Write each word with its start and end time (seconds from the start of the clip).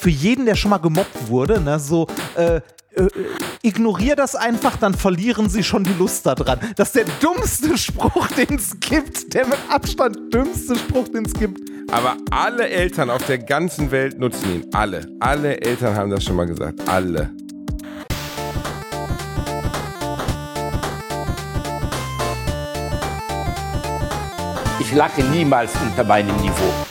für 0.00 0.10
jeden, 0.10 0.46
der 0.46 0.56
schon 0.56 0.70
mal 0.70 0.78
gemobbt 0.78 1.28
wurde, 1.28 1.60
ne, 1.60 1.78
so, 1.78 2.06
äh, 2.36 2.56
äh, 2.56 3.08
ignorier 3.62 4.16
das 4.16 4.34
einfach, 4.34 4.76
dann 4.78 4.94
verlieren 4.94 5.50
sie 5.50 5.62
schon 5.62 5.84
die 5.84 5.92
Lust 5.92 6.24
daran. 6.24 6.58
Das 6.76 6.88
ist 6.88 6.96
der 6.96 7.04
dummste 7.20 7.76
Spruch, 7.76 8.26
den 8.36 8.56
es 8.56 8.80
gibt. 8.80 9.34
Der 9.34 9.46
mit 9.46 9.58
Abstand 9.68 10.32
dümmste 10.32 10.76
Spruch, 10.76 11.08
den 11.08 11.26
es 11.26 11.34
gibt. 11.34 11.60
Aber 11.92 12.16
alle 12.30 12.68
Eltern 12.68 13.10
auf 13.10 13.24
der 13.26 13.38
ganzen 13.38 13.90
Welt 13.90 14.18
nutzen 14.18 14.54
ihn. 14.54 14.66
Alle. 14.72 15.06
Alle 15.20 15.60
Eltern 15.60 15.94
haben 15.94 16.10
das 16.10 16.24
schon 16.24 16.36
mal 16.36 16.46
gesagt. 16.46 16.80
Alle. 16.88 17.30
Ich 24.80 24.92
lache 24.94 25.22
niemals 25.22 25.72
unter 25.84 26.04
meinem 26.04 26.36
Niveau. 26.36 26.89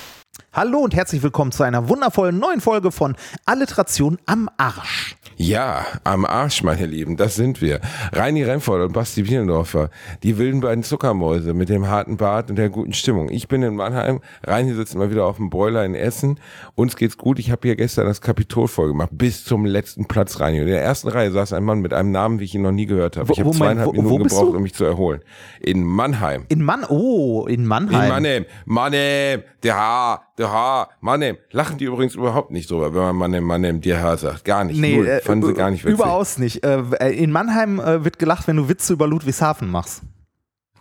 Hallo 0.52 0.80
und 0.80 0.96
herzlich 0.96 1.22
willkommen 1.22 1.52
zu 1.52 1.62
einer 1.62 1.90
wundervollen 1.90 2.40
neuen 2.40 2.60
Folge 2.60 2.92
von 2.92 3.16
Alliteration 3.46 4.18
am 4.26 4.50
Arsch. 4.58 5.16
Ja, 5.38 5.86
am 6.04 6.26
Arsch, 6.26 6.64
meine 6.64 6.88
Lieben, 6.88 7.18
das 7.18 7.36
sind 7.36 7.62
wir. 7.62 7.80
Reini 8.14 8.44
Remford 8.44 8.82
und 8.82 8.94
Basti 8.94 9.22
Bielendorfer, 9.22 9.92
die 10.24 10.40
wilden 10.40 10.60
beiden 10.60 10.84
Zuckermäuse 10.84 11.54
mit 11.54 11.70
dem 11.70 11.88
harten 11.88 12.18
Bart 12.18 12.50
und 12.50 12.56
der 12.56 12.70
guten 12.70 12.94
Stimmung. 12.94 13.30
Ich 13.30 13.48
bin 13.48 13.62
in 13.62 13.76
Mannheim, 13.76 14.22
Reini 14.44 14.74
sitzt 14.74 14.96
mal 14.96 15.12
wieder 15.12 15.26
auf 15.26 15.38
dem 15.38 15.52
Boiler 15.52 15.86
in 15.86 15.94
Essen. 15.94 16.40
Uns 16.74 16.96
geht's 16.96 17.18
gut. 17.18 17.38
Ich 17.38 17.52
habe 17.52 17.62
hier 17.68 17.76
gestern 17.76 18.08
das 18.08 18.20
Kapitol 18.20 18.68
vollgemacht, 18.68 19.12
bis 19.14 19.46
zum 19.46 19.66
letzten 19.66 20.06
Platz, 20.06 20.40
Reini. 20.40 20.62
Und 20.62 20.66
in 20.66 20.74
der 20.74 20.84
ersten 20.84 21.10
Reihe 21.10 21.32
saß 21.32 21.54
ein 21.54 21.64
Mann 21.64 21.80
mit 21.80 21.94
einem 21.94 22.12
Namen, 22.12 22.40
wie 22.40 22.46
ich 22.46 22.56
ihn 22.56 22.64
noch 22.64 22.72
nie 22.72 22.88
gehört 22.88 23.18
habe. 23.18 23.32
Ich 23.32 23.40
habe 23.40 23.52
zweieinhalb 23.52 23.90
wo, 23.90 23.92
Minuten 23.92 24.10
wo 24.10 24.18
gebraucht, 24.18 24.54
du? 24.54 24.58
um 24.58 24.64
mich 24.64 24.74
zu 24.74 24.84
erholen. 24.84 25.22
In 25.60 25.84
Mannheim. 25.84 26.46
In 26.50 26.64
Mann, 26.64 26.86
oh, 26.90 27.46
in 27.46 27.68
Mannheim. 27.68 28.04
In 28.04 28.10
Mannheim, 28.10 28.46
Mannheim, 28.66 29.44
der 29.64 29.76
Haar, 29.76 30.24
der 30.38 30.52
Haar, 30.52 30.90
Mannheim. 31.02 31.38
Lachen 31.52 31.78
die 31.78 31.86
übrigens 31.86 32.16
überhaupt 32.16 32.52
nicht 32.52 32.70
drüber, 32.70 32.94
wenn 32.94 33.02
man 33.02 33.16
Mannheim, 33.16 33.44
Mannheim, 33.44 33.82
der 33.82 34.02
Haar 34.02 34.18
sagt. 34.18 34.46
Gar 34.46 34.64
nicht. 34.66 34.80
Nee, 34.80 34.98
Null. 34.98 35.08
Äh, 35.08 35.22
Fanden 35.22 35.48
sie 35.48 35.54
gar 35.54 35.70
nicht 35.72 35.84
witzig. 35.84 36.00
Überaus 36.00 36.38
nicht. 36.38 36.64
Äh, 36.64 36.82
äh, 37.00 37.16
in 37.16 37.32
Mannheim 37.32 37.80
äh, 37.80 38.04
wird 38.04 38.20
gelacht, 38.20 38.48
wenn 38.48 38.56
du 38.56 38.70
Witze 38.70 38.94
über 38.94 39.08
Ludwigshafen 39.08 39.70
machst. 39.70 40.02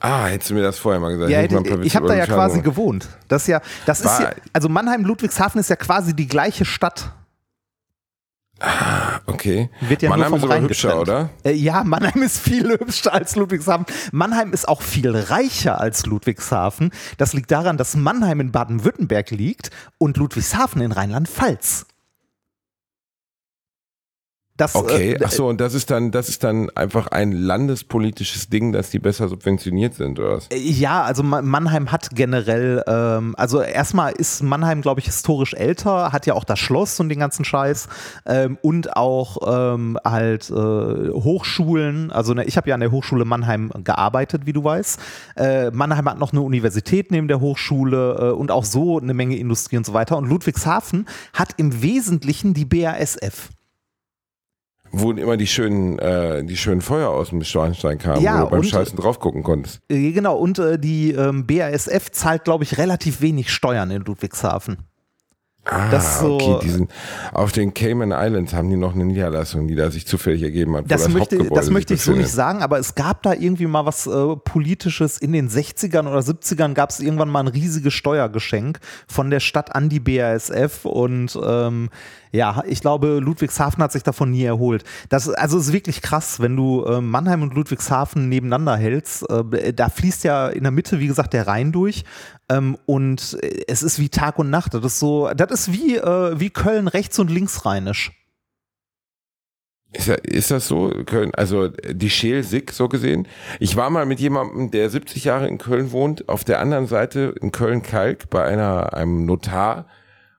Ah, 0.00 0.26
hättest 0.26 0.50
du 0.50 0.54
mir 0.54 0.62
das 0.62 0.78
vorher 0.78 1.00
mal 1.00 1.10
gesagt. 1.10 1.30
Ja, 1.30 1.42
ich, 1.42 1.86
ich 1.86 1.96
habe 1.96 2.06
da 2.06 2.14
ja 2.14 2.26
quasi 2.26 2.60
gewohnt. 2.60 3.08
Das 3.26 3.42
ist 3.42 3.48
ja, 3.48 3.60
das 3.84 4.00
ist 4.00 4.20
ja, 4.20 4.30
also 4.52 4.68
Mannheim, 4.68 5.04
Ludwigshafen 5.04 5.60
ist 5.60 5.70
ja 5.70 5.76
quasi 5.76 6.14
die 6.14 6.28
gleiche 6.28 6.64
Stadt. 6.64 7.12
Ah, 8.60 9.20
okay. 9.26 9.70
Wird 9.80 10.02
ja 10.02 10.10
Mannheim 10.10 10.34
ist 10.34 10.42
aber 10.42 10.60
hübscher, 10.60 11.00
oder? 11.00 11.30
Äh, 11.44 11.52
ja, 11.52 11.84
Mannheim 11.84 12.22
ist 12.22 12.38
viel 12.38 12.68
hübscher 12.68 13.12
als 13.12 13.36
Ludwigshafen. 13.36 13.86
Mannheim 14.10 14.52
ist 14.52 14.68
auch 14.68 14.82
viel 14.82 15.14
reicher 15.16 15.80
als 15.80 16.06
Ludwigshafen. 16.06 16.90
Das 17.18 17.34
liegt 17.34 17.50
daran, 17.50 17.76
dass 17.76 17.94
Mannheim 17.94 18.40
in 18.40 18.50
Baden-Württemberg 18.50 19.30
liegt 19.30 19.70
und 19.98 20.16
Ludwigshafen 20.16 20.82
in 20.82 20.90
Rheinland-Pfalz. 20.90 21.86
Das, 24.58 24.74
okay, 24.74 25.12
äh, 25.12 25.24
ach 25.24 25.30
so, 25.30 25.46
und 25.46 25.60
das 25.60 25.72
ist 25.72 25.88
dann, 25.88 26.10
das 26.10 26.28
ist 26.28 26.42
dann 26.42 26.68
einfach 26.70 27.06
ein 27.06 27.30
landespolitisches 27.30 28.48
Ding, 28.48 28.72
dass 28.72 28.90
die 28.90 28.98
besser 28.98 29.28
subventioniert 29.28 29.94
sind, 29.94 30.18
oder 30.18 30.32
was? 30.36 30.48
Äh, 30.48 30.58
ja, 30.58 31.02
also 31.02 31.22
Mannheim 31.22 31.92
hat 31.92 32.10
generell, 32.12 32.82
ähm, 32.88 33.36
also 33.38 33.62
erstmal 33.62 34.12
ist 34.12 34.42
Mannheim, 34.42 34.82
glaube 34.82 34.98
ich, 34.98 35.06
historisch 35.06 35.54
älter, 35.54 36.10
hat 36.10 36.26
ja 36.26 36.34
auch 36.34 36.42
das 36.42 36.58
Schloss 36.58 36.98
und 36.98 37.08
den 37.08 37.20
ganzen 37.20 37.44
Scheiß 37.44 37.88
ähm, 38.26 38.58
und 38.60 38.96
auch 38.96 39.36
ähm, 39.46 39.96
halt 40.04 40.50
äh, 40.50 40.52
Hochschulen. 40.52 42.10
Also 42.10 42.34
ne, 42.34 42.42
ich 42.42 42.56
habe 42.56 42.68
ja 42.68 42.74
an 42.74 42.80
der 42.80 42.90
Hochschule 42.90 43.24
Mannheim 43.24 43.70
gearbeitet, 43.84 44.44
wie 44.44 44.52
du 44.52 44.64
weißt. 44.64 44.98
Äh, 45.36 45.70
Mannheim 45.70 46.08
hat 46.08 46.18
noch 46.18 46.32
eine 46.32 46.42
Universität 46.42 47.12
neben 47.12 47.28
der 47.28 47.38
Hochschule 47.38 48.16
äh, 48.18 48.32
und 48.32 48.50
auch 48.50 48.64
so 48.64 48.98
eine 48.98 49.14
Menge 49.14 49.36
Industrie 49.36 49.76
und 49.76 49.86
so 49.86 49.94
weiter. 49.94 50.16
Und 50.16 50.28
Ludwigshafen 50.28 51.06
hat 51.32 51.50
im 51.58 51.80
Wesentlichen 51.80 52.54
die 52.54 52.64
BASF 52.64 53.50
wo 54.92 55.12
immer 55.12 55.36
die 55.36 55.46
schönen, 55.46 55.98
äh, 55.98 56.44
die 56.44 56.56
schönen 56.56 56.80
Feuer 56.80 57.10
aus 57.10 57.30
dem 57.30 57.42
Schornstein 57.44 57.98
kamen, 57.98 58.22
ja, 58.22 58.40
wo 58.40 58.44
du 58.44 58.50
beim 58.50 58.60
und, 58.60 58.66
Scheißen 58.66 58.98
drauf 58.98 59.20
gucken 59.20 59.42
konntest. 59.42 59.80
Äh, 59.88 60.12
genau, 60.12 60.36
und 60.36 60.58
äh, 60.58 60.78
die 60.78 61.12
ähm, 61.12 61.46
BASF 61.46 62.10
zahlt, 62.10 62.44
glaube 62.44 62.64
ich, 62.64 62.78
relativ 62.78 63.20
wenig 63.20 63.50
Steuern 63.52 63.90
in 63.90 64.02
Ludwigshafen. 64.02 64.78
Ah, 65.70 66.00
so, 66.00 66.36
okay, 66.36 66.58
die 66.62 66.70
sind 66.70 66.90
auf 67.32 67.52
den 67.52 67.74
Cayman 67.74 68.10
Islands 68.10 68.54
haben 68.54 68.70
die 68.70 68.76
noch 68.76 68.94
eine 68.94 69.04
Niederlassung, 69.04 69.68
die 69.68 69.74
da 69.74 69.90
sich 69.90 70.06
zufällig 70.06 70.42
ergeben 70.42 70.74
hat. 70.76 70.90
Das, 70.90 71.02
das, 71.02 71.12
möchte, 71.12 71.44
das 71.44 71.68
möchte 71.68 71.92
ich 71.92 72.00
so 72.00 72.12
nicht 72.12 72.30
sagen, 72.30 72.62
aber 72.62 72.78
es 72.78 72.94
gab 72.94 73.22
da 73.22 73.34
irgendwie 73.34 73.66
mal 73.66 73.84
was 73.84 74.06
äh, 74.06 74.36
Politisches. 74.36 75.18
In 75.18 75.32
den 75.32 75.50
60ern 75.50 76.08
oder 76.08 76.20
70ern 76.20 76.72
gab 76.72 76.88
es 76.88 77.00
irgendwann 77.00 77.28
mal 77.28 77.40
ein 77.40 77.48
riesiges 77.48 77.92
Steuergeschenk 77.92 78.78
von 79.06 79.28
der 79.28 79.40
Stadt 79.40 79.74
an 79.74 79.90
die 79.90 80.00
BASF 80.00 80.86
und 80.86 81.38
ähm, 81.44 81.90
ja, 82.32 82.62
ich 82.66 82.80
glaube, 82.80 83.18
Ludwigshafen 83.20 83.82
hat 83.82 83.92
sich 83.92 84.02
davon 84.02 84.30
nie 84.30 84.44
erholt. 84.44 84.84
Das 85.08 85.28
also 85.28 85.58
ist 85.58 85.72
wirklich 85.72 86.02
krass, 86.02 86.40
wenn 86.40 86.56
du 86.56 86.84
äh, 86.84 87.00
Mannheim 87.00 87.42
und 87.42 87.54
Ludwigshafen 87.54 88.28
nebeneinander 88.28 88.76
hältst. 88.76 89.28
Äh, 89.30 89.72
da 89.72 89.88
fließt 89.88 90.24
ja 90.24 90.48
in 90.48 90.62
der 90.62 90.72
Mitte, 90.72 91.00
wie 91.00 91.06
gesagt, 91.06 91.32
der 91.32 91.46
Rhein 91.46 91.72
durch. 91.72 92.04
Ähm, 92.50 92.76
und 92.86 93.38
es 93.66 93.82
ist 93.82 93.98
wie 93.98 94.08
Tag 94.08 94.38
und 94.38 94.50
Nacht. 94.50 94.74
Das 94.74 94.84
ist 94.84 94.98
so, 94.98 95.30
das 95.34 95.50
ist 95.50 95.72
wie, 95.72 95.96
äh, 95.96 96.38
wie 96.38 96.50
Köln 96.50 96.88
rechts 96.88 97.18
und 97.18 97.30
links 97.30 97.64
rheinisch. 97.64 98.12
Ist, 99.92 100.08
ist 100.08 100.50
das 100.50 100.68
so? 100.68 100.92
Köln, 101.06 101.34
also 101.34 101.68
die 101.68 102.10
Scheel-Sick 102.10 102.72
so 102.72 102.88
gesehen. 102.88 103.26
Ich 103.58 103.76
war 103.76 103.88
mal 103.88 104.04
mit 104.04 104.20
jemandem, 104.20 104.70
der 104.70 104.90
70 104.90 105.24
Jahre 105.24 105.48
in 105.48 105.56
Köln 105.56 105.92
wohnt, 105.92 106.28
auf 106.28 106.44
der 106.44 106.60
anderen 106.60 106.86
Seite 106.86 107.34
in 107.40 107.52
Köln-Kalk 107.52 108.28
bei 108.28 108.44
einer, 108.44 108.92
einem 108.92 109.24
Notar 109.24 109.86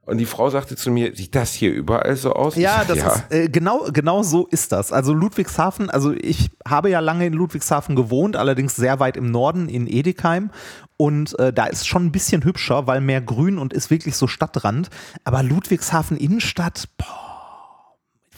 und 0.10 0.18
die 0.18 0.26
Frau 0.26 0.50
sagte 0.50 0.76
zu 0.76 0.92
mir, 0.92 1.16
sieht 1.16 1.36
das 1.36 1.54
hier 1.54 1.72
überall 1.72 2.16
so 2.16 2.34
aus? 2.34 2.56
Ja, 2.56 2.84
das 2.86 2.98
ja. 2.98 3.08
ist 3.10 3.32
äh, 3.32 3.50
genau, 3.50 3.88
genau 3.94 4.24
so 4.24 4.48
ist 4.48 4.72
das. 4.72 4.92
Also 4.92 5.14
Ludwigshafen, 5.14 5.90
also 5.90 6.12
ich 6.12 6.50
habe 6.68 6.90
ja 6.90 7.00
lange 7.00 7.26
in 7.26 7.34
Ludwigshafen 7.34 7.96
gewohnt, 7.96 8.36
allerdings 8.36 8.76
sehr 8.76 9.00
weit 9.00 9.18
im 9.18 9.32
Norden 9.32 9.70
in 9.70 9.88
Edekheim. 9.88 10.52
Und 10.98 11.38
äh, 11.40 11.54
da 11.54 11.66
ist 11.66 11.88
schon 11.88 12.08
ein 12.08 12.12
bisschen 12.12 12.44
hübscher, 12.44 12.88
weil 12.88 13.00
mehr 13.00 13.22
Grün 13.22 13.58
und 13.58 13.72
ist 13.72 13.90
wirklich 13.90 14.18
so 14.18 14.28
Stadtrand. 14.28 14.90
Aber 15.24 15.44
Ludwigshafen 15.44 16.18
Innenstadt, 16.18 16.90
boah 16.98 17.29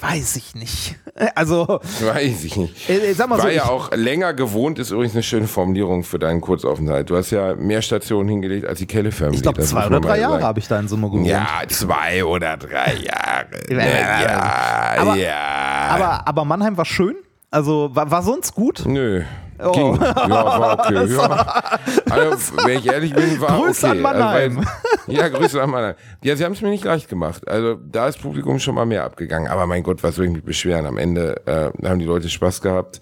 Weiß 0.01 0.35
ich 0.35 0.55
nicht. 0.55 0.95
Also. 1.35 1.67
Weiß 1.67 2.43
ich 2.45 2.55
nicht. 2.55 2.89
Äh, 2.89 3.13
sag 3.13 3.29
mal 3.29 3.37
War 3.37 3.43
so, 3.43 3.49
ja 3.49 3.65
auch 3.65 3.91
länger 3.91 4.33
gewohnt, 4.33 4.79
ist 4.79 4.89
übrigens 4.89 5.13
eine 5.13 5.21
schöne 5.21 5.47
Formulierung 5.47 6.03
für 6.03 6.17
deinen 6.17 6.41
Kurzaufenthalt. 6.41 7.09
Du 7.09 7.15
hast 7.15 7.29
ja 7.31 7.53
mehr 7.55 7.81
Stationen 7.81 8.27
hingelegt 8.29 8.65
als 8.65 8.79
die 8.79 8.87
Kelle 8.87 9.11
Family. 9.11 9.35
Ich 9.35 9.41
glaube, 9.43 9.61
zwei 9.61 9.85
oder 9.85 9.99
drei 9.99 10.19
Jahre 10.19 10.41
habe 10.41 10.59
ich 10.59 10.67
da 10.67 10.79
in 10.79 10.87
Summe 10.87 11.09
gewohnt. 11.09 11.27
Ja, 11.27 11.47
zwei 11.67 12.23
oder 12.23 12.57
drei 12.57 12.95
Jahre. 12.95 13.47
ja, 13.69 14.95
aber, 14.97 15.15
ja. 15.15 15.87
Aber, 15.89 16.27
aber 16.27 16.45
Mannheim 16.45 16.77
war 16.77 16.85
schön. 16.85 17.17
Also 17.51 17.89
war, 17.93 18.09
war 18.09 18.23
sonst 18.23 18.55
gut? 18.55 18.83
Nö. 18.85 19.23
Oh. 19.63 19.71
Ging. 19.71 19.95
Ja, 20.01 20.29
war 20.29 20.79
okay. 20.79 21.05
Ja. 21.11 21.79
Also, 22.09 22.57
wenn 22.65 22.79
ich 22.79 22.87
ehrlich 22.87 23.13
bin, 23.13 23.39
war 23.41 23.59
Grüße 23.59 23.87
okay. 23.87 23.97
an 23.97 24.01
Mannheim. 24.01 24.57
Also, 24.57 24.71
weil, 25.07 25.15
ja, 25.15 25.27
Grüße 25.29 25.61
an 25.61 25.69
Mannheim. 25.69 25.95
Ja, 26.23 26.35
sie 26.35 26.45
haben 26.45 26.53
es 26.53 26.61
mir 26.61 26.69
nicht 26.69 26.83
leicht 26.83 27.09
gemacht. 27.09 27.47
Also 27.47 27.75
da 27.75 28.07
ist 28.07 28.21
Publikum 28.21 28.59
schon 28.59 28.75
mal 28.75 28.85
mehr 28.85 29.03
abgegangen. 29.03 29.49
Aber 29.49 29.65
mein 29.65 29.83
Gott, 29.83 30.03
was 30.03 30.15
soll 30.15 30.25
ich 30.25 30.31
mich 30.31 30.43
beschweren? 30.43 30.85
Am 30.85 30.97
Ende 30.97 31.41
äh, 31.45 31.87
haben 31.87 31.99
die 31.99 32.05
Leute 32.05 32.29
Spaß 32.29 32.61
gehabt. 32.61 33.01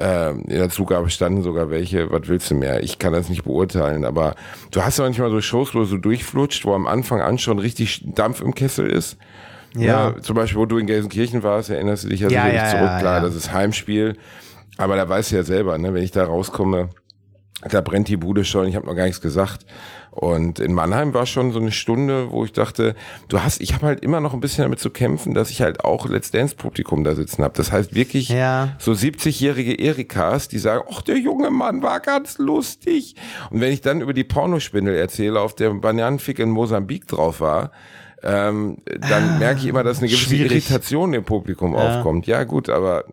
Äh, 0.00 0.30
in 0.30 0.48
der 0.48 0.70
Zugabe 0.70 1.10
standen 1.10 1.42
sogar 1.42 1.70
welche. 1.70 2.10
Was 2.10 2.28
willst 2.28 2.50
du 2.50 2.54
mehr? 2.54 2.82
Ich 2.82 2.98
kann 2.98 3.12
das 3.12 3.28
nicht 3.28 3.44
beurteilen. 3.44 4.04
Aber 4.04 4.34
du 4.70 4.82
hast 4.82 4.98
ja 4.98 5.04
manchmal 5.04 5.30
so 5.30 5.40
Shows, 5.40 5.74
wo 5.74 5.80
du 5.80 5.84
so 5.84 5.98
durchflutscht, 5.98 6.64
wo 6.64 6.74
am 6.74 6.86
Anfang 6.86 7.20
an 7.20 7.38
schon 7.38 7.58
richtig 7.58 8.02
Dampf 8.14 8.40
im 8.40 8.54
Kessel 8.54 8.88
ist. 8.88 9.18
Ja. 9.74 10.10
ja. 10.10 10.22
Zum 10.22 10.36
Beispiel, 10.36 10.58
wo 10.58 10.66
du 10.66 10.78
in 10.78 10.86
Gelsenkirchen 10.86 11.42
warst, 11.42 11.70
erinnerst 11.70 12.04
du 12.04 12.08
dich 12.08 12.20
ja, 12.20 12.28
ja 12.28 12.44
sicherlich 12.44 12.62
ja, 12.62 12.70
zurück. 12.70 12.98
Klar, 13.00 13.20
das 13.20 13.34
ist 13.34 13.52
Heimspiel. 13.52 14.16
Aber 14.78 14.96
da 14.96 15.08
weißt 15.08 15.32
du 15.32 15.36
ja 15.36 15.42
selber, 15.42 15.78
ne, 15.78 15.94
wenn 15.94 16.02
ich 16.02 16.10
da 16.10 16.24
rauskomme, 16.24 16.90
da 17.68 17.80
brennt 17.80 18.08
die 18.08 18.16
Bude 18.16 18.44
schon, 18.44 18.66
ich 18.66 18.74
habe 18.74 18.86
noch 18.86 18.96
gar 18.96 19.04
nichts 19.04 19.20
gesagt. 19.20 19.66
Und 20.10 20.58
in 20.58 20.74
Mannheim 20.74 21.14
war 21.14 21.24
schon 21.24 21.52
so 21.52 21.58
eine 21.58 21.72
Stunde, 21.72 22.30
wo 22.32 22.44
ich 22.44 22.52
dachte, 22.52 22.94
du 23.28 23.42
hast, 23.42 23.62
ich 23.62 23.72
habe 23.72 23.86
halt 23.86 24.00
immer 24.00 24.20
noch 24.20 24.34
ein 24.34 24.40
bisschen 24.40 24.62
damit 24.62 24.78
zu 24.78 24.90
kämpfen, 24.90 25.32
dass 25.32 25.48
ich 25.48 25.62
halt 25.62 25.84
auch 25.84 26.06
Let's 26.06 26.30
Dance 26.30 26.54
Publikum 26.54 27.02
da 27.02 27.14
sitzen 27.14 27.42
habe. 27.42 27.54
Das 27.56 27.72
heißt 27.72 27.94
wirklich 27.94 28.28
ja. 28.28 28.76
so 28.78 28.92
70-jährige 28.92 29.78
Erikas, 29.78 30.48
die 30.48 30.58
sagen, 30.58 30.84
ach, 30.90 31.00
der 31.00 31.16
junge 31.16 31.50
Mann 31.50 31.82
war 31.82 32.00
ganz 32.00 32.36
lustig. 32.36 33.14
Und 33.50 33.60
wenn 33.60 33.72
ich 33.72 33.80
dann 33.80 34.02
über 34.02 34.12
die 34.12 34.24
Pornospindel 34.24 34.94
erzähle, 34.94 35.40
auf 35.40 35.54
der 35.54 35.70
Bananenfick 35.70 36.40
in 36.40 36.50
Mosambik 36.50 37.06
drauf 37.06 37.40
war, 37.40 37.70
ähm, 38.24 38.78
dann 38.84 39.30
ah, 39.30 39.38
merke 39.38 39.60
ich 39.60 39.66
immer, 39.66 39.82
dass 39.82 39.98
eine 39.98 40.06
gewisse 40.06 40.24
schwierig. 40.24 40.52
Irritation 40.52 41.12
im 41.12 41.24
Publikum 41.24 41.74
ja. 41.74 41.80
aufkommt. 41.80 42.26
Ja, 42.26 42.44
gut, 42.44 42.68
aber 42.68 43.04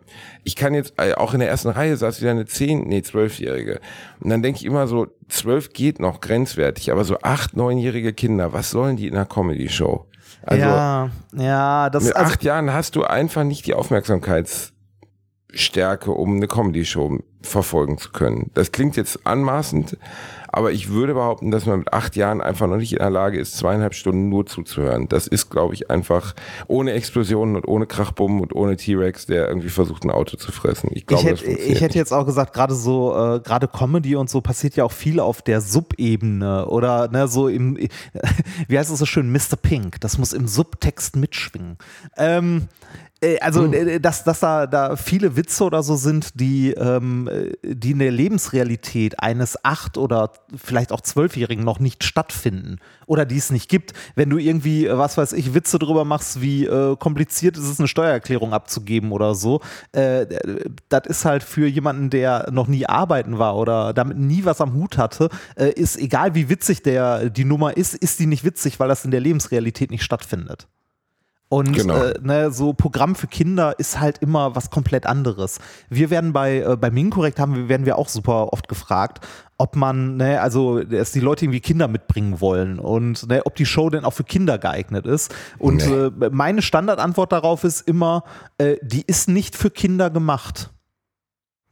ich 0.43 0.55
kann 0.55 0.75
jetzt, 0.75 0.93
äh, 0.97 1.13
auch 1.13 1.33
in 1.33 1.39
der 1.39 1.49
ersten 1.49 1.69
Reihe 1.69 1.97
saß 1.97 2.21
wieder 2.21 2.29
eine 2.31 2.45
zehn, 2.45 2.87
nee, 2.87 3.01
zwölfjährige. 3.01 3.79
Und 4.19 4.29
dann 4.29 4.43
denke 4.43 4.59
ich 4.59 4.65
immer 4.65 4.85
so, 4.87 5.07
zwölf 5.27 5.73
geht 5.73 5.99
noch 5.99 6.21
grenzwertig, 6.21 6.91
aber 6.91 7.05
so 7.05 7.17
acht, 7.21 7.57
neunjährige 7.57 8.13
Kinder, 8.13 8.53
was 8.53 8.69
sollen 8.69 8.97
die 8.97 9.07
in 9.07 9.15
einer 9.15 9.25
Comedy-Show? 9.25 10.05
Also, 10.43 10.63
ja, 10.63 11.09
ja, 11.35 11.89
das 11.89 12.03
Mit 12.03 12.15
also, 12.15 12.31
acht 12.31 12.43
Jahren 12.43 12.71
hast 12.71 12.95
du 12.95 13.03
einfach 13.03 13.43
nicht 13.43 13.65
die 13.65 13.73
Aufmerksamkeitsstärke, 13.73 16.11
um 16.11 16.35
eine 16.35 16.45
Comedy-Show 16.47 17.17
verfolgen 17.41 17.97
zu 17.97 18.11
können. 18.11 18.51
Das 18.53 18.71
klingt 18.71 18.95
jetzt 18.95 19.25
anmaßend, 19.25 19.97
aber 20.51 20.71
ich 20.71 20.89
würde 20.89 21.13
behaupten, 21.13 21.51
dass 21.51 21.65
man 21.65 21.79
mit 21.79 21.93
acht 21.93 22.15
Jahren 22.15 22.41
einfach 22.41 22.67
noch 22.67 22.77
nicht 22.77 22.93
in 22.93 22.99
der 22.99 23.09
Lage 23.09 23.39
ist, 23.39 23.57
zweieinhalb 23.57 23.93
Stunden 23.93 24.29
nur 24.29 24.45
zuzuhören. 24.45 25.07
Das 25.07 25.27
ist, 25.27 25.49
glaube 25.49 25.73
ich, 25.73 25.89
einfach 25.89 26.35
ohne 26.67 26.93
Explosionen 26.93 27.55
und 27.55 27.67
ohne 27.67 27.85
Krachbumm 27.85 28.41
und 28.41 28.55
ohne 28.55 28.75
T-Rex, 28.75 29.25
der 29.27 29.47
irgendwie 29.47 29.69
versucht, 29.69 30.03
ein 30.03 30.11
Auto 30.11 30.37
zu 30.37 30.51
fressen. 30.51 30.89
Ich, 30.93 31.05
glaube, 31.05 31.31
ich, 31.31 31.41
hätte, 31.41 31.51
ich 31.51 31.81
hätte 31.81 31.97
jetzt 31.97 32.13
auch 32.13 32.25
gesagt, 32.25 32.53
gerade 32.53 32.73
so, 32.73 33.13
äh, 33.13 33.39
gerade 33.39 33.67
Comedy 33.67 34.15
und 34.15 34.29
so 34.29 34.41
passiert 34.41 34.75
ja 34.75 34.83
auch 34.83 34.91
viel 34.91 35.19
auf 35.19 35.41
der 35.41 35.61
Subebene 35.61 36.67
oder 36.67 37.07
ne, 37.09 37.27
so 37.27 37.47
im, 37.47 37.77
wie 38.67 38.77
heißt 38.77 38.91
es 38.91 38.99
so 38.99 39.05
schön, 39.05 39.31
Mr. 39.31 39.55
Pink. 39.61 40.01
Das 40.01 40.17
muss 40.17 40.33
im 40.33 40.47
Subtext 40.47 41.15
mitschwingen. 41.15 41.77
Ähm, 42.17 42.67
äh, 42.67 43.08
also, 43.41 43.63
mhm. 43.63 44.01
dass, 44.01 44.23
dass 44.23 44.39
da, 44.39 44.65
da 44.65 44.95
viele 44.95 45.35
Witze 45.35 45.65
oder 45.65 45.83
so 45.83 45.95
sind, 45.95 46.39
die, 46.39 46.71
ähm, 46.71 47.27
äh, 47.27 47.51
die 47.63 47.91
in 47.91 47.99
der 47.99 48.11
Lebensrealität 48.11 49.19
eines 49.19 49.63
acht- 49.65 49.97
oder 49.97 50.31
vielleicht 50.55 50.91
auch 50.91 51.01
zwölfjährigen 51.01 51.63
noch 51.65 51.79
nicht 51.79 52.03
stattfinden 52.03 52.77
oder 53.07 53.25
die 53.25 53.37
es 53.37 53.51
nicht 53.51 53.69
gibt. 53.69 53.93
Wenn 54.15 54.29
du 54.29 54.37
irgendwie, 54.37 54.87
was 54.89 55.17
weiß 55.17 55.33
ich, 55.33 55.53
Witze 55.53 55.79
drüber 55.79 56.05
machst, 56.05 56.41
wie 56.41 56.65
äh, 56.65 56.95
kompliziert 56.95 57.57
ist 57.57 57.67
es, 57.67 57.79
eine 57.79 57.89
Steuererklärung 57.89 58.53
abzugeben 58.53 59.11
oder 59.11 59.35
so, 59.35 59.59
äh, 59.91 60.25
das 60.87 61.07
ist 61.07 61.25
halt 61.25 61.43
für 61.43 61.67
jemanden, 61.67 62.09
der 62.09 62.49
noch 62.51 62.67
nie 62.67 62.85
arbeiten 62.85 63.37
war 63.37 63.57
oder 63.57 63.93
damit 63.93 64.17
nie 64.17 64.45
was 64.45 64.61
am 64.61 64.73
Hut 64.73 64.97
hatte, 64.97 65.29
äh, 65.55 65.71
ist 65.71 65.97
egal 65.97 66.35
wie 66.35 66.47
witzig 66.47 66.83
der 66.83 67.29
die 67.29 67.45
Nummer 67.45 67.75
ist, 67.75 67.95
ist 67.95 68.19
die 68.19 68.27
nicht 68.27 68.45
witzig, 68.45 68.79
weil 68.79 68.87
das 68.87 69.03
in 69.03 69.11
der 69.11 69.19
Lebensrealität 69.19 69.91
nicht 69.91 70.03
stattfindet. 70.03 70.67
Und 71.49 71.73
genau. 71.73 71.95
äh, 71.95 72.13
ne, 72.21 72.51
so 72.51 72.73
Programm 72.73 73.15
für 73.15 73.25
Kinder 73.25 73.77
ist 73.79 73.99
halt 73.99 74.19
immer 74.19 74.55
was 74.55 74.69
komplett 74.69 75.07
anderes. 75.07 75.59
Wir 75.89 76.11
werden 76.11 76.31
bei, 76.31 76.59
äh, 76.59 76.77
bei 76.77 76.91
Minkorrekt 76.91 77.39
haben, 77.39 77.67
werden 77.67 77.87
wir 77.87 77.97
auch 77.97 78.07
super 78.07 78.53
oft 78.53 78.67
gefragt, 78.67 79.25
ob 79.57 79.75
man, 79.75 80.17
ne, 80.17 80.41
also 80.41 80.83
dass 80.83 81.11
die 81.11 81.19
Leute 81.19 81.45
irgendwie 81.45 81.59
Kinder 81.59 81.87
mitbringen 81.87 82.39
wollen 82.39 82.77
und 82.77 83.27
ne, 83.27 83.41
ob 83.45 83.55
die 83.55 83.65
Show 83.65 83.89
denn 83.89 84.05
auch 84.05 84.13
für 84.13 84.23
Kinder 84.23 84.59
geeignet 84.59 85.07
ist. 85.07 85.33
Und 85.57 85.87
nee. 85.87 86.25
äh, 86.25 86.29
meine 86.31 86.61
Standardantwort 86.61 87.31
darauf 87.31 87.63
ist 87.63 87.81
immer, 87.81 88.23
äh, 88.59 88.75
die 88.83 89.01
ist 89.01 89.27
nicht 89.27 89.55
für 89.55 89.71
Kinder 89.71 90.11
gemacht. 90.11 90.69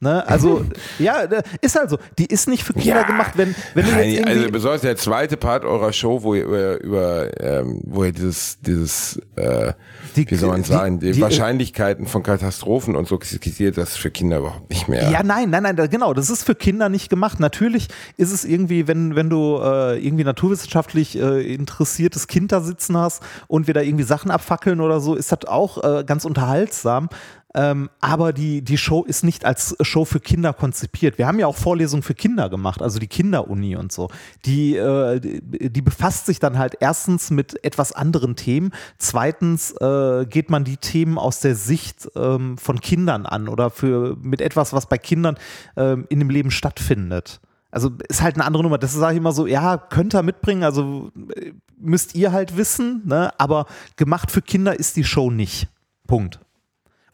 Ne? 0.00 0.26
Also, 0.28 0.64
ja, 1.00 1.22
ist 1.60 1.76
halt 1.76 1.90
so. 1.90 1.98
Die 2.18 2.26
ist 2.26 2.48
nicht 2.48 2.62
für 2.62 2.72
Kinder 2.72 3.00
ja, 3.00 3.02
gemacht, 3.02 3.32
wenn, 3.34 3.54
wenn 3.74 3.84
du 3.84 3.90
jetzt 3.90 4.26
Also 4.26 4.50
besonders 4.50 4.80
der 4.82 4.96
zweite 4.96 5.36
Part 5.36 5.64
eurer 5.64 5.92
Show, 5.92 6.22
wo 6.22 6.34
ihr 6.34 6.44
über, 6.44 6.80
über 6.80 7.40
ähm, 7.40 7.80
wo 7.84 8.04
ihr 8.04 8.12
dieses, 8.12 8.60
dieses 8.60 9.20
äh, 9.34 9.72
die, 10.14 10.30
wie 10.30 10.36
soll 10.36 10.50
man 10.50 10.62
sagen, 10.62 11.00
die, 11.00 11.12
die, 11.12 11.20
Wahrscheinlichkeiten 11.20 12.06
von 12.06 12.22
Katastrophen 12.22 12.94
und 12.94 13.08
so 13.08 13.18
skizziert, 13.20 13.76
das 13.76 13.90
ist 13.90 13.98
für 13.98 14.10
Kinder 14.10 14.38
überhaupt 14.38 14.70
nicht 14.70 14.88
mehr. 14.88 15.10
Ja, 15.10 15.22
nein, 15.24 15.50
nein, 15.50 15.62
nein, 15.64 15.76
genau, 15.90 16.14
das 16.14 16.30
ist 16.30 16.44
für 16.44 16.54
Kinder 16.54 16.88
nicht 16.88 17.10
gemacht. 17.10 17.40
Natürlich 17.40 17.88
ist 18.16 18.32
es 18.32 18.44
irgendwie, 18.44 18.86
wenn, 18.86 19.16
wenn 19.16 19.28
du 19.28 19.58
äh, 19.60 19.98
irgendwie 19.98 20.24
naturwissenschaftlich 20.24 21.18
äh, 21.18 21.54
interessiertes 21.54 22.28
Kind 22.28 22.52
da 22.52 22.60
sitzen 22.60 22.96
hast 22.96 23.22
und 23.48 23.66
wir 23.66 23.74
da 23.74 23.80
irgendwie 23.80 24.04
Sachen 24.04 24.30
abfackeln 24.30 24.80
oder 24.80 25.00
so, 25.00 25.16
ist 25.16 25.32
das 25.32 25.44
auch 25.46 25.82
äh, 25.82 26.04
ganz 26.04 26.24
unterhaltsam. 26.24 27.08
Ähm, 27.54 27.88
aber 28.00 28.34
die, 28.34 28.62
die 28.62 28.76
Show 28.76 29.04
ist 29.04 29.24
nicht 29.24 29.44
als 29.46 29.74
Show 29.80 30.04
für 30.04 30.20
Kinder 30.20 30.52
konzipiert. 30.52 31.16
Wir 31.16 31.26
haben 31.26 31.38
ja 31.38 31.46
auch 31.46 31.56
Vorlesungen 31.56 32.02
für 32.02 32.14
Kinder 32.14 32.50
gemacht, 32.50 32.82
also 32.82 32.98
die 32.98 33.06
Kinderuni 33.06 33.74
und 33.74 33.90
so. 33.90 34.10
Die, 34.44 34.76
äh, 34.76 35.18
die, 35.18 35.70
die, 35.70 35.82
befasst 35.82 36.26
sich 36.26 36.40
dann 36.40 36.58
halt 36.58 36.76
erstens 36.80 37.30
mit 37.30 37.64
etwas 37.64 37.92
anderen 37.92 38.36
Themen. 38.36 38.72
Zweitens 38.98 39.72
äh, 39.80 40.26
geht 40.26 40.50
man 40.50 40.64
die 40.64 40.76
Themen 40.76 41.16
aus 41.16 41.40
der 41.40 41.54
Sicht 41.54 42.08
ähm, 42.16 42.58
von 42.58 42.80
Kindern 42.80 43.24
an 43.24 43.48
oder 43.48 43.70
für, 43.70 44.16
mit 44.20 44.42
etwas, 44.42 44.74
was 44.74 44.86
bei 44.86 44.98
Kindern 44.98 45.38
ähm, 45.76 46.04
in 46.10 46.18
dem 46.18 46.28
Leben 46.28 46.50
stattfindet. 46.50 47.40
Also 47.70 47.90
ist 48.08 48.22
halt 48.22 48.36
eine 48.36 48.44
andere 48.44 48.62
Nummer. 48.62 48.76
Das 48.76 48.92
sage 48.92 49.14
ich 49.14 49.18
immer 49.18 49.32
so, 49.32 49.46
ja, 49.46 49.78
könnt 49.78 50.14
ihr 50.14 50.22
mitbringen, 50.22 50.64
also 50.64 51.10
äh, 51.34 51.52
müsst 51.78 52.14
ihr 52.14 52.32
halt 52.32 52.58
wissen, 52.58 53.02
ne? 53.06 53.32
aber 53.38 53.66
gemacht 53.96 54.30
für 54.30 54.42
Kinder 54.42 54.78
ist 54.78 54.96
die 54.96 55.04
Show 55.04 55.30
nicht. 55.30 55.68
Punkt. 56.06 56.40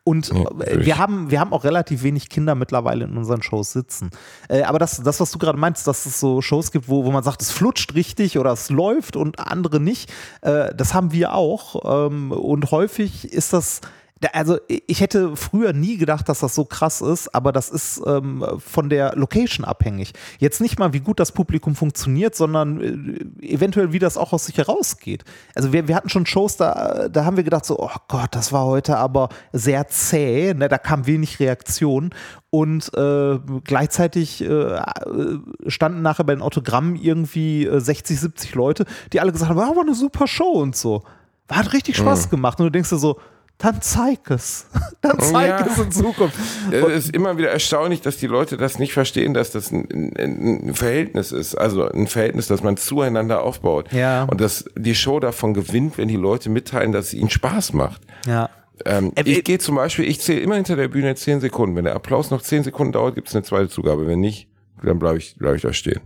Und 0.07 0.29
ja, 0.29 0.45
wir, 0.85 0.99
haben, 0.99 1.31
wir 1.31 1.41
haben 1.41 1.55
auch 1.55 1.65
relativ 1.65 2.03
wenig 2.03 2.29
Kinder 2.29 2.55
mittlerweile 2.55 3.07
in 3.07 3.17
unseren 3.17 3.43
Shows 3.43 3.73
sitzen. 3.73 4.11
Äh, 4.51 4.63
aber 4.63 4.79
das, 4.79 5.03
das, 5.03 5.19
was 5.19 5.31
du 5.31 5.39
gerade 5.39 5.59
meinst, 5.59 5.87
dass 5.87 6.05
es 6.05 6.21
so 6.21 6.43
Shows 6.43 6.73
gibt, 6.73 6.91
wo, 6.91 7.07
wo 7.07 7.11
man 7.11 7.25
sagt, 7.25 7.41
es 7.41 7.51
flutscht 7.51 7.95
richtig 7.95 8.39
oder 8.39 8.53
es 8.53 8.69
läuft 8.69 9.17
und 9.17 9.39
andere 9.39 9.81
nicht, 9.81 10.13
äh, 10.43 10.75
das 10.75 10.93
haben 10.93 11.13
wir 11.13 11.33
auch. 11.33 12.07
Ähm, 12.07 12.33
und 12.33 12.71
häufig 12.71 13.33
ist 13.33 13.55
das 13.55 13.81
also 14.33 14.59
ich 14.69 15.01
hätte 15.01 15.37
früher 15.37 15.73
nie 15.73 15.97
gedacht, 15.97 16.29
dass 16.29 16.41
das 16.41 16.55
so 16.55 16.65
krass 16.65 17.01
ist, 17.01 17.35
aber 17.35 17.53
das 17.53 17.69
ist 17.69 18.01
ähm, 18.07 18.45
von 18.59 18.89
der 18.89 19.15
Location 19.17 19.65
abhängig. 19.65 20.13
Jetzt 20.39 20.61
nicht 20.61 20.79
mal, 20.79 20.93
wie 20.93 21.01
gut 21.01 21.21
das 21.21 21.33
Publikum 21.33 21.75
funktioniert, 21.75 22.35
sondern 22.35 22.81
äh, 23.41 23.47
eventuell, 23.47 23.93
wie 23.93 23.99
das 23.99 24.17
auch 24.17 24.33
aus 24.33 24.47
sich 24.47 24.57
herausgeht. 24.57 25.25
Also 25.55 25.73
wir, 25.73 25.89
wir 25.89 25.97
hatten 25.97 26.09
schon 26.09 26.27
Shows, 26.27 26.57
da, 26.57 27.09
da 27.09 27.25
haben 27.25 27.37
wir 27.37 27.45
gedacht, 27.45 27.65
so, 27.65 27.79
oh 27.79 27.91
Gott, 28.09 28.29
das 28.33 28.53
war 28.53 28.65
heute 28.65 28.97
aber 28.97 29.29
sehr 29.53 29.89
zäh, 29.89 30.55
ne? 30.55 30.69
da 30.69 30.79
kam 30.79 31.07
wenig 31.07 31.41
Reaktion. 31.41 32.11
Und 32.51 32.97
äh, 32.97 33.41
gleichzeitig 33.65 34.45
äh, 34.45 34.81
standen 35.67 36.03
nachher 36.03 36.23
bei 36.23 36.35
den 36.35 36.43
Autogrammen 36.43 36.95
irgendwie 36.95 37.69
60, 37.69 38.17
äh, 38.17 38.21
70 38.21 38.55
Leute, 38.55 38.85
die 39.13 39.21
alle 39.21 39.33
gesagt 39.33 39.51
haben, 39.51 39.57
war 39.57 39.71
aber 39.71 39.81
eine 39.81 39.95
super 39.95 40.29
Show 40.29 40.53
und 40.53 40.77
so. 40.77 41.03
Hat 41.51 41.73
richtig 41.73 41.97
Spaß 41.97 42.27
mhm. 42.27 42.31
gemacht. 42.31 42.61
Und 42.61 42.67
du 42.67 42.71
denkst 42.71 42.91
dir 42.91 42.99
so, 42.99 43.19
dann 43.59 43.81
zeig 43.81 44.31
es. 44.31 44.67
Dann 45.01 45.21
zeig 45.21 45.49
ja. 45.49 45.67
es 45.67 45.79
in 45.79 45.93
Zukunft. 45.93 46.37
Es 46.71 47.07
ist 47.07 47.15
immer 47.15 47.37
wieder 47.39 47.51
erstaunlich, 47.51 48.01
dass 48.01 48.17
die 48.17 48.27
Leute 48.27 48.57
das 48.57 48.79
nicht 48.79 48.93
verstehen, 48.93 49.35
dass 49.35 49.51
das 49.53 49.71
ein, 49.71 50.13
ein, 50.17 50.75
Verhältnis 50.75 51.31
ist. 51.31 51.55
Also 51.55 51.89
ein 51.89 52.07
Verhältnis, 52.07 52.47
das 52.47 52.63
man 52.63 52.77
zueinander 52.77 53.43
aufbaut. 53.43 53.93
Ja. 53.93 54.25
Und 54.25 54.41
dass 54.41 54.65
die 54.77 54.95
Show 54.95 55.21
davon 55.21 55.55
gewinnt, 55.55 55.99
wenn 55.99 56.09
die 56.09 56.17
Leute 56.17 56.51
mitteilen, 56.51 56.93
dass 56.93 57.09
es 57.09 57.15
ihnen 57.15 57.31
Spaß 57.31 57.75
macht. 57.75 58.01
Ja. 58.27 58.51
Ähm, 58.85 59.13
äh, 59.15 59.23
ich 59.25 59.45
gehe 59.45 59.59
zum 59.59 59.77
Beispiel, 59.77 60.07
ich 60.07 60.21
zähle 60.21 60.41
immer 60.41 60.57
hinter 60.57 60.77
der 60.77 60.89
Bühne 60.89 61.15
zehn 61.15 61.41
Sekunden. 61.41 61.77
Wenn 61.77 61.85
der 61.85 61.95
Applaus 61.95 62.31
noch 62.31 62.43
zehn 62.43 62.65
Sekunden 62.65 62.93
dauert, 62.93 63.15
gibt 63.15 63.29
es 63.29 63.35
eine 63.35 63.45
zweite 63.45 63.69
Zugabe. 63.69 64.07
Wenn 64.07 64.21
nicht, 64.21 64.49
dann 64.83 64.99
bleibe 64.99 65.19
ich, 65.19 65.37
bleib 65.39 65.57
ich 65.57 65.63
da 65.63 65.73
stehen. 65.73 66.01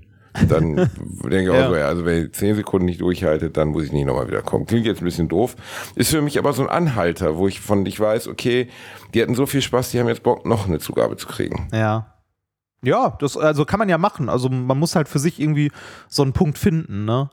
Dann 0.49 0.77
denke 0.77 1.43
ich 1.43 1.51
auch 1.51 1.55
ja. 1.55 1.69
so, 1.69 1.77
ja, 1.77 1.87
also 1.87 2.05
wenn 2.05 2.27
ich 2.27 2.33
zehn 2.33 2.55
Sekunden 2.55 2.87
nicht 2.87 3.01
durchhalte, 3.01 3.51
dann 3.51 3.69
muss 3.69 3.85
ich 3.85 3.93
nicht 3.93 4.07
nochmal 4.07 4.29
wieder 4.29 4.43
kommen. 4.43 4.67
Klingt 4.67 4.87
jetzt 4.87 5.01
ein 5.01 5.05
bisschen 5.05 5.29
doof. 5.29 5.57
Ist 5.95 6.11
für 6.11 6.23
mich 6.23 6.39
aber 6.39 6.53
so 6.53 6.63
ein 6.63 6.69
Anhalter, 6.69 7.37
wo 7.37 7.49
ich 7.49 7.61
von 7.61 7.85
ich 7.87 7.99
weiß, 7.99 8.29
okay, 8.29 8.69
die 9.15 9.23
hatten 9.23 9.35
so 9.35 9.47
viel 9.47 9.63
Spaß, 9.63 9.91
die 9.91 10.01
haben 10.01 10.09
jetzt 10.09 10.23
Bock, 10.23 10.47
noch 10.47 10.69
eine 10.69 10.79
Zugabe 10.79 11.17
zu 11.17 11.27
kriegen. 11.27 11.69
Ja. 11.73 12.15
Ja, 12.83 13.17
das 13.19 13.37
also 13.37 13.65
kann 13.65 13.79
man 13.79 13.89
ja 13.89 13.99
machen. 13.99 14.29
Also 14.29 14.49
man 14.49 14.79
muss 14.79 14.95
halt 14.95 15.09
für 15.09 15.19
sich 15.19 15.41
irgendwie 15.41 15.73
so 16.09 16.23
einen 16.23 16.33
Punkt 16.33 16.59
finden, 16.59 17.05
ne? 17.05 17.31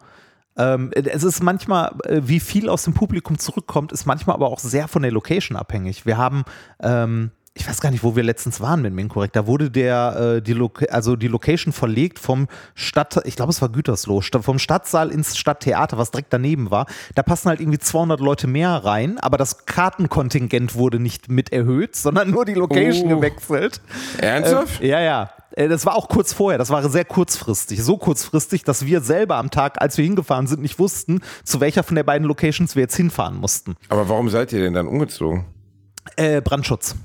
Ähm, 0.58 0.92
es 0.94 1.24
ist 1.24 1.44
manchmal, 1.44 1.92
äh, 2.06 2.22
wie 2.24 2.40
viel 2.40 2.70
aus 2.70 2.84
dem 2.84 2.94
Publikum 2.94 3.38
zurückkommt, 3.38 3.92
ist 3.92 4.06
manchmal 4.06 4.36
aber 4.36 4.48
auch 4.48 4.60
sehr 4.60 4.88
von 4.88 5.02
der 5.02 5.12
Location 5.12 5.58
abhängig. 5.58 6.06
Wir 6.06 6.18
haben 6.18 6.46
ähm, 6.82 7.32
ich 7.58 7.68
weiß 7.68 7.80
gar 7.80 7.90
nicht, 7.90 8.04
wo 8.04 8.18
wir 8.18 8.24
letztens 8.24 8.60
waren 8.60 8.82
mit 8.82 8.94
Minkorrekt. 8.94 9.36
Da 9.36 9.48
wurde 9.48 9.72
der, 9.72 10.36
äh, 10.38 10.42
die 10.42 10.56
also 10.90 11.16
die 11.16 11.30
Location 11.30 11.72
verlegt 11.72 12.20
vom 12.20 12.48
Stadt, 12.76 13.22
ich 13.24 13.38
glaube, 13.38 13.52
es 13.52 13.62
war 13.62 13.70
Gütersloh, 13.70 14.22
vom 14.22 14.60
Stadtsaal 14.60 15.10
ins 15.10 15.38
Stadttheater, 15.38 15.98
was 15.98 16.12
direkt 16.12 16.34
daneben 16.34 16.70
war. 16.70 16.86
Da 17.16 17.24
passen 17.24 17.48
halt 17.48 17.62
irgendwie 17.62 17.80
200 17.80 18.20
Leute 18.20 18.48
mehr 18.48 18.72
rein, 18.72 19.20
aber 19.20 19.38
das 19.38 19.66
Kartenkontingent 19.66 20.76
wurde 20.76 21.00
nicht 21.00 21.30
mit 21.30 21.54
erhöht, 21.54 21.96
sondern 21.96 22.30
nur 22.30 22.44
die 22.44 22.56
Location 22.56 23.12
oh. 23.14 23.16
gewechselt. 23.16 23.80
Ernsthaft? 24.18 24.82
Äh, 24.82 24.90
ja, 24.90 25.00
ja. 25.00 25.32
Äh, 25.52 25.70
das 25.70 25.86
war 25.86 25.96
auch 25.96 26.10
kurz 26.10 26.34
vorher, 26.34 26.58
das 26.58 26.70
war 26.72 26.88
sehr 26.90 27.06
kurzfristig. 27.06 27.82
So 27.82 27.96
kurzfristig, 27.96 28.66
dass 28.66 28.86
wir 28.86 29.00
selber 29.00 29.38
am 29.38 29.50
Tag, 29.50 29.82
als 29.82 29.98
wir 29.98 30.04
hingefahren 30.04 30.48
sind, 30.48 30.62
nicht 30.62 30.78
wussten, 30.78 31.22
zu 31.46 31.62
welcher 31.62 31.84
von 31.84 31.96
der 31.96 32.04
beiden 32.04 32.28
Locations 32.28 32.76
wir 32.76 32.82
jetzt 32.82 32.98
hinfahren 32.98 33.38
mussten. 33.38 33.78
Aber 33.88 34.10
warum 34.10 34.30
seid 34.30 34.52
ihr 34.52 34.60
denn 34.60 34.74
dann 34.74 34.88
umgezogen? 34.88 35.46
Äh, 36.18 36.42
Brandschutz. 36.42 36.96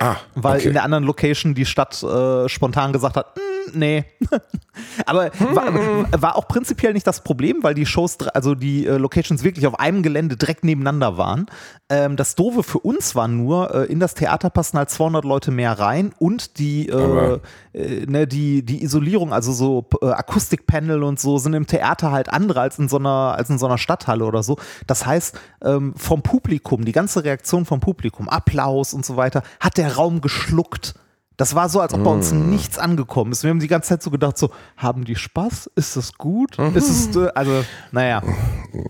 Ah, 0.00 0.16
weil 0.34 0.56
okay. 0.56 0.68
in 0.68 0.72
der 0.72 0.82
anderen 0.82 1.04
Location 1.04 1.54
die 1.54 1.66
Stadt 1.66 2.02
äh, 2.02 2.48
spontan 2.48 2.92
gesagt 2.92 3.16
hat, 3.16 3.36
mm, 3.36 3.49
nee. 3.74 4.04
Aber 5.06 5.30
war, 5.38 6.22
war, 6.22 6.36
auch 6.36 6.48
prinzipiell 6.48 6.92
nicht 6.92 7.06
das 7.06 7.22
Problem, 7.22 7.62
weil 7.62 7.74
die 7.74 7.86
Shows, 7.86 8.18
also 8.34 8.54
die 8.54 8.86
äh, 8.86 8.96
Locations 8.96 9.42
wirklich 9.42 9.66
auf 9.66 9.78
einem 9.78 10.02
Gelände 10.02 10.36
direkt 10.36 10.64
nebeneinander 10.64 11.18
waren. 11.18 11.46
Ähm, 11.88 12.16
das 12.16 12.34
Doofe 12.34 12.62
für 12.62 12.78
uns 12.78 13.14
war 13.14 13.28
nur, 13.28 13.74
äh, 13.74 13.84
in 13.86 14.00
das 14.00 14.14
Theater 14.14 14.50
passen 14.50 14.78
halt 14.78 14.90
200 14.90 15.24
Leute 15.24 15.50
mehr 15.50 15.78
rein 15.78 16.12
und 16.18 16.58
die, 16.58 16.88
äh, 16.88 17.38
äh, 17.72 18.06
ne, 18.06 18.26
die, 18.26 18.64
die 18.64 18.82
Isolierung, 18.82 19.32
also 19.32 19.52
so 19.52 19.86
äh, 20.02 20.06
Akustikpanel 20.06 21.02
und 21.02 21.20
so, 21.20 21.38
sind 21.38 21.54
im 21.54 21.66
Theater 21.66 22.12
halt 22.12 22.32
andere 22.32 22.60
als 22.60 22.78
in 22.78 22.88
so 22.88 22.98
einer, 22.98 23.34
als 23.36 23.50
in 23.50 23.58
so 23.58 23.66
einer 23.66 23.78
Stadthalle 23.78 24.24
oder 24.24 24.42
so. 24.42 24.56
Das 24.86 25.04
heißt, 25.06 25.38
ähm, 25.62 25.94
vom 25.96 26.22
Publikum, 26.22 26.84
die 26.84 26.92
ganze 26.92 27.24
Reaktion 27.24 27.64
vom 27.64 27.80
Publikum, 27.80 28.28
Applaus 28.28 28.94
und 28.94 29.04
so 29.04 29.16
weiter, 29.16 29.42
hat 29.58 29.76
der 29.76 29.96
Raum 29.96 30.20
geschluckt. 30.20 30.94
Das 31.40 31.54
war 31.54 31.70
so, 31.70 31.80
als 31.80 31.94
ob 31.94 32.04
bei 32.04 32.10
uns 32.10 32.34
mm. 32.34 32.50
nichts 32.50 32.78
angekommen 32.78 33.32
ist. 33.32 33.44
Wir 33.44 33.48
haben 33.48 33.60
die 33.60 33.66
ganze 33.66 33.88
Zeit 33.88 34.02
so 34.02 34.10
gedacht, 34.10 34.36
so, 34.36 34.50
haben 34.76 35.06
die 35.06 35.16
Spaß? 35.16 35.70
Ist 35.74 35.96
das 35.96 36.12
gut? 36.12 36.58
Mhm. 36.58 36.76
Ist 36.76 36.90
es, 36.90 37.16
äh, 37.16 37.30
also, 37.34 37.64
naja. 37.92 38.22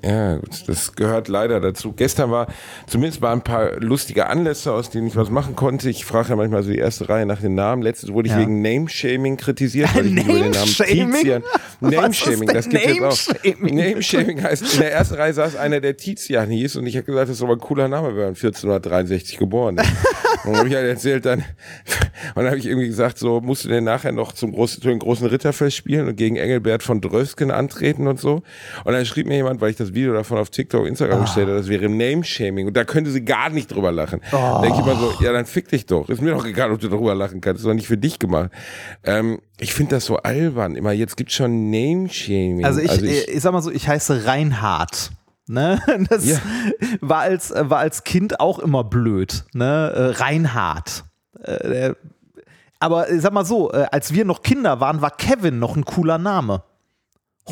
Ja, 0.03 0.35
gut, 0.35 0.65
das 0.67 0.97
gehört 0.97 1.29
leider 1.29 1.61
dazu. 1.61 1.93
Gestern 1.93 2.33
war, 2.33 2.49
zumindest 2.89 3.23
waren 3.23 3.39
ein 3.39 3.45
paar 3.45 3.79
lustige 3.79 4.27
Anlässe, 4.27 4.73
aus 4.73 4.91
denen 4.91 5.07
ich 5.07 5.15
was 5.15 5.31
machen 5.31 5.55
konnte. 5.55 5.89
Ich 5.89 6.05
frage 6.05 6.31
ja 6.31 6.37
manchmal 6.37 6.65
so 6.65 6.73
die 6.73 6.79
erste 6.79 7.09
Reihe 7.09 7.25
nach 7.25 7.41
den 7.41 7.55
Namen. 7.55 7.83
Letztes 7.83 8.13
wurde 8.13 8.27
ich 8.27 8.35
ja. 8.35 8.41
wegen 8.41 8.63
Name-Shaming 8.63 9.37
kritisiert, 9.37 9.95
weil 9.95 10.07
ich 10.07 10.13
über 10.15 10.33
den 10.33 10.51
Namen 10.51 10.67
Tizian. 10.67 11.45
Name-Shaming, 11.81 12.49
das 12.49 12.69
gibt 12.69 12.85
es 12.85 12.97
jetzt 12.97 13.31
auch. 13.39 13.61
Name-Shaming 13.61 14.43
heißt, 14.43 14.75
in 14.75 14.81
der 14.81 14.93
ersten 14.93 15.15
Reihe 15.15 15.35
saß 15.35 15.55
einer, 15.55 15.81
der 15.81 15.97
Tizian 15.97 16.51
hieß 16.51 16.75
und 16.75 16.87
ich 16.89 16.97
habe 16.97 17.05
gesagt, 17.05 17.29
das 17.29 17.37
ist 17.37 17.43
aber 17.45 17.53
ein 17.53 17.61
cooler 17.61 17.87
Name, 17.87 18.09
wenn 18.09 18.17
man 18.17 18.35
1463 18.35 19.39
geboren 19.39 19.79
ist. 19.79 19.87
und 20.45 20.57
habe 20.57 20.69
ich 20.69 20.75
halt 20.75 20.87
erzählt 20.87 21.27
dann, 21.27 21.41
und 21.41 21.47
dann 22.37 22.47
habe 22.47 22.59
ich 22.59 22.67
irgendwie 22.67 22.87
gesagt, 22.87 23.19
so 23.19 23.41
musst 23.41 23.65
du 23.65 23.69
denn 23.69 23.85
nachher 23.85 24.13
noch 24.13 24.33
zum 24.33 24.53
großen, 24.53 24.83
zu 24.83 24.89
den 24.89 24.99
großen 24.99 25.27
Ritterfest 25.27 25.77
spielen 25.77 26.09
und 26.09 26.17
gegen 26.17 26.37
Engelbert 26.37 26.83
von 26.83 27.01
Drösken 27.01 27.51
antreten 27.51 28.07
und 28.07 28.21
so. 28.21 28.43
Und 28.85 28.93
dann 28.93 29.05
schrieb 29.05 29.27
mir 29.27 29.37
jemand, 29.37 29.61
weil 29.61 29.71
ich 29.71 29.77
das 29.77 29.95
Video 29.95 30.13
davon 30.13 30.39
auf 30.39 30.51
TikTok, 30.51 30.87
Instagram 30.87 31.19
oh. 31.19 31.23
gestellt 31.23 31.49
habe, 31.49 31.59
das 31.59 31.69
wäre 31.69 31.89
Name-Shaming 31.89 32.67
und 32.67 32.77
da 32.77 32.85
könnte 32.85 33.11
sie 33.11 33.25
gar 33.25 33.51
nicht 33.51 33.73
drüber 33.73 33.93
lachen. 33.93 34.21
Oh. 34.33 34.37
Da 34.37 34.63
denke 34.63 34.79
ich 34.81 34.87
immer 34.87 34.97
so, 34.97 35.15
ja, 35.23 35.33
dann 35.33 35.47
fick 35.47 35.69
dich 35.69 35.87
doch. 35.87 36.09
Ist 36.09 36.23
mir 36.23 36.33
doch 36.33 36.45
egal, 36.45 36.73
ob 36.73 36.81
du 36.81 36.89
darüber 36.89 37.15
lachen 37.15 37.41
kannst. 37.41 37.59
Das 37.59 37.63
ist 37.63 37.69
doch 37.69 37.75
nicht 37.75 37.89
für 37.89 37.99
dich 37.99 38.19
gemacht. 38.19 38.51
Ähm, 39.05 39.41
ich 39.59 39.75
finde 39.75 39.97
das 39.97 40.07
so 40.07 40.17
albern. 40.17 40.75
Immer 40.75 40.93
jetzt 40.93 41.17
gibt's 41.17 41.35
schon 41.35 41.71
Name-Shaming. 41.71 42.65
Also 42.65 42.81
ich, 42.81 42.91
also 42.91 43.05
ich, 43.05 43.29
ich 43.29 43.41
sag 43.41 43.53
mal 43.53 43.63
so, 43.63 43.71
ich 43.71 43.89
heiße 43.89 44.25
Reinhard. 44.25 45.11
Ne? 45.51 45.83
Das 46.09 46.25
ja. 46.25 46.39
war, 47.01 47.21
als, 47.23 47.53
war 47.55 47.79
als 47.79 48.05
Kind 48.05 48.39
auch 48.39 48.61
immer 48.61 48.85
blöd. 48.85 49.45
Ne? 49.53 49.65
Äh, 50.15 50.23
Reinhard. 50.23 51.05
Äh, 51.43 51.95
aber 52.79 53.07
sag 53.19 53.33
mal 53.33 53.45
so, 53.45 53.73
äh, 53.73 53.87
als 53.91 54.15
wir 54.15 54.25
noch 54.25 54.43
Kinder 54.43 54.81
waren, 54.81 55.03
war 55.03 55.11
Kevin 55.11 55.59
noch 55.59 55.77
ein 55.77 55.85
cooler 55.85 56.19
Name. 56.19 56.63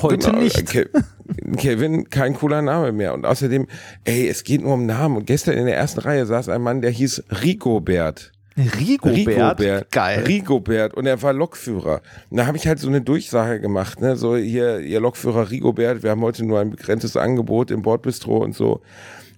Heute 0.01 0.31
genau, 0.31 0.39
nicht. 0.39 0.65
Ke 0.67 0.89
Kevin, 1.57 2.09
kein 2.09 2.35
cooler 2.35 2.63
Name 2.63 2.93
mehr. 2.93 3.15
Und 3.15 3.27
außerdem, 3.27 3.67
ey, 4.05 4.29
es 4.29 4.45
geht 4.45 4.63
nur 4.63 4.75
um 4.75 4.87
Namen. 4.87 5.17
Und 5.17 5.27
gestern 5.27 5.55
in 5.55 5.67
der 5.67 5.77
ersten 5.77 6.01
Reihe 6.01 6.25
saß 6.25 6.49
ein 6.49 6.63
Mann, 6.63 6.81
der 6.81 6.93
hieß 6.93 7.25
Rigobert. 7.43 8.33
Rigobert? 8.59 9.17
Rigobert. 9.17 9.93
Geil. 9.93 10.25
Rigobert. 10.27 10.95
Und 10.95 11.07
er 11.07 11.21
war 11.23 11.33
Lokführer. 11.33 12.03
Und 12.31 12.37
da 12.37 12.47
habe 12.47 12.57
ich 12.57 12.67
halt 12.67 12.79
so 12.79 12.89
eine 12.89 13.01
Durchsage 13.01 13.61
gemacht, 13.61 14.01
ne? 14.01 14.17
So, 14.17 14.37
hier, 14.37 14.81
ihr 14.81 15.01
Lokführer 15.01 15.51
Rigobert, 15.51 16.03
wir 16.03 16.11
haben 16.11 16.23
heute 16.23 16.45
nur 16.45 16.61
ein 16.61 16.71
begrenztes 16.71 17.17
Angebot 17.17 17.71
im 17.71 17.83
Bordbistro 17.83 18.39
und 18.39 18.55
so. 18.55 18.83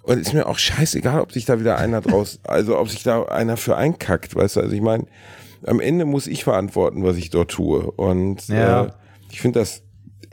Und 0.03 0.19
ist 0.19 0.33
mir 0.33 0.47
auch 0.47 0.59
scheißegal, 0.59 1.21
ob 1.21 1.33
sich 1.33 1.45
da 1.45 1.61
wieder 1.61 1.77
einer 1.77 2.01
draus, 2.01 2.41
also 2.45 2.79
ob 2.79 2.89
sich 2.89 3.03
da 3.03 3.25
einer 3.25 3.57
für 3.57 3.77
einkackt, 3.77 4.35
weißt 4.35 4.57
du? 4.57 4.61
Also 4.61 4.75
ich 4.75 4.81
meine, 4.81 5.05
am 5.67 5.81
Ende 5.81 6.07
muss 6.07 6.27
ich 6.27 6.45
verantworten, 6.45 7.05
was 7.05 7.17
ich 7.17 7.31
dort 7.31 7.51
tue. 7.51 7.91
Und 7.91 8.49
ja. 8.49 8.85
äh, 8.85 8.91
ich 9.31 9.41
finde 9.41 9.61
das 9.61 9.83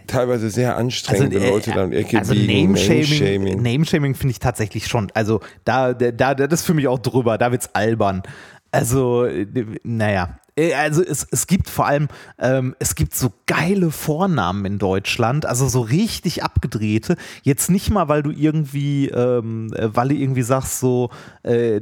teilweise 0.07 0.49
sehr 0.49 0.77
anstrengend, 0.77 1.33
also, 1.35 1.45
wenn 1.45 1.51
Leute 1.51 1.71
äh, 1.71 1.73
dann 1.73 1.91
Ecke 1.91 2.19
also 2.19 2.33
biegen. 2.33 2.71
Name-Shaming 2.71 3.61
Name 3.61 3.83
-Shaming 3.83 4.15
finde 4.15 4.31
ich 4.31 4.39
tatsächlich 4.39 4.87
schon, 4.87 5.11
also 5.13 5.41
da, 5.65 5.93
da, 5.93 6.33
das 6.33 6.61
ist 6.61 6.65
für 6.65 6.73
mich 6.73 6.87
auch 6.87 6.99
drüber, 6.99 7.37
da 7.37 7.51
wird's 7.51 7.69
albern. 7.75 8.23
Also, 8.71 9.25
äh, 9.25 9.47
naja, 9.83 10.39
äh, 10.57 10.73
also 10.73 11.03
es, 11.03 11.25
es 11.31 11.47
gibt 11.47 11.69
vor 11.69 11.85
allem, 11.85 12.07
ähm, 12.39 12.75
es 12.79 12.95
gibt 12.95 13.15
so 13.15 13.31
geile 13.45 13.91
Vornamen 13.91 14.65
in 14.65 14.79
Deutschland, 14.79 15.45
also 15.45 15.67
so 15.67 15.81
richtig 15.81 16.43
abgedrehte. 16.43 17.15
Jetzt 17.43 17.69
nicht 17.69 17.91
mal, 17.91 18.09
weil 18.09 18.23
du 18.23 18.31
irgendwie, 18.31 19.07
ähm, 19.09 19.71
äh, 19.73 19.95
weil 19.95 20.09
du 20.09 20.15
irgendwie 20.15 20.41
sagst, 20.41 20.79
so, 20.79 21.09
äh, 21.43 21.79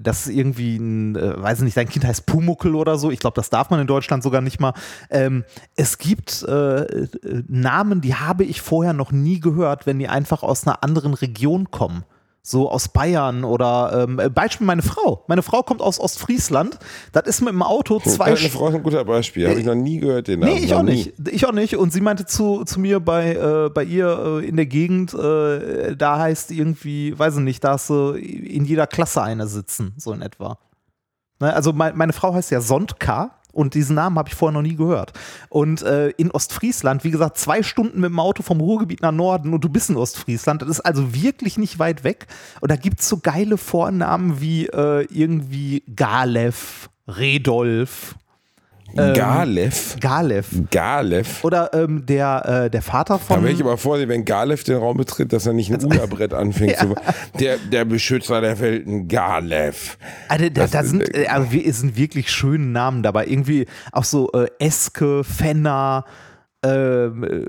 das 0.00 0.26
ist 0.26 0.34
irgendwie 0.34 0.76
ein, 0.76 1.16
äh, 1.16 1.42
weiß 1.42 1.60
nicht, 1.60 1.76
dein 1.76 1.88
Kind 1.88 2.06
heißt 2.06 2.26
Pumuckel 2.26 2.74
oder 2.74 2.96
so. 2.96 3.10
Ich 3.10 3.18
glaube, 3.18 3.36
das 3.36 3.50
darf 3.50 3.70
man 3.70 3.80
in 3.80 3.86
Deutschland 3.86 4.22
sogar 4.22 4.40
nicht 4.40 4.60
mal. 4.60 4.72
Ähm, 5.10 5.44
es 5.76 5.98
gibt 5.98 6.42
äh, 6.44 7.06
Namen, 7.48 8.00
die 8.00 8.14
habe 8.14 8.44
ich 8.44 8.62
vorher 8.62 8.92
noch 8.92 9.12
nie 9.12 9.40
gehört, 9.40 9.86
wenn 9.86 9.98
die 9.98 10.08
einfach 10.08 10.42
aus 10.42 10.66
einer 10.66 10.82
anderen 10.82 11.14
Region 11.14 11.70
kommen 11.70 12.04
so 12.46 12.70
aus 12.70 12.88
Bayern 12.88 13.42
oder 13.42 14.06
ähm, 14.06 14.20
Beispiel 14.34 14.66
meine 14.66 14.82
Frau. 14.82 15.24
Meine 15.28 15.42
Frau 15.42 15.62
kommt 15.62 15.80
aus 15.80 15.98
Ostfriesland. 15.98 16.78
Das 17.12 17.26
ist 17.26 17.40
mit 17.40 17.54
dem 17.54 17.62
Auto 17.62 18.00
zwei 18.00 18.34
Meine 18.34 18.50
Frau 18.50 18.68
ist 18.68 18.74
ein 18.74 18.82
guter 18.82 19.02
Beispiel. 19.02 19.48
Habe 19.48 19.58
ich 19.58 19.64
noch 19.64 19.74
nie 19.74 19.98
gehört 19.98 20.28
den 20.28 20.40
Namen. 20.40 20.52
Nee, 20.52 20.58
ich 20.60 20.74
auch 20.74 20.82
nicht. 20.82 21.14
Ich 21.30 21.46
auch 21.46 21.52
nicht. 21.52 21.74
Und 21.76 21.94
sie 21.94 22.02
meinte 22.02 22.26
zu, 22.26 22.64
zu 22.64 22.80
mir 22.80 23.00
bei, 23.00 23.34
äh, 23.34 23.70
bei 23.70 23.82
ihr 23.82 24.40
äh, 24.42 24.46
in 24.46 24.56
der 24.56 24.66
Gegend, 24.66 25.14
äh, 25.14 25.96
da 25.96 26.18
heißt 26.18 26.50
irgendwie, 26.50 27.18
weiß 27.18 27.36
ich 27.36 27.42
nicht, 27.42 27.64
da 27.64 27.72
hast 27.72 27.88
du 27.88 28.10
in 28.12 28.66
jeder 28.66 28.86
Klasse 28.86 29.22
eine 29.22 29.46
sitzen, 29.46 29.94
so 29.96 30.12
in 30.12 30.20
etwa. 30.20 30.58
Ne? 31.40 31.50
Also 31.54 31.72
mein, 31.72 31.96
meine 31.96 32.12
Frau 32.12 32.34
heißt 32.34 32.50
ja 32.50 32.60
Sondka. 32.60 33.38
Und 33.54 33.74
diesen 33.74 33.96
Namen 33.96 34.18
habe 34.18 34.28
ich 34.28 34.34
vorher 34.34 34.52
noch 34.52 34.66
nie 34.66 34.76
gehört. 34.76 35.12
Und 35.48 35.82
äh, 35.82 36.10
in 36.10 36.30
Ostfriesland, 36.30 37.04
wie 37.04 37.10
gesagt, 37.10 37.38
zwei 37.38 37.62
Stunden 37.62 38.00
mit 38.00 38.10
dem 38.10 38.20
Auto 38.20 38.42
vom 38.42 38.60
Ruhrgebiet 38.60 39.02
nach 39.02 39.12
Norden 39.12 39.54
und 39.54 39.64
du 39.64 39.68
bist 39.68 39.90
in 39.90 39.96
Ostfriesland. 39.96 40.62
Das 40.62 40.68
ist 40.68 40.80
also 40.80 41.14
wirklich 41.14 41.56
nicht 41.56 41.78
weit 41.78 42.04
weg. 42.04 42.26
Und 42.60 42.70
da 42.70 42.76
gibt 42.76 43.00
es 43.00 43.08
so 43.08 43.18
geile 43.18 43.56
Vornamen 43.56 44.40
wie 44.40 44.66
äh, 44.66 45.06
irgendwie 45.10 45.82
Galev, 45.94 46.90
Redolf, 47.06 48.16
ähm, 48.96 49.14
Galev. 49.14 49.96
Galev. 50.00 50.48
Galev. 50.70 51.44
Oder 51.44 51.70
ähm, 51.72 52.04
der, 52.06 52.64
äh, 52.64 52.70
der 52.70 52.82
Vater 52.82 53.18
von. 53.18 53.36
Da 53.36 53.42
wäre 53.42 53.52
ich 53.52 53.60
aber 53.60 53.76
vorsichtig, 53.76 54.14
wenn 54.14 54.24
Galev 54.24 54.64
den 54.64 54.76
Raum 54.76 54.96
betritt, 54.96 55.32
dass 55.32 55.46
er 55.46 55.52
nicht 55.52 55.72
ein 55.72 55.84
Uderbrett 55.84 56.32
anfängt 56.32 56.72
ja. 56.76 56.78
zu. 56.78 56.94
Der, 57.38 57.58
der 57.58 57.84
Beschützer 57.84 58.40
der 58.40 58.58
Welten, 58.60 59.08
Galev. 59.08 59.96
Also, 60.28 60.48
da, 60.50 60.66
da 60.66 60.84
sind, 60.84 61.14
äh, 61.14 61.26
also, 61.26 61.48
sind 61.50 61.96
wirklich 61.96 62.30
schöne 62.30 62.66
Namen 62.66 63.02
dabei. 63.02 63.26
Irgendwie 63.26 63.66
auch 63.92 64.04
so 64.04 64.30
äh, 64.32 64.48
Eske, 64.58 65.24
Fenner, 65.24 66.04
ähm, 66.64 67.24
äh, 67.24 67.44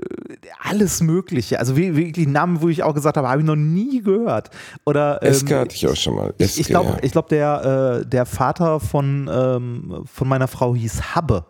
alles 0.62 1.00
Mögliche. 1.00 1.58
Also 1.58 1.76
wirklich 1.76 2.28
Namen, 2.28 2.60
wo 2.60 2.68
ich 2.68 2.82
auch 2.82 2.94
gesagt 2.94 3.16
habe, 3.16 3.28
habe 3.28 3.40
ich 3.40 3.46
noch 3.46 3.56
nie 3.56 4.02
gehört. 4.02 4.50
Oder 4.84 5.20
ähm, 5.22 5.30
Eske 5.30 5.58
hatte 5.58 5.74
ich 5.74 5.86
auch 5.86 5.96
schon 5.96 6.14
mal. 6.14 6.34
Eske, 6.38 6.60
ich 6.60 6.66
glaube, 6.66 6.98
ja. 7.02 7.08
glaub, 7.08 7.28
der, 7.28 8.02
äh, 8.02 8.06
der 8.06 8.26
Vater 8.26 8.80
von, 8.80 9.30
ähm, 9.32 10.04
von 10.04 10.28
meiner 10.28 10.48
Frau 10.48 10.74
hieß 10.74 11.14
Habbe. 11.14 11.46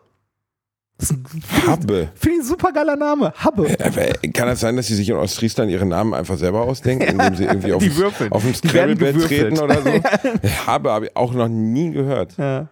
Habbe. 1.66 2.08
Finde 2.14 2.38
ich 2.38 2.42
ein 2.42 2.46
super 2.46 2.72
geiler 2.72 2.96
Name. 2.96 3.32
Habbe. 3.36 3.68
Äh, 3.68 4.28
kann 4.28 4.48
das 4.48 4.60
sein, 4.60 4.76
dass 4.76 4.86
sie 4.86 4.94
sich 4.94 5.08
in 5.08 5.16
Ostfriesland 5.16 5.70
ihren 5.70 5.88
Namen 5.88 6.14
einfach 6.14 6.38
selber 6.38 6.62
ausdenken, 6.62 7.06
indem 7.06 7.34
sie 7.34 7.44
irgendwie 7.44 7.72
auf, 7.72 7.82
auf 8.30 8.42
dem 8.42 8.54
Scrabble-Bett 8.54 9.22
treten 9.26 9.58
oder 9.58 9.82
so? 9.82 9.90
Habbe 10.66 10.90
habe 10.90 11.06
ich 11.06 11.16
auch 11.16 11.34
noch 11.34 11.48
nie 11.48 11.90
gehört. 11.90 12.36
Ja. 12.38 12.68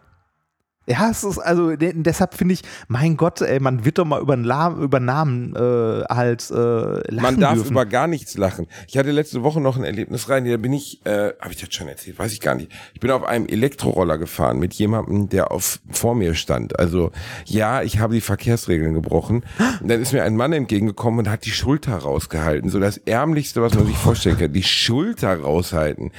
Ja, 0.86 1.08
es 1.10 1.24
ist 1.24 1.38
also 1.38 1.74
deshalb 1.76 2.34
finde 2.34 2.54
ich, 2.54 2.62
mein 2.88 3.16
Gott, 3.16 3.40
ey, 3.40 3.58
man 3.58 3.86
wird 3.86 3.96
doch 3.98 4.04
mal 4.04 4.20
über, 4.20 4.36
über 4.36 5.00
Namen 5.00 5.56
äh, 5.56 6.04
halt 6.10 6.50
äh, 6.50 6.54
lachen 6.54 7.22
Man 7.22 7.40
darf 7.40 7.54
dürfen. 7.54 7.70
über 7.70 7.86
gar 7.86 8.06
nichts 8.06 8.36
lachen. 8.36 8.66
Ich 8.86 8.98
hatte 8.98 9.10
letzte 9.10 9.42
Woche 9.42 9.62
noch 9.62 9.78
ein 9.78 9.84
Erlebnis 9.84 10.28
rein, 10.28 10.44
da 10.44 10.56
bin 10.58 10.74
ich, 10.74 11.04
äh, 11.06 11.32
habe 11.40 11.52
ich 11.52 11.60
das 11.60 11.72
schon 11.72 11.88
erzählt, 11.88 12.18
weiß 12.18 12.32
ich 12.32 12.40
gar 12.40 12.54
nicht. 12.54 12.70
Ich 12.92 13.00
bin 13.00 13.10
auf 13.10 13.24
einem 13.24 13.46
Elektroroller 13.46 14.18
gefahren 14.18 14.58
mit 14.58 14.74
jemandem, 14.74 15.30
der 15.30 15.52
auf 15.52 15.80
vor 15.90 16.14
mir 16.14 16.34
stand. 16.34 16.78
Also 16.78 17.12
ja, 17.46 17.82
ich 17.82 17.98
habe 17.98 18.14
die 18.14 18.20
Verkehrsregeln 18.20 18.92
gebrochen. 18.92 19.44
Und 19.80 19.88
dann 19.88 20.02
ist 20.02 20.12
mir 20.12 20.22
ein 20.22 20.36
Mann 20.36 20.52
entgegengekommen 20.52 21.20
und 21.20 21.30
hat 21.30 21.46
die 21.46 21.50
Schulter 21.50 21.96
rausgehalten, 21.96 22.68
so 22.68 22.78
das 22.78 22.98
ärmlichste, 22.98 23.62
was 23.62 23.74
man 23.74 23.86
sich 23.86 23.96
vorstellen 23.96 24.36
kann, 24.36 24.52
die 24.52 24.62
Schulter 24.62 25.40
raushalten. 25.40 26.12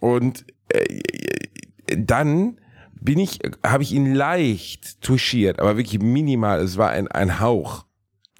Und 0.00 0.44
äh, 0.68 0.84
dann 1.96 2.58
bin 3.00 3.18
ich, 3.18 3.38
habe 3.64 3.82
ich 3.82 3.92
ihn 3.92 4.14
leicht 4.14 5.00
touchiert, 5.00 5.60
aber 5.60 5.76
wirklich 5.76 6.00
minimal. 6.00 6.60
Es 6.60 6.76
war 6.76 6.90
ein, 6.90 7.08
ein 7.08 7.40
Hauch. 7.40 7.84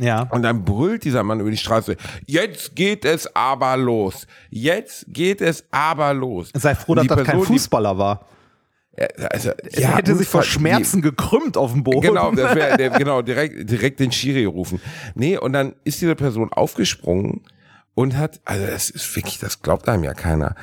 Ja. 0.00 0.22
Und 0.30 0.42
dann 0.42 0.64
brüllt 0.64 1.04
dieser 1.04 1.24
Mann 1.24 1.40
über 1.40 1.50
die 1.50 1.56
Straße, 1.56 1.96
jetzt 2.24 2.76
geht 2.76 3.04
es 3.04 3.34
aber 3.34 3.76
los. 3.76 4.26
Jetzt 4.48 5.06
geht 5.08 5.40
es 5.40 5.64
aber 5.72 6.14
los. 6.14 6.50
Sei 6.54 6.74
froh, 6.74 6.94
dass 6.94 7.06
das 7.08 7.16
Person, 7.16 7.34
kein 7.34 7.42
Fußballer 7.42 7.98
war. 7.98 8.26
Also, 9.30 9.50
er 9.50 9.80
ja, 9.80 9.96
hätte 9.96 10.16
sich 10.16 10.26
vor 10.26 10.42
Schmerzen 10.42 10.96
die, 10.96 11.02
gekrümmt 11.02 11.56
auf 11.56 11.72
dem 11.72 11.84
Boden. 11.84 12.00
Genau, 12.00 12.32
das 12.32 12.54
wär, 12.54 12.76
der, 12.76 12.90
genau, 12.98 13.22
direkt, 13.22 13.70
direkt 13.70 14.00
den 14.00 14.10
Schiri 14.10 14.44
rufen. 14.44 14.80
Nee, 15.14 15.36
und 15.38 15.52
dann 15.52 15.74
ist 15.84 16.00
diese 16.00 16.16
Person 16.16 16.52
aufgesprungen 16.52 17.42
und 17.94 18.16
hat, 18.16 18.40
also 18.44 18.66
das 18.66 18.90
ist 18.90 19.14
wirklich, 19.14 19.38
das 19.38 19.62
glaubt 19.62 19.88
einem 19.88 20.04
ja 20.04 20.14
keiner 20.14 20.54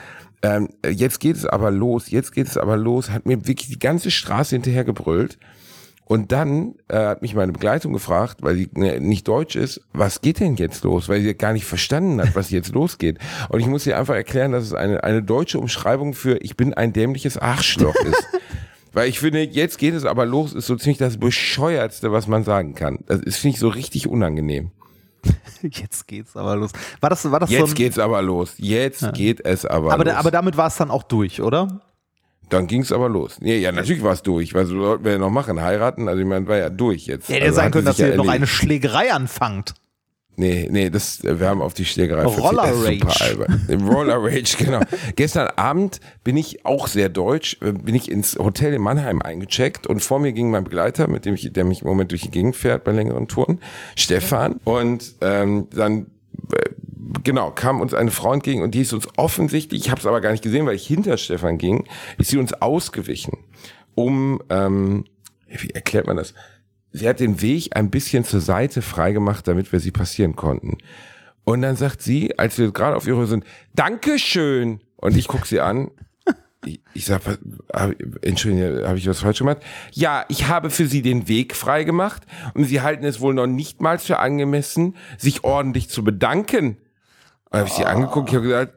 ähm, 0.41 0.69
jetzt 0.87 1.19
geht 1.19 1.35
es 1.35 1.45
aber 1.45 1.71
los, 1.71 2.09
jetzt 2.09 2.33
geht 2.33 2.47
es 2.47 2.57
aber 2.57 2.77
los, 2.77 3.09
hat 3.09 3.25
mir 3.25 3.47
wirklich 3.47 3.69
die 3.69 3.79
ganze 3.79 4.11
Straße 4.11 4.55
hinterher 4.55 4.83
gebrüllt. 4.83 5.37
Und 6.07 6.31
dann 6.31 6.75
äh, 6.87 6.97
hat 6.97 7.23
mich 7.23 7.33
meine 7.33 7.51
Begleitung 7.51 7.91
gefragt, 7.91 8.37
weil 8.41 8.55
sie 8.55 8.69
ne, 8.75 8.99
nicht 8.99 9.27
deutsch 9.27 9.55
ist, 9.55 9.81
was 9.91 10.21
geht 10.21 10.39
denn 10.39 10.55
jetzt 10.55 10.83
los? 10.83 11.09
Weil 11.09 11.21
sie 11.21 11.33
gar 11.33 11.51
nicht 11.51 11.65
verstanden 11.65 12.21
hat, 12.21 12.35
was 12.35 12.51
jetzt 12.51 12.69
losgeht. 12.73 13.17
Und 13.49 13.59
ich 13.59 13.65
muss 13.65 13.87
ihr 13.87 13.97
einfach 13.97 14.13
erklären, 14.13 14.51
dass 14.51 14.63
es 14.65 14.73
eine, 14.73 15.03
eine 15.03 15.23
deutsche 15.23 15.57
Umschreibung 15.57 16.13
für 16.13 16.37
ich 16.43 16.55
bin 16.55 16.75
ein 16.75 16.93
dämliches 16.93 17.37
Arschloch 17.37 17.95
ist. 17.95 18.27
weil 18.93 19.09
ich 19.09 19.19
finde, 19.19 19.41
jetzt 19.41 19.79
geht 19.79 19.95
es 19.95 20.05
aber 20.05 20.25
los, 20.25 20.53
ist 20.53 20.67
so 20.67 20.75
ziemlich 20.75 20.99
das 20.99 21.17
bescheuertste, 21.17 22.11
was 22.11 22.27
man 22.27 22.43
sagen 22.43 22.75
kann. 22.75 22.99
Das 23.07 23.19
ist, 23.19 23.37
finde 23.37 23.55
ich, 23.55 23.59
so 23.59 23.67
richtig 23.67 24.07
unangenehm. 24.07 24.71
Jetzt 25.61 26.07
geht's 26.07 26.35
aber 26.35 26.55
los. 26.55 26.71
War 26.99 27.09
das, 27.09 27.29
war 27.29 27.39
das 27.39 27.49
Jetzt 27.49 27.69
so 27.69 27.75
geht's 27.75 27.99
aber 27.99 28.21
los. 28.21 28.53
Jetzt 28.57 29.01
ja. 29.01 29.11
geht 29.11 29.45
es 29.45 29.65
aber, 29.65 29.93
aber 29.93 30.05
los. 30.05 30.13
aber 30.15 30.31
damit 30.31 30.57
war 30.57 30.67
es 30.67 30.75
dann 30.75 30.91
auch 30.91 31.03
durch, 31.03 31.41
oder? 31.41 31.81
Dann 32.49 32.67
ging's 32.67 32.91
aber 32.91 33.09
los. 33.09 33.37
Nee, 33.41 33.57
ja, 33.57 33.71
natürlich 33.71 34.03
war 34.03 34.13
es 34.13 34.21
durch, 34.21 34.51
so 34.51 34.65
sollten 34.65 35.03
wir 35.03 35.13
ja 35.13 35.17
noch 35.17 35.31
machen, 35.31 35.61
heiraten. 35.61 36.07
Also 36.07 36.21
ich 36.21 36.27
meine, 36.27 36.47
war 36.47 36.57
ja 36.57 36.69
durch 36.69 37.07
jetzt. 37.07 37.27
Ja, 37.29 37.35
hätte 37.35 37.45
also 37.45 37.55
sein 37.55 37.71
können, 37.71 37.85
dass 37.85 37.97
sich 37.97 38.05
ja 38.05 38.11
ihr 38.11 38.17
noch 38.17 38.27
eine 38.27 38.47
Schlägerei 38.47 39.11
anfangt. 39.11 39.73
Nee, 40.37 40.67
nee, 40.69 40.89
das, 40.89 41.23
wir 41.23 41.47
haben 41.47 41.61
auf 41.61 41.73
die 41.73 41.85
Schlägerei 41.85 42.23
Roller 42.23 42.63
Rage. 42.63 43.47
Roller 43.69 44.17
Rage, 44.21 44.57
genau. 44.57 44.81
Gestern 45.15 45.47
Abend 45.55 46.01
bin 46.23 46.35
ich 46.35 46.65
auch 46.65 46.87
sehr 46.87 47.07
deutsch, 47.07 47.57
äh, 47.61 47.71
bin 47.71 47.95
ich 47.95 48.11
ins 48.11 48.37
Hotel 48.37 48.73
in 48.73 48.81
Mannheim 48.81 49.21
eingecheckt 49.21 49.87
und 49.87 50.01
vor 50.01 50.19
mir 50.19 50.33
ging 50.33 50.51
mein 50.51 50.65
Begleiter, 50.65 51.07
mit 51.07 51.25
dem 51.25 51.35
ich, 51.35 51.53
der 51.53 51.63
mich 51.63 51.83
im 51.83 51.87
Moment 51.87 52.11
durch 52.11 52.23
die 52.23 52.31
Gegend 52.31 52.55
fährt 52.55 52.83
bei 52.83 52.91
längeren 52.91 53.27
Touren, 53.27 53.61
Stefan. 53.95 54.59
Und 54.65 55.15
ähm, 55.21 55.67
dann 55.73 56.07
äh, 56.51 56.69
genau, 57.23 57.51
kam 57.51 57.79
uns 57.79 57.93
eine 57.93 58.11
Frau 58.11 58.33
entgegen 58.33 58.61
und 58.61 58.75
die 58.75 58.81
ist 58.81 58.93
uns 58.93 59.07
offensichtlich, 59.17 59.85
ich 59.85 59.89
habe 59.91 59.99
es 59.99 60.05
aber 60.05 60.21
gar 60.21 60.31
nicht 60.31 60.43
gesehen, 60.43 60.65
weil 60.65 60.75
ich 60.75 60.87
hinter 60.87 61.17
Stefan 61.17 61.57
ging, 61.57 61.85
ist 62.17 62.29
sie 62.29 62.37
uns 62.37 62.53
ausgewichen, 62.53 63.37
um, 63.95 64.41
ähm, 64.49 65.05
wie 65.47 65.69
erklärt 65.69 66.07
man 66.07 66.17
das? 66.17 66.33
Sie 66.95 67.09
hat 67.09 67.19
den 67.19 67.41
Weg 67.41 67.75
ein 67.75 67.89
bisschen 67.89 68.23
zur 68.23 68.39
Seite 68.39 68.81
freigemacht, 68.81 69.49
damit 69.49 69.73
wir 69.73 69.81
sie 69.81 69.91
passieren 69.91 70.37
konnten. 70.37 70.77
Und 71.43 71.61
dann 71.61 71.75
sagt 71.75 72.01
sie, 72.01 72.39
als 72.39 72.57
wir 72.57 72.71
gerade 72.71 72.95
auf 72.95 73.05
ihrer 73.05 73.27
sind, 73.27 73.43
Dankeschön. 73.73 74.79
Und 74.95 75.17
ich 75.17 75.27
guck 75.27 75.45
sie 75.45 75.59
an. 75.59 75.91
Ich, 76.67 76.79
ich 76.95 77.05
sag, 77.05 77.21
hab, 77.71 77.91
Entschuldigung, 78.23 78.87
habe 78.87 78.97
ich 78.97 79.07
was 79.07 79.19
falsch 79.19 79.37
gemacht? 79.37 79.59
Ja, 79.91 80.25
ich 80.29 80.47
habe 80.47 80.71
für 80.71 80.87
Sie 80.87 81.03
den 81.03 81.27
Weg 81.27 81.55
freigemacht 81.55 82.23
und 82.55 82.63
Sie 82.63 82.81
halten 82.81 83.05
es 83.05 83.21
wohl 83.21 83.35
noch 83.35 83.45
nicht 83.45 83.81
mal 83.81 83.99
für 83.99 84.17
angemessen, 84.17 84.95
sich 85.19 85.43
ordentlich 85.43 85.89
zu 85.89 86.03
bedanken. 86.03 86.77
Und 87.51 87.59
habe 87.59 87.67
ich 87.67 87.75
sie 87.75 87.85
angeguckt, 87.85 88.29
ich 88.29 88.35
habe 88.35 88.45
gesagt, 88.45 88.73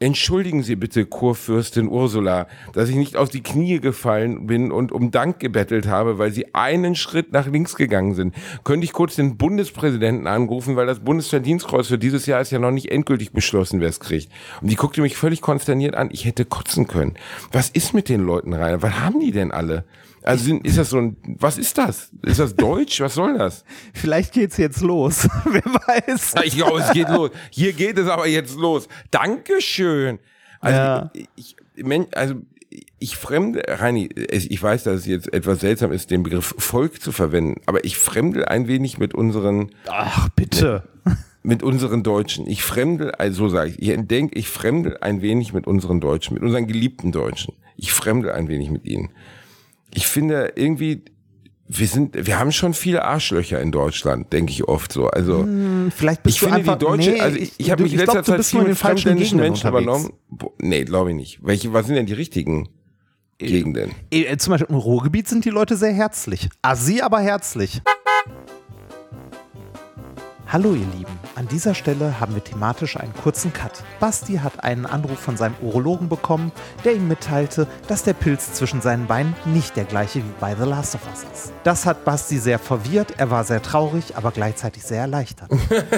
entschuldigen 0.00 0.62
Sie 0.62 0.76
bitte, 0.76 1.04
Kurfürstin 1.04 1.86
Ursula, 1.86 2.48
dass 2.72 2.88
ich 2.88 2.96
nicht 2.96 3.16
auf 3.16 3.28
die 3.28 3.42
Knie 3.42 3.80
gefallen 3.80 4.46
bin 4.46 4.72
und 4.72 4.92
um 4.92 5.10
Dank 5.10 5.38
gebettelt 5.38 5.86
habe, 5.86 6.18
weil 6.18 6.32
Sie 6.32 6.54
einen 6.54 6.96
Schritt 6.96 7.32
nach 7.32 7.46
links 7.46 7.76
gegangen 7.76 8.14
sind. 8.14 8.34
Könnte 8.64 8.86
ich 8.86 8.94
kurz 8.94 9.16
den 9.16 9.36
Bundespräsidenten 9.36 10.26
anrufen, 10.26 10.74
weil 10.74 10.86
das 10.86 11.00
Bundesverdienstkreuz 11.00 11.88
für 11.88 11.98
dieses 11.98 12.24
Jahr 12.24 12.40
ist 12.40 12.50
ja 12.50 12.58
noch 12.58 12.70
nicht 12.70 12.90
endgültig 12.90 13.32
beschlossen, 13.32 13.80
wer 13.80 13.90
es 13.90 14.00
kriegt. 14.00 14.32
Und 14.62 14.70
die 14.70 14.76
guckte 14.76 15.02
mich 15.02 15.16
völlig 15.16 15.42
konsterniert 15.42 15.94
an, 15.94 16.08
ich 16.10 16.24
hätte 16.24 16.46
kotzen 16.46 16.86
können. 16.86 17.14
Was 17.52 17.68
ist 17.68 17.92
mit 17.92 18.08
den 18.08 18.24
Leuten 18.24 18.54
rein? 18.54 18.82
Was 18.82 19.00
haben 19.00 19.20
die 19.20 19.32
denn 19.32 19.52
alle? 19.52 19.84
Also 20.22 20.44
sind, 20.44 20.66
ist 20.66 20.76
das 20.78 20.90
so 20.90 20.98
ein, 20.98 21.16
was 21.38 21.56
ist 21.58 21.78
das? 21.78 22.10
Ist 22.22 22.40
das 22.40 22.54
Deutsch? 22.54 23.00
Was 23.00 23.14
soll 23.14 23.38
das? 23.38 23.64
Vielleicht 23.94 24.32
geht's 24.32 24.56
jetzt 24.58 24.80
los. 24.82 25.26
Wer 25.44 25.62
weiß. 25.64 26.34
Ich 26.44 26.56
glaube, 26.56 26.80
es 26.80 26.92
geht 26.92 27.08
los. 27.08 27.30
Hier 27.50 27.72
geht 27.72 27.96
es 27.98 28.06
aber 28.08 28.26
jetzt 28.26 28.56
los. 28.56 28.86
Dankeschön. 29.10 30.18
Also, 30.60 30.76
Ja. 30.78 31.10
ich, 31.36 31.56
Men- 31.76 32.06
also 32.14 32.34
ich 32.98 33.16
fremde, 33.16 33.62
Reini, 33.66 34.08
ich 34.14 34.62
weiß, 34.62 34.84
dass 34.84 35.00
es 35.00 35.06
jetzt 35.06 35.32
etwas 35.32 35.60
seltsam 35.60 35.90
ist, 35.92 36.10
den 36.10 36.22
Begriff 36.22 36.54
Volk 36.58 37.00
zu 37.02 37.10
verwenden, 37.12 37.60
aber 37.66 37.84
ich 37.84 37.96
fremdel 37.96 38.44
ein 38.44 38.68
wenig 38.68 38.98
mit 38.98 39.14
unseren, 39.14 39.70
Ach, 39.88 40.28
bitte. 40.36 40.84
mit 41.42 41.62
unseren 41.64 42.02
Deutschen. 42.02 42.46
Ich 42.46 42.62
fremdel, 42.62 43.10
also 43.12 43.44
so 43.44 43.48
sage 43.48 43.70
ich, 43.70 43.82
ich 43.82 44.06
denke, 44.06 44.38
ich 44.38 44.48
fremdel 44.48 44.98
ein 45.00 45.22
wenig 45.22 45.52
mit 45.52 45.66
unseren 45.66 46.00
Deutschen, 46.00 46.34
mit 46.34 46.42
unseren 46.42 46.66
geliebten 46.66 47.10
Deutschen. 47.10 47.54
Ich 47.76 47.92
fremdel 47.92 48.32
ein 48.32 48.46
wenig 48.48 48.70
mit 48.70 48.84
ihnen. 48.84 49.08
Ich 49.94 50.06
finde 50.06 50.52
irgendwie, 50.56 51.04
wir 51.72 51.86
sind, 51.86 52.26
wir 52.26 52.38
haben 52.38 52.50
schon 52.50 52.74
viele 52.74 53.04
Arschlöcher 53.04 53.60
in 53.60 53.70
Deutschland, 53.70 54.32
denke 54.32 54.52
ich 54.52 54.64
oft 54.66 54.92
so. 54.92 55.06
Also, 55.06 55.46
Vielleicht 55.94 56.22
bist 56.24 56.36
ich 56.36 56.40
du 56.40 56.46
finde 56.46 56.58
einfach, 56.58 56.78
die 56.78 56.84
deutsche, 56.84 57.10
nee, 57.10 57.20
also 57.20 57.36
ich, 57.38 57.52
ich 57.58 57.70
habe 57.70 57.84
mich 57.84 57.92
in 57.92 57.98
letzter 58.00 58.22
glaub, 58.22 58.36
Zeit 58.38 58.44
viel 58.44 58.58
mit 58.60 58.68
den 58.68 58.74
falschen 58.74 58.98
fremdländischen 59.02 59.38
Menschen 59.38 59.66
unterwegs. 59.68 59.84
übernommen. 59.84 60.52
Nee, 60.58 60.84
glaube 60.84 61.10
ich 61.10 61.16
nicht. 61.16 61.38
Welche, 61.42 61.72
was 61.72 61.86
sind 61.86 61.94
denn 61.94 62.06
die 62.06 62.12
richtigen 62.12 62.68
Gegenden? 63.38 63.92
Äh, 64.10 64.36
Zum 64.36 64.50
Beispiel 64.52 64.68
im 64.68 64.80
Ruhrgebiet 64.80 65.28
sind 65.28 65.44
die 65.44 65.50
Leute 65.50 65.76
sehr 65.76 65.92
herzlich. 65.92 66.48
Assi, 66.62 67.00
aber 67.00 67.20
herzlich. 67.20 67.80
Hallo 70.52 70.74
ihr 70.74 70.86
Lieben, 70.98 71.16
an 71.36 71.46
dieser 71.46 71.76
Stelle 71.76 72.18
haben 72.18 72.34
wir 72.34 72.42
thematisch 72.42 72.96
einen 72.96 73.14
kurzen 73.14 73.52
Cut. 73.52 73.84
Basti 74.00 74.38
hat 74.38 74.64
einen 74.64 74.84
Anruf 74.84 75.20
von 75.20 75.36
seinem 75.36 75.54
Urologen 75.62 76.08
bekommen, 76.08 76.50
der 76.84 76.94
ihm 76.94 77.06
mitteilte, 77.06 77.68
dass 77.86 78.02
der 78.02 78.14
Pilz 78.14 78.54
zwischen 78.54 78.80
seinen 78.80 79.06
Beinen 79.06 79.36
nicht 79.44 79.76
der 79.76 79.84
gleiche 79.84 80.18
wie 80.18 80.32
bei 80.40 80.56
The 80.56 80.64
Last 80.68 80.96
of 80.96 81.02
Us 81.08 81.24
ist. 81.32 81.52
Das 81.62 81.86
hat 81.86 82.04
Basti 82.04 82.38
sehr 82.38 82.58
verwirrt, 82.58 83.14
er 83.16 83.30
war 83.30 83.44
sehr 83.44 83.62
traurig, 83.62 84.16
aber 84.16 84.32
gleichzeitig 84.32 84.82
sehr 84.82 85.02
erleichtert. 85.02 85.50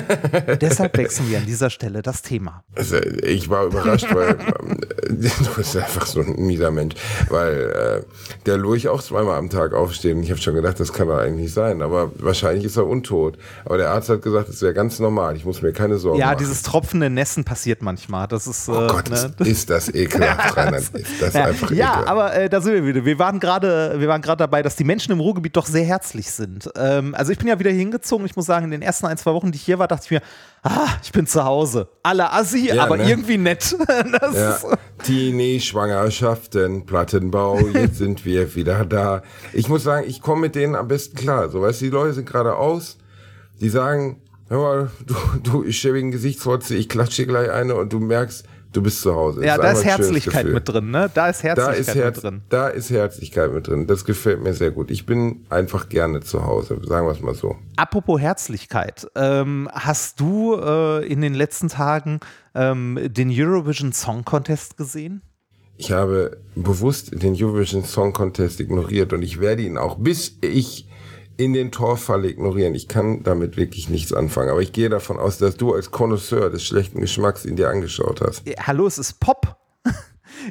Deshalb 0.60 0.98
wechseln 0.98 1.30
wir 1.30 1.38
an 1.38 1.46
dieser 1.46 1.70
Stelle 1.70 2.02
das 2.02 2.20
Thema. 2.20 2.62
Also, 2.74 2.98
ich 2.98 3.48
war 3.48 3.64
überrascht, 3.64 4.14
weil 4.14 4.36
ähm, 4.60 4.80
du 5.12 5.54
bist 5.56 5.76
einfach 5.76 6.06
so 6.06 6.20
ein 6.20 6.34
mieser 6.36 6.70
Mensch, 6.70 6.94
weil 7.28 8.02
äh, 8.04 8.44
der 8.44 8.56
Lurch 8.56 8.88
auch 8.88 9.02
zweimal 9.02 9.38
am 9.38 9.50
Tag 9.50 9.72
aufsteht. 9.72 10.14
Und 10.14 10.22
ich 10.22 10.30
habe 10.30 10.40
schon 10.40 10.54
gedacht, 10.54 10.78
das 10.80 10.92
kann 10.92 11.08
doch 11.08 11.18
eigentlich 11.18 11.44
nicht 11.44 11.54
sein, 11.54 11.82
aber 11.82 12.10
wahrscheinlich 12.16 12.64
ist 12.64 12.76
er 12.76 12.86
untot. 12.86 13.38
Aber 13.64 13.76
der 13.76 13.90
Arzt 13.90 14.08
hat 14.08 14.22
gesagt, 14.22 14.41
es 14.48 14.62
wäre 14.62 14.74
ganz 14.74 14.98
normal. 14.98 15.36
Ich 15.36 15.44
muss 15.44 15.62
mir 15.62 15.72
keine 15.72 15.98
Sorgen 15.98 16.18
Ja, 16.18 16.26
machen. 16.26 16.38
dieses 16.38 16.62
tropfende 16.62 17.10
Nässen 17.10 17.44
passiert 17.44 17.82
manchmal. 17.82 18.28
Das 18.28 18.46
ist, 18.46 18.68
oh 18.68 18.84
äh, 18.84 18.88
Gott, 18.88 19.10
ne? 19.10 19.34
ist, 19.46 19.70
das 19.70 19.88
ekelhaft, 19.94 20.56
Rheinland. 20.56 20.90
Ist 20.94 21.20
das 21.20 21.34
Ja, 21.34 21.44
einfach 21.44 21.70
ja 21.70 21.86
ekelhaft. 21.86 22.08
aber 22.08 22.34
äh, 22.34 22.48
da 22.48 22.60
sind 22.60 22.74
wir 22.74 22.86
wieder. 22.86 23.04
Wir 23.04 23.18
waren 23.18 23.40
gerade, 23.40 23.94
wir 23.98 24.08
waren 24.08 24.22
gerade 24.22 24.38
dabei, 24.38 24.62
dass 24.62 24.76
die 24.76 24.84
Menschen 24.84 25.12
im 25.12 25.20
Ruhrgebiet 25.20 25.56
doch 25.56 25.66
sehr 25.66 25.84
herzlich 25.84 26.30
sind. 26.30 26.70
Ähm, 26.76 27.14
also 27.14 27.32
ich 27.32 27.38
bin 27.38 27.48
ja 27.48 27.58
wieder 27.58 27.70
hingezogen. 27.70 28.26
Ich 28.26 28.36
muss 28.36 28.46
sagen, 28.46 28.64
in 28.66 28.70
den 28.70 28.82
ersten 28.82 29.06
ein, 29.06 29.16
zwei 29.18 29.32
Wochen, 29.34 29.52
die 29.52 29.56
ich 29.56 29.62
hier 29.64 29.78
war, 29.78 29.88
dachte 29.88 30.04
ich 30.06 30.10
mir, 30.10 30.22
ah, 30.62 30.88
ich 31.02 31.12
bin 31.12 31.26
zu 31.26 31.44
Hause. 31.44 31.88
Alle 32.02 32.32
Assi, 32.32 32.68
Ja, 32.72 32.84
aber 32.84 32.96
ne? 32.96 33.08
irgendwie 33.08 33.38
nett. 33.38 33.76
Das 34.20 34.34
Ja, 34.34 34.50
ist, 34.54 34.66
Teenie-Schwangerschaften, 35.62 36.86
Plattenbau, 36.86 37.58
jetzt 37.68 37.98
sind 37.98 38.24
wir 38.24 38.54
wieder 38.54 38.84
da. 38.84 39.22
Ich 39.52 39.68
muss 39.68 39.82
sagen, 39.82 40.04
ich 40.08 40.20
komme 40.22 40.42
mit 40.42 40.54
denen 40.54 40.74
am 40.74 40.88
besten 40.88 41.16
klar. 41.16 41.48
So, 41.50 41.62
weißt 41.62 41.80
du, 41.80 41.84
die 41.86 41.90
Leute 41.90 42.14
sind 42.14 42.26
gerade 42.28 42.56
aus, 42.56 42.98
die 43.60 43.68
sagen, 43.68 44.21
hör 44.52 44.60
mal, 44.60 44.90
du, 45.06 45.14
du 45.62 45.72
schäbigen 45.72 46.10
Gesichtsrotze, 46.10 46.74
ich 46.76 46.88
klatsche 46.88 47.26
gleich 47.26 47.50
eine 47.50 47.74
und 47.74 47.92
du 47.92 48.00
merkst, 48.00 48.44
du 48.72 48.82
bist 48.82 49.00
zu 49.02 49.14
Hause. 49.14 49.44
ja, 49.44 49.56
Das 49.56 49.64
da 49.64 49.72
ist 49.72 49.84
Herzlichkeit 49.84 50.46
mit 50.46 50.68
drin, 50.68 50.90
ne? 50.90 51.10
Da 51.12 51.28
ist 51.28 51.42
Da 51.42 51.48
Herzlichkeit 51.48 51.78
ist, 51.78 51.94
Herz, 51.94 52.16
mit 52.16 52.24
drin. 52.24 52.42
da 52.48 52.68
ist 52.68 52.90
Herzlichkeit 52.90 53.52
mit 53.52 53.66
drin. 53.66 53.86
Das 53.86 54.04
gefällt 54.04 54.42
mir 54.42 54.54
sehr 54.54 54.70
gut. 54.70 54.90
Ich 54.90 55.06
bin 55.06 55.44
einfach 55.50 55.88
gerne 55.88 56.20
zu 56.20 56.44
Hause, 56.44 56.78
sagen 56.84 57.06
wir 57.06 57.12
es 57.12 57.20
mal 57.20 57.34
so. 57.34 57.56
Apropos 57.76 58.20
Herzlichkeit, 58.20 59.06
ähm, 59.14 59.68
hast 59.72 60.20
du 60.20 60.54
äh, 60.56 61.06
in 61.06 61.20
den 61.22 61.34
letzten 61.34 61.68
Tagen 61.68 62.20
ähm, 62.54 62.98
den 63.02 63.30
Eurovision 63.32 63.92
Song 63.92 64.24
Contest 64.24 64.76
gesehen? 64.76 65.22
Ich 65.78 65.90
habe 65.92 66.36
bewusst 66.54 67.22
den 67.22 67.34
Eurovision 67.34 67.84
Song 67.84 68.12
Contest 68.12 68.60
ignoriert 68.60 69.12
und 69.12 69.22
ich 69.22 69.40
werde 69.40 69.62
ihn 69.62 69.78
auch, 69.78 69.96
bis 69.96 70.36
ich 70.42 70.86
in 71.42 71.52
den 71.52 71.72
Tor 71.72 71.96
falle, 71.96 72.28
ignorieren. 72.28 72.74
Ich 72.74 72.86
kann 72.86 73.22
damit 73.24 73.56
wirklich 73.56 73.88
nichts 73.88 74.12
anfangen. 74.12 74.50
Aber 74.50 74.62
ich 74.62 74.72
gehe 74.72 74.88
davon 74.88 75.18
aus, 75.18 75.38
dass 75.38 75.56
du 75.56 75.74
als 75.74 75.90
Connoisseur 75.90 76.50
des 76.50 76.64
schlechten 76.64 77.00
Geschmacks 77.00 77.44
ihn 77.44 77.56
dir 77.56 77.68
angeschaut 77.68 78.20
hast. 78.20 78.46
Äh, 78.46 78.54
Hallo, 78.64 78.86
es 78.86 78.98
ist 78.98 79.18
Pop. 79.18 79.56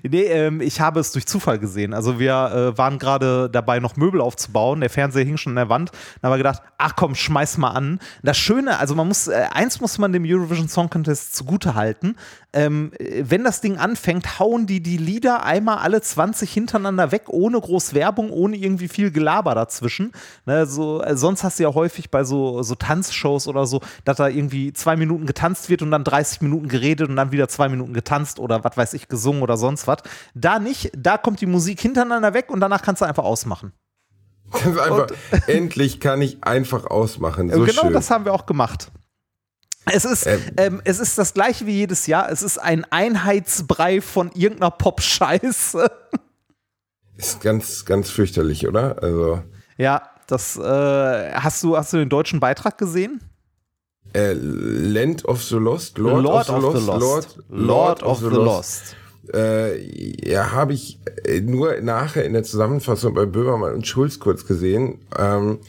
nee, 0.03 0.23
ähm, 0.23 0.59
ich 0.59 0.81
habe 0.81 0.99
es 0.99 1.13
durch 1.13 1.25
Zufall 1.25 1.59
gesehen. 1.59 1.93
Also 1.93 2.19
wir 2.19 2.73
äh, 2.73 2.77
waren 2.77 2.99
gerade 2.99 3.49
dabei, 3.49 3.79
noch 3.79 3.95
Möbel 3.95 4.19
aufzubauen. 4.19 4.81
Der 4.81 4.89
Fernseher 4.89 5.23
hing 5.23 5.37
schon 5.37 5.51
an 5.51 5.67
der 5.67 5.69
Wand. 5.69 5.91
Da 6.21 6.27
haben 6.27 6.33
wir 6.33 6.37
gedacht, 6.37 6.61
ach 6.77 6.95
komm, 6.97 7.15
schmeiß 7.15 7.57
mal 7.57 7.69
an. 7.69 7.99
Das 8.21 8.37
Schöne, 8.37 8.77
also 8.77 8.93
man 8.93 9.07
muss, 9.07 9.27
äh, 9.27 9.45
eins 9.51 9.79
muss 9.79 9.97
man 9.97 10.11
dem 10.11 10.25
Eurovision 10.25 10.67
Song 10.67 10.89
Contest 10.89 11.35
zugute 11.35 11.75
halten. 11.75 12.17
Ähm, 12.53 12.91
äh, 12.99 13.23
wenn 13.27 13.43
das 13.43 13.61
Ding 13.61 13.77
anfängt, 13.77 14.39
hauen 14.39 14.65
die 14.65 14.81
die 14.81 14.97
Lieder 14.97 15.43
einmal 15.43 15.77
alle 15.77 16.01
20 16.01 16.51
hintereinander 16.51 17.11
weg, 17.11 17.23
ohne 17.27 17.59
groß 17.59 17.93
Werbung, 17.93 18.29
ohne 18.29 18.57
irgendwie 18.57 18.87
viel 18.87 19.11
Gelaber 19.11 19.55
dazwischen. 19.55 20.11
Ne, 20.45 20.65
so, 20.65 21.01
äh, 21.01 21.15
sonst 21.15 21.43
hast 21.43 21.59
du 21.59 21.63
ja 21.63 21.73
häufig 21.73 22.11
bei 22.11 22.23
so, 22.23 22.61
so 22.63 22.75
Tanzshows 22.75 23.47
oder 23.47 23.65
so, 23.65 23.81
dass 24.03 24.17
da 24.17 24.27
irgendwie 24.27 24.73
zwei 24.73 24.95
Minuten 24.97 25.25
getanzt 25.25 25.69
wird 25.69 25.81
und 25.81 25.91
dann 25.91 26.03
30 26.03 26.41
Minuten 26.41 26.67
geredet 26.67 27.09
und 27.09 27.15
dann 27.15 27.31
wieder 27.31 27.47
zwei 27.47 27.69
Minuten 27.69 27.93
getanzt 27.93 28.39
oder 28.39 28.63
was 28.63 28.75
weiß 28.75 28.93
ich, 28.93 29.07
gesungen 29.07 29.43
oder 29.43 29.55
sonst 29.55 29.87
was. 29.87 29.99
Da 30.33 30.59
nicht, 30.59 30.91
da 30.97 31.17
kommt 31.17 31.39
die 31.41 31.45
Musik 31.45 31.79
hintereinander 31.79 32.33
weg 32.33 32.49
und 32.49 32.59
danach 32.59 32.81
kannst 32.81 33.01
du 33.01 33.05
einfach 33.05 33.23
ausmachen. 33.23 33.71
Einfach, 34.53 35.07
endlich 35.47 36.01
kann 36.01 36.21
ich 36.21 36.43
einfach 36.43 36.85
ausmachen. 36.85 37.49
So 37.49 37.63
genau 37.63 37.83
schön. 37.83 37.93
das 37.93 38.09
haben 38.09 38.25
wir 38.25 38.33
auch 38.33 38.45
gemacht. 38.45 38.91
Es 39.85 40.05
ist, 40.05 40.27
Ähm. 40.27 40.39
ähm, 40.57 40.81
es 40.85 40.99
ist 40.99 41.17
das 41.17 41.33
gleiche 41.33 41.65
wie 41.65 41.73
jedes 41.73 42.07
Jahr. 42.07 42.31
Es 42.31 42.43
ist 42.43 42.57
ein 42.59 42.85
Einheitsbrei 42.91 44.01
von 44.01 44.31
irgendeiner 44.33 44.71
Pop-Scheiße. 44.71 45.89
Ist 47.17 47.41
ganz, 47.41 47.85
ganz 47.85 48.09
fürchterlich, 48.09 48.67
oder? 48.67 49.01
Also, 49.03 49.43
Ja, 49.77 50.09
das 50.27 50.57
äh, 50.57 51.31
hast 51.33 51.61
du, 51.63 51.77
hast 51.77 51.93
du 51.93 51.97
den 51.97 52.09
deutschen 52.09 52.39
Beitrag 52.39 52.77
gesehen? 52.77 53.21
äh, 54.13 54.33
Land 54.33 55.25
of 55.25 55.43
the 55.43 55.55
Lost, 55.55 55.97
Lord, 55.97 56.25
of, 56.25 56.45
the 56.47 56.53
Lost, 56.53 56.87
Lord, 56.87 57.37
Lord 57.49 58.03
of 58.03 58.19
the 58.19 58.25
Lost. 58.25 58.95
Äh, 59.33 60.29
ja, 60.29 60.51
habe 60.51 60.73
ich 60.73 60.99
äh, 61.23 61.41
nur 61.41 61.79
nachher 61.81 62.25
in 62.25 62.33
der 62.33 62.43
Zusammenfassung 62.43 63.13
bei 63.13 63.25
Böhmermann 63.25 63.73
und 63.75 63.87
Schulz 63.87 64.19
kurz 64.19 64.45
gesehen. 64.45 64.99
Ähm, 65.17 65.59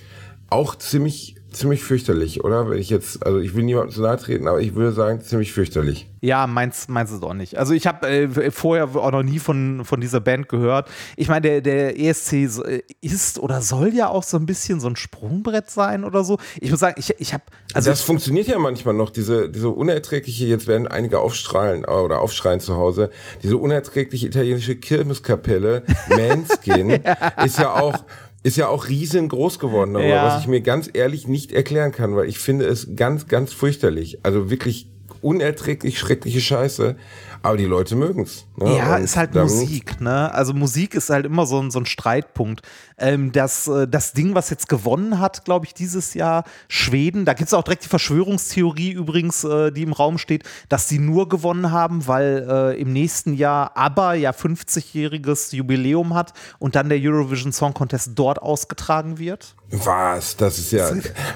auch 0.49 0.75
ziemlich 0.77 1.37
ziemlich 1.53 1.83
fürchterlich, 1.83 2.45
oder? 2.45 2.69
Wenn 2.69 2.79
ich 2.79 2.91
jetzt, 2.91 3.25
also 3.25 3.39
ich 3.39 3.55
will 3.55 3.65
niemandem 3.65 3.95
zu 3.95 4.03
nahe 4.03 4.17
treten, 4.17 4.49
aber 4.49 4.61
ich 4.61 4.75
würde 4.75 4.93
sagen, 4.93 5.21
ziemlich 5.21 5.53
fürchterlich. 5.53 6.09
Ja, 6.21 6.47
meins, 6.47 6.89
meins 6.89 7.11
ist 7.11 7.23
auch 7.23 7.35
nicht. 7.35 7.59
Also 7.59 7.75
ich 7.75 7.87
habe 7.87 8.09
äh, 8.09 8.51
vorher 8.51 8.85
auch 8.95 9.11
noch 9.11 9.23
nie 9.23 9.39
von, 9.39 9.85
von 9.85 10.01
dieser 10.01 10.21
Band 10.21 10.49
gehört. 10.49 10.89
Ich 11.17 11.29
meine, 11.29 11.41
der, 11.41 11.61
der 11.61 11.99
ESC 11.99 12.33
äh, 12.33 12.83
ist 13.01 13.39
oder 13.39 13.61
soll 13.61 13.93
ja 13.93 14.09
auch 14.09 14.23
so 14.23 14.37
ein 14.37 14.47
bisschen 14.47 14.79
so 14.79 14.89
ein 14.89 14.97
Sprungbrett 14.97 15.71
sein 15.71 16.05
oder 16.05 16.23
so. 16.23 16.39
Ich 16.61 16.71
muss 16.71 16.81
sagen, 16.81 16.95
ich, 16.99 17.13
ich 17.19 17.35
habe. 17.35 17.45
Also 17.75 17.91
das 17.91 18.03
funktioniert 18.03 18.47
ja 18.47 18.59
manchmal 18.59 18.95
noch, 18.95 19.11
diese, 19.11 19.51
diese 19.51 19.69
unerträgliche, 19.69 20.47
jetzt 20.47 20.67
werden 20.67 20.87
einige 20.87 21.19
aufstrahlen 21.19 21.85
oder 21.85 22.21
aufschreien 22.21 22.61
zu 22.61 22.77
Hause, 22.77 23.11
diese 23.43 23.57
unerträgliche 23.57 24.27
italienische 24.27 24.77
Kirmeskapelle, 24.77 25.83
Manskin, 26.09 26.91
ja. 27.05 27.29
ist 27.45 27.59
ja 27.59 27.75
auch 27.75 28.05
ist 28.43 28.57
ja 28.57 28.69
auch 28.69 28.89
riesengroß 28.89 29.59
geworden, 29.59 29.95
aber 29.95 30.05
ja. 30.05 30.27
was 30.27 30.43
ich 30.43 30.49
mir 30.49 30.61
ganz 30.61 30.91
ehrlich 30.93 31.29
nicht 31.29 31.53
erklären 31.53 31.93
kann, 31.93 32.17
weil 32.17 32.29
ich 32.29 32.39
finde 32.39 32.67
es 32.67 32.97
ganz, 32.97 33.29
ganz 33.29 33.53
fürchterlich. 33.53 34.19
Also 34.25 34.51
wirklich 34.51 34.89
unerträglich 35.21 35.99
schreckliche 35.99 36.41
Scheiße. 36.41 36.97
Aber 37.43 37.57
die 37.57 37.65
Leute 37.65 37.97
mögen's. 37.97 38.47
Ne? 38.57 38.77
Ja, 38.77 38.97
Und 38.97 39.03
ist 39.03 39.17
halt 39.17 39.35
Musik, 39.35 40.01
ne? 40.01 40.33
Also 40.33 40.55
Musik 40.55 40.95
ist 40.95 41.11
halt 41.11 41.27
immer 41.27 41.45
so 41.45 41.61
ein, 41.61 41.73
so 41.73 41.81
ein 41.81 41.87
Streitpunkt. 41.87 42.63
Ähm, 42.99 43.33
das, 43.33 43.67
äh, 43.67 43.89
das 43.89 44.13
Ding, 44.13 44.37
was 44.37 44.49
jetzt 44.51 44.69
gewonnen 44.69 45.19
hat, 45.19 45.45
glaube 45.45 45.67
ich, 45.67 45.75
dieses 45.75 46.15
Jahr, 46.15 46.45
Schweden, 46.69 47.25
da 47.25 47.35
gibt 47.35 47.49
es 47.49 47.55
auch 47.55 47.65
direkt 47.65 47.85
die 47.85 47.89
Verschwörungstheorie 47.89 48.93
übrigens, 48.93 49.43
äh, 49.43 49.73
die 49.73 49.83
im 49.83 49.93
Raum 49.93 50.19
steht, 50.19 50.45
dass 50.69 50.89
sie 50.89 51.01
nur 51.01 51.29
gewonnen 51.29 51.73
haben, 51.73 52.07
weil 52.07 52.47
äh, 52.49 52.81
im 52.81 52.93
nächsten 52.93 53.35
Jahr 53.35 53.77
ABBA 53.77 54.15
ja 54.15 54.31
50-jähriges 54.31 55.55
Jubiläum 55.55 56.15
hat 56.15 56.33
und 56.61 56.77
dann 56.77 56.89
der 56.89 56.99
Eurovision 57.01 57.53
Song 57.53 57.75
Contest 57.75 58.13
dort 58.15 58.41
ausgetragen 58.41 59.19
wird. 59.19 59.57
Was? 59.73 60.37
Das 60.37 60.59
ist 60.59 60.71
ja, 60.71 60.91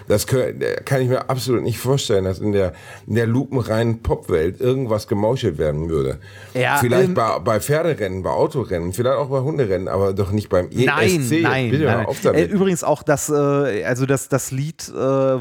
das 0.09 0.27
kann 0.27 1.01
ich 1.01 1.09
mir 1.09 1.31
absolut 1.31 1.63
nicht 1.63 1.79
vorstellen, 1.79 2.25
dass 2.25 2.39
in 2.39 2.53
der, 2.53 2.75
in 3.07 3.15
der 3.15 3.27
lupenreinen 3.27 4.03
Popwelt 4.03 4.61
irgendwas 4.61 5.09
gemauschelt 5.09 5.57
werden 5.57 5.89
würde. 5.89 5.96
Ja, 6.55 6.79
vielleicht 6.79 7.09
ähm, 7.09 7.15
bei, 7.15 7.39
bei 7.39 7.61
Pferderennen, 7.61 8.23
bei 8.23 8.31
Autorennen, 8.31 8.93
vielleicht 8.93 9.17
auch 9.17 9.29
bei 9.29 9.41
Hunderennen, 9.41 9.89
aber 9.89 10.13
doch 10.13 10.31
nicht 10.31 10.49
beim 10.49 10.69
ESC. 10.69 10.87
Nein, 10.87 11.29
nein, 11.43 11.71
Bitte 11.71 11.85
nein. 11.85 12.07
Auf 12.07 12.21
damit. 12.23 12.51
Äh, 12.51 12.53
übrigens 12.53 12.85
auch 12.85 13.03
das, 13.03 13.29
äh, 13.29 13.85
also 13.85 14.07
das, 14.07 14.29
das 14.29 14.51
Lied, 14.51 14.93
äh, 14.97 15.39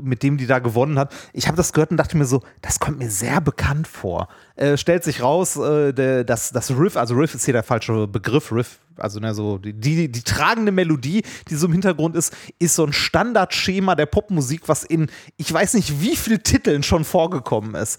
mit 0.00 0.22
dem 0.22 0.36
die 0.36 0.46
da 0.46 0.58
gewonnen 0.58 0.98
hat. 0.98 1.12
Ich 1.32 1.46
habe 1.46 1.56
das 1.56 1.72
gehört 1.72 1.90
und 1.90 1.96
dachte 1.96 2.16
mir 2.16 2.24
so, 2.24 2.42
das 2.62 2.80
kommt 2.80 2.98
mir 2.98 3.10
sehr 3.10 3.40
bekannt 3.40 3.86
vor. 3.86 4.28
Äh, 4.56 4.76
stellt 4.76 5.04
sich 5.04 5.22
raus, 5.22 5.56
äh, 5.56 5.92
der, 5.92 6.24
das, 6.24 6.50
das 6.50 6.70
Riff, 6.70 6.96
also 6.96 7.14
Riff 7.14 7.34
ist 7.34 7.44
hier 7.44 7.54
der 7.54 7.62
falsche 7.62 8.06
Begriff, 8.06 8.52
Riff 8.52 8.78
also 9.00 9.20
ne, 9.20 9.34
so 9.34 9.58
die, 9.58 9.72
die, 9.72 10.10
die 10.10 10.22
tragende 10.22 10.72
Melodie, 10.72 11.22
die 11.48 11.54
so 11.54 11.66
im 11.66 11.72
Hintergrund 11.72 12.16
ist, 12.16 12.34
ist 12.58 12.74
so 12.74 12.84
ein 12.84 12.92
Standardschema 12.92 13.94
der 13.94 14.06
Popmusik, 14.06 14.68
was 14.68 14.84
in 14.84 15.10
ich 15.36 15.52
weiß 15.52 15.74
nicht 15.74 16.00
wie 16.00 16.16
vielen 16.16 16.42
Titeln 16.42 16.82
schon 16.82 17.04
vorgekommen 17.04 17.74
ist. 17.74 17.98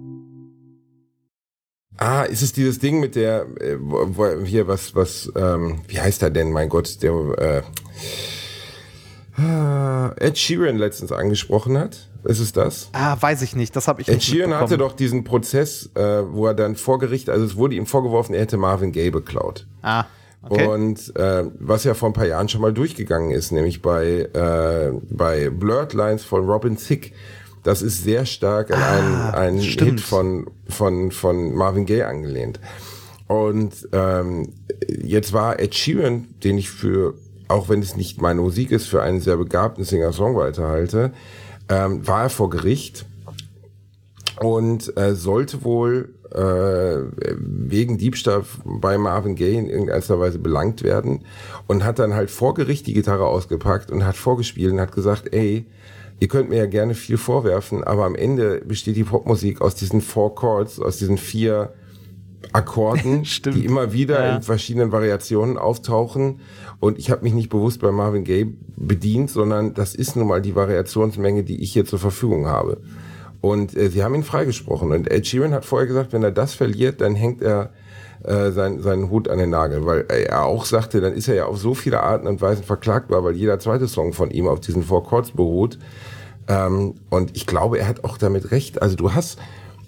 Ah, 2.01 2.23
ist 2.23 2.41
es 2.41 2.51
dieses 2.51 2.79
Ding 2.79 2.99
mit 2.99 3.15
der, 3.15 3.45
äh, 3.59 3.77
wo, 3.79 4.43
hier 4.43 4.67
was, 4.67 4.95
was, 4.95 5.31
ähm, 5.35 5.81
wie 5.87 5.99
heißt 5.99 6.23
er 6.23 6.31
denn, 6.31 6.51
mein 6.51 6.67
Gott, 6.67 7.03
der 7.03 7.11
äh, 7.37 7.61
äh, 9.39 10.27
Ed 10.27 10.35
Sheeran 10.35 10.77
letztens 10.77 11.11
angesprochen 11.11 11.77
hat? 11.77 12.09
Ist 12.23 12.39
es 12.39 12.53
das? 12.53 12.89
Ah, 12.93 13.15
weiß 13.19 13.43
ich 13.43 13.55
nicht. 13.55 13.75
Das 13.75 13.87
habe 13.87 14.01
ich 14.01 14.07
Ed 14.07 14.15
nicht 14.15 14.25
Sheeran 14.25 14.55
hatte 14.55 14.79
doch 14.79 14.93
diesen 14.93 15.23
Prozess, 15.23 15.91
äh, 15.93 16.23
wo 16.27 16.47
er 16.47 16.55
dann 16.55 16.75
vor 16.75 16.97
Gericht, 16.97 17.29
also 17.29 17.45
es 17.45 17.55
wurde 17.55 17.75
ihm 17.75 17.85
vorgeworfen, 17.85 18.33
er 18.33 18.41
hätte 18.41 18.57
Marvin 18.57 18.91
Gaye 18.91 19.11
beklaut. 19.11 19.67
Ah. 19.83 20.05
Okay. 20.41 20.65
Und 20.65 21.15
äh, 21.17 21.43
was 21.59 21.83
ja 21.83 21.93
vor 21.93 22.09
ein 22.09 22.13
paar 22.13 22.25
Jahren 22.25 22.49
schon 22.49 22.61
mal 22.61 22.73
durchgegangen 22.73 23.29
ist, 23.29 23.51
nämlich 23.51 23.83
bei, 23.83 24.27
äh, 24.33 24.91
bei 25.07 25.51
Blurred 25.51 25.93
Lines 25.93 26.23
von 26.23 26.49
Robin 26.49 26.77
Thicke. 26.77 27.11
Das 27.63 27.81
ist 27.81 28.03
sehr 28.03 28.25
stark 28.25 28.71
an 28.71 28.81
ah, 28.81 29.29
einen, 29.31 29.59
einen 29.59 29.59
Hit 29.59 30.01
von, 30.01 30.49
von, 30.67 31.11
von 31.11 31.53
Marvin 31.53 31.85
Gaye 31.85 32.03
angelehnt. 32.03 32.59
Und 33.27 33.87
ähm, 33.93 34.53
jetzt 34.87 35.31
war 35.31 35.59
Ed 35.59 35.75
Sheeran, 35.75 36.27
den 36.43 36.57
ich 36.57 36.69
für, 36.69 37.13
auch 37.47 37.69
wenn 37.69 37.81
es 37.81 37.95
nicht 37.95 38.21
meine 38.21 38.41
Musik 38.41 38.71
ist, 38.71 38.87
für 38.87 39.01
einen 39.01 39.21
sehr 39.21 39.37
begabten 39.37 39.83
Singer-Songwriter 39.83 40.67
halte, 40.67 41.13
ähm, 41.69 42.05
war 42.05 42.23
er 42.23 42.29
vor 42.29 42.49
Gericht 42.49 43.05
und 44.39 44.97
äh, 44.97 45.15
sollte 45.15 45.63
wohl 45.63 46.15
äh, 46.33 47.35
wegen 47.37 47.97
Diebstahl 47.97 48.43
bei 48.65 48.97
Marvin 48.97 49.35
Gaye 49.35 49.57
in 49.57 49.69
irgendeiner 49.69 50.19
Weise 50.19 50.39
belangt 50.39 50.83
werden 50.83 51.23
und 51.67 51.83
hat 51.83 51.99
dann 51.99 52.13
halt 52.13 52.31
vor 52.31 52.53
Gericht 52.53 52.87
die 52.87 52.93
Gitarre 52.93 53.27
ausgepackt 53.27 53.91
und 53.91 54.05
hat 54.05 54.17
vorgespielt 54.17 54.73
und 54.73 54.79
hat 54.79 54.93
gesagt, 54.93 55.33
ey, 55.33 55.65
ihr 56.21 56.27
könnt 56.27 56.49
mir 56.49 56.57
ja 56.57 56.67
gerne 56.67 56.93
viel 56.93 57.17
vorwerfen, 57.17 57.83
aber 57.83 58.05
am 58.05 58.15
Ende 58.15 58.61
besteht 58.63 58.95
die 58.95 59.03
Popmusik 59.03 59.59
aus 59.59 59.75
diesen 59.75 60.01
Four 60.01 60.35
Chords, 60.35 60.79
aus 60.79 60.97
diesen 60.97 61.17
vier 61.17 61.73
Akkorden, 62.53 63.23
die 63.45 63.65
immer 63.65 63.91
wieder 63.91 64.23
ja. 64.23 64.35
in 64.35 64.41
verschiedenen 64.43 64.91
Variationen 64.91 65.57
auftauchen. 65.57 66.39
Und 66.79 66.99
ich 66.99 67.09
habe 67.09 67.23
mich 67.23 67.33
nicht 67.33 67.49
bewusst 67.49 67.81
bei 67.81 67.91
Marvin 67.91 68.23
Gaye 68.23 68.53
bedient, 68.75 69.31
sondern 69.31 69.73
das 69.73 69.95
ist 69.95 70.15
nun 70.15 70.27
mal 70.27 70.41
die 70.41 70.55
Variationsmenge, 70.55 71.43
die 71.43 71.61
ich 71.61 71.73
hier 71.73 71.85
zur 71.85 71.99
Verfügung 71.99 72.45
habe. 72.45 72.81
Und 73.41 73.75
äh, 73.75 73.89
sie 73.89 74.03
haben 74.03 74.13
ihn 74.13 74.23
freigesprochen. 74.23 74.91
Und 74.91 75.09
Ed 75.09 75.25
Sheeran 75.25 75.53
hat 75.53 75.65
vorher 75.65 75.87
gesagt, 75.87 76.13
wenn 76.13 76.23
er 76.23 76.31
das 76.31 76.53
verliert, 76.53 77.01
dann 77.01 77.15
hängt 77.15 77.41
er 77.41 77.71
äh, 78.23 78.51
sein, 78.51 78.81
seinen 78.81 79.09
Hut 79.09 79.27
an 79.27 79.39
den 79.39 79.49
Nagel, 79.49 79.87
weil 79.87 80.05
er 80.07 80.45
auch 80.45 80.65
sagte, 80.65 81.01
dann 81.01 81.13
ist 81.13 81.27
er 81.27 81.33
ja 81.33 81.45
auf 81.45 81.57
so 81.57 81.73
viele 81.73 82.03
Arten 82.03 82.27
und 82.27 82.39
Weisen 82.41 82.63
verklagbar, 82.63 83.23
weil 83.23 83.35
jeder 83.35 83.57
zweite 83.57 83.87
Song 83.87 84.13
von 84.13 84.29
ihm 84.29 84.47
auf 84.47 84.59
diesen 84.59 84.83
Four 84.83 85.03
Chords 85.05 85.31
beruht. 85.31 85.79
Ähm, 86.47 86.95
und 87.09 87.35
ich 87.35 87.45
glaube, 87.45 87.79
er 87.79 87.87
hat 87.87 88.03
auch 88.03 88.17
damit 88.17 88.51
recht. 88.51 88.81
Also 88.81 88.95
du 88.95 89.13
hast 89.13 89.39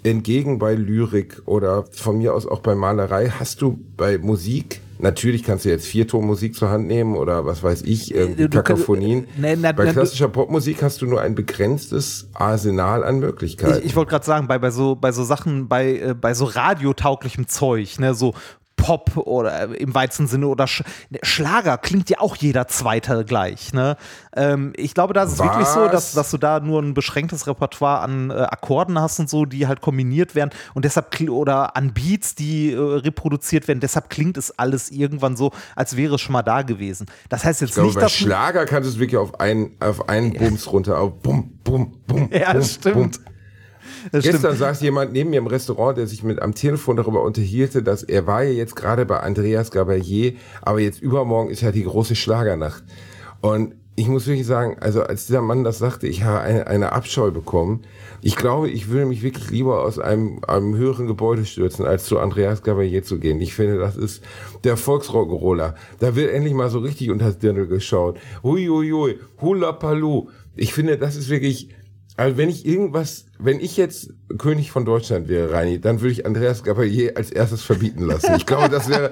entgegen 0.04 0.60
bei 0.60 0.76
Lyrik 0.76 1.42
oder 1.46 1.86
von 1.92 2.18
mir 2.18 2.34
aus 2.34 2.46
auch 2.46 2.60
bei 2.60 2.76
Malerei, 2.76 3.30
hast 3.30 3.62
du 3.62 3.80
bei 3.96 4.18
Musik 4.18 4.82
Natürlich 5.04 5.44
kannst 5.44 5.66
du 5.66 5.70
jetzt 5.70 5.86
Viertonmusik 5.86 6.56
zur 6.56 6.70
Hand 6.70 6.88
nehmen 6.88 7.18
oder 7.18 7.46
was 7.46 7.62
weiß 7.62 7.82
ich, 7.82 8.16
äh, 8.16 8.48
Kakafonien. 8.48 9.28
Ne, 9.36 9.58
na, 9.58 9.74
bei 9.74 9.92
klassischer 9.92 10.30
Popmusik 10.30 10.82
hast 10.82 11.02
du 11.02 11.08
nur 11.08 11.20
ein 11.20 11.36
begrenztes 11.36 12.30
Arsenal 12.34 13.04
an 13.04 13.20
Möglichkeiten. 13.20 13.80
Ich, 13.80 13.88
ich 13.88 13.96
wollte 13.98 14.12
gerade 14.12 14.26
sagen, 14.26 14.48
bei, 14.48 14.60
bei, 14.60 14.72
so, 14.72 14.96
bei 14.96 15.12
so 15.12 15.26
Sachen, 15.26 15.68
bei, 15.68 15.98
äh, 15.98 16.16
bei 16.20 16.34
so 16.34 16.46
radiotauglichem 16.46 17.50
Zeug, 17.50 18.00
ne, 18.00 18.14
so 18.14 18.34
Pop 18.76 19.16
oder 19.18 19.80
im 19.80 19.96
weitesten 19.96 20.28
Sinne 20.28 20.48
oder 20.48 20.68
Sch 20.68 20.84
Schlager 21.22 21.78
klingt 21.78 22.10
ja 22.10 22.20
auch 22.20 22.36
jeder 22.36 22.68
Zweite 22.68 23.24
gleich. 23.24 23.74
Ne? 23.74 23.96
Ähm, 24.36 24.74
ich 24.76 24.94
glaube, 24.94 25.14
da 25.14 25.24
ist 25.24 25.34
es 25.34 25.40
Was? 25.40 25.48
wirklich 25.48 25.68
so, 25.68 25.88
dass, 25.88 26.14
dass 26.14 26.32
du 26.32 26.38
da 26.38 26.60
nur 26.60 26.82
ein 26.82 26.94
beschränktes 26.94 27.48
Repertoire 27.48 28.02
an 28.02 28.30
äh, 28.30 28.34
Akkorden 28.34 29.00
hast 29.00 29.20
und 29.20 29.30
so, 29.30 29.46
die 29.46 29.68
halt 29.68 29.82
kombiniert 29.82 30.36
werden 30.36 30.50
und 30.74 30.86
deshalb 30.86 31.14
oder 31.30 31.78
an 31.78 31.94
Beats, 31.94 32.36
die 32.36 32.72
äh, 32.72 32.78
reproduziert 32.78 33.68
werden. 33.68 33.80
Deshalb 33.80 34.10
klingt 34.10 34.38
es 34.38 34.58
alles 34.58 34.92
irgendwann 34.92 35.36
so, 35.36 35.52
als 35.76 35.96
wäre 35.96 36.16
es 36.16 36.22
schon 36.22 36.34
mal 36.34 36.44
da 36.44 36.62
gewesen. 36.64 37.08
Das 37.30 37.46
heißt 37.46 37.62
jetzt 37.62 37.70
Ich 37.70 37.76
glaube, 37.76 37.88
nicht, 37.88 37.96
bei 37.96 38.02
dass 38.02 38.14
Schlager 38.14 38.66
kannst 38.66 38.90
du 38.90 38.94
es 38.94 39.00
wirklich 39.00 39.18
auf 39.18 39.40
einen, 39.40 39.78
auf 39.80 40.10
einen 40.10 40.34
Bums 40.34 40.72
runter, 40.72 41.00
auf 41.00 41.14
bum, 41.22 41.60
bum, 41.64 42.02
bum. 42.08 42.30
Ja, 42.32 42.54
bum, 42.54 42.64
stimmt. 42.64 43.24
Bum. 43.24 43.33
Das 44.12 44.24
Gestern 44.24 44.42
stimmt. 44.42 44.58
saß 44.58 44.82
jemand 44.82 45.14
neben 45.14 45.30
mir 45.30 45.38
im 45.38 45.48
Restaurant, 45.48 45.98
der 45.98 46.08
sich 46.08 46.24
mit 46.24 46.42
am 46.42 46.54
Telefon 46.56 46.98
darüber 46.98 47.24
unterhielte, 47.24 47.84
dass 47.84 48.04
er 48.04 48.28
war 48.28 48.44
ja 48.44 48.52
jetzt 48.52 48.76
gerade 48.76 49.06
bei 49.06 49.20
Andreas 49.20 49.72
Gabalier, 49.72 50.34
aber 50.62 50.80
jetzt 50.80 51.02
übermorgen 51.02 51.50
ist 51.50 51.62
ja 51.62 51.72
die 51.72 51.84
große 51.84 52.16
Schlagernacht. 52.16 52.84
Und 53.42 53.76
ich 53.96 54.08
muss 54.08 54.26
wirklich 54.26 54.48
sagen, 54.48 54.78
also 54.80 55.04
als 55.04 55.28
dieser 55.28 55.42
Mann 55.42 55.64
das 55.64 55.78
sagte, 55.78 56.08
ich 56.08 56.24
habe 56.24 56.40
eine, 56.40 56.68
eine 56.68 56.94
Abscheu 56.94 57.30
bekommen. 57.30 57.82
Ich 58.22 58.36
glaube, 58.36 58.70
ich 58.70 58.90
würde 58.90 59.06
mich 59.06 59.22
wirklich 59.22 59.52
lieber 59.52 59.84
aus 59.84 60.00
einem, 60.00 60.40
einem 60.48 60.76
höheren 60.76 61.06
Gebäude 61.06 61.46
stürzen, 61.46 61.86
als 61.86 62.06
zu 62.06 62.18
Andreas 62.20 62.64
Gabalier 62.64 63.04
zu 63.04 63.20
gehen. 63.20 63.40
Ich 63.40 63.54
finde, 63.54 63.78
das 63.78 63.96
ist 63.96 64.24
der 64.64 64.78
Volksrock'n'Roller. 64.78 65.76
Da 66.00 66.16
wird 66.16 66.32
endlich 66.32 66.54
mal 66.54 66.70
so 66.70 66.80
richtig 66.80 67.12
unter 67.12 67.26
das 67.26 67.38
Dirndl 67.38 67.68
geschaut. 67.68 68.18
Hui, 68.42 68.66
hui, 68.66 68.90
hui, 68.90 69.20
hula 69.42 69.74
palu. 69.74 70.30
Ich 70.56 70.74
finde, 70.74 70.98
das 70.98 71.16
ist 71.16 71.30
wirklich, 71.30 71.70
also 72.16 72.38
wenn 72.38 72.48
ich 72.50 72.66
irgendwas, 72.66 73.26
wenn 73.40 73.60
ich 73.60 73.76
jetzt 73.76 74.14
König 74.38 74.70
von 74.70 74.86
Deutschland 74.86 75.28
wäre, 75.30 75.52
Reini, 75.52 75.82
dann 75.82 76.00
würde 76.02 76.12
ich 76.12 76.26
Andreas 76.28 76.64
Gabalier 76.64 77.18
als 77.18 77.32
erstes 77.32 77.64
verbieten 77.64 78.06
lassen. 78.06 78.36
Ich 78.38 78.46
glaube, 78.46 78.70
das 78.70 78.88
wäre 78.88 79.12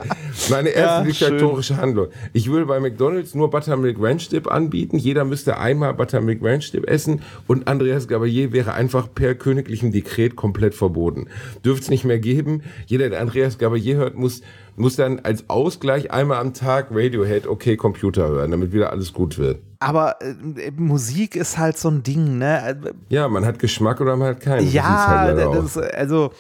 meine 0.52 0.70
erste 0.70 1.00
Ja, 1.00 1.04
diktatorische 1.04 1.78
Handlung. 1.78 2.08
Ich 2.34 2.52
würde 2.52 2.68
bei 2.68 2.80
McDonalds 2.80 3.34
nur 3.34 3.50
Buttermilk 3.50 3.98
Ranch 4.00 4.30
Dip 4.30 4.52
anbieten. 4.52 5.00
Jeder 5.00 5.26
müsste 5.26 5.58
einmal 5.58 5.96
Buttermilk 5.96 6.44
Ranch 6.44 6.72
Dip 6.72 6.88
essen 6.88 7.22
und 7.48 7.68
Andreas 7.68 8.08
Gabalier 8.08 8.54
wäre 8.54 8.74
einfach 8.74 9.08
per 9.14 9.34
königlichem 9.34 9.92
Dekret 9.92 10.36
komplett 10.36 10.76
verboten. 10.76 11.26
Dürfte 11.66 11.86
es 11.86 11.90
nicht 11.90 12.06
mehr 12.06 12.20
geben. 12.20 12.62
Jeder, 12.86 13.10
der 13.10 13.22
Andreas 13.22 13.58
Gabalier 13.58 13.98
hört, 13.98 14.16
muss 14.16 14.42
muss 14.82 14.96
dann 14.96 15.20
als 15.20 15.50
Ausgleich 15.50 16.12
einmal 16.12 16.40
am 16.40 16.54
Tag 16.54 16.88
Radiohead 16.92 17.48
okay 17.48 17.78
Computer 17.78 18.28
hören, 18.28 18.52
damit 18.52 18.74
wieder 18.74 18.92
alles 18.92 19.14
gut 19.14 19.38
wird. 19.38 19.60
Aber 19.80 20.22
äh, 20.22 20.72
Musik 20.76 21.36
ist 21.36 21.58
halt 21.58 21.78
so 21.78 21.90
ein 21.90 22.04
Ding, 22.04 22.38
ne? 22.38 22.78
Ja, 23.10 23.28
man 23.28 23.46
hat 23.46 23.60
Geschmack 23.60 24.02
oder 24.02 24.16
man 24.18 24.30
hat 24.30 24.42
keinen. 24.42 24.70
Ja, 24.72 25.08
halt 25.08 25.38
das, 25.38 25.78
aus. 25.78 25.78
also 25.78 26.32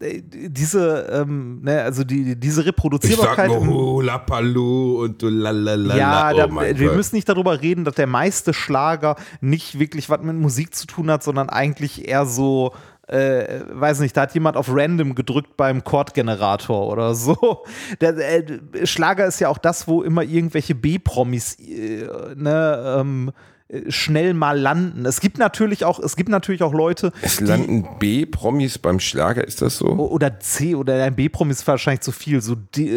äh, 0.00 0.22
diese, 0.22 1.06
ähm, 1.12 1.60
ne, 1.62 1.82
also 1.82 2.04
die, 2.04 2.36
diese 2.36 2.60
Ich 2.60 2.66
sag 2.66 2.74
Reproduzierbarkeit. 2.74 3.48
nur 3.50 3.66
Hula 3.66 4.18
Palu 4.18 5.02
und 5.04 5.22
du 5.22 5.28
lalalala. 5.28 5.96
ja, 5.96 6.30
oh 6.32 6.36
da, 6.36 6.78
wir 6.78 6.88
Gott. 6.88 6.96
müssen 6.96 7.16
nicht 7.16 7.28
darüber 7.28 7.60
reden, 7.60 7.84
dass 7.84 7.94
der 7.94 8.06
meiste 8.06 8.52
Schlager 8.54 9.16
nicht 9.40 9.78
wirklich 9.78 10.08
was 10.10 10.20
mit 10.22 10.36
Musik 10.36 10.74
zu 10.74 10.86
tun 10.86 11.10
hat, 11.10 11.22
sondern 11.22 11.48
eigentlich 11.48 12.08
eher 12.08 12.26
so, 12.26 12.72
äh, 13.08 13.60
weiß 13.72 14.00
nicht, 14.00 14.16
da 14.16 14.22
hat 14.22 14.34
jemand 14.34 14.56
auf 14.56 14.68
Random 14.70 15.14
gedrückt 15.14 15.56
beim 15.56 15.82
Chordgenerator 15.84 16.88
oder 16.88 17.14
so. 17.14 17.64
Der, 18.00 18.16
äh, 18.16 18.86
Schlager 18.86 19.26
ist 19.26 19.40
ja 19.40 19.48
auch 19.48 19.58
das, 19.58 19.88
wo 19.88 20.02
immer 20.02 20.22
irgendwelche 20.22 20.74
B-Promis 20.74 21.58
äh, 21.58 22.06
ne, 22.36 22.98
ähm, 22.98 23.32
äh, 23.68 23.90
schnell 23.90 24.34
mal 24.34 24.58
landen. 24.58 25.06
Es 25.06 25.20
gibt 25.20 25.38
natürlich 25.38 25.84
auch, 25.84 25.98
es 25.98 26.16
gibt 26.16 26.28
natürlich 26.28 26.62
auch 26.62 26.72
Leute, 26.72 27.12
Es 27.22 27.40
landen 27.40 27.86
B-Promis 27.98 28.78
beim 28.78 29.00
Schlager, 29.00 29.46
ist 29.46 29.62
das 29.62 29.78
so? 29.78 29.88
oder 29.88 30.40
C 30.40 30.74
oder 30.74 31.02
ein 31.02 31.16
B-Promi 31.16 31.52
ist 31.52 31.66
wahrscheinlich 31.66 32.00
zu 32.00 32.12
viel, 32.12 32.40
so 32.40 32.54
die, 32.54 32.88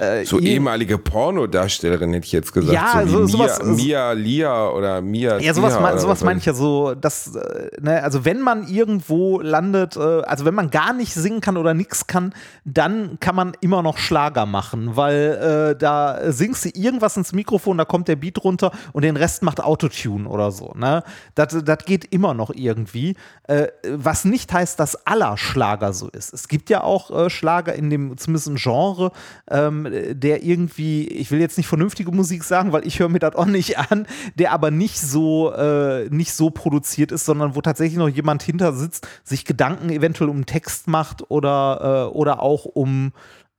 äh, 0.00 0.24
So 0.24 0.38
ehemalige 0.40 0.98
Pornodarstellerin 0.98 2.12
hätte 2.12 2.26
ich 2.26 2.32
jetzt 2.32 2.52
gesagt. 2.52 2.72
Ja, 2.72 3.06
so 3.06 3.26
wie 3.26 3.30
so- 3.32 3.38
Mia, 3.38 3.48
sowas- 3.48 3.76
Mia 3.76 4.12
Lia 4.12 4.68
oder 4.70 5.00
Mia 5.00 5.38
Ja, 5.38 5.54
sowas, 5.54 5.76
Tia 5.76 5.98
sowas 5.98 6.06
was 6.20 6.24
meine 6.24 6.38
ich 6.40 6.46
ja 6.46 6.54
so, 6.54 6.94
dass, 6.94 7.34
äh, 7.34 7.68
ne, 7.80 8.02
also 8.02 8.24
wenn 8.24 8.40
man 8.40 8.66
irgendwo 8.68 9.40
landet, 9.40 9.96
äh, 9.96 10.00
also 10.22 10.44
wenn 10.44 10.54
man 10.54 10.70
gar 10.70 10.92
nicht 10.92 11.12
singen 11.14 11.40
kann 11.40 11.56
oder 11.56 11.74
nichts 11.74 12.06
kann, 12.06 12.34
dann 12.64 13.18
kann 13.20 13.34
man 13.34 13.52
immer 13.60 13.82
noch 13.82 13.98
Schlager 13.98 14.46
machen, 14.46 14.96
weil 14.96 15.72
äh, 15.74 15.78
da 15.78 16.30
singst 16.32 16.64
du 16.64 16.68
irgendwas 16.74 17.16
ins 17.16 17.32
Mikrofon, 17.32 17.78
da 17.78 17.84
kommt 17.84 18.08
der 18.08 18.16
Beat 18.16 18.42
runter 18.42 18.72
und 18.92 19.02
den 19.02 19.16
Rest 19.16 19.42
macht 19.42 19.60
Autotune 19.62 20.28
oder 20.28 20.50
so, 20.50 20.72
ne? 20.76 21.02
Das, 21.34 21.56
das 21.64 21.78
geht 21.84 22.04
immer 22.12 22.34
noch 22.34 22.50
irgendwie. 22.54 23.16
Äh, 23.44 23.68
was 23.88 24.24
nicht 24.24 24.52
heißt, 24.52 24.78
dass 24.80 25.06
aller 25.06 25.36
Schlager 25.36 25.92
so 25.92 26.08
ist. 26.08 26.32
Es 26.32 26.48
gibt 26.48 26.70
ja 26.70 26.82
auch 26.82 27.10
äh, 27.10 27.30
Schlager 27.30 27.74
in 27.74 27.90
dem, 27.90 28.16
zumindest 28.16 28.48
ein 28.48 28.56
Genre, 28.56 29.12
ähm, 29.50 29.86
der 29.90 30.42
irgendwie, 30.42 31.06
ich 31.08 31.30
will 31.30 31.40
jetzt 31.40 31.56
nicht 31.56 31.66
vernünftige 31.66 32.12
Musik 32.12 32.44
sagen, 32.44 32.72
weil 32.72 32.86
ich 32.86 32.98
höre 32.98 33.08
mir 33.08 33.18
das 33.18 33.34
auch 33.34 33.46
nicht 33.46 33.78
an, 33.78 34.06
der 34.34 34.52
aber 34.52 34.70
nicht 34.70 35.00
so, 35.00 35.52
äh, 35.52 36.08
nicht 36.10 36.32
so 36.32 36.50
produziert 36.50 37.12
ist, 37.12 37.24
sondern 37.24 37.54
wo 37.54 37.60
tatsächlich 37.60 37.98
noch 37.98 38.08
jemand 38.08 38.42
hinter 38.42 38.72
sitzt, 38.72 39.06
sich 39.24 39.44
Gedanken 39.44 39.90
eventuell 39.90 40.30
um 40.30 40.46
Text 40.46 40.88
macht 40.88 41.30
oder, 41.30 42.08
äh, 42.10 42.16
oder 42.16 42.42
auch 42.42 42.64
um, 42.64 43.12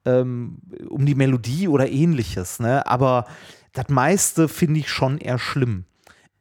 ähm, 0.06 0.58
um 0.90 1.06
die 1.06 1.16
Melodie 1.16 1.68
oder 1.68 1.90
ähnliches. 1.90 2.60
Ne? 2.60 2.86
Aber 2.88 3.26
das 3.74 3.90
meiste 3.90 4.48
finde 4.48 4.80
ich 4.80 4.90
schon 4.90 5.18
eher 5.18 5.40
schlimm. 5.40 5.86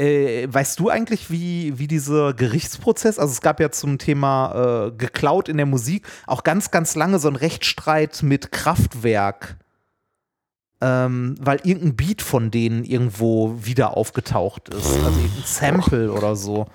Äh, 0.00 0.48
weißt 0.50 0.81
du 0.81 0.88
eigentlich, 0.88 1.31
wie, 1.31 1.79
wie 1.79 1.87
dieser 1.87 2.33
Gerichtsprozess, 2.33 3.18
also 3.18 3.33
es 3.33 3.42
gab 3.42 3.61
ja 3.61 3.70
zum 3.70 3.98
Thema 3.98 4.87
äh, 4.87 4.92
geklaut 4.92 5.50
in 5.50 5.59
der 5.59 5.66
Musik 5.66 6.07
auch 6.26 6.42
ganz, 6.42 6.70
ganz 6.70 6.94
lange 6.94 7.18
so 7.18 7.29
ein 7.29 7.37
Rechtsstreit 7.37 8.22
mit 8.22 8.50
Kraftwerk, 8.50 9.59
ähm, 10.80 11.34
weil 11.40 11.60
irgendein 11.64 11.96
Beat 11.96 12.22
von 12.22 12.50
denen 12.50 12.84
irgendwo 12.84 13.56
wieder 13.62 13.96
aufgetaucht 13.96 14.68
ist. 14.70 14.86
Also 14.86 14.98
irgendein 14.98 15.42
Sample 15.44 16.12
oder 16.12 16.36
so. 16.36 16.66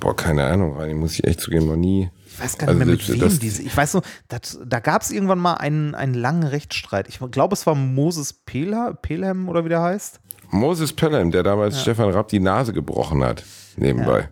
Boah, 0.00 0.16
keine 0.16 0.44
Ahnung, 0.44 0.76
Reini, 0.76 0.94
muss 0.94 1.12
ich 1.14 1.24
echt 1.24 1.40
zugeben, 1.40 1.66
noch 1.66 1.76
nie. 1.76 2.10
Ich 2.26 2.40
weiß 2.40 2.58
gar 2.58 2.66
nicht 2.66 2.74
Also 2.74 2.78
mehr, 2.78 2.86
mit 2.96 3.20
wem 3.32 3.38
diese. 3.38 3.62
Ich 3.62 3.76
weiß 3.76 3.92
nur, 3.94 4.02
das, 4.28 4.58
da 4.66 4.80
gab 4.80 5.02
es 5.02 5.10
irgendwann 5.10 5.38
mal 5.38 5.54
einen, 5.54 5.94
einen 5.94 6.14
langen 6.14 6.42
Rechtsstreit. 6.44 7.08
Ich 7.08 7.20
glaube, 7.30 7.54
es 7.54 7.66
war 7.66 7.74
Moses 7.74 8.32
Pelham, 8.32 8.96
Pelham 9.00 9.48
oder 9.48 9.64
wie 9.64 9.68
der 9.68 9.82
heißt. 9.82 10.18
Moses 10.50 10.92
Pelham, 10.92 11.30
der 11.30 11.42
damals 11.42 11.80
Stefan 11.80 12.10
Rapp 12.10 12.28
die 12.28 12.40
Nase 12.40 12.72
gebrochen 12.72 13.22
hat, 13.22 13.44
nebenbei. 13.76 14.28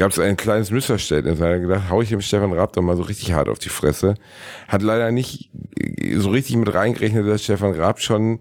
Gab 0.00 0.12
es 0.12 0.18
ein 0.18 0.36
kleines 0.38 0.70
Missverständnis. 0.70 1.38
Da 1.38 1.44
hat 1.44 1.50
er 1.52 1.60
gedacht, 1.60 1.90
hau 1.90 2.00
ich 2.00 2.08
dem 2.08 2.22
Stefan 2.22 2.54
Rapp 2.54 2.72
doch 2.72 2.80
mal 2.80 2.96
so 2.96 3.02
richtig 3.02 3.34
hart 3.34 3.50
auf 3.50 3.58
die 3.58 3.68
Fresse. 3.68 4.14
Hat 4.66 4.80
leider 4.80 5.10
nicht 5.12 5.50
äh, 5.78 6.16
so 6.16 6.30
richtig 6.30 6.56
mit 6.56 6.72
reingerechnet, 6.72 7.28
dass 7.28 7.44
Stefan 7.44 7.74
Rapp 7.74 8.00
schon 8.00 8.40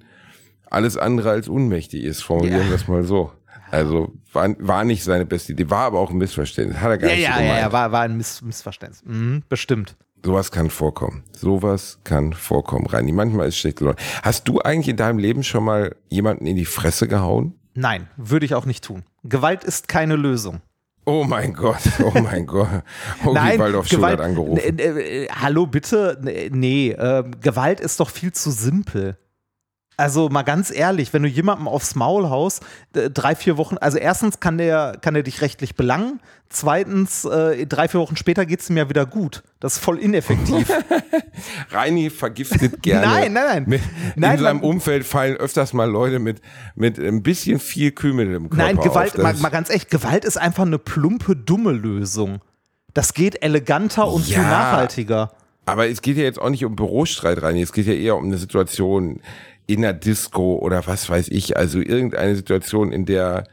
alles 0.70 0.96
andere 0.96 1.32
als 1.32 1.50
unmächtig 1.50 2.06
ist. 2.06 2.22
Formulieren 2.24 2.62
Ja. 2.62 2.68
wir 2.70 2.76
es 2.76 2.88
mal 2.88 3.04
so. 3.04 3.34
Also 3.72 4.14
war, 4.32 4.56
war 4.60 4.86
nicht 4.86 5.04
seine 5.04 5.26
beste 5.26 5.52
Idee, 5.52 5.70
war 5.70 5.86
aber 5.88 6.00
auch 6.00 6.12
ein 6.12 6.18
Missverständnis. 6.18 6.80
Hat 6.80 6.92
er 6.92 6.98
gar 6.98 7.10
Ja, 7.10 7.16
nicht 7.18 7.24
ja, 7.26 7.34
so 7.34 7.40
ja, 7.42 7.46
gemeint. 7.46 7.62
ja, 7.62 7.72
war, 7.74 7.92
war 7.92 8.02
ein 8.04 8.16
Miss, 8.16 8.42
Missverständnis. 8.42 9.04
Mhm, 9.06 9.44
bestimmt. 9.50 9.98
Sowas 10.24 10.52
kann 10.52 10.70
vorkommen. 10.70 11.24
Sowas 11.38 12.00
kann 12.06 12.32
vorkommen, 12.32 12.86
Reini. 12.88 13.12
Manchmal 13.12 13.50
ist 13.50 13.58
schlechte 13.58 13.84
Laune. 13.84 13.98
Hast 14.24 14.48
du 14.48 14.60
eigentlich 14.62 14.88
in 14.88 14.96
deinem 14.98 15.20
Leben 15.20 15.44
schon 15.44 15.66
mal 15.66 15.94
jemanden 16.08 16.46
in 16.46 16.56
die 16.56 16.66
Fresse 16.66 17.08
gehauen? 17.10 17.54
Nein, 17.74 18.08
würde 18.18 18.46
ich 18.46 18.56
auch 18.56 18.66
nicht 18.66 18.84
tun. 18.86 19.04
Gewalt 19.24 19.64
ist 19.66 19.88
keine 19.90 20.16
Lösung. 20.16 20.62
Oh 21.10 21.24
mein 21.24 21.56
Gott, 21.56 21.82
oh 22.04 22.20
mein 22.20 22.46
Gott. 22.46 22.84
Hogi 23.26 23.58
Waldorf 23.58 23.88
Schul 23.88 24.06
hat 24.06 24.22
angerufen. 24.22 24.78
Äh, 24.78 25.28
hallo, 25.32 25.66
bitte? 25.66 26.20
Nee, 26.52 26.92
äh, 26.92 27.24
Gewalt 27.42 27.80
ist 27.80 28.00
doch 28.00 28.12
viel 28.12 28.32
zu 28.32 28.52
simpel. 28.52 29.18
Also 30.00 30.30
mal 30.30 30.44
ganz 30.44 30.72
ehrlich, 30.72 31.12
wenn 31.12 31.24
du 31.24 31.28
jemandem 31.28 31.68
aufs 31.68 31.94
Maul 31.94 32.30
haust, 32.30 32.64
äh, 32.96 33.10
drei, 33.10 33.36
vier 33.36 33.58
Wochen, 33.58 33.78
also 33.78 33.98
erstens 33.98 34.40
kann 34.40 34.58
der, 34.58 34.98
kann 35.02 35.14
der 35.14 35.24
dich 35.24 35.42
rechtlich 35.42 35.76
belangen, 35.76 36.22
zweitens, 36.48 37.26
äh, 37.26 37.66
drei, 37.68 37.90
vier 37.90 38.00
Wochen 38.00 38.16
später 38.16 38.46
geht 38.46 38.62
es 38.62 38.70
ihm 38.70 38.78
ja 38.78 38.88
wieder 38.88 39.06
gut. 39.06 39.44
Das 39.60 39.74
ist 39.74 39.80
voll 39.80 40.00
ineffektiv. 40.00 40.72
Reini 41.72 42.10
vergiftet 42.10 42.82
gerne. 42.82 43.06
Nein, 43.08 43.34
nein, 43.34 43.46
nein. 43.46 43.64
Mit, 43.68 43.82
Nein, 44.16 44.38
in 44.38 44.44
seinem 44.44 44.58
man- 44.62 44.70
Umfeld 44.70 45.06
fallen 45.06 45.36
öfters 45.36 45.74
mal 45.74 45.90
Leute 45.90 46.20
mit, 46.20 46.42
mit 46.76 46.98
ein 46.98 47.22
bisschen 47.22 47.60
viel 47.60 47.92
Kümmel 47.92 48.34
im 48.34 48.50
Körper 48.50 48.56
Nein, 48.64 48.78
Gewalt, 48.78 49.18
auf. 49.18 49.22
Mal, 49.24 49.34
mal 49.36 49.50
ganz 49.50 49.70
echt, 49.70 49.90
Gewalt 49.90 50.24
ist 50.26 50.38
einfach 50.38 50.64
eine 50.66 50.80
plumpe, 50.80 51.36
dumme 51.36 51.72
Lösung. 51.72 52.40
Das 52.94 53.14
geht 53.14 53.44
eleganter 53.44 54.08
und 54.08 54.24
viel 54.24 54.36
Ja. 54.36 54.44
nachhaltiger. 54.44 55.32
Aber 55.66 55.88
es 55.88 56.02
geht 56.02 56.18
ja 56.18 56.24
jetzt 56.24 56.42
auch 56.42 56.50
nicht 56.50 56.66
um 56.66 56.76
Bürostreit, 56.76 57.44
Reini. 57.44 57.62
Es 57.62 57.74
geht 57.74 57.86
ja 57.86 57.94
eher 57.94 58.16
um 58.16 58.24
eine 58.26 58.38
Situation 58.40 59.22
in 59.70 59.84
der 59.84 59.94
Disco 59.94 60.56
oder 60.56 60.88
was 60.88 61.10
weiß 61.10 61.28
ich. 61.28 61.56
Also 61.56 61.80
irgendeine 61.80 62.36
Situation, 62.36 62.92
in 62.92 63.06
der 63.06 63.48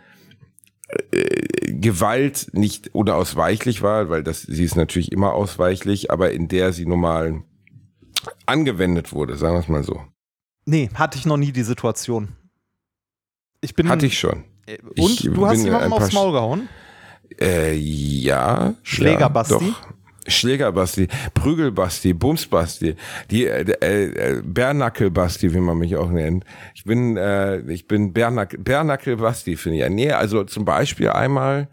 äh, 0.89 1.73
Gewalt 1.73 2.49
nicht 2.53 2.95
unausweichlich 2.95 3.83
war, 3.83 4.09
weil 4.09 4.23
das, 4.23 4.43
sie 4.43 4.65
ist 4.65 4.77
natürlich 4.77 5.13
immer 5.13 5.35
ausweichlich, 5.35 6.11
aber 6.11 6.31
in 6.33 6.49
der 6.49 6.73
sie 6.73 6.87
normal 6.87 7.43
angewendet 8.47 9.13
wurde, 9.13 9.37
sagen 9.37 9.57
wir 9.57 9.61
es 9.61 9.69
mal 9.69 9.85
so. 9.85 10.01
Nee, 10.65 10.89
hatte 10.95 11.19
ich 11.19 11.27
noch 11.27 11.37
nie 11.37 11.53
die 11.53 11.63
Situation. 11.63 12.35
Ich 13.61 13.75
bin. 13.75 13.89
Hatte 13.89 14.07
ich 14.07 14.19
schon. 14.19 14.45
Und 14.97 15.21
Ich 15.21 15.23
du 15.23 15.47
hast 15.47 15.65
jemandem 15.65 15.93
aufs 15.93 16.13
Maul 16.15 16.33
gehauen? 16.33 16.69
Äh, 17.39 17.75
ja. 17.75 18.75
Schläger 18.83 19.21
ja, 19.21 19.29
Basti? 19.29 19.55
Doch. 19.55 19.96
Schlägerbasti, 20.29 21.09
Prügelbasti, 21.35 22.13
Bumsbasti, 22.15 22.97
die 23.31 23.47
äh, 23.47 23.61
äh, 23.81 24.43
Bärnackelbasti, 24.45 25.53
wie 25.55 25.61
man 25.61 25.79
mich 25.79 25.97
auch 25.97 26.11
nennt. 26.11 26.45
Ich 26.75 26.85
bin 26.85 27.17
äh, 27.17 27.59
ich 27.71 27.87
bin 27.89 28.13
Bärnack, 28.13 28.57
Bärnackelbasti, 28.59 29.57
finde 29.57 29.77
ich. 29.79 29.83
Ja, 29.83 29.89
nee, 29.89 30.11
also 30.13 30.45
zum 30.45 30.65
Beispiel 30.65 31.11
einmal 31.11 31.69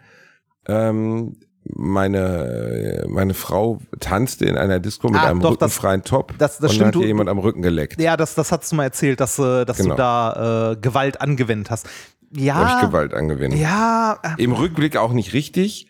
ähm, 0.67 1.35
meine 1.65 3.05
meine 3.07 3.33
Frau 3.33 3.79
tanzte 3.99 4.45
in 4.45 4.57
einer 4.57 4.79
Disco 4.79 5.09
mit 5.09 5.19
Ah, 5.21 5.27
einem 5.29 5.39
doch, 5.39 5.51
rückenfreien 5.51 6.03
Top 6.03 6.33
das- 6.37 6.57
das 6.57 6.71
und 6.71 6.75
stimmt, 6.75 6.95
hat 6.95 7.01
ihr 7.01 7.07
jemand 7.07 7.29
am 7.29 7.39
Rücken 7.39 7.61
geleckt. 7.61 8.01
Ja, 8.01 8.17
das, 8.17 8.35
das 8.35 8.51
hast 8.51 8.71
du 8.71 8.75
mal 8.75 8.83
erzählt, 8.83 9.19
dass, 9.19 9.39
äh, 9.39 9.65
dass 9.65 9.77
Genau. 9.77 9.91
du 9.91 9.97
da 9.97 10.71
äh, 10.71 10.75
Gewalt 10.77 11.21
angewendet 11.21 11.71
hast. 11.71 11.87
Ja, 12.35 12.79
ich 12.81 12.87
Gewalt 12.87 13.13
angewendet. 13.13 13.59
ja, 13.59 14.17
äh, 14.23 14.41
Im 14.43 14.51
Rückblick 14.53 14.97
auch 14.97 15.13
nicht 15.13 15.33
richtig, 15.33 15.87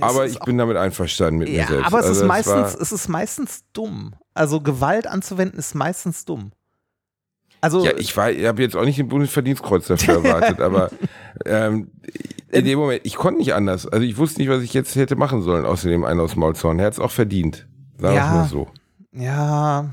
aber 0.00 0.26
ich 0.26 0.38
bin 0.40 0.58
damit 0.58 0.76
einverstanden 0.76 1.38
mit 1.38 1.48
mir 1.48 1.58
ja, 1.58 1.66
selbst. 1.66 1.86
aber 1.86 2.00
es 2.00 2.06
Also 2.06 2.22
ist 2.22 2.26
meistens, 2.28 2.74
es 2.74 2.92
ist 2.92 3.08
meistens 3.08 3.64
dumm. 3.72 4.14
Also 4.34 4.60
Gewalt 4.60 5.06
anzuwenden 5.06 5.58
ist 5.58 5.74
meistens 5.74 6.24
dumm. 6.24 6.52
Also 7.60 7.84
Ja, 7.84 7.92
ich 7.96 8.16
war, 8.16 8.30
ich 8.30 8.44
habe 8.46 8.62
jetzt 8.62 8.74
auch 8.76 8.84
nicht 8.84 8.98
den 8.98 9.08
Bundesverdienstkreuz 9.08 9.86
dafür 9.86 10.14
erwartet, 10.14 10.60
aber 10.62 10.90
ähm, 11.44 11.90
in 12.50 12.64
dem 12.64 12.78
Moment, 12.78 13.02
ich 13.04 13.16
konnte 13.16 13.38
nicht 13.38 13.54
anders. 13.54 13.86
Also 13.86 14.04
ich 14.04 14.16
wusste 14.16 14.40
nicht, 14.40 14.48
was 14.50 14.62
ich 14.62 14.74
jetzt 14.74 14.96
hätte 14.96 15.14
machen 15.16 15.42
sollen, 15.42 15.64
außerdem 15.64 16.04
einen 16.04 16.20
aus 16.20 16.34
Maulzorn. 16.36 16.78
Er 16.78 16.86
hat 16.86 16.94
es 16.94 16.98
auch 16.98 17.10
verdient. 17.12 17.66
Sagen 17.98 18.14
wir 18.14 18.20
Ja. 18.20 18.26
es 18.28 18.32
mal 18.34 18.48
so. 18.48 18.68
ja, 19.12 19.90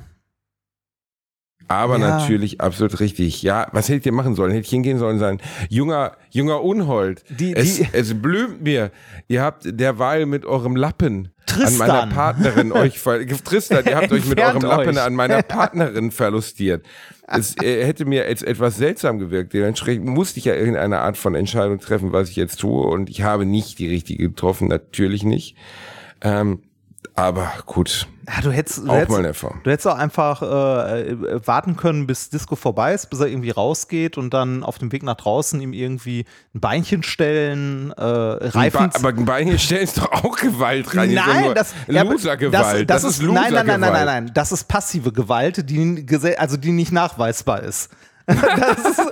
Aber 1.69 1.99
Ja. 1.99 2.17
natürlich 2.17 2.59
absolut 2.61 2.99
richtig. 2.99 3.43
Ja, 3.43 3.67
was 3.71 3.87
hätte 3.87 3.97
ich 3.97 4.03
denn 4.03 4.15
machen 4.15 4.33
sollen? 4.35 4.51
Hätte 4.51 4.63
ich 4.65 4.69
hingehen 4.71 4.97
sollen 4.97 5.13
und 5.13 5.19
sagen, 5.19 5.37
junger, 5.69 6.13
junger 6.31 6.63
Unhold, 6.63 7.23
Die- 7.29 7.55
es, 7.55 7.77
die- 7.77 7.87
es 7.91 8.19
blüht 8.19 8.61
mir. 8.63 8.91
Ihr 9.27 9.43
habt 9.43 9.63
derweil 9.65 10.25
mit 10.25 10.45
eurem 10.45 10.75
Lappen 10.75 11.29
Tristan. 11.45 11.89
an 11.89 12.09
meiner 12.09 12.13
Partnerin 12.13 12.71
euch 12.71 12.99
Tristan, 13.43 13.85
ihr 13.85 13.95
habt 13.97 14.11
euch 14.11 14.25
mit 14.25 14.39
eurem 14.41 14.61
Lappen 14.63 14.89
euch. 14.97 15.01
an 15.01 15.13
meiner 15.15 15.41
Partnerin 15.43 16.09
verlustiert. 16.11 16.85
Es 17.27 17.55
äh, 17.61 17.85
hätte 17.85 18.05
mir 18.05 18.27
jetzt 18.27 18.43
etwas 18.43 18.77
seltsam 18.77 19.19
gewirkt. 19.19 19.53
Dementsprechend 19.53 20.05
musste 20.07 20.39
ich 20.39 20.45
ja 20.45 20.55
irgendeine 20.55 20.99
Art 20.99 21.17
von 21.17 21.35
Entscheidung 21.35 21.79
treffen, 21.79 22.11
was 22.11 22.29
ich 22.31 22.35
jetzt 22.35 22.59
tue. 22.61 22.87
Und 22.87 23.11
ich 23.11 23.21
habe 23.21 23.45
nicht 23.45 23.77
die 23.77 23.87
richtige 23.87 24.29
getroffen, 24.29 24.67
natürlich 24.69 25.23
nicht. 25.23 25.55
Ähm, 26.21 26.63
aber 27.15 27.51
gut, 27.65 28.07
ja, 28.27 28.41
du 28.41 28.51
hättest, 28.51 28.79
du 28.79 28.89
auch 28.89 28.95
hättest, 28.95 29.09
mal 29.11 29.25
Erfahrung. 29.25 29.61
Du 29.63 29.71
hättest 29.71 29.87
auch 29.87 29.97
einfach 29.97 30.41
äh, 30.41 31.01
äh, 31.11 31.47
warten 31.47 31.75
können, 31.75 32.05
bis 32.07 32.29
Disco 32.29 32.55
vorbei 32.55 32.93
ist, 32.93 33.09
bis 33.09 33.19
er 33.19 33.27
irgendwie 33.27 33.49
rausgeht 33.49 34.17
und 34.17 34.33
dann 34.33 34.63
auf 34.63 34.77
dem 34.77 34.91
Weg 34.91 35.03
nach 35.03 35.15
draußen 35.15 35.59
ihm 35.61 35.73
irgendwie 35.73 36.25
ein 36.53 36.59
Beinchen 36.59 37.03
stellen, 37.03 37.91
äh, 37.97 38.03
Reifen. 38.03 38.89
Ba- 38.89 38.95
aber 38.95 39.09
ein 39.09 39.25
Bein 39.25 39.59
stellen 39.59 39.83
ist 39.83 39.97
doch 39.97 40.11
auch 40.11 40.35
Gewalt 40.35 40.95
rein. 40.95 41.09
Ist 41.09 41.15
Nein, 41.15 41.51
das, 41.55 41.73
ja, 41.87 42.03
Losergewalt. 42.03 42.89
Das, 42.89 43.01
das, 43.01 43.11
ist, 43.11 43.23
nein, 43.23 43.33
nein, 43.33 43.53
nein, 43.53 43.53
nein, 43.53 43.65
nein, 43.65 43.79
Losergewalt. 43.81 44.05
nein, 44.25 44.31
das 44.33 44.51
ist 44.51 44.67
passive 44.67 45.11
Gewalt, 45.11 45.69
die 45.69 46.05
also 46.37 46.57
die 46.57 46.71
nicht 46.71 46.91
nachweisbar 46.91 47.63
ist. 47.63 47.89
Das 48.27 48.85
ist 48.85 49.11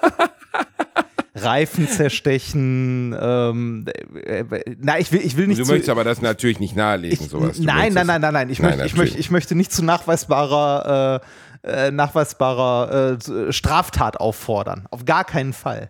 Reifen 1.43 1.88
zerstechen. 1.88 3.15
Ähm, 3.19 3.86
äh, 4.13 4.39
äh, 4.39 4.76
na, 4.80 5.00
ich 5.00 5.12
will, 5.12 5.21
ich 5.21 5.38
will 5.38 5.47
nicht 5.47 5.60
Du 5.60 5.65
zu, 5.65 5.71
möchtest 5.71 5.89
aber 5.89 6.04
das 6.04 6.21
natürlich 6.21 6.60
nicht 6.60 6.76
nahelegen, 6.76 7.26
ich, 7.26 7.30
sowas. 7.30 7.60
Nein, 7.60 7.93
nein, 7.93 8.08
nein, 8.08 8.21
nein, 8.21 8.34
nein. 8.34 8.50
Ich, 8.50 8.60
Nein, 8.60 8.78
möchte, 8.78 8.86
ich, 8.86 8.95
möchte, 8.95 9.17
ich 9.17 9.32
möchte 9.32 9.56
nicht 9.56 9.71
zu 9.71 9.84
nachweisbarer, 9.84 11.21
äh, 11.63 11.88
äh, 11.88 11.91
nachweisbarer 11.91 13.17
äh, 13.19 13.54
Straftat 13.54 14.19
auffordern. 14.19 14.88
Auf 14.91 15.06
gar 15.06 15.23
keinen 15.23 15.54
Fall. 15.54 15.89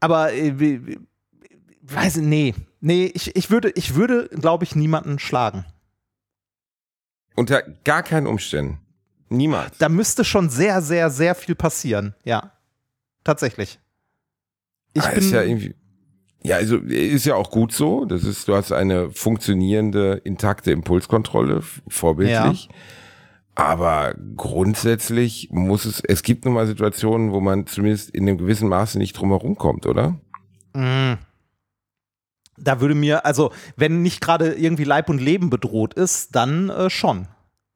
Aber 0.00 0.32
äh, 0.32 0.80
weiß 1.82 2.16
nee. 2.16 2.54
Nee, 2.80 3.10
ich, 3.14 3.36
ich 3.36 3.50
würde, 3.50 3.70
ich 3.70 3.94
würde, 3.94 4.28
glaube 4.28 4.64
ich, 4.64 4.74
niemanden 4.74 5.18
schlagen. 5.18 5.66
Unter 7.36 7.62
gar 7.84 8.02
keinen 8.02 8.26
Umständen. 8.26 8.78
Niemals. 9.28 9.78
Da 9.78 9.88
müsste 9.88 10.24
schon 10.24 10.50
sehr, 10.50 10.82
sehr, 10.82 11.08
sehr 11.10 11.34
viel 11.34 11.54
passieren. 11.54 12.14
Ja. 12.24 12.52
Tatsächlich. 13.22 13.78
Ich 14.92 15.02
Ah, 15.02 15.10
bin. 15.10 15.18
ist 15.18 15.30
ja 15.30 15.42
irgendwie. 15.42 15.74
Ja, 16.42 16.56
also 16.56 16.76
ist 16.78 17.26
ja 17.26 17.34
auch 17.34 17.50
gut 17.50 17.72
so. 17.72 18.06
Das 18.06 18.24
ist, 18.24 18.48
du 18.48 18.54
hast 18.54 18.72
eine 18.72 19.10
funktionierende, 19.10 20.20
intakte 20.24 20.72
Impulskontrolle, 20.72 21.62
vorbildlich. 21.88 22.68
Aber 23.54 24.14
grundsätzlich 24.36 25.48
muss 25.52 25.84
es, 25.84 26.00
es 26.00 26.22
gibt 26.22 26.46
nun 26.46 26.54
mal 26.54 26.66
Situationen, 26.66 27.32
wo 27.32 27.40
man 27.40 27.66
zumindest 27.66 28.10
in 28.10 28.26
einem 28.26 28.38
gewissen 28.38 28.68
Maße 28.68 28.96
nicht 28.96 29.12
drum 29.12 29.28
herum 29.30 29.56
kommt, 29.56 29.84
oder? 29.86 30.18
Mm. 30.72 31.14
Da 32.56 32.80
würde 32.80 32.94
mir, 32.94 33.26
also, 33.26 33.52
wenn 33.76 34.02
nicht 34.02 34.20
gerade 34.20 34.52
irgendwie 34.54 34.84
Leib 34.84 35.08
und 35.10 35.18
Leben 35.20 35.50
bedroht 35.50 35.94
ist, 35.94 36.34
dann 36.36 36.70
äh, 36.70 36.88
schon. 36.90 37.26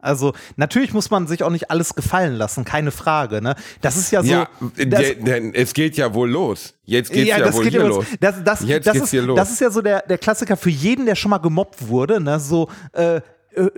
Also, 0.05 0.33
natürlich 0.57 0.93
muss 0.93 1.11
man 1.11 1.27
sich 1.27 1.43
auch 1.43 1.51
nicht 1.51 1.71
alles 1.71 1.95
gefallen 1.95 2.35
lassen, 2.35 2.65
keine 2.65 2.91
Frage, 2.91 3.43
ne? 3.43 3.55
Das 3.81 3.97
ist 3.97 4.11
ja 4.11 4.23
so. 4.23 4.31
ja, 4.31 4.49
denn 4.77 5.55
es 5.55 5.73
geht 5.73 5.97
ja 5.97 6.13
wohl 6.15 6.31
los. 6.31 6.75
Jetzt 6.85 7.13
geht's 7.13 7.29
ja, 7.29 7.39
das 7.39 7.55
wohl 7.57 7.65
geht 7.65 7.73
hier 7.73 7.83
ja 7.83 7.89
los. 7.89 8.05
Das, 8.21 8.45
das, 8.45 8.61
Jetzt 8.65 8.87
das, 8.87 8.93
geht's 8.93 9.05
ist, 9.07 9.11
hier 9.11 9.23
los. 9.23 9.37
das 9.37 9.51
ist 9.51 9.61
ja 9.61 9.71
so 9.71 9.81
der, 9.83 10.03
der 10.03 10.19
Klassiker 10.19 10.57
für 10.57 10.71
jeden, 10.71 11.07
der 11.07 11.15
schon 11.15 11.31
mal 11.31 11.39
gemobbt 11.39 11.89
wurde, 11.89 12.21
ne? 12.21 12.39
So, 12.39 12.69
äh, 12.93 13.21
äh, 13.57 13.71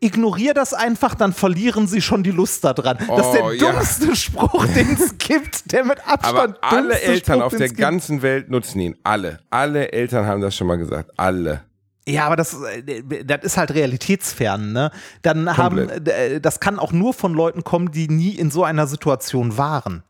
ignorier 0.00 0.54
das 0.54 0.74
einfach, 0.74 1.14
dann 1.14 1.32
verlieren 1.32 1.86
sie 1.86 2.00
schon 2.00 2.22
die 2.22 2.30
Lust 2.30 2.64
daran. 2.64 2.98
das 3.08 3.26
ist 3.26 3.32
der 3.32 3.44
Oh, 3.44 3.50
ja. 3.50 3.72
dummste 3.72 4.16
Spruch, 4.16 4.66
den 4.66 4.92
es 4.92 5.16
gibt, 5.18 5.72
der 5.72 5.84
mit 5.84 5.98
Abstand 6.06 6.58
Aber 6.60 6.76
alle 6.76 7.00
Eltern 7.00 7.38
Spruch, 7.40 7.46
auf 7.46 7.56
der 7.56 7.70
ganzen 7.70 8.22
Welt 8.22 8.50
nutzen 8.50 8.80
ihn. 8.80 8.96
Alle. 9.02 9.40
Alle 9.50 9.90
Eltern 9.92 10.26
haben 10.26 10.40
das 10.40 10.54
schon 10.54 10.66
mal 10.66 10.76
gesagt. 10.76 11.10
Alle. 11.16 11.62
Ja, 12.06 12.26
aber 12.26 12.36
das, 12.36 12.54
äh, 12.54 13.24
das 13.24 13.42
ist 13.42 13.56
halt 13.56 13.72
realitätsfern, 13.72 14.72
ne? 14.72 14.90
Dann 15.22 15.56
haben, 15.56 15.76
Komplett. 15.76 16.08
äh, 16.08 16.40
das 16.40 16.58
kann 16.58 16.78
auch 16.78 16.92
nur 16.92 17.14
von 17.14 17.32
Leuten 17.32 17.62
kommen, 17.64 17.92
die 17.92 18.08
nie 18.08 18.30
in 18.30 18.50
so 18.50 18.64
einer 18.64 18.86
Situation 18.86 19.56
waren. 19.56 20.02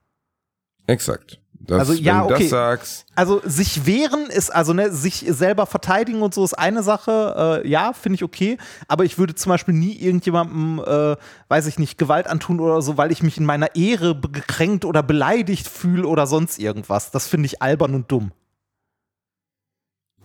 Exakt. 0.87 1.39
Das, 1.65 1.81
Also, 1.81 1.95
wenn 1.95 2.03
ja, 2.03 2.21
du 2.27 2.35
okay. 2.35 2.43
das 2.45 2.51
sagst. 2.51 3.07
Also 3.15 3.41
sich 3.45 3.87
wehren 3.87 4.27
ist, 4.31 4.51
also 4.51 4.73
ne, 4.73 4.91
sich 4.91 5.25
selber 5.29 5.67
verteidigen 5.67 6.23
und 6.23 6.35
so 6.35 6.43
ist 6.45 6.55
eine 6.55 6.83
Sache, 6.83 7.61
äh, 7.65 7.69
ja, 7.69 7.93
finde 7.93 8.17
ich 8.17 8.25
okay, 8.25 8.59
aber 8.89 9.05
ich 9.05 9.17
würde 9.17 9.35
zum 9.37 9.51
Beispiel 9.51 9.75
nie 9.75 9.95
irgendjemandem, 9.95 10.81
äh, 10.85 11.17
weiß 11.49 11.67
ich 11.67 11.79
nicht, 11.79 11.99
Gewalt 11.99 12.27
antun 12.27 12.59
oder 12.59 12.83
so, 12.83 12.97
weil 12.97 13.13
ich 13.13 13.23
mich 13.23 13.39
in 13.39 13.45
meiner 13.45 13.77
Ehre 13.77 14.19
gekränkt 14.19 14.85
oder 14.85 15.05
beleidigt 15.05 15.69
fühle 15.69 16.09
oder 16.09 16.27
sonst 16.27 16.59
irgendwas. 16.59 17.13
Das 17.13 17.29
finde 17.29 17.47
ich 17.47 17.63
albern 17.63 17.95
und 17.95 18.11
dumm. 18.11 18.33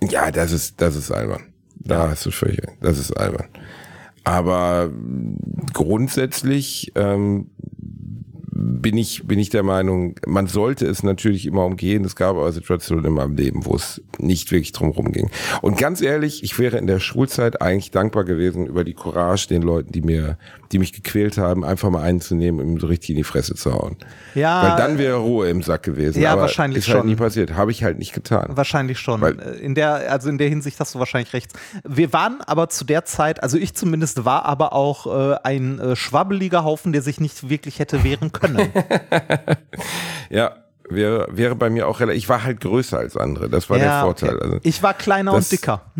Ja, 0.01 0.31
das 0.31 0.51
ist, 0.51 0.81
das 0.81 0.95
ist 0.95 1.11
albern. 1.11 1.53
Da 1.87 2.09
hast 2.09 2.25
du 2.25 2.31
völlig, 2.31 2.59
das 2.81 2.99
ist 2.99 3.13
albern. 3.13 3.47
Aber 4.23 4.91
grundsätzlich 5.73 6.91
ähm, 6.95 7.49
bin 8.67 8.97
ich, 8.97 9.25
bin 9.25 9.39
ich 9.39 9.49
der 9.49 9.63
Meinung, 9.63 10.15
man 10.27 10.47
sollte 10.47 10.85
es 10.85 11.01
natürlich 11.01 11.45
immer 11.45 11.63
umgehen. 11.65 12.03
Es 12.03 12.15
gab 12.15 12.31
aber 12.35 12.51
Situationen 12.51 13.05
in 13.05 13.13
meinem 13.13 13.35
Leben, 13.35 13.65
wo 13.65 13.75
es 13.75 14.01
nicht 14.19 14.51
wirklich 14.51 14.73
drum 14.73 14.89
rum 14.89 15.11
ging. 15.11 15.29
Und 15.61 15.77
ganz 15.77 16.01
ehrlich, 16.01 16.43
ich 16.43 16.59
wäre 16.59 16.77
in 16.77 16.87
der 16.87 16.99
Schulzeit 16.99 17.61
eigentlich 17.61 17.91
dankbar 17.91 18.25
gewesen 18.25 18.65
über 18.65 18.83
die 18.83 18.93
Courage 18.93 19.47
den 19.47 19.61
Leuten, 19.61 19.91
die 19.93 20.01
mir, 20.01 20.37
die 20.73 20.79
mich 20.79 20.91
gequält 20.91 21.37
haben, 21.37 21.63
einfach 21.63 21.89
mal 21.89 22.01
einzunehmen 22.01 22.59
und 22.59 22.73
ihm 22.73 22.79
so 22.79 22.87
richtig 22.87 23.11
in 23.11 23.15
die 23.15 23.23
Fresse 23.23 23.55
zu 23.55 23.73
hauen. 23.73 23.95
Ja, 24.35 24.63
Weil 24.63 24.75
dann 24.77 24.97
wäre 24.97 25.17
Ruhe 25.17 25.49
im 25.49 25.61
Sack 25.61 25.83
gewesen. 25.83 26.21
Ja, 26.21 26.33
aber 26.33 26.41
wahrscheinlich 26.41 26.79
ist 26.79 26.87
halt 26.89 26.99
schon. 26.99 27.07
nie 27.07 27.15
passiert. 27.15 27.53
Habe 27.55 27.71
ich 27.71 27.83
halt 27.83 27.97
nicht 27.99 28.13
getan. 28.13 28.47
Wahrscheinlich 28.49 28.99
schon. 28.99 29.21
Weil- 29.21 29.37
in 29.61 29.75
der, 29.75 30.11
also 30.11 30.29
in 30.29 30.37
der 30.37 30.49
Hinsicht 30.49 30.79
hast 30.79 30.93
du 30.93 30.99
wahrscheinlich 30.99 31.31
recht. 31.33 31.53
Wir 31.87 32.11
waren 32.11 32.41
aber 32.41 32.67
zu 32.69 32.83
der 32.83 33.05
Zeit, 33.05 33.41
also 33.41 33.57
ich 33.57 33.73
zumindest 33.75 34.25
war 34.25 34.45
aber 34.45 34.73
auch 34.73 35.07
äh, 35.07 35.37
ein 35.43 35.79
äh, 35.79 35.95
schwabbeliger 35.95 36.63
Haufen, 36.65 36.91
der 36.91 37.01
sich 37.01 37.19
nicht 37.21 37.49
wirklich 37.49 37.79
hätte 37.79 38.03
wehren 38.03 38.31
können. 38.31 38.56
Ja, 40.29 40.55
wäre, 40.89 41.27
wäre 41.31 41.55
bei 41.55 41.69
mir 41.69 41.87
auch 41.87 41.99
relativ. 41.99 42.23
Ich 42.23 42.29
war 42.29 42.43
halt 42.43 42.59
größer 42.61 42.97
als 42.97 43.15
andere. 43.17 43.49
Das 43.49 43.69
war 43.69 43.77
der 43.77 43.87
Ja, 43.87 44.01
Vorteil. 44.03 44.35
okay. 44.35 44.43
Also, 44.43 44.59
ich 44.63 44.83
war 44.83 44.93
kleiner 44.93 45.31
das- 45.33 45.45
und 45.45 45.51
dicker. 45.59 45.91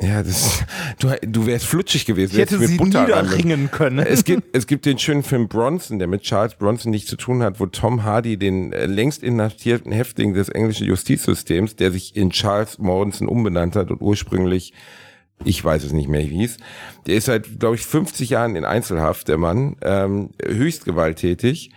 ja, 0.00 0.22
das, 0.22 0.64
du, 0.98 1.08
du 1.22 1.46
wärst 1.46 1.66
flutschig 1.66 2.06
gewesen. 2.06 2.32
Ich 2.34 2.38
hätte 2.40 2.58
sie 2.58 2.76
Butter 2.76 3.02
niederringen 3.02 3.70
können. 3.70 3.98
Es 4.06 4.24
gibt, 4.24 4.54
es 4.56 4.66
gibt 4.66 4.86
den 4.86 4.98
schönen 4.98 5.22
Film 5.22 5.48
Bronson, 5.48 5.98
der 5.98 6.08
mit 6.08 6.22
Charles 6.22 6.54
Bronson 6.54 6.90
nichts 6.90 7.08
zu 7.10 7.16
tun 7.16 7.42
hat, 7.42 7.60
wo 7.60 7.66
Tom 7.66 8.02
Hardy 8.04 8.36
den 8.38 8.72
äh, 8.72 8.86
längst 8.86 9.22
inhaftierten 9.22 9.92
Häftling 9.92 10.34
des 10.34 10.48
englischen 10.48 10.86
Justizsystems, 10.86 11.76
der 11.76 11.90
sich 11.92 12.16
in 12.16 12.30
Charles 12.30 12.78
Morrison 12.78 13.28
umbenannt 13.28 13.76
hat 13.76 13.90
und 13.90 14.00
ursprünglich, 14.00 14.72
ich 15.44 15.64
weiß 15.64 15.84
es 15.84 15.92
nicht 15.92 16.08
mehr, 16.08 16.22
wie 16.22 16.38
hieß, 16.38 16.56
der 17.06 17.16
ist 17.16 17.26
seit, 17.26 17.60
glaube 17.60 17.76
ich, 17.76 17.86
50 17.86 18.30
Jahren 18.30 18.56
in 18.56 18.64
Einzelhaft, 18.64 19.28
der 19.28 19.38
Mann, 19.38 19.76
ähm, 19.82 20.30
höchst 20.44 20.84
gewalttätig 20.84 21.70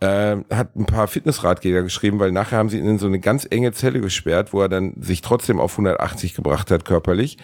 äh, 0.00 0.36
hat 0.54 0.76
ein 0.76 0.86
paar 0.86 1.08
Fitnessratgeber 1.08 1.82
geschrieben, 1.82 2.20
weil 2.20 2.30
nachher 2.30 2.58
haben 2.58 2.68
sie 2.68 2.78
ihn 2.78 2.86
in 2.86 2.98
so 3.00 3.06
eine 3.08 3.18
ganz 3.18 3.46
enge 3.50 3.72
Zelle 3.72 4.00
gesperrt, 4.00 4.52
wo 4.52 4.60
er 4.62 4.68
dann 4.68 4.94
sich 5.00 5.22
trotzdem 5.22 5.58
auf 5.58 5.72
180 5.72 6.34
gebracht 6.34 6.70
hat 6.70 6.84
körperlich. 6.84 7.36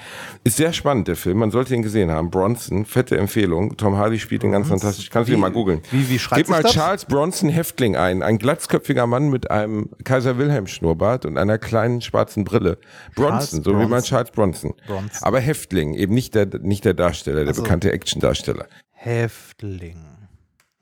Ist 0.45 0.57
sehr 0.59 0.73
spannend, 0.73 1.09
der 1.09 1.17
Film. 1.17 1.39
Man 1.39 1.51
sollte 1.51 1.75
ihn 1.75 1.83
gesehen 1.83 2.13
haben. 2.13 2.31
Bronson, 2.31 2.85
fette 2.87 3.17
Empfehlung. 3.19 3.77
Tom 3.77 3.97
Hardy 3.97 4.21
spielt 4.21 4.45
ihn 4.45 4.53
ganz 4.53 4.69
fantastisch. 4.69 5.11
Kannst 5.11 5.29
du 5.29 5.35
ihn 5.35 5.41
mal 5.41 5.51
googeln. 5.51 5.81
Wie, 5.91 6.09
wie 6.09 6.19
schreibt 6.19 6.39
Gib 6.43 6.49
mal 6.49 6.63
das? 6.63 6.73
Charles 6.73 7.05
Bronson 7.07 7.49
Häftling 7.49 7.97
ein. 7.97 8.23
Ein 8.23 8.39
glatzköpfiger 8.39 9.07
Mann 9.09 9.31
mit 9.31 9.51
einem 9.51 9.91
Kaiser 10.05 10.39
Wilhelm 10.39 10.69
Schnurrbart 10.69 11.27
und 11.27 11.37
einer 11.39 11.59
kleinen 11.59 12.01
schwarzen 12.03 12.45
Brille. 12.45 12.79
Bronson, 13.17 13.65
so 13.65 13.71
wie 13.73 13.75
man 13.79 13.89
Bronson. 13.89 14.09
Charles 14.09 14.31
Bronson. 14.31 14.75
Bronson. 14.87 15.11
Aber 15.23 15.41
Häftling, 15.41 15.95
eben 15.95 16.15
nicht 16.15 16.35
der, 16.37 16.47
nicht 16.61 16.85
der 16.85 16.95
Darsteller, 16.95 17.41
der 17.41 17.49
Also- 17.49 17.63
bekannte 17.63 17.91
Actiondarsteller. 17.91 18.67
Häftling. 18.93 19.99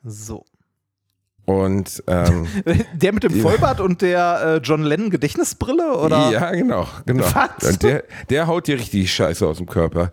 So. 0.05 0.45
Und 1.45 2.03
ähm, 2.07 2.47
Der 2.95 3.13
mit 3.13 3.25
dem 3.25 3.41
Vollbart 3.41 3.81
und 3.81 4.01
der 4.01 4.43
äh, 4.45 4.57
John 4.59 4.83
Lennon 4.83 5.11
Gedächtnisbrille 5.11 5.97
oder? 5.97 6.31
Ja, 6.31 6.53
genau, 6.53 6.87
genau. 7.05 7.25
Was? 7.25 7.69
Und 7.69 7.83
der, 7.83 8.05
der 8.31 8.47
haut 8.47 8.69
dir 8.69 8.79
richtig 8.79 9.13
Scheiße 9.13 9.47
aus 9.47 9.57
dem 9.57 9.67
Körper. 9.67 10.13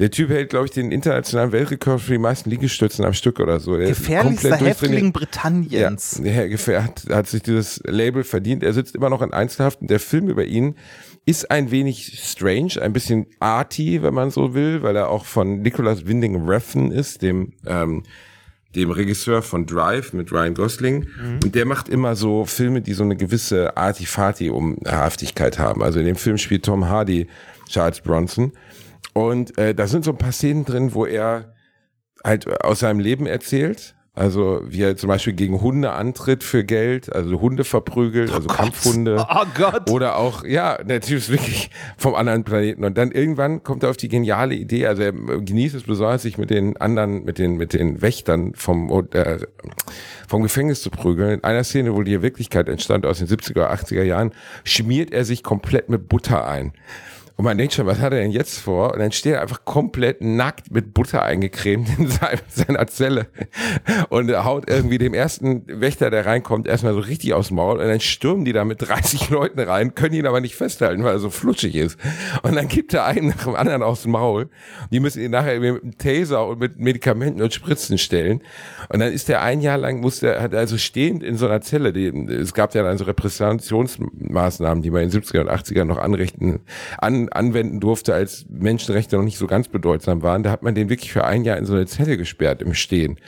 Der 0.00 0.10
Typ 0.10 0.30
hält, 0.30 0.50
glaube 0.50 0.64
ich, 0.64 0.72
den 0.72 0.90
internationalen 0.90 1.52
Weltrekord 1.52 2.00
für 2.00 2.12
die 2.12 2.18
meisten 2.18 2.50
Liegestützen 2.50 3.04
am 3.04 3.14
Stück 3.14 3.38
oder 3.38 3.60
so. 3.60 3.76
Der 3.76 3.88
Gefährlichster 3.88 4.56
Häftling. 4.56 5.12
Britanniens. 5.12 6.20
Ja, 6.22 6.48
der 6.48 6.82
hat, 6.82 7.04
hat 7.08 7.28
sich 7.28 7.42
dieses 7.42 7.80
Label 7.84 8.24
verdient. 8.24 8.64
Er 8.64 8.72
sitzt 8.72 8.96
immer 8.96 9.08
noch 9.08 9.22
in 9.22 9.32
Einzelhaft 9.32 9.80
und 9.80 9.90
der 9.90 10.00
Film 10.00 10.28
über 10.28 10.44
ihn 10.44 10.74
ist 11.26 11.50
ein 11.50 11.70
wenig 11.70 12.20
strange, 12.22 12.82
ein 12.82 12.92
bisschen 12.92 13.26
arty, 13.38 14.02
wenn 14.02 14.12
man 14.12 14.30
so 14.30 14.52
will, 14.52 14.82
weil 14.82 14.96
er 14.96 15.08
auch 15.08 15.24
von 15.24 15.62
Nicholas 15.62 16.06
Winding 16.06 16.46
Refn 16.48 16.90
ist, 16.90 17.22
dem 17.22 17.52
ähm, 17.64 18.02
dem 18.76 18.90
Regisseur 18.90 19.42
von 19.42 19.66
Drive 19.66 20.12
mit 20.12 20.32
Ryan 20.32 20.54
Gosling. 20.54 21.06
Und 21.42 21.54
der 21.54 21.64
macht 21.66 21.88
immer 21.88 22.16
so 22.16 22.44
Filme, 22.44 22.80
die 22.80 22.92
so 22.92 23.04
eine 23.04 23.16
gewisse 23.16 23.76
Artifati-Umhaftigkeit 23.76 25.58
haben. 25.58 25.82
Also 25.82 26.00
in 26.00 26.06
dem 26.06 26.16
Film 26.16 26.38
spielt 26.38 26.64
Tom 26.64 26.88
Hardy 26.88 27.28
Charles 27.68 28.00
Bronson. 28.00 28.52
Und 29.12 29.56
äh, 29.58 29.74
da 29.74 29.86
sind 29.86 30.04
so 30.04 30.10
ein 30.10 30.18
paar 30.18 30.32
Szenen 30.32 30.64
drin, 30.64 30.94
wo 30.94 31.06
er 31.06 31.54
halt 32.24 32.62
aus 32.62 32.80
seinem 32.80 33.00
Leben 33.00 33.26
erzählt. 33.26 33.94
Also 34.16 34.62
wie 34.64 34.82
er 34.82 34.96
zum 34.96 35.08
Beispiel 35.08 35.32
gegen 35.32 35.60
Hunde 35.60 35.90
antritt 35.90 36.44
für 36.44 36.62
Geld, 36.62 37.12
also 37.12 37.40
Hunde 37.40 37.64
verprügelt, 37.64 38.30
also 38.32 38.46
Kampfhunde. 38.48 39.26
Oh 39.36 39.44
Gott. 39.56 39.90
Oder 39.90 40.16
auch, 40.16 40.44
ja, 40.44 40.76
der 40.82 41.00
Typ 41.00 41.18
ist 41.18 41.30
wirklich 41.30 41.70
vom 41.96 42.14
anderen 42.14 42.44
Planeten. 42.44 42.84
Und 42.84 42.96
dann 42.96 43.10
irgendwann 43.10 43.64
kommt 43.64 43.82
er 43.82 43.90
auf 43.90 43.96
die 43.96 44.08
geniale 44.08 44.54
Idee, 44.54 44.86
also 44.86 45.02
er 45.02 45.12
genießt 45.12 45.74
es 45.74 45.82
besonders, 45.82 46.22
sich 46.22 46.38
mit 46.38 46.50
den 46.50 46.76
anderen, 46.76 47.24
mit 47.24 47.38
den, 47.38 47.56
mit 47.56 47.72
den 47.72 48.02
Wächtern 48.02 48.52
vom, 48.54 48.90
äh, 49.12 49.38
vom 50.28 50.42
Gefängnis 50.42 50.82
zu 50.82 50.90
prügeln. 50.90 51.38
In 51.38 51.44
einer 51.44 51.64
Szene, 51.64 51.94
wo 51.94 52.02
die 52.02 52.22
Wirklichkeit 52.22 52.68
entstand 52.68 53.06
aus 53.06 53.18
den 53.18 53.26
70er, 53.26 53.70
80er 53.70 54.02
Jahren, 54.02 54.32
schmiert 54.62 55.12
er 55.12 55.24
sich 55.24 55.42
komplett 55.42 55.88
mit 55.88 56.08
Butter 56.08 56.46
ein. 56.46 56.72
Und 57.36 57.44
man 57.44 57.58
denkt 57.58 57.74
schon, 57.74 57.86
was 57.86 57.98
hat 57.98 58.12
er 58.12 58.20
denn 58.20 58.30
jetzt 58.30 58.60
vor? 58.60 58.92
Und 58.92 59.00
dann 59.00 59.10
steht 59.10 59.34
er 59.34 59.42
einfach 59.42 59.64
komplett 59.64 60.20
nackt 60.20 60.70
mit 60.70 60.94
Butter 60.94 61.22
eingecremt 61.22 61.88
in 61.98 62.06
sein- 62.06 62.38
seiner 62.48 62.86
Zelle 62.86 63.26
und 64.08 64.30
haut 64.44 64.70
irgendwie 64.70 64.98
dem 64.98 65.14
ersten 65.14 65.64
Wächter, 65.66 66.10
der 66.10 66.26
reinkommt, 66.26 66.68
erstmal 66.68 66.94
so 66.94 67.00
richtig 67.00 67.34
dem 67.48 67.56
Maul. 67.56 67.80
Und 67.80 67.88
dann 67.88 67.98
stürmen 67.98 68.44
die 68.44 68.52
da 68.52 68.64
mit 68.64 68.82
30 68.86 69.30
Leuten 69.30 69.58
rein, 69.58 69.96
können 69.96 70.14
ihn 70.14 70.26
aber 70.26 70.40
nicht 70.40 70.54
festhalten, 70.54 71.02
weil 71.02 71.14
er 71.14 71.18
so 71.18 71.28
flutschig 71.28 71.74
ist. 71.74 71.98
Und 72.42 72.54
dann 72.54 72.68
gibt 72.68 72.94
er 72.94 73.04
einen 73.04 73.28
nach 73.28 73.44
dem 73.44 73.56
anderen 73.56 73.82
dem 74.02 74.12
Maul. 74.12 74.48
Die 74.92 75.00
müssen 75.00 75.20
ihn 75.20 75.32
nachher 75.32 75.58
mit 75.58 75.82
einem 75.82 75.98
Taser 75.98 76.46
und 76.46 76.60
mit 76.60 76.78
Medikamenten 76.78 77.42
und 77.42 77.52
Spritzen 77.52 77.98
stellen. 77.98 78.42
Und 78.90 79.00
dann 79.00 79.12
ist 79.12 79.28
er 79.28 79.42
ein 79.42 79.60
Jahr 79.60 79.78
lang, 79.78 79.98
musste 80.00 80.34
er, 80.34 80.42
hat 80.42 80.54
also 80.54 80.78
stehend 80.78 81.24
in 81.24 81.36
so 81.36 81.46
einer 81.46 81.60
Zelle, 81.62 81.92
die, 81.92 82.06
es 82.06 82.54
gab 82.54 82.74
ja 82.76 82.84
dann 82.84 82.96
so 82.96 83.04
Repressionsmaßnahmen, 83.04 84.82
die 84.82 84.90
man 84.90 85.02
in 85.02 85.10
den 85.10 85.20
70er 85.20 85.40
und 85.40 85.50
80er 85.50 85.84
noch 85.84 85.98
anrichten, 85.98 86.60
an, 86.98 87.23
anwenden 87.30 87.80
durfte, 87.80 88.14
als 88.14 88.46
Menschenrechte 88.48 89.16
noch 89.16 89.24
nicht 89.24 89.38
so 89.38 89.46
ganz 89.46 89.68
bedeutsam 89.68 90.22
waren. 90.22 90.42
Da 90.42 90.50
hat 90.50 90.62
man 90.62 90.74
den 90.74 90.88
wirklich 90.88 91.12
für 91.12 91.24
ein 91.24 91.44
Jahr 91.44 91.56
in 91.56 91.64
so 91.64 91.74
eine 91.74 91.86
Zelle 91.86 92.16
gesperrt 92.16 92.62
im 92.62 92.74
Stehen. 92.74 93.18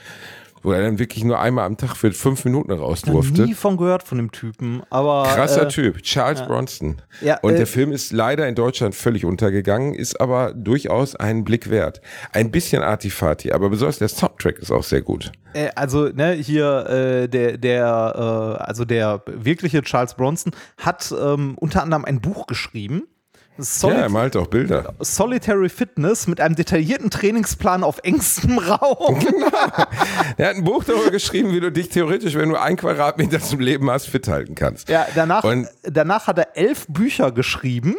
Wo 0.63 0.71
er 0.71 0.81
dann 0.81 0.97
wirklich 0.97 1.23
nur 1.23 1.39
einmal 1.39 1.65
am 1.65 1.77
Tag 1.77 1.95
für 1.95 2.11
fünf 2.11 2.43
Minuten 2.43 2.71
raus 2.71 3.03
durfte. 3.03 3.43
nie 3.43 3.53
von 3.53 3.77
gehört 3.77 4.03
von 4.03 4.17
dem 4.17 4.31
Typen, 4.31 4.81
aber 4.89 5.23
Krasser 5.23 5.63
äh, 5.63 5.67
Typ, 5.67 6.01
Charles 6.01 6.41
Bronson. 6.41 6.97
Ja, 7.21 7.39
und 7.41 7.53
äh, 7.53 7.57
der 7.57 7.67
Film 7.67 7.91
ist 7.91 8.11
leider 8.11 8.47
in 8.47 8.55
Deutschland 8.55 8.95
völlig 8.95 9.23
untergegangen, 9.23 9.93
ist 9.93 10.19
aber 10.19 10.53
durchaus 10.53 11.15
einen 11.15 11.43
Blick 11.43 11.69
wert. 11.69 12.01
Ein 12.33 12.49
bisschen 12.49 12.81
Artifati, 12.81 13.51
aber 13.51 13.69
besonders 13.69 13.99
der 13.99 14.09
Soundtrack 14.09 14.57
ist 14.57 14.71
auch 14.71 14.83
sehr 14.83 15.03
gut. 15.03 15.31
Äh, 15.53 15.69
also 15.75 16.09
ne, 16.09 16.33
hier 16.33 16.87
äh, 16.89 17.29
der 17.29 17.57
der 17.57 18.57
äh, 18.59 18.63
also 18.63 18.83
der 18.83 19.21
wirkliche 19.27 19.83
Charles 19.83 20.15
Bronson 20.15 20.53
hat 20.77 21.13
ähm, 21.17 21.55
unter 21.59 21.83
anderem 21.83 22.03
ein 22.03 22.19
Buch 22.19 22.47
geschrieben. 22.47 23.03
Soli 23.59 23.95
ja, 23.95 24.01
er 24.01 24.09
malt 24.09 24.35
auch 24.37 24.47
Bilder. 24.47 24.93
Solitary 24.99 25.69
Fitness 25.69 26.27
mit 26.27 26.39
einem 26.41 26.55
detaillierten 26.55 27.09
Trainingsplan 27.09 27.83
auf 27.83 27.99
engstem 28.03 28.57
Raum. 28.59 29.19
Er 30.37 30.49
hat 30.49 30.55
ein 30.55 30.63
Buch 30.63 30.83
darüber 30.83 31.09
geschrieben, 31.11 31.51
wie 31.51 31.59
du 31.59 31.71
dich 31.71 31.89
theoretisch, 31.89 32.35
wenn 32.35 32.49
du 32.49 32.55
ein 32.61 32.75
Quadratmeter 32.77 33.39
zum 33.39 33.59
Leben 33.59 33.89
hast, 33.89 34.07
fit 34.07 34.27
halten 34.27 34.53
kannst. 34.55 34.89
Ja, 34.89 35.07
danach, 35.15 35.43
Und- 35.43 35.67
danach 35.83 36.27
hat 36.27 36.37
er 36.37 36.55
elf 36.55 36.85
Bücher 36.87 37.31
geschrieben. 37.31 37.95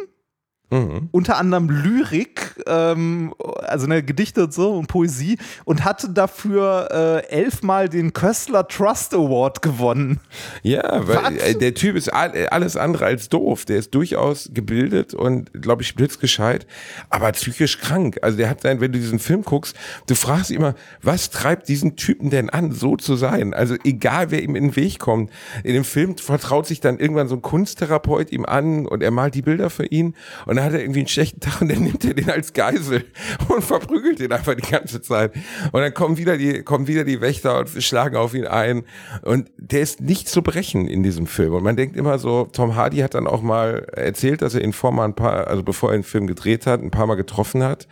Mhm. 0.71 1.09
Unter 1.11 1.37
anderem 1.37 1.69
Lyrik, 1.69 2.55
ähm, 2.67 3.33
also 3.63 3.87
ne, 3.87 4.03
Gedichte 4.03 4.43
und 4.43 4.53
so 4.53 4.73
und 4.73 4.87
Poesie 4.87 5.37
und 5.65 5.83
hatte 5.83 6.09
dafür 6.09 7.23
äh, 7.25 7.27
elfmal 7.31 7.89
den 7.89 8.13
Köstler 8.13 8.67
Trust 8.67 9.15
Award 9.15 9.63
gewonnen. 9.63 10.19
Ja, 10.61 11.07
weil 11.07 11.17
Was? 11.17 11.43
äh, 11.43 11.55
der 11.55 11.73
Typ 11.73 11.95
ist 11.95 12.09
äh, 12.09 12.47
alles 12.51 12.77
andere 12.77 13.05
als 13.05 13.29
doof. 13.29 13.65
Der 13.65 13.77
ist 13.77 13.95
durchaus 13.95 14.51
gebildet 14.53 15.15
und, 15.15 15.51
glaube 15.53 15.81
ich, 15.81 15.95
blitzgescheit, 15.95 16.67
aber 17.09 17.31
psychisch 17.31 17.79
krank. 17.79 18.19
Also 18.21 18.37
der 18.37 18.49
hat 18.49 18.61
sein, 18.61 18.79
wenn 18.79 18.91
du 18.91 18.99
diesen 18.99 19.19
Film 19.19 19.43
guckst, 19.43 19.75
du 20.05 20.13
fragst 20.13 20.51
immer, 20.51 20.75
was 21.01 21.31
treibt 21.31 21.67
diesen 21.67 21.95
Typen 21.95 22.29
denn 22.29 22.51
an, 22.51 22.73
so 22.73 22.95
zu 22.95 23.15
sein? 23.15 23.55
Also 23.55 23.75
egal, 23.83 24.29
wer 24.29 24.43
ihm 24.43 24.55
in 24.55 24.65
den 24.65 24.75
Weg 24.75 24.99
kommt. 24.99 25.31
In 25.63 25.73
dem 25.73 25.83
Film 25.83 26.15
vertraut 26.17 26.67
sich 26.67 26.79
dann 26.79 26.99
irgendwann 26.99 27.27
so 27.27 27.35
ein 27.35 27.41
Kunsttherapeut 27.41 28.31
ihm 28.31 28.45
an 28.45 28.85
und 28.85 29.01
er 29.01 29.11
malt 29.11 29.33
die 29.33 29.41
Bilder 29.41 29.71
für 29.71 29.85
ihn 29.85 30.13
und 30.45 30.58
dann 30.59 30.65
hat 30.65 30.73
er 30.73 30.81
irgendwie 30.81 30.99
einen 30.99 31.07
schlechten 31.07 31.39
Tag 31.39 31.61
und 31.61 31.71
dann 31.71 31.83
nimmt 31.83 32.03
er 32.03 32.13
den 32.13 32.29
als 32.29 32.51
Geisel 32.51 33.05
und 33.47 33.63
verprügelt 33.63 34.19
ihn 34.19 34.31
einfach 34.33 34.55
die 34.55 34.69
ganze 34.69 35.01
Zeit. 35.01 35.33
Und 35.71 35.79
dann 35.79 35.93
kommen 35.93 36.17
wieder 36.17 36.37
die, 36.37 36.63
kommen 36.63 36.87
wieder 36.87 37.05
die 37.05 37.21
Wächter 37.21 37.59
und 37.59 37.69
schlagen 37.81 38.17
auf 38.17 38.33
ihn 38.33 38.45
ein. 38.45 38.83
Und 39.21 39.49
der 39.57 39.79
ist 39.79 40.01
nicht 40.01 40.27
zu 40.27 40.41
brechen 40.41 40.85
in 40.87 41.01
diesem 41.01 41.27
Film. 41.27 41.53
Und 41.53 41.63
man 41.63 41.77
denkt 41.77 41.95
immer 41.95 42.19
so, 42.19 42.49
Tom 42.51 42.75
Hardy 42.75 42.97
hat 42.97 43.13
dann 43.13 43.25
auch 43.25 43.41
mal 43.41 43.87
erzählt, 43.93 44.41
dass 44.41 44.53
er 44.53 44.61
ihn 44.61 44.73
vor 44.73 44.91
mal 44.91 45.05
ein 45.05 45.15
paar, 45.15 45.47
also 45.47 45.63
bevor 45.63 45.91
er 45.91 45.97
den 45.97 46.03
Film 46.03 46.27
gedreht 46.27 46.65
hat, 46.65 46.81
ein 46.81 46.91
paar 46.91 47.07
Mal 47.07 47.15
getroffen 47.15 47.63
hat 47.63 47.87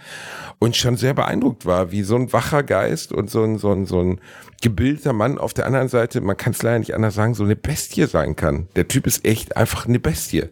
und 0.59 0.76
schon 0.76 0.97
sehr 0.97 1.13
beeindruckt 1.13 1.65
war, 1.65 1.91
wie 1.91 2.03
so 2.03 2.18
ein 2.18 2.34
wacher 2.34 2.63
Geist 2.63 3.13
und 3.13 3.30
so 3.30 3.43
ein, 3.43 3.57
so 3.57 3.72
ein, 3.72 3.86
so 3.86 4.01
ein 4.01 4.20
gebildeter 4.61 5.13
Mann 5.13 5.38
auf 5.38 5.53
der 5.53 5.68
anderen 5.68 5.88
Seite, 5.88 6.20
man 6.20 6.36
kann 6.36 6.51
es 6.51 6.63
leider 6.63 6.80
nicht 6.80 6.95
anders 6.95 7.15
sagen, 7.15 7.34
so 7.34 7.45
eine 7.45 7.55
Bestie 7.55 8.07
sein 8.07 8.36
kann. 8.36 8.68
Der 8.76 8.89
Typ 8.89 9.07
ist 9.07 9.26
echt 9.26 9.55
einfach 9.55 9.88
eine 9.88 9.99
Bestie. 9.99 10.49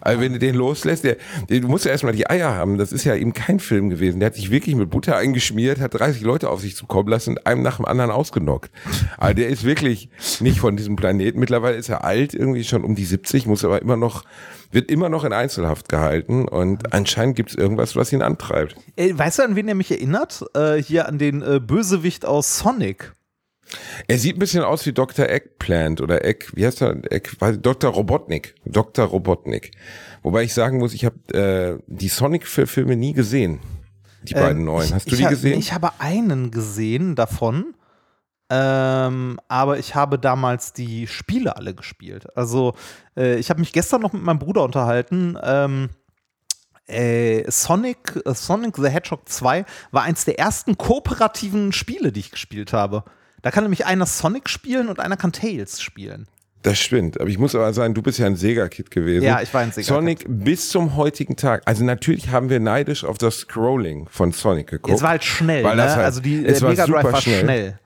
Also 0.00 0.20
wenn 0.20 0.32
du 0.32 0.38
den 0.38 0.54
loslässt, 0.54 1.04
der, 1.04 1.16
du 1.48 1.68
musst 1.68 1.84
ja 1.84 1.90
erstmal 1.90 2.14
die 2.14 2.28
Eier 2.28 2.54
haben. 2.54 2.78
Das 2.78 2.92
ist 2.92 3.04
ja 3.04 3.14
eben 3.14 3.32
kein 3.32 3.60
Film 3.60 3.90
gewesen. 3.90 4.20
Der 4.20 4.26
hat 4.26 4.34
sich 4.34 4.50
wirklich 4.50 4.74
mit 4.74 4.90
Butter 4.90 5.16
eingeschmiert, 5.16 5.80
hat 5.80 5.94
30 5.94 6.22
Leute 6.22 6.50
auf 6.50 6.60
sich 6.60 6.76
zukommen 6.76 7.08
lassen 7.08 7.30
und 7.30 7.46
einem 7.46 7.62
nach 7.62 7.76
dem 7.76 7.86
anderen 7.86 8.10
ausgenockt. 8.10 8.70
Also 9.18 9.34
der 9.34 9.48
ist 9.48 9.64
wirklich 9.64 10.08
nicht 10.40 10.60
von 10.60 10.76
diesem 10.76 10.96
Planeten. 10.96 11.38
Mittlerweile 11.40 11.76
ist 11.76 11.88
er 11.88 12.04
alt, 12.04 12.34
irgendwie 12.34 12.64
schon 12.64 12.84
um 12.84 12.94
die 12.94 13.04
70, 13.04 13.46
muss 13.46 13.64
aber 13.64 13.82
immer 13.82 13.96
noch, 13.96 14.24
wird 14.70 14.90
immer 14.90 15.08
noch 15.08 15.24
in 15.24 15.32
Einzelhaft 15.32 15.88
gehalten 15.88 16.46
und 16.48 16.92
anscheinend 16.92 17.36
gibt 17.36 17.50
es 17.50 17.56
irgendwas, 17.56 17.96
was 17.96 18.12
ihn 18.12 18.22
antreibt. 18.22 18.76
Ey, 18.96 19.16
weißt 19.16 19.40
du, 19.40 19.42
an 19.44 19.56
wen 19.56 19.68
er 19.68 19.74
mich 19.74 19.90
erinnert? 19.90 20.44
Äh, 20.54 20.76
hier 20.76 21.08
an 21.08 21.18
den 21.18 21.42
äh, 21.42 21.60
Bösewicht 21.60 22.24
aus 22.24 22.58
Sonic. 22.58 23.12
Er 24.08 24.18
sieht 24.18 24.36
ein 24.36 24.38
bisschen 24.40 24.62
aus 24.64 24.84
wie 24.86 24.92
Dr. 24.92 25.28
Eggplant 25.28 26.00
oder 26.00 26.24
Egg, 26.24 26.46
wie 26.54 26.66
heißt 26.66 26.82
er? 26.82 26.96
Egg, 27.12 27.30
Dr. 27.60 27.90
Robotnik. 27.92 28.54
Dr. 28.64 29.04
Robotnik. 29.06 29.70
Wobei 30.22 30.42
ich 30.42 30.54
sagen 30.54 30.78
muss, 30.78 30.92
ich 30.94 31.04
habe 31.04 31.16
äh, 31.34 31.82
die 31.86 32.08
Sonic-Filme 32.08 32.96
nie 32.96 33.12
gesehen. 33.12 33.60
Die 34.22 34.34
beiden 34.34 34.58
Ähm, 34.60 34.64
neuen. 34.66 34.86
ich- 34.88 34.94
Hast 34.94 35.06
du 35.06 35.12
ich 35.12 35.18
die 35.18 35.24
hab- 35.24 35.30
gesehen? 35.30 35.58
Ich 35.58 35.72
habe 35.72 35.90
einen 35.98 36.50
gesehen 36.50 37.14
davon. 37.14 37.74
Ähm, 38.52 39.38
aber 39.46 39.78
ich 39.78 39.94
habe 39.94 40.18
damals 40.18 40.72
die 40.72 41.06
Spiele 41.06 41.56
alle 41.56 41.72
gespielt. 41.74 42.26
Also, 42.36 42.74
äh, 43.16 43.36
ich 43.36 43.48
habe 43.48 43.60
mich 43.60 43.72
gestern 43.72 44.00
noch 44.02 44.12
mit 44.12 44.22
meinem 44.22 44.40
Bruder 44.40 44.64
unterhalten. 44.64 45.38
Ähm, 45.42 45.90
äh, 46.88 47.48
Sonic, 47.48 48.20
äh, 48.26 48.34
Sonic 48.34 48.76
the 48.76 48.88
Hedgehog 48.88 49.28
2 49.28 49.64
war 49.92 50.02
eins 50.02 50.24
der 50.24 50.40
ersten 50.40 50.76
kooperativen 50.76 51.72
Spiele, 51.72 52.10
die 52.10 52.20
ich 52.20 52.32
gespielt 52.32 52.72
habe. 52.72 53.04
Da 53.42 53.50
kann 53.50 53.64
nämlich 53.64 53.86
einer 53.86 54.06
Sonic 54.06 54.48
spielen 54.48 54.88
und 54.88 55.00
einer 55.00 55.16
kann 55.16 55.32
Tails 55.32 55.80
spielen. 55.80 56.26
Das 56.62 56.78
stimmt. 56.78 57.18
Aber 57.18 57.30
ich 57.30 57.38
muss 57.38 57.54
aber 57.54 57.72
sagen, 57.72 57.94
du 57.94 58.02
bist 58.02 58.18
ja 58.18 58.26
ein 58.26 58.36
Sega-Kid 58.36 58.90
gewesen. 58.90 59.24
Ja, 59.24 59.40
ich 59.40 59.52
war 59.54 59.62
ein 59.62 59.72
Sega-Kid. 59.72 59.86
Sonic 59.86 60.24
bis 60.28 60.68
zum 60.68 60.94
heutigen 60.96 61.36
Tag. 61.36 61.62
Also 61.64 61.84
natürlich 61.84 62.28
haben 62.28 62.50
wir 62.50 62.60
neidisch 62.60 63.02
auf 63.04 63.16
das 63.16 63.38
Scrolling 63.38 64.06
von 64.10 64.32
Sonic 64.32 64.66
geguckt. 64.66 64.94
Es 64.94 65.02
war 65.02 65.10
halt 65.10 65.24
schnell, 65.24 65.64
Weil 65.64 65.76
ne? 65.76 65.82
das 65.84 65.96
halt- 65.96 66.04
also 66.04 66.20
die, 66.20 66.44
es 66.44 66.60
Mega 66.60 66.84
Drive 66.86 67.00
super 67.02 67.12
war 67.14 67.20
schnell. 67.22 67.40
schnell. 67.44 67.78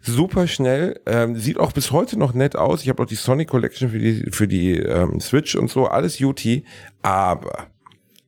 super 0.00 0.46
schnell, 0.48 1.00
ähm, 1.06 1.36
sieht 1.36 1.58
auch 1.60 1.70
bis 1.70 1.92
heute 1.92 2.18
noch 2.18 2.32
nett 2.34 2.56
aus. 2.56 2.82
Ich 2.82 2.88
habe 2.88 3.00
auch 3.02 3.06
die 3.06 3.14
Sonic 3.14 3.48
Collection 3.48 3.90
für 3.90 3.98
die, 4.00 4.26
für 4.32 4.48
die 4.48 4.76
ähm, 4.78 5.20
Switch 5.20 5.54
und 5.54 5.70
so, 5.70 5.86
alles 5.86 6.20
UT. 6.20 6.40
Aber 7.02 7.66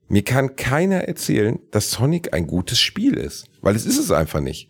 mir 0.08 0.22
kann 0.22 0.54
keiner 0.54 1.08
erzählen, 1.08 1.58
dass 1.72 1.90
Sonic 1.90 2.34
ein 2.34 2.46
gutes 2.46 2.78
Spiel 2.78 3.14
ist, 3.14 3.46
weil 3.62 3.74
es 3.74 3.84
ist 3.86 3.98
es 3.98 4.12
einfach 4.12 4.40
nicht. 4.40 4.68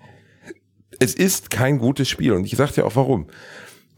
Es 1.03 1.15
ist 1.15 1.51
kein 1.51 1.79
gutes 1.79 2.09
Spiel 2.09 2.33
und 2.33 2.45
ich 2.45 2.57
sag 2.57 2.73
dir 2.73 2.87
auch 2.87 2.95
warum. 2.95 3.27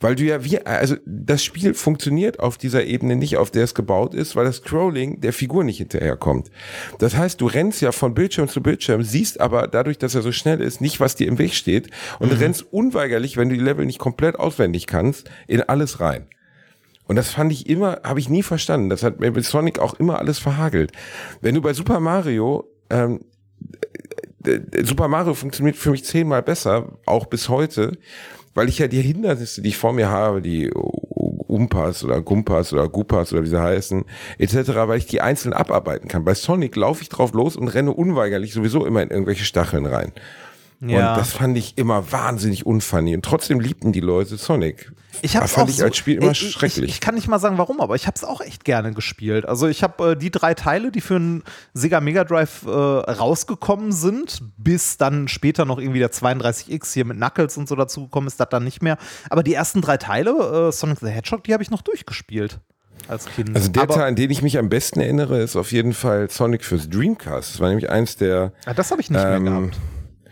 Weil 0.00 0.16
du 0.16 0.24
ja 0.24 0.44
wie, 0.44 0.59
also 0.61 0.96
das 1.07 1.44
Spiel 1.44 1.72
funktioniert 1.74 2.40
auf 2.40 2.59
dieser 2.59 2.84
Ebene 2.84 3.16
nicht, 3.16 3.36
auf 3.36 3.50
der 3.50 3.64
es 3.64 3.74
gebaut 3.74 4.14
ist, 4.14 4.36
weil 4.36 4.44
das 4.44 4.57
Scrolling 4.57 5.20
der 5.20 5.32
Figur 5.32 5.64
nicht 5.64 5.78
hinterherkommt. 5.78 6.50
Das 6.98 7.16
heißt, 7.16 7.40
du 7.40 7.46
rennst 7.46 7.80
ja 7.80 7.92
von 7.92 8.14
Bildschirm 8.14 8.48
zu 8.48 8.62
Bildschirm, 8.62 9.02
siehst 9.02 9.40
aber 9.40 9.68
dadurch, 9.68 9.98
dass 9.98 10.14
er 10.14 10.22
so 10.22 10.32
schnell 10.32 10.61
ist, 10.61 10.80
nicht, 10.80 10.98
was 10.98 11.14
dir 11.14 11.28
im 11.28 11.38
Weg 11.38 11.55
steht 11.55 11.90
und 12.18 12.32
mhm. 12.32 12.38
rennst 12.38 12.72
unweigerlich, 12.72 13.36
wenn 13.36 13.48
du 13.48 13.55
die 13.55 13.62
Level 13.62 13.86
nicht 13.86 13.98
komplett 13.98 14.38
auswendig 14.38 14.86
kannst, 14.86 15.30
in 15.46 15.62
alles 15.62 16.00
rein. 16.00 16.26
Und 17.07 17.16
das 17.16 17.30
fand 17.30 17.52
ich 17.52 17.68
immer, 17.68 18.00
habe 18.02 18.18
ich 18.18 18.28
nie 18.30 18.42
verstanden. 18.42 18.88
Das 18.88 19.02
hat 19.02 19.20
mir 19.20 19.30
mit 19.30 19.44
Sonic 19.44 19.78
auch 19.78 19.94
immer 19.94 20.18
alles 20.18 20.38
verhagelt. 20.38 20.92
Wenn 21.42 21.55
du 21.55 21.61
bei 21.61 21.74
Super 21.74 22.00
Mario 22.00 22.66
ähm, 22.88 23.20
Super 24.82 25.09
Mario 25.09 25.34
funktioniert 25.34 25.76
für 25.76 25.90
mich 25.90 26.05
zehnmal 26.05 26.42
besser, 26.42 26.92
auch 27.07 27.26
bis 27.26 27.49
heute, 27.49 27.99
weil 28.55 28.68
ich 28.68 28.78
ja 28.78 28.88
die 28.88 29.01
Hindernisse, 29.01 29.62
die 29.62 29.70
ich 29.70 29.76
vor 29.76 29.92
mir 29.92 30.09
habe, 30.09 30.40
die 30.40 30.70
Umpas 30.70 32.05
oder 32.05 32.20
Gumpas 32.20 32.72
oder 32.72 32.88
Gupas 32.88 33.32
oder 33.32 33.42
wie 33.42 33.49
sie 33.49 33.61
heißen, 33.61 34.05
etc., 34.38 34.57
weil 34.86 34.99
ich 34.99 35.07
die 35.07 35.20
einzeln 35.20 35.53
abarbeiten 35.53 36.09
kann. 36.09 36.24
Bei 36.24 36.34
Sonic 36.34 36.76
laufe 36.76 37.03
ich 37.03 37.09
drauf 37.09 37.32
los 37.32 37.57
und 37.57 37.68
renne 37.68 37.92
unweigerlich 37.92 38.53
sowieso 38.53 38.84
immer 38.84 39.03
in 39.03 39.11
irgendwelche 39.11 39.45
Stacheln 39.45 39.86
rein. 39.86 40.12
Ja. 40.89 41.12
Und 41.12 41.18
das 41.18 41.32
fand 41.32 41.57
ich 41.57 41.78
immer 41.78 42.12
wahnsinnig 42.12 42.66
unfunny. 42.66 43.14
Und 43.14 43.24
trotzdem 43.24 43.61
liebten 43.61 43.93
die 43.93 44.01
Leute 44.01 44.37
Sonic. 44.37 44.93
Ich 45.22 45.37
hab's 45.37 45.53
fand 45.53 45.66
auch 45.66 45.70
ich 45.70 45.76
so, 45.76 45.85
als 45.85 45.97
Spiel 45.97 46.16
immer 46.16 46.32
ich, 46.32 46.51
schrecklich. 46.51 46.85
Ich, 46.85 46.95
ich, 46.97 47.01
kann 47.01 47.14
nicht 47.14 47.28
mal 47.28 47.39
sagen, 47.39 47.59
warum, 47.59 47.80
aber 47.80 47.95
ich 47.95 48.07
habe 48.07 48.14
es 48.16 48.24
auch 48.24 48.41
echt 48.41 48.64
gerne 48.64 48.93
gespielt. 48.93 49.47
Also 49.47 49.68
ich 49.68 49.82
habe 49.82 50.12
äh, 50.12 50.16
die 50.16 50.30
drei 50.30 50.55
Teile, 50.55 50.91
die 50.91 51.01
für 51.01 51.16
einen 51.16 51.45
Sega 51.72 52.01
Mega 52.01 52.24
Drive 52.24 52.64
äh, 52.66 52.70
rausgekommen 52.70 53.93
sind, 53.93 54.43
bis 54.57 54.97
dann 54.97 55.28
später 55.28 55.64
noch 55.64 55.78
irgendwie 55.78 56.01
der 56.01 56.11
32X 56.11 56.93
hier 56.93 57.05
mit 57.05 57.16
Knuckles 57.16 57.57
und 57.57 57.68
so 57.68 57.76
dazugekommen 57.76 58.26
ist, 58.26 58.41
das 58.41 58.49
dann 58.49 58.64
nicht 58.64 58.82
mehr. 58.82 58.99
Aber 59.30 59.43
die 59.43 59.55
ersten 59.55 59.80
drei 59.80 59.97
Teile, 59.97 60.68
äh, 60.68 60.72
Sonic 60.72 60.99
the 61.01 61.09
Hedgehog, 61.09 61.45
die 61.45 61.53
habe 61.53 61.62
ich 61.62 61.70
noch 61.70 61.82
durchgespielt 61.82 62.61
als 63.09 63.26
Kind. 63.26 63.55
Also 63.55 63.70
der 63.70 63.85
aber, 63.85 63.95
Teil, 63.95 64.09
an 64.09 64.16
den 64.16 64.30
ich 64.30 64.43
mich 64.43 64.59
am 64.59 64.68
besten 64.68 65.01
erinnere, 65.01 65.41
ist 65.41 65.57
auf 65.57 65.72
jeden 65.72 65.93
Fall 65.93 66.30
Sonic 66.30 66.64
fürs 66.64 66.89
Dreamcast. 66.89 67.55
Das 67.55 67.61
war 67.61 67.68
nämlich 67.68 67.91
eins 67.91 68.16
der. 68.16 68.53
Ah, 68.66 68.74
das 68.74 68.91
habe 68.91 69.01
ich 69.01 69.11
nicht 69.11 69.22
ähm, 69.22 69.43
mehr 69.43 69.53
gehabt 69.53 69.76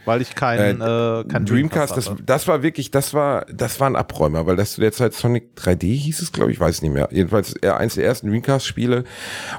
weil 0.05 0.23
ich 0.23 0.35
keinen 0.35 0.81
äh, 0.81 1.21
äh, 1.21 1.25
kein 1.25 1.45
Dreamcast, 1.45 1.97
das, 1.97 2.13
das 2.25 2.49
war 2.49 2.63
wirklich, 2.63 2.91
das 2.91 3.15
war, 3.15 3.47
das 3.53 3.81
war 3.81 3.89
ein 3.89 3.97
Abräumer, 3.97 4.47
weil 4.47 4.57
das 4.57 4.73
zu 4.73 4.81
der 4.81 4.93
Zeit 4.93 5.15
Sonic 5.15 5.51
3D 5.57 5.87
hieß 5.87 6.23
es, 6.23 6.33
glaube 6.33 6.53
ich, 6.53 6.61
weiß 6.61 6.83
nicht 6.83 6.93
mehr. 6.93 7.09
Jedenfalls 7.11 7.55
eins 7.63 7.95
der 7.95 8.05
ersten 8.05 8.31
Dreamcast-Spiele 8.31 9.05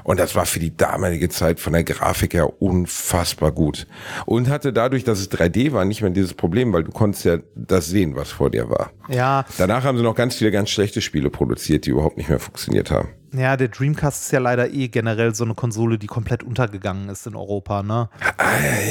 und 0.02 0.18
das 0.18 0.34
war 0.34 0.46
für 0.46 0.60
die 0.60 0.76
damalige 0.76 1.28
Zeit 1.28 1.60
von 1.60 1.72
der 1.72 1.84
Grafik 1.84 2.34
her 2.34 2.62
unfassbar 2.62 3.52
gut 3.52 3.86
und 4.26 4.48
hatte 4.48 4.72
dadurch, 4.72 5.04
dass 5.04 5.20
es 5.20 5.30
3D 5.30 5.72
war, 5.72 5.84
nicht 5.84 6.02
mehr 6.02 6.10
dieses 6.10 6.34
Problem, 6.34 6.72
weil 6.72 6.84
du 6.84 6.92
konntest 6.92 7.24
ja 7.24 7.38
das 7.54 7.86
sehen, 7.86 8.16
was 8.16 8.30
vor 8.30 8.50
dir 8.50 8.68
war. 8.70 8.90
Ja. 9.08 9.44
Danach 9.58 9.84
haben 9.84 9.96
sie 9.98 10.04
noch 10.04 10.14
ganz 10.14 10.36
viele 10.36 10.50
ganz 10.50 10.70
schlechte 10.70 11.00
Spiele 11.00 11.30
produziert, 11.30 11.86
die 11.86 11.90
überhaupt 11.90 12.16
nicht 12.16 12.28
mehr 12.28 12.40
funktioniert 12.40 12.90
haben. 12.90 13.08
Ja, 13.36 13.56
der 13.56 13.68
Dreamcast 13.68 14.26
ist 14.26 14.30
ja 14.30 14.38
leider 14.38 14.72
eh 14.72 14.88
generell 14.88 15.34
so 15.34 15.44
eine 15.44 15.54
Konsole, 15.54 15.98
die 15.98 16.06
komplett 16.06 16.42
untergegangen 16.42 17.08
ist 17.08 17.26
in 17.26 17.34
Europa, 17.34 17.82
ne? 17.82 18.08
Ah, 18.36 18.44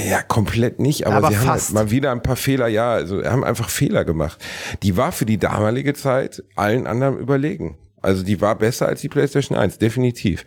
ja, 0.10 0.22
komplett 0.22 0.80
nicht, 0.80 1.08
aber, 1.08 1.18
aber 1.18 1.28
sie 1.30 1.36
fast. 1.36 1.70
haben 1.70 1.78
halt 1.78 1.86
mal 1.88 1.92
wieder 1.92 2.12
ein 2.12 2.22
paar 2.22 2.36
Fehler, 2.36 2.68
ja, 2.68 2.92
also 2.92 3.24
haben 3.24 3.44
einfach 3.44 3.70
Fehler 3.70 4.04
gemacht. 4.04 4.44
Die 4.84 4.98
war 4.98 5.12
für 5.12 5.26
die 5.26 5.38
damalige 5.38 5.94
Zeit 5.94 6.44
allen 6.56 6.88
anderen 6.88 7.18
überlegen. 7.18 7.78
Also 8.04 8.24
die 8.24 8.42
war 8.42 8.56
besser 8.58 8.88
als 8.88 9.02
die 9.02 9.10
PlayStation 9.10 9.58
1, 9.58 9.78
definitiv. 9.78 10.46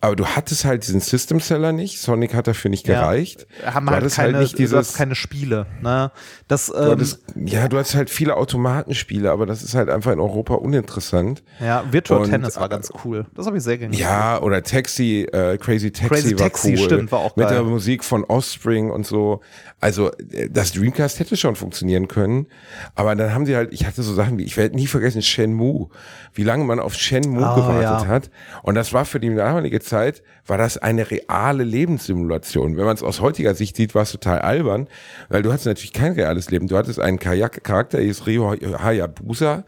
Aber 0.00 0.16
du 0.16 0.24
hattest 0.24 0.64
halt 0.64 0.86
diesen 0.86 1.00
System 1.00 1.40
Seller 1.40 1.72
nicht. 1.72 2.00
Sonic 2.00 2.34
hat 2.34 2.46
dafür 2.46 2.70
nicht 2.70 2.86
gereicht. 2.86 3.46
Ja, 3.62 3.74
haben 3.74 3.90
halt 3.90 4.08
keine, 4.12 4.34
halt 4.34 4.42
nicht 4.42 4.58
dieses, 4.58 4.94
keine 4.94 5.14
Spiele. 5.14 5.66
Ne? 5.82 6.12
Das, 6.48 6.68
ähm, 6.68 6.74
du 6.76 6.90
hattest, 6.92 7.20
ja, 7.34 7.68
du 7.68 7.76
hast 7.76 7.94
halt 7.94 8.08
viele 8.08 8.36
Automatenspiele, 8.36 9.30
aber 9.30 9.46
das 9.46 9.62
ist 9.62 9.74
halt 9.74 9.90
einfach 9.90 10.12
in 10.12 10.20
Europa 10.20 10.54
uninteressant. 10.54 11.42
Ja, 11.60 11.84
Virtual 11.90 12.20
Und, 12.22 12.30
Tennis 12.30 12.56
war 12.56 12.68
ganz 12.68 12.90
cool. 13.04 13.26
Das 13.34 13.46
habe 13.46 13.56
ich 13.56 13.62
sehr 13.64 13.78
gerne 13.78 13.96
Ja, 13.96 14.40
oder 14.40 14.62
Taxi, 14.62 15.22
äh, 15.32 15.58
Crazy 15.58 15.90
Taxi 15.90 16.08
Crazy 16.08 16.38
war 16.38 16.46
Taxi, 16.46 16.70
cool. 16.72 16.78
stimmt, 16.78 17.12
war 17.12 17.18
auch 17.18 17.34
Mit 17.36 17.48
geil. 17.48 17.56
der 17.56 17.64
Musik 17.64 18.04
von 18.04 18.24
Offspring 18.24 18.90
und 18.90 19.06
so. 19.06 19.40
Also 19.80 20.12
äh, 20.30 20.48
das 20.50 20.72
Dreamcast 20.72 21.18
hätte 21.18 21.36
schon 21.36 21.56
funktionieren 21.56 22.06
können, 22.06 22.46
aber 22.94 23.14
dann 23.16 23.34
haben 23.34 23.46
sie 23.46 23.56
halt, 23.56 23.72
ich 23.72 23.86
hatte 23.86 24.02
so 24.02 24.14
Sachen 24.14 24.38
wie, 24.38 24.44
ich 24.44 24.56
werde 24.56 24.76
nie 24.76 24.86
vergessen, 24.86 25.22
Shenmue, 25.22 25.88
wie 26.34 26.44
lange 26.44 26.64
man 26.64 26.78
auf 26.78 26.91
Shenmue 26.94 27.44
oh, 27.44 27.54
gewartet 27.54 27.82
ja. 27.82 28.06
hat. 28.06 28.30
Und 28.62 28.74
das 28.74 28.92
war 28.92 29.04
für 29.04 29.20
die 29.20 29.34
damalige 29.34 29.80
Zeit, 29.80 30.22
war 30.46 30.58
das 30.58 30.78
eine 30.78 31.10
reale 31.10 31.64
Lebenssimulation. 31.64 32.76
Wenn 32.76 32.84
man 32.84 32.94
es 32.94 33.02
aus 33.02 33.20
heutiger 33.20 33.54
Sicht 33.54 33.76
sieht, 33.76 33.94
war 33.94 34.02
es 34.02 34.12
total 34.12 34.40
albern, 34.40 34.88
weil 35.28 35.42
du 35.42 35.50
hattest 35.50 35.66
natürlich 35.66 35.92
kein 35.92 36.12
reales 36.12 36.50
Leben. 36.50 36.68
Du 36.68 36.76
hattest 36.76 37.00
einen 37.00 37.18
Charakter, 37.18 37.98
der 37.98 38.06
ist 38.06 38.26
Ryo 38.26 38.52
Hayabusa 38.52 39.64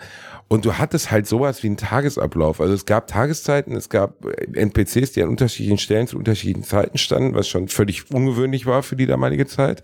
und 0.49 0.64
du 0.64 0.74
hattest 0.74 1.11
halt 1.11 1.26
sowas 1.26 1.62
wie 1.62 1.68
einen 1.68 1.78
Tagesablauf. 1.78 2.61
Also 2.61 2.74
es 2.74 2.84
gab 2.84 3.07
Tageszeiten, 3.07 3.74
es 3.74 3.88
gab 3.88 4.24
NPCs, 4.53 5.12
die 5.12 5.22
an 5.22 5.30
unterschiedlichen 5.30 5.78
Stellen 5.78 6.07
zu 6.07 6.18
unterschiedlichen 6.18 6.64
Zeiten 6.64 6.99
standen, 6.99 7.34
was 7.34 7.49
schon 7.49 7.68
völlig 7.68 8.11
ungewöhnlich 8.12 8.66
war 8.66 8.82
für 8.82 8.95
die 8.95 9.07
damalige 9.07 9.47
Zeit. 9.47 9.82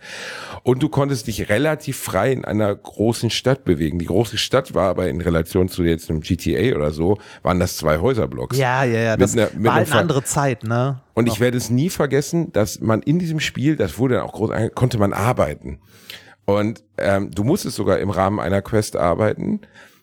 Und 0.62 0.82
du 0.82 0.90
konntest 0.90 1.26
dich 1.26 1.48
relativ 1.48 1.98
frei 1.98 2.32
in 2.32 2.44
einer 2.44 2.74
großen 2.74 3.30
Stadt 3.30 3.64
bewegen. 3.64 3.98
Die 3.98 4.04
große 4.06 4.36
Stadt 4.36 4.74
war 4.74 4.90
aber 4.90 5.08
in 5.08 5.22
Relation 5.22 5.68
zu 5.68 5.82
jetzt 5.82 6.10
einem 6.10 6.20
GTA 6.20 6.76
oder 6.76 6.90
so, 6.90 7.18
waren 7.42 7.58
das 7.58 7.78
zwei 7.78 7.98
Häuserblocks. 7.98 8.58
Ja, 8.58 8.84
ja, 8.84 9.00
ja. 9.00 9.16
Das 9.16 9.32
einer, 9.32 9.48
war 9.54 9.74
halt 9.74 9.90
eine 9.90 10.00
andere 10.00 10.24
Zeit, 10.24 10.64
ne? 10.64 11.00
Und 11.14 11.26
ich 11.26 11.40
werde 11.40 11.56
es 11.56 11.70
nie 11.70 11.90
vergessen, 11.90 12.52
dass 12.52 12.80
man 12.80 13.02
in 13.02 13.18
diesem 13.18 13.40
Spiel, 13.40 13.76
das 13.76 13.98
wurde 13.98 14.16
dann 14.16 14.24
auch 14.24 14.32
groß, 14.32 14.50
konnte 14.74 14.98
man 14.98 15.12
arbeiten. 15.12 15.80
Und 16.44 16.82
ähm, 16.98 17.30
du 17.30 17.44
musstest 17.44 17.76
sogar 17.76 17.98
im 17.98 18.10
Rahmen 18.10 18.40
einer 18.40 18.62
Quest 18.62 18.96
arbeiten. 18.96 19.60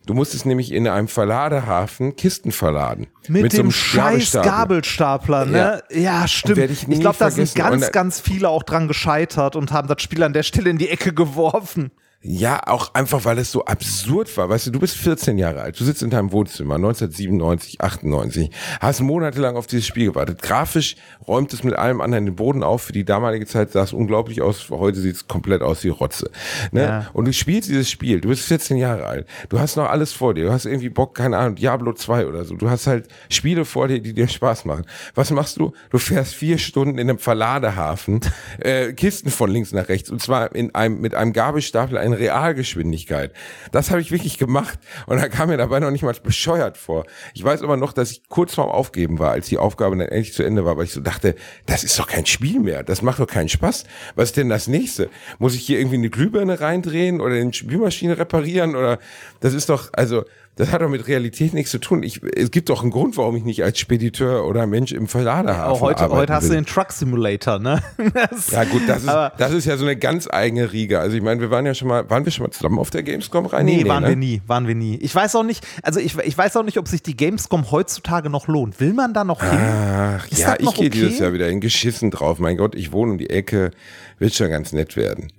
Du 0.08 0.14
musstest 0.14 0.46
nämlich 0.46 0.72
in 0.72 0.88
einem 0.88 1.10
Verladehafen 1.10 2.16
Kisten 2.16 2.54
verladen. 2.54 3.08
Mit, 3.28 3.44
mit 3.44 3.54
dem 3.54 3.68
so 3.68 3.72
scheiß 3.72 4.32
Gabelstapler, 4.32 5.46
ne? 5.46 5.84
Ja, 5.90 6.00
ja 6.00 6.28
stimmt. 6.30 6.72
Ich, 6.72 6.88
ich 6.88 7.00
glaube, 7.02 7.18
da 7.20 7.30
sind 7.30 7.54
ganz, 7.54 7.92
ganz 7.92 8.22
viele 8.22 8.48
auch 8.48 8.64
dran 8.64 8.88
gescheitert 8.88 9.58
und 9.58 9.74
haben 9.74 9.90
das 9.90 10.02
Spiel 10.02 10.24
an 10.24 10.32
der 10.32 10.44
Stelle 10.44 10.70
in 10.70 10.78
die 10.78 10.88
Ecke 10.88 11.14
geworfen. 11.14 11.92
Ja, 12.24 12.66
auch 12.66 12.96
einfach, 12.96 13.26
weil 13.26 13.38
es 13.38 13.52
so 13.52 13.66
absurd 13.66 14.36
war. 14.38 14.50
Weißt 14.50 14.66
du, 14.66 14.72
du 14.72 14.80
bist 14.80 14.98
14 14.98 15.38
Jahre 15.38 15.62
alt, 15.62 15.80
du 15.80 15.84
sitzt 15.84 16.02
in 16.02 16.10
deinem 16.10 16.32
Wohnzimmer 16.32 16.76
1997, 16.76 17.80
98, 17.80 18.50
hast 18.80 19.02
monatelang 19.02 19.56
auf 19.56 19.68
dieses 19.68 19.86
Spiel 19.86 20.08
gewartet. 20.08 20.42
Grafisch 20.42 20.96
räumt 21.28 21.54
es 21.54 21.64
mit 21.64 21.76
allem 21.76 22.02
anderen 22.02 22.26
den 22.26 22.36
Boden 22.36 22.64
auf. 22.64 22.82
Für 22.82 22.94
die 22.94 23.06
damalige 23.06 23.46
Zeit 23.46 23.72
sah 23.72 23.84
es 23.84 23.94
unglaublich 23.94 24.42
aus. 24.42 24.68
Heute 24.72 25.00
sieht 25.00 25.16
es 25.16 25.28
komplett 25.28 25.62
aus 25.62 25.84
wie 25.84 25.90
Rotze. 25.90 26.32
Ne? 26.72 26.82
Ja. 26.82 27.08
Und 27.14 27.26
du 27.26 27.34
spielst 27.34 27.70
dieses 27.70 27.90
Spiel, 27.90 28.20
du 28.20 28.30
bist 28.30 28.44
14 28.46 28.78
Jahre 28.78 29.06
alt, 29.06 29.28
du 29.50 29.60
hast 29.60 29.76
noch 29.76 29.88
alles 29.88 30.12
vor 30.12 30.34
dir, 30.34 30.46
du 30.46 30.52
hast 30.52 30.66
irgendwie 30.66 30.90
Bock, 30.90 31.14
keine 31.14 31.38
Ahnung, 31.38 31.56
Diablo 31.56 31.94
2 31.94 32.26
oder 32.26 32.46
so. 32.46 32.56
Du 32.56 32.68
hast 32.68 32.88
halt 32.88 33.08
Spiele 33.30 33.64
vor 33.64 33.88
dir, 33.88 34.00
die 34.00 34.14
dir 34.14 34.28
Spaß 34.28 34.66
machen. 34.66 34.86
Was 35.14 35.30
machst 35.30 35.58
du? 35.58 35.72
Du 35.92 36.00
fährst 36.00 36.34
vier 36.34 36.58
Stunden 36.58 36.98
in 36.98 37.12
einem 37.12 37.20
Verladehafen, 37.20 38.22
äh, 38.58 38.94
Kisten 38.94 39.30
von 39.30 39.52
links 39.52 39.72
nach 39.72 39.88
rechts 39.88 40.10
und 40.10 40.20
zwar 40.20 40.56
in 40.56 40.74
einem, 40.74 41.00
mit 41.00 41.14
einem 41.14 41.32
Gabelstapler 41.32 42.07
in 42.08 42.14
Realgeschwindigkeit. 42.14 43.32
Das 43.72 43.92
habe 43.92 44.02
ich 44.02 44.12
wirklich 44.12 44.38
gemacht 44.38 44.80
und 45.06 45.22
da 45.22 45.30
kam 45.30 45.50
mir 45.50 45.58
dabei 45.58 45.80
noch 45.80 45.92
nicht 45.92 46.04
mal 46.04 46.16
bescheuert 46.24 46.78
vor. 46.78 47.06
Ich 47.34 47.44
weiß 47.44 47.62
aber 47.62 47.78
noch, 47.78 47.94
dass 47.94 48.12
ich 48.12 48.28
kurz 48.30 48.56
vorm 48.56 48.70
Aufgeben 48.70 49.20
war, 49.20 49.32
als 49.32 49.48
die 49.48 49.58
Aufgabe 49.58 49.96
dann 49.96 50.08
endlich 50.08 50.34
zu 50.34 50.44
Ende 50.44 50.66
war, 50.66 50.78
weil 50.78 50.86
ich 50.86 50.94
so 50.94 51.02
dachte, 51.02 51.36
das 51.66 51.84
ist 51.84 52.00
doch 52.00 52.08
kein 52.08 52.26
Spiel 52.26 52.60
mehr, 52.60 52.84
das 52.84 53.02
macht 53.02 53.20
doch 53.20 53.28
keinen 53.28 53.50
Spaß. 53.50 53.84
Was 54.16 54.30
ist 54.30 54.38
denn 54.38 54.50
das 54.50 54.68
nächste? 54.68 55.10
Muss 55.38 55.54
ich 55.54 55.62
hier 55.62 55.80
irgendwie 55.80 55.98
eine 55.98 56.10
Glühbirne 56.10 56.60
reindrehen 56.60 57.22
oder 57.22 57.36
eine 57.36 57.54
Spülmaschine 57.54 58.18
reparieren 58.18 58.76
oder 58.76 59.00
das 59.40 59.54
ist 59.54 59.70
doch, 59.70 59.90
also 59.94 60.24
das 60.58 60.72
hat 60.72 60.82
doch 60.82 60.90
mit 60.90 61.08
Realität 61.08 61.54
nichts 61.54 61.70
zu 61.72 61.78
tun. 61.78 62.02
Ich, 62.02 62.22
es 62.36 62.50
gibt 62.50 62.70
doch 62.70 62.82
einen 62.82 62.90
Grund, 62.90 63.16
warum 63.16 63.36
ich 63.36 63.44
nicht 63.44 63.64
als 63.64 63.78
Spediteur 63.78 64.46
oder 64.46 64.66
Mensch 64.66 64.92
im 64.92 65.08
Verladehafen 65.08 65.76
ja, 65.76 65.82
heute, 65.82 66.10
heute 66.10 66.34
hast 66.34 66.44
will. 66.46 66.50
du 66.50 66.56
den 66.56 66.66
Truck 66.66 66.92
Simulator, 66.92 67.60
ne? 67.60 67.82
Das, 68.14 68.50
ja 68.50 68.64
gut, 68.64 68.82
das 68.88 69.04
ist, 69.04 69.16
das 69.38 69.52
ist 69.54 69.66
ja 69.66 69.78
so 69.78 69.86
eine 69.86 69.96
ganz 69.96 70.28
eigene 70.30 70.74
Riege. 70.74 71.00
Also 71.00 71.16
ich 71.16 71.22
meine, 71.22 71.40
wir 71.40 71.52
waren 71.52 71.66
ja 71.66 71.76
schon 71.76 71.88
mal, 71.88 72.10
waren 72.10 72.26
wir 72.26 72.32
schon 72.32 72.46
mal 72.46 72.52
zusammen 72.52 72.80
auf 72.80 72.90
der 72.90 73.04
Gamescom 73.04 73.46
rein? 73.46 73.66
Nee, 73.66 73.84
nee 73.84 73.90
waren 73.90 74.04
ne? 74.04 74.10
wir 74.10 74.16
nie, 74.16 74.42
waren 74.48 74.68
wir 74.68 74.74
nie. 74.74 74.98
Ich 74.98 75.14
weiß 75.14 75.36
auch 75.36 75.44
nicht, 75.44 75.66
also 75.84 76.00
ich, 76.00 76.18
ich 76.18 76.36
weiß 76.36 76.58
auch 76.58 76.64
nicht, 76.64 76.80
ob 76.80 76.88
sich 76.88 77.04
die 77.04 77.16
Gamescom 77.16 77.70
heutzutage 77.70 78.30
noch 78.32 78.48
lohnt. 78.48 78.80
Will 78.80 78.94
man 78.94 79.14
da 79.14 79.24
noch 79.24 79.42
hin? 79.42 79.60
Ach, 79.60 80.28
ist 80.28 80.40
ja, 80.40 80.54
ich 80.54 80.74
gehe 80.74 80.88
okay? 80.88 80.90
dieses 80.90 81.20
Jahr 81.20 81.34
wieder 81.34 81.48
hin, 81.48 81.62
geschissen 81.62 82.10
drauf. 82.10 82.40
Mein 82.40 82.58
Gott, 82.58 82.74
ich 82.74 82.92
wohne 82.92 83.12
um 83.12 83.18
die 83.20 83.30
Ecke, 83.30 83.72
wird 84.18 84.34
schon 84.34 84.50
ganz 84.50 84.74
nett 84.74 84.96
werden. 84.96 85.32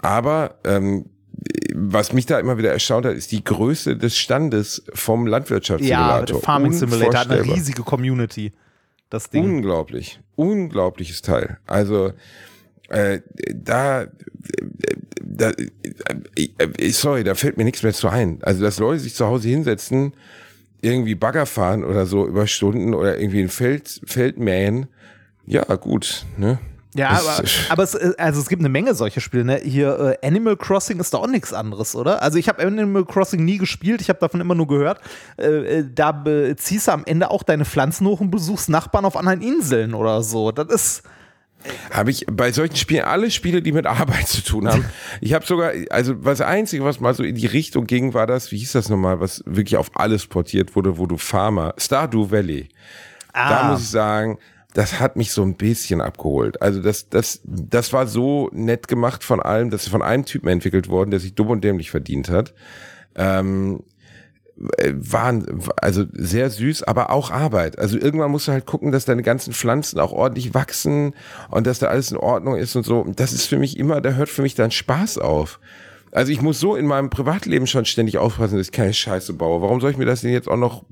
Aber 0.00 0.56
ähm, 0.64 1.06
was 1.74 2.12
mich 2.12 2.26
da 2.26 2.38
immer 2.38 2.58
wieder 2.58 2.72
erstaunt 2.72 3.06
hat, 3.06 3.14
ist 3.14 3.32
die 3.32 3.44
Größe 3.44 3.96
des 3.96 4.16
Standes 4.16 4.82
vom 4.94 5.26
Landwirtschaftssimulator. 5.26 6.18
Ja, 6.18 6.24
der 6.24 6.36
Farming 6.36 6.72
Simulator 6.72 7.20
hat 7.20 7.30
eine 7.30 7.44
riesige 7.44 7.82
Community. 7.82 8.52
Das 9.10 9.30
Ding. 9.30 9.44
Unglaublich. 9.44 10.20
Unglaubliches 10.36 11.22
Teil. 11.22 11.58
Also, 11.66 12.12
äh, 12.88 13.20
da, 13.54 14.06
da, 15.22 15.50
äh, 16.36 16.90
sorry, 16.90 17.24
da 17.24 17.34
fällt 17.34 17.56
mir 17.56 17.64
nichts 17.64 17.82
mehr 17.82 17.94
zu 17.94 18.08
ein. 18.08 18.38
Also, 18.42 18.62
dass 18.62 18.78
Leute 18.78 19.00
sich 19.00 19.14
zu 19.14 19.26
Hause 19.26 19.48
hinsetzen, 19.48 20.12
irgendwie 20.80 21.14
Bagger 21.14 21.46
fahren 21.46 21.84
oder 21.84 22.06
so 22.06 22.26
über 22.26 22.46
Stunden 22.46 22.94
oder 22.94 23.18
irgendwie 23.18 23.40
ein 23.40 23.48
Feld, 23.48 24.00
Feld 24.04 24.38
mähen, 24.38 24.86
ja, 25.46 25.64
gut, 25.76 26.26
ne? 26.36 26.58
Ja, 26.94 27.10
aber, 27.10 27.44
aber 27.68 27.82
es, 27.82 27.94
äh, 27.94 28.12
also 28.16 28.40
es 28.40 28.48
gibt 28.48 28.60
eine 28.62 28.68
Menge 28.68 28.94
solcher 28.94 29.20
Spiele. 29.20 29.44
Ne? 29.44 29.60
Hier 29.62 30.18
äh, 30.22 30.26
Animal 30.26 30.56
Crossing 30.56 31.00
ist 31.00 31.12
doch 31.12 31.22
auch 31.22 31.28
nichts 31.28 31.52
anderes, 31.52 31.94
oder? 31.94 32.22
Also 32.22 32.38
ich 32.38 32.48
habe 32.48 32.62
Animal 32.64 33.04
Crossing 33.04 33.44
nie 33.44 33.58
gespielt, 33.58 34.00
ich 34.00 34.08
habe 34.08 34.18
davon 34.18 34.40
immer 34.40 34.54
nur 34.54 34.68
gehört. 34.68 35.00
Äh, 35.38 35.78
äh 35.78 35.84
da 35.94 36.24
ziehst 36.56 36.88
du 36.88 36.92
am 36.92 37.04
Ende 37.04 37.30
auch 37.30 37.42
deine 37.42 37.64
Pflanzen 37.64 38.06
hoch 38.06 38.20
und 38.20 38.30
besuchst 38.30 38.68
Nachbarn 38.68 39.04
auf 39.04 39.16
anderen 39.16 39.42
Inseln 39.42 39.94
oder 39.94 40.22
so. 40.22 40.50
Das 40.50 40.68
ist 40.68 41.02
habe 41.90 42.10
ich 42.10 42.24
bei 42.30 42.52
solchen 42.52 42.76
Spielen 42.76 43.04
alle 43.04 43.30
Spiele, 43.30 43.62
die 43.62 43.72
mit 43.72 43.86
Arbeit 43.86 44.28
zu 44.28 44.42
tun 44.42 44.68
haben. 44.68 44.84
Ich 45.20 45.34
habe 45.34 45.44
sogar, 45.44 45.72
also 45.90 46.14
was 46.24 46.40
Einzige, 46.40 46.84
was 46.84 47.00
mal 47.00 47.14
so 47.14 47.24
in 47.24 47.34
die 47.34 47.46
Richtung 47.46 47.86
ging, 47.86 48.14
war 48.14 48.26
das, 48.26 48.52
wie 48.52 48.58
hieß 48.58 48.72
das 48.72 48.88
nochmal, 48.88 49.20
was 49.20 49.42
wirklich 49.46 49.76
auf 49.76 49.90
alles 49.94 50.26
portiert 50.26 50.76
wurde, 50.76 50.98
wo 50.98 51.06
du 51.06 51.16
Farmer, 51.16 51.74
Stardew 51.76 52.30
Valley. 52.30 52.68
Ah. 53.32 53.48
Da 53.48 53.70
muss 53.70 53.80
ich 53.80 53.88
sagen, 53.88 54.38
das 54.78 55.00
hat 55.00 55.16
mich 55.16 55.32
so 55.32 55.42
ein 55.42 55.56
bisschen 55.56 56.00
abgeholt. 56.00 56.62
Also 56.62 56.80
das, 56.80 57.08
das, 57.08 57.40
das 57.42 57.92
war 57.92 58.06
so 58.06 58.48
nett 58.52 58.86
gemacht 58.86 59.24
von 59.24 59.40
allem, 59.40 59.70
das 59.70 59.82
ist 59.82 59.88
von 59.88 60.02
einem 60.02 60.24
Typen 60.24 60.46
entwickelt 60.46 60.88
worden, 60.88 61.10
der 61.10 61.18
sich 61.18 61.34
dumm 61.34 61.48
und 61.48 61.64
dämlich 61.64 61.90
verdient 61.90 62.30
hat. 62.30 62.54
Ähm, 63.16 63.82
äh, 64.76 64.92
waren 64.94 65.64
also 65.78 66.04
sehr 66.12 66.48
süß, 66.48 66.84
aber 66.84 67.10
auch 67.10 67.32
Arbeit. 67.32 67.76
Also 67.76 67.98
irgendwann 67.98 68.30
musst 68.30 68.46
du 68.46 68.52
halt 68.52 68.66
gucken, 68.66 68.92
dass 68.92 69.04
deine 69.04 69.24
ganzen 69.24 69.52
Pflanzen 69.52 69.98
auch 69.98 70.12
ordentlich 70.12 70.54
wachsen 70.54 71.12
und 71.50 71.66
dass 71.66 71.80
da 71.80 71.88
alles 71.88 72.12
in 72.12 72.16
Ordnung 72.16 72.54
ist 72.54 72.76
und 72.76 72.86
so. 72.86 73.04
Das 73.16 73.32
ist 73.32 73.46
für 73.46 73.58
mich 73.58 73.80
immer, 73.80 74.00
da 74.00 74.12
hört 74.12 74.28
für 74.28 74.42
mich 74.42 74.54
dann 74.54 74.70
Spaß 74.70 75.18
auf. 75.18 75.58
Also 76.12 76.30
ich 76.30 76.40
muss 76.40 76.60
so 76.60 76.76
in 76.76 76.86
meinem 76.86 77.10
Privatleben 77.10 77.66
schon 77.66 77.84
ständig 77.84 78.18
aufpassen, 78.18 78.56
dass 78.56 78.68
ich 78.68 78.72
keine 78.72 78.94
Scheiße 78.94 79.32
baue. 79.32 79.60
Warum 79.60 79.80
soll 79.80 79.90
ich 79.90 79.98
mir 79.98 80.06
das 80.06 80.20
denn 80.20 80.30
jetzt 80.30 80.48
auch 80.48 80.56
noch 80.56 80.84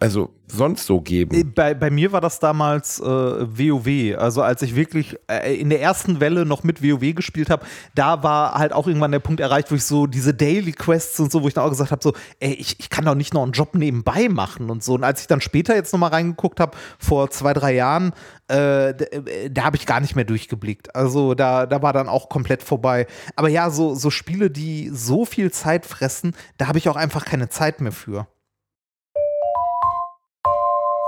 also 0.00 0.30
sonst 0.46 0.86
so 0.86 1.00
geben? 1.00 1.34
Äh, 1.34 1.44
bei, 1.44 1.74
bei 1.74 1.90
mir 1.90 2.12
war 2.12 2.20
das 2.20 2.38
damals 2.38 3.00
äh, 3.00 3.04
WoW. 3.04 4.18
Also 4.18 4.42
als 4.42 4.62
ich 4.62 4.74
wirklich 4.76 5.16
äh, 5.28 5.54
in 5.58 5.70
der 5.70 5.80
ersten 5.80 6.20
Welle 6.20 6.46
noch 6.46 6.62
mit 6.62 6.82
WoW 6.82 7.14
gespielt 7.14 7.50
habe, 7.50 7.66
da 7.94 8.22
war 8.22 8.54
halt 8.54 8.72
auch 8.72 8.86
irgendwann 8.86 9.12
der 9.12 9.18
Punkt 9.18 9.40
erreicht, 9.40 9.70
wo 9.70 9.74
ich 9.74 9.84
so 9.84 10.06
diese 10.06 10.32
Daily 10.32 10.72
Quests 10.72 11.20
und 11.20 11.30
so, 11.30 11.42
wo 11.42 11.48
ich 11.48 11.54
dann 11.54 11.64
auch 11.64 11.70
gesagt 11.70 11.90
habe, 11.90 12.02
so, 12.02 12.14
ey, 12.40 12.54
ich, 12.54 12.80
ich 12.80 12.90
kann 12.90 13.04
doch 13.04 13.14
nicht 13.14 13.34
noch 13.34 13.42
einen 13.42 13.52
Job 13.52 13.74
nebenbei 13.74 14.28
machen 14.28 14.70
und 14.70 14.82
so. 14.82 14.94
Und 14.94 15.04
als 15.04 15.20
ich 15.20 15.26
dann 15.26 15.40
später 15.40 15.74
jetzt 15.74 15.92
nochmal 15.92 16.10
reingeguckt 16.10 16.60
habe, 16.60 16.76
vor 16.98 17.30
zwei, 17.30 17.52
drei 17.52 17.74
Jahren, 17.74 18.12
äh, 18.50 18.90
äh, 18.90 19.50
da 19.50 19.64
habe 19.64 19.76
ich 19.76 19.86
gar 19.86 20.00
nicht 20.00 20.16
mehr 20.16 20.24
durchgeblickt. 20.24 20.94
Also 20.94 21.34
da, 21.34 21.66
da 21.66 21.82
war 21.82 21.92
dann 21.92 22.08
auch 22.08 22.28
komplett 22.28 22.62
vorbei. 22.62 23.06
Aber 23.36 23.48
ja, 23.48 23.70
so, 23.70 23.94
so 23.94 24.10
Spiele, 24.10 24.50
die 24.50 24.90
so 24.92 25.24
viel 25.24 25.50
Zeit 25.50 25.86
fressen, 25.86 26.34
da 26.58 26.68
habe 26.68 26.78
ich 26.78 26.88
auch 26.88 26.96
einfach 26.96 27.24
keine 27.24 27.48
Zeit 27.48 27.80
mehr 27.80 27.92
für. 27.92 28.26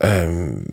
Ähm, 0.00 0.66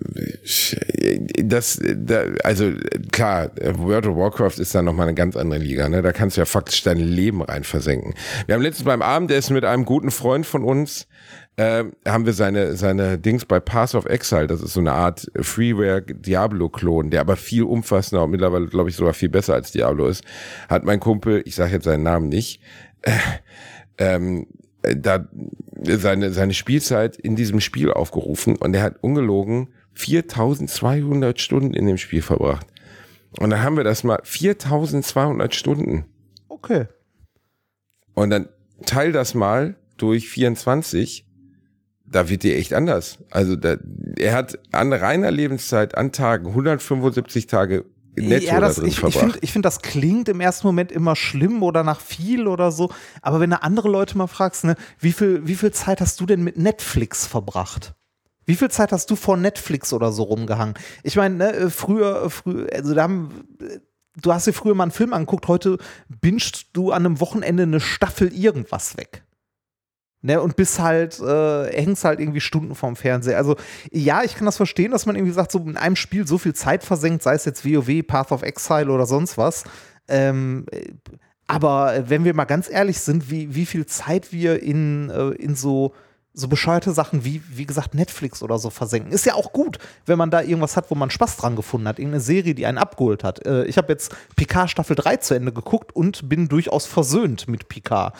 das, 1.43 1.79
da, 1.81 2.23
also 2.43 2.71
klar, 3.11 3.51
World 3.77 4.07
of 4.07 4.15
Warcraft 4.15 4.59
ist 4.59 4.73
da 4.73 4.81
nochmal 4.81 5.07
eine 5.07 5.15
ganz 5.15 5.35
andere 5.35 5.59
Liga, 5.59 5.87
ne? 5.89 6.01
Da 6.01 6.11
kannst 6.11 6.37
du 6.37 6.41
ja 6.41 6.45
faktisch 6.45 6.81
dein 6.83 6.97
Leben 6.97 7.41
rein 7.41 7.63
versenken. 7.63 8.15
Wir 8.45 8.55
haben 8.55 8.61
letztens 8.61 8.85
beim 8.85 9.01
Abendessen 9.01 9.53
mit 9.53 9.63
einem 9.63 9.85
guten 9.85 10.09
Freund 10.09 10.45
von 10.45 10.63
uns, 10.63 11.07
äh, 11.57 11.83
haben 12.07 12.25
wir 12.25 12.33
seine, 12.33 12.75
seine 12.75 13.19
Dings 13.19 13.45
bei 13.45 13.59
Pass 13.59 13.93
of 13.93 14.05
Exile, 14.05 14.47
das 14.47 14.61
ist 14.61 14.73
so 14.73 14.79
eine 14.79 14.93
Art 14.93 15.29
Freeware 15.39 16.01
Diablo-Klon, 16.01 17.11
der 17.11 17.21
aber 17.21 17.35
viel 17.35 17.63
umfassender 17.63 18.23
und 18.23 18.31
mittlerweile, 18.31 18.67
glaube 18.67 18.89
ich, 18.89 18.95
sogar 18.95 19.13
viel 19.13 19.29
besser 19.29 19.53
als 19.53 19.71
Diablo 19.71 20.07
ist, 20.07 20.23
hat 20.69 20.83
mein 20.83 20.99
Kumpel, 20.99 21.43
ich 21.45 21.55
sage 21.55 21.73
jetzt 21.73 21.85
seinen 21.85 22.03
Namen 22.03 22.29
nicht, 22.29 22.61
äh, 23.03 23.11
ähm, 23.97 24.47
äh, 24.47 24.60
da 24.81 25.27
seine, 25.83 26.31
seine 26.31 26.53
Spielzeit 26.53 27.17
in 27.17 27.35
diesem 27.35 27.59
Spiel 27.59 27.91
aufgerufen 27.91 28.55
und 28.55 28.73
er 28.73 28.83
hat 28.83 29.03
ungelogen 29.03 29.69
4200 29.93 31.39
Stunden 31.39 31.73
in 31.73 31.85
dem 31.85 31.97
Spiel 31.97 32.21
verbracht. 32.21 32.67
Und 33.39 33.49
dann 33.49 33.61
haben 33.63 33.77
wir 33.77 33.83
das 33.83 34.03
mal 34.03 34.19
4200 34.23 35.55
Stunden. 35.55 36.05
Okay. 36.49 36.87
Und 38.13 38.29
dann 38.29 38.49
teil 38.85 39.11
das 39.11 39.33
mal 39.33 39.75
durch 39.97 40.29
24, 40.29 41.25
da 42.05 42.29
wird 42.29 42.43
dir 42.43 42.57
echt 42.57 42.73
anders. 42.73 43.19
Also 43.29 43.55
da, 43.55 43.77
er 44.17 44.33
hat 44.33 44.59
an 44.71 44.91
reiner 44.91 45.31
Lebenszeit 45.31 45.95
an 45.97 46.11
Tagen 46.11 46.47
175 46.47 47.47
Tage 47.47 47.85
netto 48.15 48.45
ja, 48.45 48.59
das, 48.59 48.77
ich, 48.77 49.01
ich 49.03 49.17
finde, 49.17 49.47
find, 49.47 49.65
das 49.65 49.81
klingt 49.81 50.29
im 50.29 50.41
ersten 50.41 50.67
Moment 50.67 50.91
immer 50.91 51.15
schlimm 51.15 51.63
oder 51.63 51.83
nach 51.83 51.99
viel 51.99 52.47
oder 52.47 52.71
so. 52.71 52.91
Aber 53.21 53.39
wenn 53.39 53.51
du 53.51 53.61
andere 53.61 53.89
Leute 53.89 54.17
mal 54.17 54.27
fragst, 54.27 54.63
ne, 54.63 54.75
wie 54.99 55.11
viel, 55.11 55.47
wie 55.47 55.55
viel 55.55 55.71
Zeit 55.71 56.01
hast 56.01 56.19
du 56.19 56.25
denn 56.25 56.43
mit 56.43 56.57
Netflix 56.57 57.25
verbracht? 57.25 57.93
Wie 58.45 58.55
viel 58.55 58.69
Zeit 58.69 58.91
hast 58.91 59.09
du 59.09 59.15
vor 59.15 59.37
Netflix 59.37 59.93
oder 59.93 60.11
so 60.11 60.23
rumgehangen? 60.23 60.75
Ich 61.03 61.15
meine, 61.15 61.35
ne, 61.35 61.69
früher, 61.69 62.29
früher, 62.29 62.67
also 62.73 62.93
da 62.93 63.03
haben, 63.03 63.47
du 64.21 64.33
hast 64.33 64.47
dir 64.47 64.53
früher 64.53 64.75
mal 64.75 64.83
einen 64.83 64.91
Film 64.91 65.13
angeguckt, 65.13 65.47
heute 65.47 65.77
bingst 66.09 66.67
du 66.73 66.91
an 66.91 67.05
einem 67.05 67.19
Wochenende 67.19 67.63
eine 67.63 67.79
Staffel 67.79 68.33
irgendwas 68.33 68.97
weg. 68.97 69.23
Ne, 70.23 70.39
und 70.39 70.55
bis 70.55 70.77
halt, 70.77 71.19
äh, 71.19 71.65
hängst 71.75 72.03
halt 72.03 72.19
irgendwie 72.19 72.41
Stunden 72.41 72.75
vorm 72.75 72.95
Fernseher. 72.95 73.37
Also, 73.37 73.55
ja, 73.91 74.21
ich 74.23 74.35
kann 74.35 74.45
das 74.45 74.55
verstehen, 74.55 74.91
dass 74.91 75.07
man 75.07 75.15
irgendwie 75.15 75.33
sagt, 75.33 75.51
so 75.51 75.57
in 75.57 75.77
einem 75.77 75.95
Spiel 75.95 76.27
so 76.27 76.37
viel 76.37 76.53
Zeit 76.53 76.83
versenkt, 76.83 77.23
sei 77.23 77.33
es 77.33 77.45
jetzt 77.45 77.65
WoW, 77.65 78.05
Path 78.05 78.31
of 78.31 78.43
Exile 78.43 78.91
oder 78.91 79.07
sonst 79.07 79.39
was. 79.39 79.63
Ähm, 80.07 80.67
aber 81.47 82.03
wenn 82.07 82.23
wir 82.23 82.35
mal 82.35 82.45
ganz 82.45 82.69
ehrlich 82.69 82.99
sind, 82.99 83.31
wie, 83.31 83.55
wie 83.55 83.65
viel 83.65 83.85
Zeit 83.85 84.31
wir 84.31 84.61
in, 84.61 85.09
äh, 85.09 85.29
in 85.31 85.55
so, 85.55 85.93
so 86.33 86.47
bescheuerte 86.47 86.91
Sachen 86.91 87.25
wie, 87.25 87.41
wie 87.49 87.65
gesagt, 87.65 87.93
Netflix 87.93 88.41
oder 88.41 88.57
so 88.57 88.69
versenken. 88.69 89.11
Ist 89.11 89.25
ja 89.25 89.33
auch 89.33 89.51
gut, 89.51 89.77
wenn 90.05 90.17
man 90.17 90.31
da 90.31 90.41
irgendwas 90.41 90.77
hat, 90.77 90.89
wo 90.89 90.95
man 90.95 91.09
Spaß 91.09 91.37
dran 91.37 91.55
gefunden 91.55 91.87
hat. 91.87 91.99
Irgendeine 91.99 92.21
Serie, 92.21 92.55
die 92.55 92.65
einen 92.65 92.77
abgeholt 92.77 93.23
hat. 93.23 93.45
Äh, 93.45 93.65
ich 93.65 93.77
habe 93.77 93.91
jetzt 93.91 94.15
Picard 94.35 94.69
Staffel 94.69 94.95
3 94.95 95.17
zu 95.17 95.33
Ende 95.33 95.51
geguckt 95.51 95.93
und 95.95 96.29
bin 96.29 96.47
durchaus 96.47 96.85
versöhnt 96.85 97.47
mit 97.47 97.67
Picard. 97.67 98.13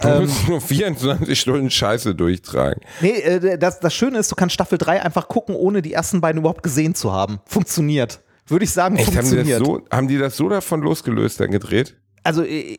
Du 0.00 0.08
musst 0.20 0.44
ähm, 0.44 0.48
nur 0.48 0.60
24 0.60 1.38
Stunden 1.38 1.70
Scheiße 1.70 2.14
durchtragen. 2.14 2.80
Nee, 3.00 3.10
äh, 3.10 3.58
das, 3.58 3.80
das 3.80 3.92
Schöne 3.94 4.18
ist, 4.18 4.30
du 4.30 4.36
kannst 4.36 4.54
Staffel 4.54 4.78
3 4.78 5.02
einfach 5.02 5.28
gucken, 5.28 5.54
ohne 5.54 5.82
die 5.82 5.92
ersten 5.92 6.20
beiden 6.20 6.40
überhaupt 6.40 6.62
gesehen 6.62 6.94
zu 6.94 7.12
haben. 7.12 7.40
Funktioniert. 7.44 8.20
Würde 8.46 8.64
ich 8.64 8.72
sagen, 8.72 8.96
Echt, 8.96 9.12
funktioniert. 9.12 9.60
Haben 9.60 9.64
die, 9.64 9.72
das 9.72 9.86
so, 9.90 9.96
haben 9.96 10.08
die 10.08 10.18
das 10.18 10.36
so 10.36 10.48
davon 10.48 10.80
losgelöst 10.80 11.40
dann 11.40 11.50
gedreht? 11.50 11.96
also 12.24 12.42
äh, 12.44 12.78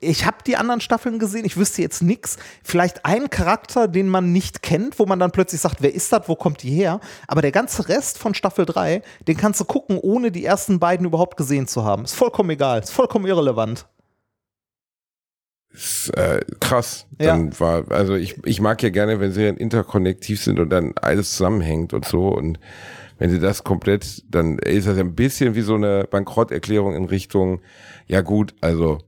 ich 0.00 0.26
habe 0.26 0.38
die 0.46 0.56
anderen 0.56 0.80
Staffeln 0.80 1.18
gesehen, 1.18 1.44
ich 1.44 1.56
wüsste 1.56 1.80
jetzt 1.80 2.02
nichts. 2.02 2.36
Vielleicht 2.62 3.04
ein 3.06 3.30
Charakter, 3.30 3.88
den 3.88 4.08
man 4.08 4.30
nicht 4.32 4.62
kennt, 4.62 4.98
wo 4.98 5.06
man 5.06 5.18
dann 5.18 5.30
plötzlich 5.30 5.60
sagt, 5.60 5.78
wer 5.80 5.94
ist 5.94 6.12
das, 6.12 6.28
wo 6.28 6.36
kommt 6.36 6.62
die 6.62 6.70
her? 6.70 7.00
Aber 7.26 7.40
der 7.40 7.52
ganze 7.52 7.88
Rest 7.88 8.18
von 8.18 8.34
Staffel 8.34 8.66
3, 8.66 9.02
den 9.26 9.36
kannst 9.36 9.60
du 9.60 9.64
gucken, 9.64 9.98
ohne 9.98 10.30
die 10.30 10.44
ersten 10.44 10.78
beiden 10.78 11.06
überhaupt 11.06 11.36
gesehen 11.36 11.66
zu 11.66 11.84
haben. 11.84 12.04
Ist 12.04 12.14
vollkommen 12.14 12.50
egal, 12.50 12.80
ist 12.80 12.92
vollkommen 12.92 13.26
irrelevant. 13.26 13.86
Ist, 15.76 16.08
äh, 16.16 16.40
krass. 16.58 17.06
Dann 17.18 17.50
ja. 17.50 17.60
war, 17.60 17.90
also 17.90 18.14
ich, 18.14 18.36
ich 18.46 18.60
mag 18.62 18.82
ja 18.82 18.88
gerne, 18.88 19.20
wenn 19.20 19.32
Serien 19.32 19.58
interkonnektiv 19.58 20.42
sind 20.42 20.58
und 20.58 20.70
dann 20.70 20.94
alles 21.00 21.32
zusammenhängt 21.36 21.92
und 21.92 22.06
so. 22.06 22.28
Und 22.28 22.58
wenn 23.18 23.30
sie 23.30 23.38
das 23.38 23.62
komplett, 23.62 24.24
dann 24.30 24.58
ist 24.58 24.88
das 24.88 24.96
ein 24.96 25.14
bisschen 25.14 25.54
wie 25.54 25.60
so 25.60 25.74
eine 25.74 26.04
Bankrotterklärung 26.10 26.94
in 26.94 27.04
Richtung, 27.04 27.60
ja 28.06 28.22
gut, 28.22 28.54
also 28.62 28.98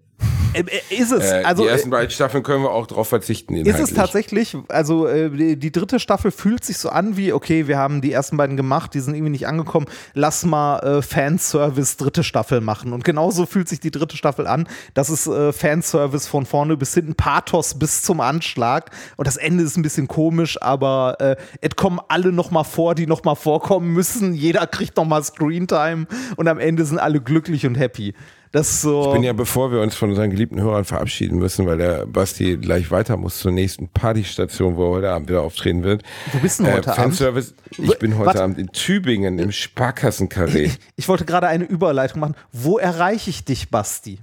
ist 0.90 1.12
es. 1.12 1.30
Äh, 1.30 1.42
also, 1.44 1.62
die 1.62 1.68
ersten 1.68 1.90
beiden 1.90 2.10
Staffeln 2.10 2.42
können 2.42 2.62
wir 2.62 2.70
auch 2.70 2.86
darauf 2.86 3.08
verzichten. 3.08 3.54
Inhaltlich. 3.54 3.82
Ist 3.82 3.90
es 3.90 3.96
tatsächlich, 3.96 4.56
also 4.68 5.06
äh, 5.06 5.56
die, 5.56 5.72
dritte 5.72 6.00
Staffel 6.00 6.30
fühlt 6.30 6.64
sich 6.64 6.78
so 6.78 6.88
an 6.88 7.16
wie, 7.16 7.32
okay, 7.32 7.66
wir 7.68 7.78
haben 7.78 8.00
die 8.00 8.12
ersten 8.12 8.36
beiden 8.36 8.56
gemacht, 8.56 8.94
die 8.94 9.00
sind 9.00 9.14
irgendwie 9.14 9.30
nicht 9.30 9.46
angekommen, 9.46 9.86
lass 10.14 10.44
mal 10.44 10.78
äh, 10.80 11.02
Fanservice 11.02 11.96
dritte 11.96 12.24
Staffel 12.24 12.60
machen. 12.60 12.92
Und 12.92 13.04
genauso 13.04 13.46
fühlt 13.46 13.68
sich 13.68 13.80
die 13.80 13.90
dritte 13.90 14.16
Staffel 14.16 14.46
an. 14.46 14.68
Das 14.94 15.10
ist 15.10 15.26
äh, 15.26 15.52
Fanservice 15.52 16.26
von 16.26 16.46
vorne 16.46 16.76
bis 16.76 16.94
hinten, 16.94 17.14
Pathos 17.14 17.78
bis 17.78 18.02
zum 18.02 18.20
Anschlag. 18.20 18.90
Und 19.16 19.26
das 19.26 19.36
Ende 19.36 19.64
ist 19.64 19.76
ein 19.76 19.82
bisschen 19.82 20.08
komisch, 20.08 20.60
aber 20.60 21.16
äh, 21.20 21.36
es 21.60 21.76
kommen 21.76 22.00
alle 22.08 22.32
noch 22.32 22.50
mal 22.50 22.64
vor, 22.64 22.94
die 22.94 23.06
noch 23.06 23.24
mal 23.24 23.34
vorkommen 23.34 23.92
müssen. 23.92 24.34
Jeder 24.34 24.66
kriegt 24.66 24.96
noch 24.96 25.04
mal 25.04 25.22
Screentime 25.22 26.06
und 26.36 26.48
am 26.48 26.58
Ende 26.58 26.84
sind 26.84 26.98
alle 26.98 27.20
glücklich 27.20 27.66
und 27.66 27.76
happy. 27.76 28.14
Das 28.52 28.80
so. 28.80 29.06
Ich 29.06 29.12
bin 29.12 29.22
ja, 29.22 29.32
bevor 29.32 29.70
wir 29.72 29.80
uns 29.80 29.94
von 29.94 30.10
unseren 30.10 30.30
geliebten 30.30 30.60
Hörern 30.60 30.84
verabschieden 30.84 31.38
müssen, 31.38 31.66
weil 31.66 31.78
der 31.78 32.06
Basti 32.06 32.56
gleich 32.56 32.90
weiter 32.90 33.16
muss 33.16 33.38
zur 33.38 33.52
nächsten 33.52 33.88
Partystation, 33.88 34.76
wo 34.76 34.86
er 34.86 34.90
heute 34.90 35.10
Abend 35.10 35.28
wieder 35.28 35.42
auftreten 35.42 35.82
wird. 35.82 36.02
Wo 36.32 36.38
bist 36.38 36.60
du 36.60 36.64
äh, 36.64 36.72
heute 36.72 36.92
Fanservice, 36.92 37.54
Abend? 37.72 37.90
Ich 37.90 37.98
bin 37.98 38.16
heute 38.16 38.26
Warte. 38.26 38.42
Abend 38.42 38.58
in 38.58 38.68
Tübingen 38.72 39.38
im 39.38 39.52
Sparkassenkarree. 39.52 40.64
Ich, 40.64 40.78
ich 40.96 41.08
wollte 41.08 41.24
gerade 41.24 41.48
eine 41.48 41.64
Überleitung 41.64 42.20
machen. 42.20 42.34
Wo 42.52 42.78
erreiche 42.78 43.30
ich 43.30 43.44
dich, 43.44 43.70
Basti? 43.70 44.20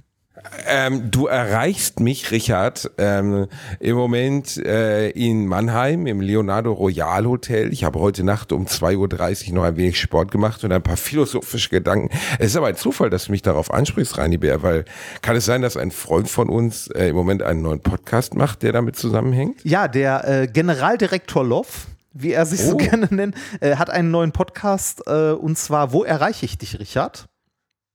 Ähm, 0.66 1.10
du 1.10 1.26
erreichst 1.26 2.00
mich, 2.00 2.30
Richard, 2.30 2.90
ähm, 2.98 3.46
im 3.80 3.96
Moment 3.96 4.56
äh, 4.58 5.10
in 5.10 5.46
Mannheim 5.46 6.06
im 6.06 6.20
Leonardo 6.20 6.72
Royal 6.72 7.26
Hotel. 7.26 7.72
Ich 7.72 7.84
habe 7.84 8.00
heute 8.00 8.24
Nacht 8.24 8.52
um 8.52 8.66
2.30 8.66 9.48
Uhr 9.48 9.54
noch 9.54 9.64
ein 9.64 9.76
wenig 9.76 10.00
Sport 10.00 10.30
gemacht 10.30 10.64
und 10.64 10.72
ein 10.72 10.82
paar 10.82 10.96
philosophische 10.96 11.70
Gedanken. 11.70 12.10
Es 12.38 12.48
ist 12.48 12.56
aber 12.56 12.66
ein 12.66 12.76
Zufall, 12.76 13.10
dass 13.10 13.26
du 13.26 13.32
mich 13.32 13.42
darauf 13.42 13.72
ansprichst, 13.72 14.18
Reini 14.18 14.38
Bär, 14.38 14.62
weil 14.62 14.84
kann 15.22 15.36
es 15.36 15.44
sein, 15.44 15.62
dass 15.62 15.76
ein 15.76 15.90
Freund 15.90 16.28
von 16.28 16.48
uns 16.48 16.88
äh, 16.88 17.08
im 17.08 17.16
Moment 17.16 17.42
einen 17.42 17.62
neuen 17.62 17.80
Podcast 17.80 18.34
macht, 18.34 18.62
der 18.62 18.72
damit 18.72 18.96
zusammenhängt? 18.96 19.64
Ja, 19.64 19.88
der 19.88 20.28
äh, 20.28 20.46
Generaldirektor 20.46 21.44
Loff 21.44 21.86
wie 22.18 22.32
er 22.32 22.46
sich 22.46 22.60
oh. 22.62 22.70
so 22.70 22.76
gerne 22.78 23.08
nennt, 23.10 23.34
äh, 23.60 23.76
hat 23.76 23.90
einen 23.90 24.10
neuen 24.10 24.32
Podcast 24.32 25.02
äh, 25.06 25.32
und 25.32 25.58
zwar 25.58 25.92
Wo 25.92 26.02
erreiche 26.02 26.46
ich 26.46 26.56
dich, 26.56 26.78
Richard? 26.78 27.26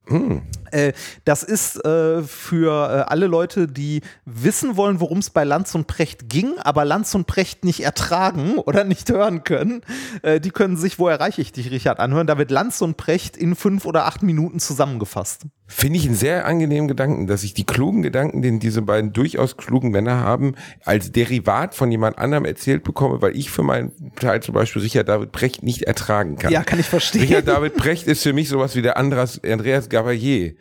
Hm. 0.08 0.42
Äh, 0.72 0.94
das 1.26 1.44
ist 1.44 1.84
äh, 1.86 2.24
für 2.24 2.72
äh, 2.72 3.12
alle 3.12 3.28
Leute, 3.28 3.68
die 3.68 4.02
wissen 4.26 4.78
wollen, 4.78 5.00
worum 5.00 5.20
es 5.20 5.30
bei 5.30 5.44
Lanz 5.44 5.76
und 5.76 5.88
Precht 5.88 6.30
ging, 6.30 6.58
aber 6.60 6.86
Lanz 6.86 7.14
und 7.14 7.28
Precht 7.28 7.64
nicht 7.64 7.82
ertragen 7.82 8.58
oder 8.58 8.84
nicht 8.84 9.10
hören 9.10 9.44
können. 9.44 9.82
Die 10.24 10.52
können 10.52 10.78
sich, 10.78 11.00
wo 11.00 11.08
erreiche 11.08 11.42
ich 11.42 11.52
dich, 11.52 11.72
Richard, 11.72 12.00
anhören. 12.00 12.28
Da 12.28 12.38
wird 12.38 12.52
Lanz 12.52 12.82
und 12.82 12.98
Precht 12.98 13.38
in 13.38 13.56
fünf 13.56 13.86
oder 13.86 14.06
acht 14.06 14.24
Minuten 14.24 14.60
zusammengefasst. 14.60 15.46
Finde 15.74 16.00
ich 16.00 16.06
einen 16.06 16.16
sehr 16.16 16.46
angenehmen 16.46 16.90
Gedanken, 16.90 17.28
dass 17.28 17.44
ich 17.44 17.54
die 17.54 17.64
klugen 17.64 18.02
Gedanken, 18.02 18.42
den 18.42 18.60
diese 18.60 18.82
beiden 18.82 19.14
durchaus 19.14 19.56
klugen 19.56 19.92
Männer 19.92 20.20
haben, 20.20 20.56
als 20.84 21.14
Derivat 21.14 21.76
von 21.76 21.90
jemand 21.90 22.18
anderem 22.18 22.44
erzählt 22.44 22.84
bekomme, 22.84 23.22
weil 23.22 23.38
ich 23.38 23.50
für 23.50 23.64
meinen 23.64 23.94
Teil 24.18 24.42
zum 24.42 24.54
Beispiel 24.54 24.82
Richard 24.82 25.08
David 25.08 25.32
Precht 25.32 25.64
nicht 25.64 25.84
ertragen 25.84 26.38
kann. 26.38 26.52
Ja, 26.52 26.64
kann 26.64 26.78
ich 26.78 26.88
verstehen. 26.88 27.22
Richard 27.22 27.48
David 27.48 27.78
Precht 27.78 28.06
ist 28.08 28.22
für 28.22 28.34
mich 28.34 28.50
sowas 28.50 28.76
wie 28.76 28.82
der 28.82 28.98
Andreas, 28.98 29.40
Andreas 29.46 29.88
Gavalier 29.88 30.56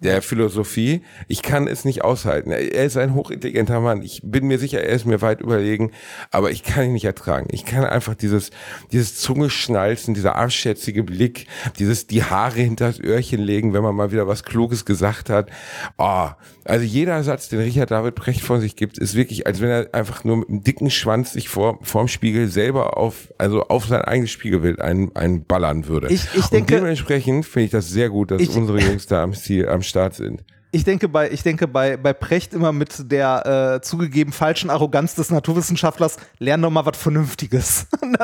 der 0.00 0.22
Philosophie. 0.22 1.02
Ich 1.28 1.42
kann 1.42 1.68
es 1.68 1.84
nicht 1.84 2.02
aushalten. 2.02 2.50
Er 2.50 2.84
ist 2.84 2.96
ein 2.96 3.14
hochintelligenter 3.14 3.80
Mann. 3.80 4.02
Ich 4.02 4.20
bin 4.24 4.46
mir 4.46 4.58
sicher, 4.58 4.82
er 4.82 4.94
ist 4.94 5.06
mir 5.06 5.20
weit 5.22 5.40
überlegen, 5.40 5.92
aber 6.30 6.50
ich 6.50 6.62
kann 6.64 6.86
ihn 6.86 6.92
nicht 6.92 7.04
ertragen. 7.04 7.48
Ich 7.52 7.64
kann 7.64 7.84
einfach 7.84 8.14
dieses, 8.14 8.50
dieses 8.90 9.16
Zungeschnalzen, 9.16 10.14
dieser 10.14 10.36
arschschätzige 10.36 11.04
Blick, 11.04 11.46
dieses 11.78 12.06
die 12.06 12.24
Haare 12.24 12.60
hinter 12.60 12.86
das 12.86 13.00
Öhrchen 13.00 13.40
legen, 13.40 13.74
wenn 13.74 13.82
man 13.82 13.94
mal 13.94 14.12
wieder 14.12 14.26
was 14.26 14.42
Kluges 14.42 14.84
gesagt 14.84 15.30
hat. 15.30 15.50
Oh, 15.98 16.28
also 16.64 16.84
jeder 16.84 17.22
Satz, 17.22 17.48
den 17.48 17.60
Richard 17.60 17.90
David 17.90 18.14
Brecht 18.14 18.40
von 18.40 18.60
sich 18.60 18.76
gibt, 18.76 18.98
ist 18.98 19.14
wirklich, 19.14 19.46
als 19.46 19.60
wenn 19.60 19.68
er 19.68 19.88
einfach 19.92 20.24
nur 20.24 20.38
mit 20.38 20.48
einem 20.48 20.62
dicken 20.62 20.90
Schwanz 20.90 21.32
sich 21.32 21.48
vor, 21.48 21.78
vorm 21.82 22.08
Spiegel 22.08 22.48
selber 22.48 22.96
auf, 22.96 23.32
also 23.38 23.62
auf 23.64 23.86
sein 23.86 24.02
eigenes 24.02 24.30
Spiegelbild 24.30 24.80
einen, 24.80 25.14
einen 25.14 25.44
ballern 25.44 25.86
würde. 25.86 26.08
Ich, 26.08 26.26
ich 26.34 26.46
denke, 26.46 26.74
Und 26.74 26.82
dementsprechend 26.82 27.46
finde 27.46 27.66
ich 27.66 27.70
das 27.70 27.88
sehr 27.88 28.10
gut, 28.10 28.30
dass 28.30 28.42
ich, 28.42 28.50
unsere 28.50 28.80
Jungs 28.86 29.06
da 29.06 29.22
am 29.22 29.32
Ziel, 29.32 29.68
am 29.68 29.81
Start 29.82 30.14
sind. 30.14 30.44
Ich 30.74 30.84
denke 30.84 31.06
bei, 31.06 31.30
ich 31.30 31.42
denke 31.42 31.68
bei, 31.68 31.98
bei 31.98 32.14
Precht 32.14 32.54
immer 32.54 32.72
mit 32.72 33.12
der 33.12 33.76
äh, 33.76 33.82
zugegeben 33.82 34.32
falschen 34.32 34.70
Arroganz 34.70 35.14
des 35.14 35.28
Naturwissenschaftlers, 35.28 36.16
lern 36.38 36.62
doch 36.62 36.70
mal 36.70 36.86
was 36.86 36.96
Vernünftiges. 36.96 37.88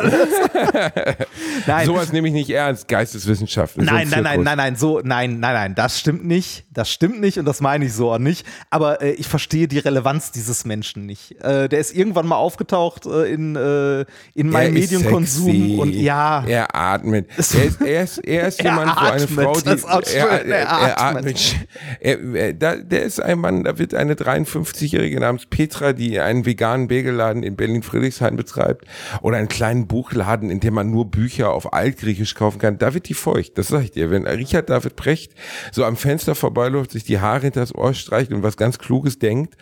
nein. 1.67 1.85
Sowas 1.85 2.11
nehme 2.11 2.29
ich 2.29 2.33
nicht 2.33 2.49
ernst, 2.49 2.89
Geisteswissenschaften. 2.89 3.85
Nein, 3.85 4.09
nein, 4.09 4.23
nein, 4.23 4.43
nein, 4.43 4.57
nein, 4.57 4.77
so, 4.77 5.01
nein, 5.05 5.41
nein, 5.41 5.53
nein, 5.53 5.75
das 5.75 6.01
stimmt 6.01 6.25
nicht. 6.25 6.65
Das 6.73 6.91
stimmt 6.91 7.21
nicht 7.21 7.39
und 7.39 7.45
das 7.45 7.61
meine 7.61 7.85
ich 7.85 7.93
so 7.93 8.13
auch 8.13 8.19
nicht. 8.19 8.47
Aber 8.71 9.03
äh, 9.03 9.11
ich 9.11 9.29
verstehe 9.29 9.69
die 9.69 9.79
Relevanz 9.79 10.33
dieses 10.33 10.65
Menschen 10.65 11.05
nicht. 11.05 11.33
Äh, 11.43 11.69
der 11.69 11.81
ist 11.81 11.95
irgendwann 11.95 12.27
mal 12.27 12.37
aufgetaucht 12.37 13.05
äh, 13.05 13.25
in, 13.25 13.57
äh, 13.57 14.07
in 14.35 14.49
meinem 14.49 14.73
Medienkonsum 14.73 15.81
und 15.81 15.93
ja. 15.93 16.45
Er 16.47 16.75
atmet. 16.75 17.29
Er 17.31 17.39
ist, 17.39 17.55
er 17.83 18.03
ist, 18.05 18.19
er 18.19 18.49
ist 18.49 18.63
jemand, 18.63 18.97
wo 18.97 19.05
eine 19.05 19.29
Frau, 19.29 19.53
die. 19.61 19.69
Er, 20.15 20.47
er, 20.47 20.47
er, 20.47 21.01
atmet. 21.03 21.57
Er, 22.01 22.38
da, 22.55 22.77
der 22.77 23.03
ist 23.03 23.21
ein 23.21 23.39
Mann, 23.39 23.65
da 23.65 23.79
wird 23.79 23.95
eine 23.95 24.15
53-Jährige 24.15 25.21
namens 25.21 25.47
Petra, 25.47 25.93
die 25.93 26.21
einen 26.21 26.47
veganen 26.47 26.89
Bagelladen 26.89 27.43
in 27.43 27.57
Berlin-Friedrichshain 27.57 28.37
betreibt 28.37 28.87
oder 29.23 29.37
einen 29.37 29.49
kleinen 29.49 29.87
Buchladen, 29.87 30.51
in 30.51 30.61
dem 30.61 30.75
man 30.75 30.91
nur 30.91 31.11
Bücher 31.11 31.53
auf 31.53 31.73
Altgriechisch 31.73 32.35
kaufen 32.35 32.59
kann, 32.59 32.79
da 32.79 32.95
wird 32.95 33.09
die 33.09 33.15
feucht. 33.15 33.59
Das 33.59 33.69
sag 33.69 33.83
ich 33.83 33.91
dir. 33.91 34.11
Wenn 34.11 34.27
Richard 34.27 34.71
David 34.71 34.97
Precht 34.97 35.33
so 35.73 35.85
am 35.85 35.97
Fenster 35.97 36.35
vorbeiläuft, 36.35 36.93
sich 36.93 37.05
die 37.05 37.21
Haare 37.21 37.43
hinter 37.43 37.61
das 37.61 37.75
Ohr 37.75 37.95
streicht 37.95 38.33
und 38.33 38.43
was 38.43 38.57
ganz 38.57 38.79
Kluges 38.79 39.19
denkt, 39.19 39.57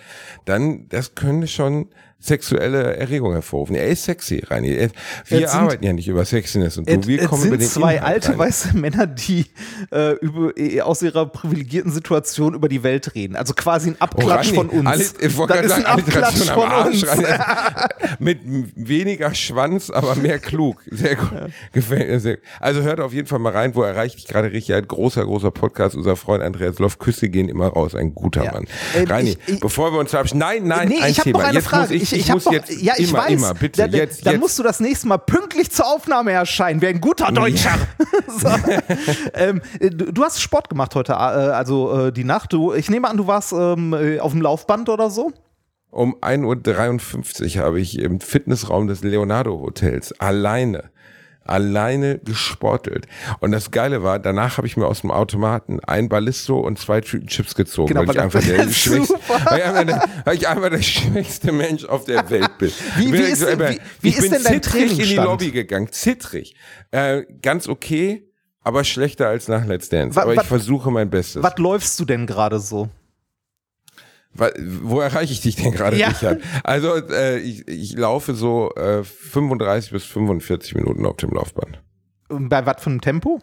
dann, 0.45 0.89
das 0.89 1.15
könnte 1.15 1.49
schon 1.49 1.89
sexuelle 2.27 2.97
Erregung 2.97 3.33
hervorrufen. 3.33 3.77
Er 3.77 3.87
ist 3.87 4.05
sexy, 4.05 4.43
Reini. 4.47 4.91
Wir 5.27 5.39
sind, 5.39 5.47
arbeiten 5.55 5.85
ja 5.85 5.93
nicht 5.93 6.09
über 6.09 6.25
Sexiness 6.25 6.77
und 6.79 6.89
du. 6.89 7.07
Wir 7.07 7.25
kommen 7.27 7.43
sind 7.43 7.49
über 7.49 7.59
den 7.59 7.69
zwei 7.69 7.97
Inhalt 7.97 8.15
alte 8.15 8.29
rein. 8.31 8.39
weiße 8.39 8.77
Männer, 8.77 9.07
die 9.07 9.47
äh, 9.93 10.13
über, 10.15 10.57
äh, 10.57 10.81
aus 10.81 11.03
ihrer 11.03 11.27
privilegierten 11.27 11.93
Situation 11.93 12.55
über 12.55 12.69
die 12.69 12.83
Welt 12.83 13.15
reden. 13.15 13.37
Also 13.37 13.55
quasi 13.55 13.91
ein 13.91 14.01
Abklatsch 14.01 14.51
oh, 14.53 14.57
von 14.57 14.69
uns. 14.71 14.87
Alle, 14.87 15.03
ich 15.03 15.37
das 15.37 15.67
ist 15.67 15.73
ein 15.73 15.87
Abklatsch 15.87 16.51
von 16.51 16.73
uns. 16.87 17.07
Mit 18.19 18.41
weniger 18.75 19.35
Schwanz, 19.35 19.91
aber 19.91 20.15
mehr 20.17 20.39
klug. 20.39 20.83
Sehr 20.91 21.17
gut. 21.17 21.33
Ja. 21.33 21.47
Gefällt 21.73 22.09
mir 22.09 22.21
sehr. 22.21 22.39
Also 22.61 22.83
hört 22.83 23.01
auf 23.01 23.13
jeden 23.13 23.27
Fall 23.27 23.39
mal 23.39 23.53
rein, 23.53 23.75
wo 23.75 23.83
erreicht 23.83 24.17
dich 24.19 24.27
gerade 24.27 24.53
richtig. 24.53 24.75
Ein 24.75 24.87
großer, 24.87 25.25
großer 25.25 25.51
Podcast. 25.51 25.95
Unser 25.95 26.17
Freund 26.17 26.43
Andreas 26.43 26.79
Loff. 26.79 26.99
Küsse 26.99 27.29
gehen 27.29 27.49
immer 27.49 27.69
raus. 27.69 27.95
Ein 27.95 28.15
guter 28.15 28.45
ja. 28.45 28.53
Mann. 28.53 28.67
Äh, 28.95 29.05
Reini, 29.05 29.37
ich, 29.47 29.55
ich, 29.55 29.61
bevor 29.61 29.93
wir 29.93 29.99
uns 29.99 30.11
verabschieden. 30.11 30.39
Nein, 30.39 30.67
nein, 30.67 30.89
nee, 30.89 31.01
ein 31.01 31.11
ich 31.11 31.19
Thema. 31.19 31.39
Noch 31.39 31.47
eine 31.47 31.59
Jetzt 31.59 31.69
Frage. 31.69 31.83
muss 31.83 32.03
ich 32.03 32.09
ich, 32.17 32.29
muss 32.29 32.45
jetzt 32.51 32.71
ja, 32.71 32.95
ich 32.97 33.11
immer, 33.11 33.19
weiß. 33.19 33.33
immer, 33.33 33.55
bitte, 33.55 33.89
da, 33.89 33.97
jetzt, 33.97 34.27
Dann 34.27 34.35
jetzt. 34.35 34.41
musst 34.41 34.59
du 34.59 34.63
das 34.63 34.81
nächste 34.81 35.09
Mal 35.09 35.19
pünktlich 35.19 35.71
zur 35.71 35.87
Aufnahme 35.87 36.33
erscheinen, 36.33 36.81
wie 36.83 36.87
ein 36.87 37.01
guter 37.01 37.31
Deutscher. 37.33 37.75
so. 38.29 38.49
ähm, 39.35 39.61
du, 39.81 40.13
du, 40.13 40.25
hast 40.25 40.41
Sport 40.41 40.69
gemacht 40.69 40.95
heute, 40.95 41.13
äh, 41.13 41.17
also 41.17 42.07
äh, 42.07 42.13
die 42.13 42.25
Nacht. 42.25 42.53
Du, 42.53 42.73
ich 42.73 42.91
nehme 42.91 43.09
an, 43.09 43.17
du 43.17 43.27
warst 43.27 43.53
ähm, 43.53 43.93
äh, 43.93 44.19
auf 44.19 44.33
dem 44.33 44.43
Laufband 44.43 44.89
oder 44.89 45.11
so? 45.11 45.33
Um 45.91 46.17
1.53 46.17 47.59
Uhr 47.59 47.65
habe 47.65 47.81
ich 47.81 47.99
im 47.99 48.21
Fitnessraum 48.21 48.87
des 48.87 49.03
Leonardo 49.03 49.59
Hotels 49.61 50.13
alleine 50.21 50.91
alleine 51.49 52.19
gesportelt. 52.19 53.07
Und 53.41 53.53
das 53.53 53.71
Geile 53.71 54.03
war, 54.03 54.19
danach 54.19 54.59
habe 54.59 54.67
ich 54.67 54.77
mir 54.77 54.87
aus 54.87 55.01
dem 55.01 55.11
Automaten 55.11 55.81
ein 55.81 56.09
Ballisto 56.09 56.59
und 56.59 56.79
zwei 56.79 57.01
Tüten 57.01 57.29
Chips 57.29 57.55
gezogen, 57.55 57.89
genau, 57.89 58.07
weil 58.07 58.15
ich 58.15 58.21
einfach 58.21 58.43
der 58.43 58.71
schwächste, 58.71 59.15
weil 60.25 60.35
ich, 60.35 60.49
einfach 60.49 60.71
der, 60.71 60.83
schwächste 60.83 61.53
Mensch 61.53 61.85
auf 61.85 62.05
der 62.05 62.29
Welt 62.31 62.59
bin. 62.59 62.71
Wie, 62.97 63.13
wie 63.13 63.17
ist, 63.19 63.41
so, 63.41 63.47
wie, 63.47 63.81
wie 64.01 64.09
ich 64.09 64.17
ist 64.17 64.23
bin 64.23 64.43
denn 64.43 64.63
dein 64.63 64.89
in 64.89 64.97
die 64.99 65.17
Lobby 65.17 65.51
gegangen, 65.51 65.89
zittrig. 65.91 66.55
Äh, 66.91 67.23
ganz 67.43 67.69
okay, 67.69 68.31
aber 68.63 68.83
schlechter 68.85 69.29
als 69.29 69.49
nach 69.49 69.65
Let's 69.65 69.89
Dance. 69.89 70.21
aber 70.21 70.35
ich 70.35 70.43
versuche 70.43 70.91
mein 70.91 71.09
Bestes. 71.09 71.43
Was 71.43 71.57
läufst 71.59 72.01
du 72.01 72.05
denn 72.05 72.27
gerade 72.27 72.59
so? 72.59 72.89
Wo 74.39 75.01
erreiche 75.01 75.33
ich 75.33 75.41
dich 75.41 75.57
denn 75.57 75.73
gerade, 75.73 75.97
ja. 75.99 76.09
Richard? 76.09 76.41
Also 76.65 76.95
äh, 76.97 77.39
ich, 77.39 77.67
ich 77.69 77.97
laufe 77.97 78.35
so 78.35 78.75
äh, 78.75 79.05
35 79.05 79.93
bis 79.93 80.05
45 80.05 80.75
Minuten 80.75 81.07
auf 81.07 81.17
dem 81.17 81.31
Laufband. 81.31 81.81
Bei 82.29 82.67
was 82.67 82.83
für 82.83 82.91
einem 82.91 83.01
Tempo? 83.01 83.41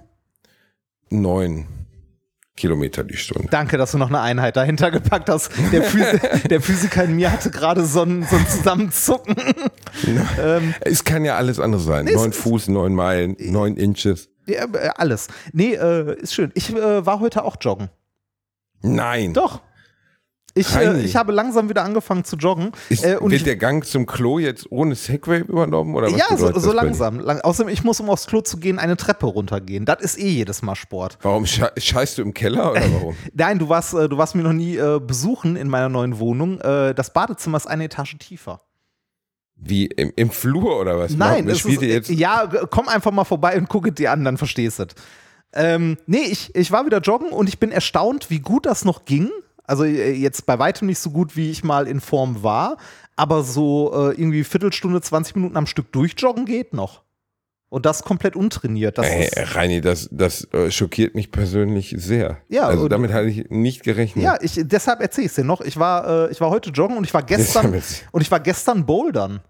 Neun. 1.10 1.68
Kilometer 2.56 3.04
die 3.04 3.18
Stunde. 3.18 3.48
Danke, 3.50 3.78
dass 3.78 3.94
du 3.94 3.98
noch 3.98 4.10
eine 4.10 4.22
Einheit 4.22 4.56
dahinter 4.56 4.92
gepackt 4.92 5.28
hast. 5.28 5.52
Der, 5.72 5.82
Physi 5.82 6.20
der 6.50 6.62
Physiker 6.62 7.04
in 7.04 7.16
mir 7.16 7.32
hatte 7.32 7.50
gerade 7.50 7.84
so 7.84 8.04
ein, 8.04 8.24
so 8.24 8.36
ein 8.36 8.48
Zusammenzucken. 8.48 9.36
ähm, 10.40 10.76
es 10.82 11.04
kann 11.04 11.26
ja 11.26 11.36
alles 11.36 11.60
andere 11.60 11.82
sein. 11.82 12.06
Neun 12.06 12.32
Fuß, 12.32 12.68
neun 12.68 12.94
Meilen, 12.94 13.36
neun 13.40 13.76
Inches. 13.76 14.30
Ja, 14.46 14.66
äh, 14.66 14.90
alles. 14.96 15.30
Nee, 15.52 15.74
äh, 15.74 16.16
ist 16.22 16.36
schön. 16.36 16.52
Ich 16.54 16.70
äh, 16.76 17.06
war 17.06 17.20
heute 17.20 17.44
auch 17.44 17.56
joggen. 17.60 17.90
Nein. 18.82 19.34
Doch. 19.34 19.62
Ich, 20.56 20.76
äh, 20.76 21.02
ich 21.02 21.16
habe 21.16 21.32
langsam 21.32 21.68
wieder 21.70 21.84
angefangen 21.84 22.24
zu 22.24 22.36
joggen. 22.36 22.72
Ist, 22.90 23.04
äh, 23.04 23.20
wird 23.20 23.34
ich, 23.34 23.44
der 23.44 23.56
Gang 23.56 23.84
zum 23.84 24.06
Klo 24.06 24.38
jetzt 24.38 24.72
ohne 24.72 24.94
Segway 24.94 25.40
übernommen? 25.40 25.96
Oder 25.96 26.12
was 26.12 26.18
ja, 26.18 26.38
so, 26.38 26.58
so 26.60 26.72
langsam. 26.72 27.20
Lang, 27.20 27.42
außerdem, 27.42 27.74
ich 27.74 27.84
muss, 27.84 28.00
um 28.00 28.10
aufs 28.10 28.28
Klo 28.28 28.42
zu 28.42 28.58
gehen, 28.58 28.78
eine 28.78 28.96
Treppe 28.96 29.26
runtergehen. 29.26 29.86
Das 29.86 30.02
ist 30.02 30.20
eh 30.20 30.30
jedes 30.30 30.62
Mal 30.62 30.76
Sport. 30.76 31.18
Warum 31.24 31.46
scheißt 31.48 32.20
du 32.20 32.22
im 32.22 32.36
Keller 32.36 32.72
oder 32.72 32.82
warum? 32.94 33.16
Nein, 33.34 33.58
du 33.58 33.68
warst, 33.68 33.96
äh, 33.96 34.08
du 34.08 34.18
warst 34.18 34.36
mir 34.36 34.44
noch 34.44 34.54
nie 34.54 34.78
äh, 34.78 35.00
besuchen 35.00 35.56
in 35.56 35.70
meiner 35.70 35.90
neuen 35.90 36.20
Wohnung. 36.20 36.62
Äh, 36.62 36.94
das 36.94 37.12
Badezimmer 37.14 37.58
ist 37.58 37.66
eine 37.66 37.86
Etage 37.86 38.18
tiefer. 38.20 38.62
Wie 39.56 39.86
im, 39.86 40.14
im 40.16 40.30
Flur 40.30 40.80
oder 40.80 41.00
was? 41.00 41.16
Nein, 41.16 41.48
es 41.48 41.66
ist, 41.66 41.82
jetzt? 41.82 42.10
ja, 42.10 42.48
komm 42.70 42.88
einfach 42.90 43.12
mal 43.12 43.24
vorbei 43.24 43.58
und 43.58 43.70
gucke 43.70 43.92
dir 43.92 44.12
an, 44.12 44.24
dann 44.24 44.38
verstehst 44.38 44.80
du 44.80 44.84
es. 44.84 44.96
Ähm, 45.54 45.98
nee, 46.06 46.26
ich, 46.30 46.54
ich 46.56 46.72
war 46.72 46.86
wieder 46.86 47.00
joggen 47.00 47.30
und 47.30 47.48
ich 47.48 47.60
bin 47.60 47.72
erstaunt, 47.72 48.30
wie 48.30 48.40
gut 48.40 48.66
das 48.66 48.86
noch 48.86 49.06
ging. 49.06 49.30
Also 49.66 49.86
äh, 49.86 50.12
jetzt 50.12 50.46
bei 50.46 50.60
weitem 50.60 50.88
nicht 50.88 51.00
so 51.00 51.12
gut, 51.12 51.36
wie 51.36 51.50
ich 51.50 51.64
mal 51.64 51.88
in 51.88 52.02
Form 52.02 52.44
war, 52.44 52.78
aber 53.16 53.44
so 53.44 53.92
äh, 53.94 54.20
irgendwie 54.20 54.44
Viertelstunde, 54.44 55.02
20 55.02 55.36
Minuten 55.36 55.58
am 55.58 55.68
Stück 55.68 55.92
durchjoggen 55.92 56.46
geht 56.46 56.74
noch. 56.74 57.04
Und 57.70 57.88
das 57.88 58.04
komplett 58.04 58.36
untrainiert. 58.36 59.00
Das 59.00 59.08
Ey, 59.08 59.30
Reini, 59.36 59.82
das, 59.82 60.08
das 60.12 60.48
äh, 60.54 60.70
schockiert 60.70 61.16
mich 61.16 61.32
persönlich 61.32 61.96
sehr. 61.98 62.38
Ja, 62.48 62.68
also 62.68 62.88
damit 62.88 63.12
hatte 63.12 63.26
ich 63.26 63.50
nicht 63.50 63.82
gerechnet. 63.82 64.24
Ja, 64.24 64.38
ich, 64.42 64.60
deshalb 64.62 65.02
erzähle 65.02 65.26
ich 65.26 65.32
es 65.32 65.36
dir 65.36 65.44
noch. 65.44 65.60
Ich 65.60 65.78
war, 65.78 66.28
äh, 66.28 66.32
ich 66.32 66.40
war 66.40 66.52
heute 66.52 66.70
joggen 66.70 66.98
und 66.98 67.04
ich 67.04 67.14
war 67.16 67.24
gestern 67.26 67.82
und 68.12 68.22
ich 68.22 68.30
war 68.30 68.40
gestern 68.40 68.86
bouldern. 68.86 69.42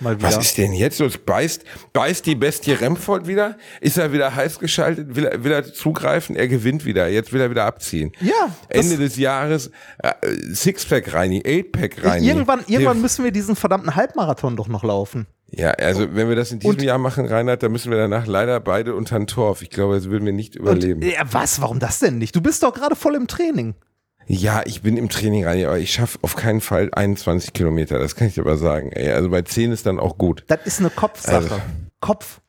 Was 0.00 0.36
ist 0.36 0.58
denn 0.58 0.72
jetzt 0.72 0.98
los? 0.98 1.18
Beißt, 1.18 1.64
beißt 1.92 2.26
die 2.26 2.34
Bestie 2.34 2.72
Remford 2.72 3.26
wieder? 3.26 3.56
Ist 3.80 3.96
er 3.98 4.12
wieder 4.12 4.34
heiß 4.34 4.58
geschaltet? 4.58 5.16
Will 5.16 5.24
er, 5.24 5.42
will 5.44 5.52
er 5.52 5.64
zugreifen? 5.64 6.36
Er 6.36 6.48
gewinnt 6.48 6.84
wieder. 6.84 7.08
Jetzt 7.08 7.32
will 7.32 7.40
er 7.40 7.50
wieder 7.50 7.64
abziehen. 7.64 8.12
Ja. 8.20 8.54
Ende 8.68 8.96
des 8.96 9.16
Jahres 9.16 9.70
äh, 9.98 10.12
Sixpack 10.52 11.14
reini, 11.14 11.42
Eightpack 11.46 12.04
reini. 12.04 12.28
Irgendwann, 12.28 12.64
irgendwann 12.66 13.00
müssen 13.00 13.24
wir 13.24 13.30
diesen 13.30 13.56
verdammten 13.56 13.96
Halbmarathon 13.96 14.56
doch 14.56 14.68
noch 14.68 14.84
laufen. 14.84 15.26
Ja, 15.50 15.70
also 15.70 16.14
wenn 16.14 16.28
wir 16.28 16.36
das 16.36 16.52
in 16.52 16.58
diesem 16.58 16.76
Und, 16.76 16.82
Jahr 16.82 16.98
machen, 16.98 17.24
Reinhard, 17.26 17.62
dann 17.62 17.72
müssen 17.72 17.90
wir 17.90 17.98
danach 17.98 18.26
leider 18.26 18.58
beide 18.60 18.94
unter 18.94 19.16
den 19.16 19.26
Torf. 19.26 19.62
Ich 19.62 19.70
glaube, 19.70 19.94
das 19.94 20.10
würden 20.10 20.26
wir 20.26 20.32
nicht 20.32 20.56
überleben. 20.56 21.02
Und, 21.02 21.08
ja, 21.08 21.22
was? 21.30 21.60
Warum 21.60 21.78
das 21.78 22.00
denn 22.00 22.18
nicht? 22.18 22.34
Du 22.34 22.40
bist 22.40 22.62
doch 22.62 22.74
gerade 22.74 22.96
voll 22.96 23.14
im 23.14 23.28
Training. 23.28 23.74
Ja, 24.28 24.62
ich 24.64 24.82
bin 24.82 24.96
im 24.96 25.08
Training 25.08 25.44
rein, 25.44 25.64
aber 25.64 25.78
ich 25.78 25.92
schaffe 25.92 26.18
auf 26.22 26.34
keinen 26.34 26.60
Fall 26.60 26.90
21 26.92 27.52
Kilometer. 27.52 27.98
Das 27.98 28.16
kann 28.16 28.26
ich 28.26 28.34
dir 28.34 28.40
aber 28.40 28.56
sagen. 28.56 28.90
Ey, 28.90 29.12
also 29.12 29.30
bei 29.30 29.42
10 29.42 29.70
ist 29.70 29.86
dann 29.86 30.00
auch 30.00 30.18
gut. 30.18 30.44
Das 30.48 30.60
ist 30.64 30.80
eine 30.80 30.90
Kopfsache. 30.90 31.36
Also, 31.36 31.60
Kopf. 32.00 32.40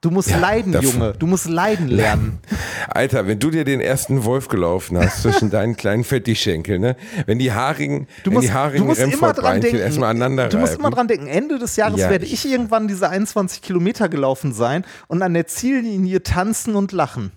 Du 0.00 0.10
musst 0.10 0.30
ja, 0.30 0.38
leiden, 0.38 0.72
Junge. 0.80 1.14
Du 1.16 1.28
musst 1.28 1.48
leiden 1.48 1.86
lernen. 1.88 2.40
Alter, 2.88 3.28
wenn 3.28 3.38
du 3.38 3.50
dir 3.50 3.64
den 3.64 3.80
ersten 3.80 4.24
Wolf 4.24 4.48
gelaufen 4.48 4.98
hast 4.98 5.22
zwischen 5.22 5.48
deinen 5.50 5.76
kleinen 5.76 6.02
Fettischenkeln, 6.02 6.80
ne? 6.80 6.96
Wenn 7.26 7.38
die 7.38 7.52
haarigen, 7.52 8.08
du 8.24 8.32
musst, 8.32 8.48
wenn 8.48 8.50
die 8.50 8.52
haarigen 8.52 8.90
Remfordbeinchen 8.90 9.78
erstmal 9.78 10.10
aneinander 10.10 10.48
Du 10.48 10.58
musst 10.58 10.74
immer 10.74 10.90
dran 10.90 11.06
denken, 11.06 11.28
Ende 11.28 11.60
des 11.60 11.76
Jahres 11.76 12.00
ja, 12.00 12.10
werde 12.10 12.24
ich 12.24 12.44
irgendwann 12.44 12.88
diese 12.88 13.08
21 13.08 13.62
Kilometer 13.62 14.08
gelaufen 14.08 14.52
sein 14.52 14.84
und 15.06 15.22
an 15.22 15.34
der 15.34 15.46
Ziellinie 15.46 16.24
tanzen 16.24 16.74
und 16.74 16.90
lachen 16.90 17.30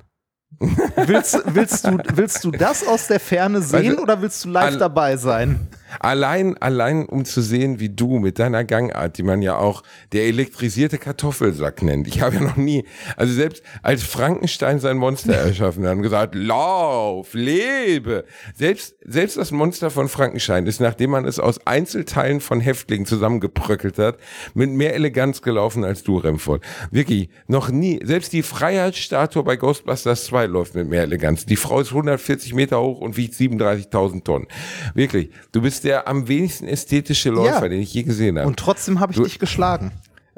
willst, 0.59 1.41
willst, 1.45 1.85
du, 1.85 1.97
willst 2.13 2.43
du 2.43 2.51
das 2.51 2.87
aus 2.87 3.07
der 3.07 3.19
Ferne 3.19 3.61
sehen 3.61 3.91
also, 3.91 4.03
oder 4.03 4.21
willst 4.21 4.45
du 4.45 4.49
live 4.49 4.77
dabei 4.77 5.17
sein? 5.17 5.67
Allein, 5.99 6.57
allein 6.57 7.05
um 7.05 7.25
zu 7.25 7.41
sehen, 7.41 7.79
wie 7.79 7.89
du 7.89 8.19
mit 8.19 8.39
deiner 8.39 8.63
Gangart, 8.63 9.17
die 9.17 9.23
man 9.23 9.41
ja 9.41 9.57
auch 9.57 9.83
der 10.11 10.23
elektrisierte 10.25 10.97
Kartoffelsack 10.97 11.81
nennt. 11.81 12.07
Ich 12.07 12.21
habe 12.21 12.35
ja 12.35 12.41
noch 12.41 12.57
nie, 12.57 12.85
also 13.17 13.33
selbst 13.33 13.63
als 13.81 14.03
Frankenstein 14.03 14.79
sein 14.79 14.97
Monster 14.97 15.33
erschaffen 15.35 15.85
hat 15.85 15.95
und 15.95 16.01
gesagt, 16.01 16.35
lauf, 16.35 17.33
lebe. 17.33 18.25
Selbst, 18.55 18.95
selbst 19.03 19.37
das 19.37 19.51
Monster 19.51 19.89
von 19.89 20.09
Frankenstein 20.09 20.65
ist, 20.67 20.79
nachdem 20.79 21.11
man 21.11 21.25
es 21.25 21.39
aus 21.39 21.65
Einzelteilen 21.65 22.41
von 22.41 22.59
Häftlingen 22.59 23.05
zusammengebröckelt 23.05 23.97
hat, 23.97 24.17
mit 24.53 24.69
mehr 24.71 24.93
Eleganz 24.93 25.41
gelaufen 25.41 25.83
als 25.83 26.03
du, 26.03 26.17
Remford. 26.17 26.63
Wirklich, 26.91 27.29
noch 27.47 27.69
nie. 27.69 27.99
Selbst 28.03 28.33
die 28.33 28.43
Freiheitsstatue 28.43 29.43
bei 29.43 29.55
Ghostbusters 29.55 30.25
2 30.25 30.47
läuft 30.47 30.75
mit 30.75 30.89
mehr 30.89 31.03
Eleganz. 31.03 31.45
Die 31.45 31.55
Frau 31.55 31.79
ist 31.79 31.89
140 31.89 32.53
Meter 32.53 32.81
hoch 32.81 32.99
und 32.99 33.17
wiegt 33.17 33.33
37.000 33.33 34.23
Tonnen. 34.23 34.47
Wirklich, 34.93 35.29
du 35.51 35.61
bist 35.61 35.84
der 35.85 36.07
am 36.07 36.27
wenigsten 36.27 36.67
ästhetische 36.67 37.29
Läufer, 37.29 37.63
ja. 37.63 37.69
den 37.69 37.79
ich 37.79 37.93
je 37.93 38.03
gesehen 38.03 38.37
habe. 38.37 38.47
Und 38.47 38.57
trotzdem 38.57 38.99
habe 38.99 39.13
ich 39.13 39.17
du, 39.17 39.23
dich 39.23 39.39
geschlagen. 39.39 39.91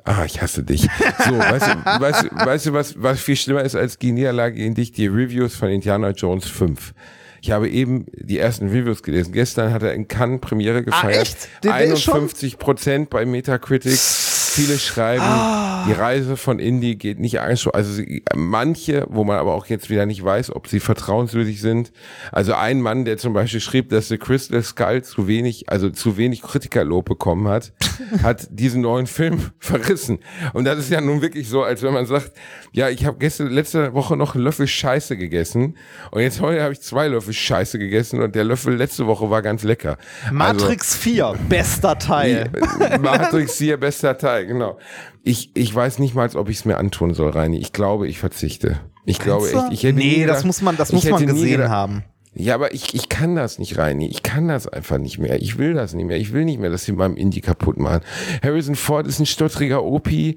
Ah, 0.04 0.24
ich 0.26 0.42
hasse 0.42 0.64
dich. 0.64 0.82
So, 0.82 1.38
weißt 1.38 1.68
du, 1.68 1.86
weißt, 2.02 2.30
weißt 2.32 2.66
du 2.68 2.74
was, 2.74 3.02
was 3.02 3.20
viel 3.20 3.36
schlimmer 3.36 3.64
ist 3.64 3.76
als 3.76 3.98
die 3.98 4.12
Niederlage 4.12 4.56
gegen 4.56 4.76
dich? 4.76 4.92
Die 4.92 5.08
Reviews 5.08 5.56
von 5.56 5.70
Indiana 5.70 6.12
Jones 6.12 6.48
5. 6.48 6.94
Ich 7.42 7.52
habe 7.52 7.70
eben 7.70 8.06
die 8.14 8.40
ersten 8.40 8.70
Reviews 8.70 9.04
gelesen. 9.04 9.32
Gestern 9.32 9.74
hat 9.74 9.84
er 9.84 9.94
in 9.94 10.08
Cannes 10.08 10.42
Premiere 10.42 10.80
ah, 10.80 10.82
gefeiert. 10.82 11.18
Ah, 11.18 11.22
echt? 11.22 11.64
Den 11.64 11.72
51 11.72 12.58
Prozent 12.58 13.10
bei 13.10 13.26
Metacritic. 13.26 13.98
Viele 13.98 14.80
schreiben, 14.80 15.24
ah. 15.24 15.77
Die 15.86 15.94
Reise 15.94 16.38
von 16.38 16.60
Indie 16.60 16.98
geht 16.98 17.20
nicht 17.20 17.40
so. 17.56 17.72
Also 17.72 17.92
sie, 17.92 18.24
manche, 18.36 19.06
wo 19.10 19.24
man 19.24 19.38
aber 19.38 19.54
auch 19.54 19.66
jetzt 19.68 19.90
wieder 19.90 20.06
nicht 20.06 20.24
weiß, 20.24 20.56
ob 20.56 20.68
sie 20.68 20.80
vertrauenswürdig 20.80 21.62
sind. 21.62 21.92
Also 22.32 22.54
ein 22.54 22.82
Mann, 22.82 23.06
der 23.06 23.18
zum 23.18 23.34
Beispiel 23.34 23.60
schrieb, 23.60 23.90
dass 23.90 24.08
The 24.08 24.18
Crystal 24.18 24.62
Skull 24.64 25.04
zu 25.04 25.28
wenig, 25.28 25.70
also 25.70 25.90
zu 25.90 26.18
wenig 26.18 26.42
Kritikerlob 26.42 27.06
bekommen 27.06 27.48
hat, 27.48 27.74
hat 28.24 28.48
diesen 28.50 28.82
neuen 28.82 29.08
Film 29.08 29.40
verrissen. 29.60 30.20
Und 30.54 30.66
das 30.66 30.80
ist 30.80 30.90
ja 30.90 31.02
nun 31.02 31.22
wirklich 31.22 31.50
so, 31.50 31.64
als 31.64 31.84
wenn 31.84 31.94
man 31.94 32.06
sagt, 32.06 32.32
ja, 32.72 32.90
ich 32.90 33.06
habe 33.06 33.18
gestern 33.18 33.48
letzte 33.48 33.94
Woche 33.94 34.18
noch 34.18 34.36
einen 34.36 34.44
Löffel 34.44 34.68
Scheiße 34.68 35.18
gegessen 35.18 35.78
und 36.12 36.22
jetzt 36.22 36.42
heute 36.42 36.62
habe 36.62 36.74
ich 36.74 36.82
zwei 36.82 37.08
Löffel 37.08 37.34
Scheiße 37.34 37.80
gegessen 37.80 38.22
und 38.22 38.36
der 38.36 38.44
Löffel 38.44 38.76
letzte 38.76 39.08
Woche 39.08 39.30
war 39.30 39.42
ganz 39.42 39.64
lecker. 39.64 39.98
Matrix 40.32 40.94
also, 40.94 41.04
4, 41.04 41.36
bester 41.50 41.98
Teil. 41.98 42.50
Matrix 43.02 43.56
4, 43.58 43.78
bester 43.78 44.18
Teil 44.18 44.48
genau. 44.48 44.78
Ich, 45.24 45.52
ich 45.56 45.74
weiß 45.74 46.00
nicht 46.00 46.16
mal, 46.16 46.30
ob 46.36 46.50
ich 46.50 46.58
es 46.58 46.66
mir 46.66 46.78
antun 46.78 47.14
soll, 47.14 47.32
Reini. 47.32 47.58
Ich 47.58 47.74
glaube, 47.74 48.08
ich 48.08 48.20
verzichte. 48.20 48.80
Ich 49.06 49.20
glaube 49.20 49.50
echt, 49.50 49.72
ich 49.72 49.84
hätte 49.84 49.98
Nee, 49.98 50.26
das 50.26 50.44
muss 50.44 50.62
man, 50.62 50.76
das 50.78 50.92
muss 50.92 51.10
man 51.10 51.26
gesehen 51.26 51.70
haben. 51.70 52.04
Ja, 52.40 52.54
aber 52.54 52.72
ich, 52.72 52.94
ich 52.94 53.10
kann 53.10 53.36
das 53.36 53.58
nicht, 53.58 53.80
Reini. 53.80 54.08
Ich 54.08 54.22
kann 54.22 54.48
das 54.48 54.68
einfach 54.68 55.00
nicht 55.00 55.18
mehr. 55.18 55.42
Ich 55.42 55.58
will 55.58 55.74
das 55.74 55.96
nicht 55.96 56.06
mehr. 56.06 56.18
Ich 56.18 56.34
will 56.34 56.46
nicht 56.46 56.60
mehr, 56.60 56.70
dass 56.70 56.86
sie 56.86 56.92
meinem 56.92 57.18
Indie 57.18 57.42
kaputt 57.42 57.78
machen. 57.78 58.02
Harrison 58.44 58.76
Ford 58.76 59.08
ist 59.08 59.20
ein 59.20 59.26
stottriger 59.26 59.84
OP. 59.84 60.08
Äh, 60.12 60.36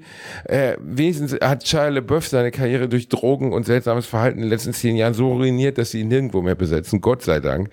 wesens 0.79 1.33
hat 1.33 1.67
Shia 1.67 1.89
LeBeouf 1.89 2.27
seine 2.27 2.49
Karriere 2.49 2.89
durch 2.89 3.07
Drogen 3.07 3.53
und 3.53 3.67
seltsames 3.67 4.07
Verhalten 4.07 4.39
in 4.39 4.45
den 4.45 4.49
letzten 4.49 4.73
zehn 4.73 4.95
Jahren 4.95 5.13
so 5.13 5.31
ruiniert, 5.31 5.77
dass 5.77 5.91
sie 5.91 5.99
ihn 5.99 6.07
nirgendwo 6.07 6.41
mehr 6.41 6.55
besetzen. 6.55 7.01
Gott 7.01 7.21
sei 7.21 7.39
Dank. 7.39 7.69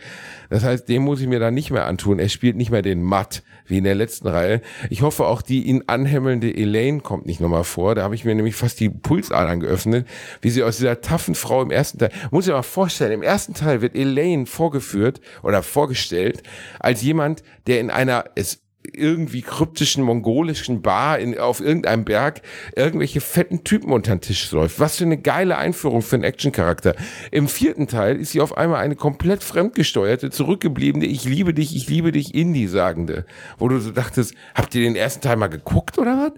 Das 0.48 0.64
heißt, 0.64 0.88
dem 0.88 1.02
muss 1.02 1.20
ich 1.20 1.26
mir 1.26 1.40
da 1.40 1.50
nicht 1.50 1.70
mehr 1.70 1.86
antun. 1.86 2.18
Er 2.18 2.28
spielt 2.28 2.56
nicht 2.56 2.70
mehr 2.70 2.82
den 2.82 3.02
Matt 3.02 3.42
wie 3.66 3.78
in 3.78 3.84
der 3.84 3.94
letzten 3.94 4.28
Reihe. 4.28 4.62
Ich 4.90 5.02
hoffe 5.02 5.26
auch, 5.26 5.42
die 5.42 5.64
ihn 5.64 5.84
anhimmelnde 5.86 6.54
Elaine 6.54 7.00
kommt 7.00 7.26
nicht 7.26 7.40
nochmal 7.40 7.64
vor. 7.64 7.94
Da 7.94 8.02
habe 8.02 8.14
ich 8.14 8.24
mir 8.24 8.34
nämlich 8.34 8.56
fast 8.56 8.80
die 8.80 8.88
Pulsadern 8.88 9.60
geöffnet, 9.60 10.06
wie 10.40 10.50
sie 10.50 10.62
aus 10.62 10.78
dieser 10.78 11.00
taffen 11.00 11.34
Frau 11.34 11.62
im 11.62 11.70
ersten 11.70 11.98
Teil, 11.98 12.10
muss 12.30 12.46
ich 12.46 12.52
mal 12.52 12.62
vorstellen, 12.62 13.12
im 13.12 13.22
ersten 13.22 13.54
Teil 13.54 13.82
wird 13.82 13.94
Elaine 13.94 14.46
vorgeführt 14.46 15.20
oder 15.42 15.62
vorgestellt 15.62 16.42
als 16.80 17.02
jemand, 17.02 17.42
der 17.66 17.80
in 17.80 17.90
einer, 17.90 18.24
es 18.34 18.62
irgendwie 18.92 19.42
kryptischen 19.42 20.04
mongolischen 20.04 20.82
Bar 20.82 21.18
in, 21.18 21.38
auf 21.38 21.60
irgendeinem 21.60 22.04
Berg 22.04 22.42
irgendwelche 22.74 23.20
fetten 23.20 23.64
Typen 23.64 23.92
unter 23.92 24.14
den 24.14 24.20
Tisch 24.20 24.50
läuft. 24.52 24.80
Was 24.80 24.96
für 24.96 25.04
eine 25.04 25.18
geile 25.18 25.56
Einführung 25.56 26.02
für 26.02 26.16
einen 26.16 26.24
Actioncharakter. 26.24 26.94
Im 27.30 27.48
vierten 27.48 27.86
Teil 27.86 28.16
ist 28.16 28.32
sie 28.32 28.40
auf 28.40 28.56
einmal 28.56 28.80
eine 28.80 28.96
komplett 28.96 29.42
fremdgesteuerte, 29.42 30.30
zurückgebliebene, 30.30 31.06
ich 31.06 31.24
liebe 31.24 31.54
dich, 31.54 31.74
ich 31.76 31.88
liebe 31.88 32.12
dich 32.12 32.34
Indie-Sagende. 32.34 33.24
Wo 33.58 33.68
du 33.68 33.78
so 33.78 33.90
dachtest, 33.90 34.34
habt 34.54 34.74
ihr 34.74 34.82
den 34.82 34.96
ersten 34.96 35.20
Teil 35.20 35.36
mal 35.36 35.48
geguckt 35.48 35.98
oder 35.98 36.16
was? 36.18 36.32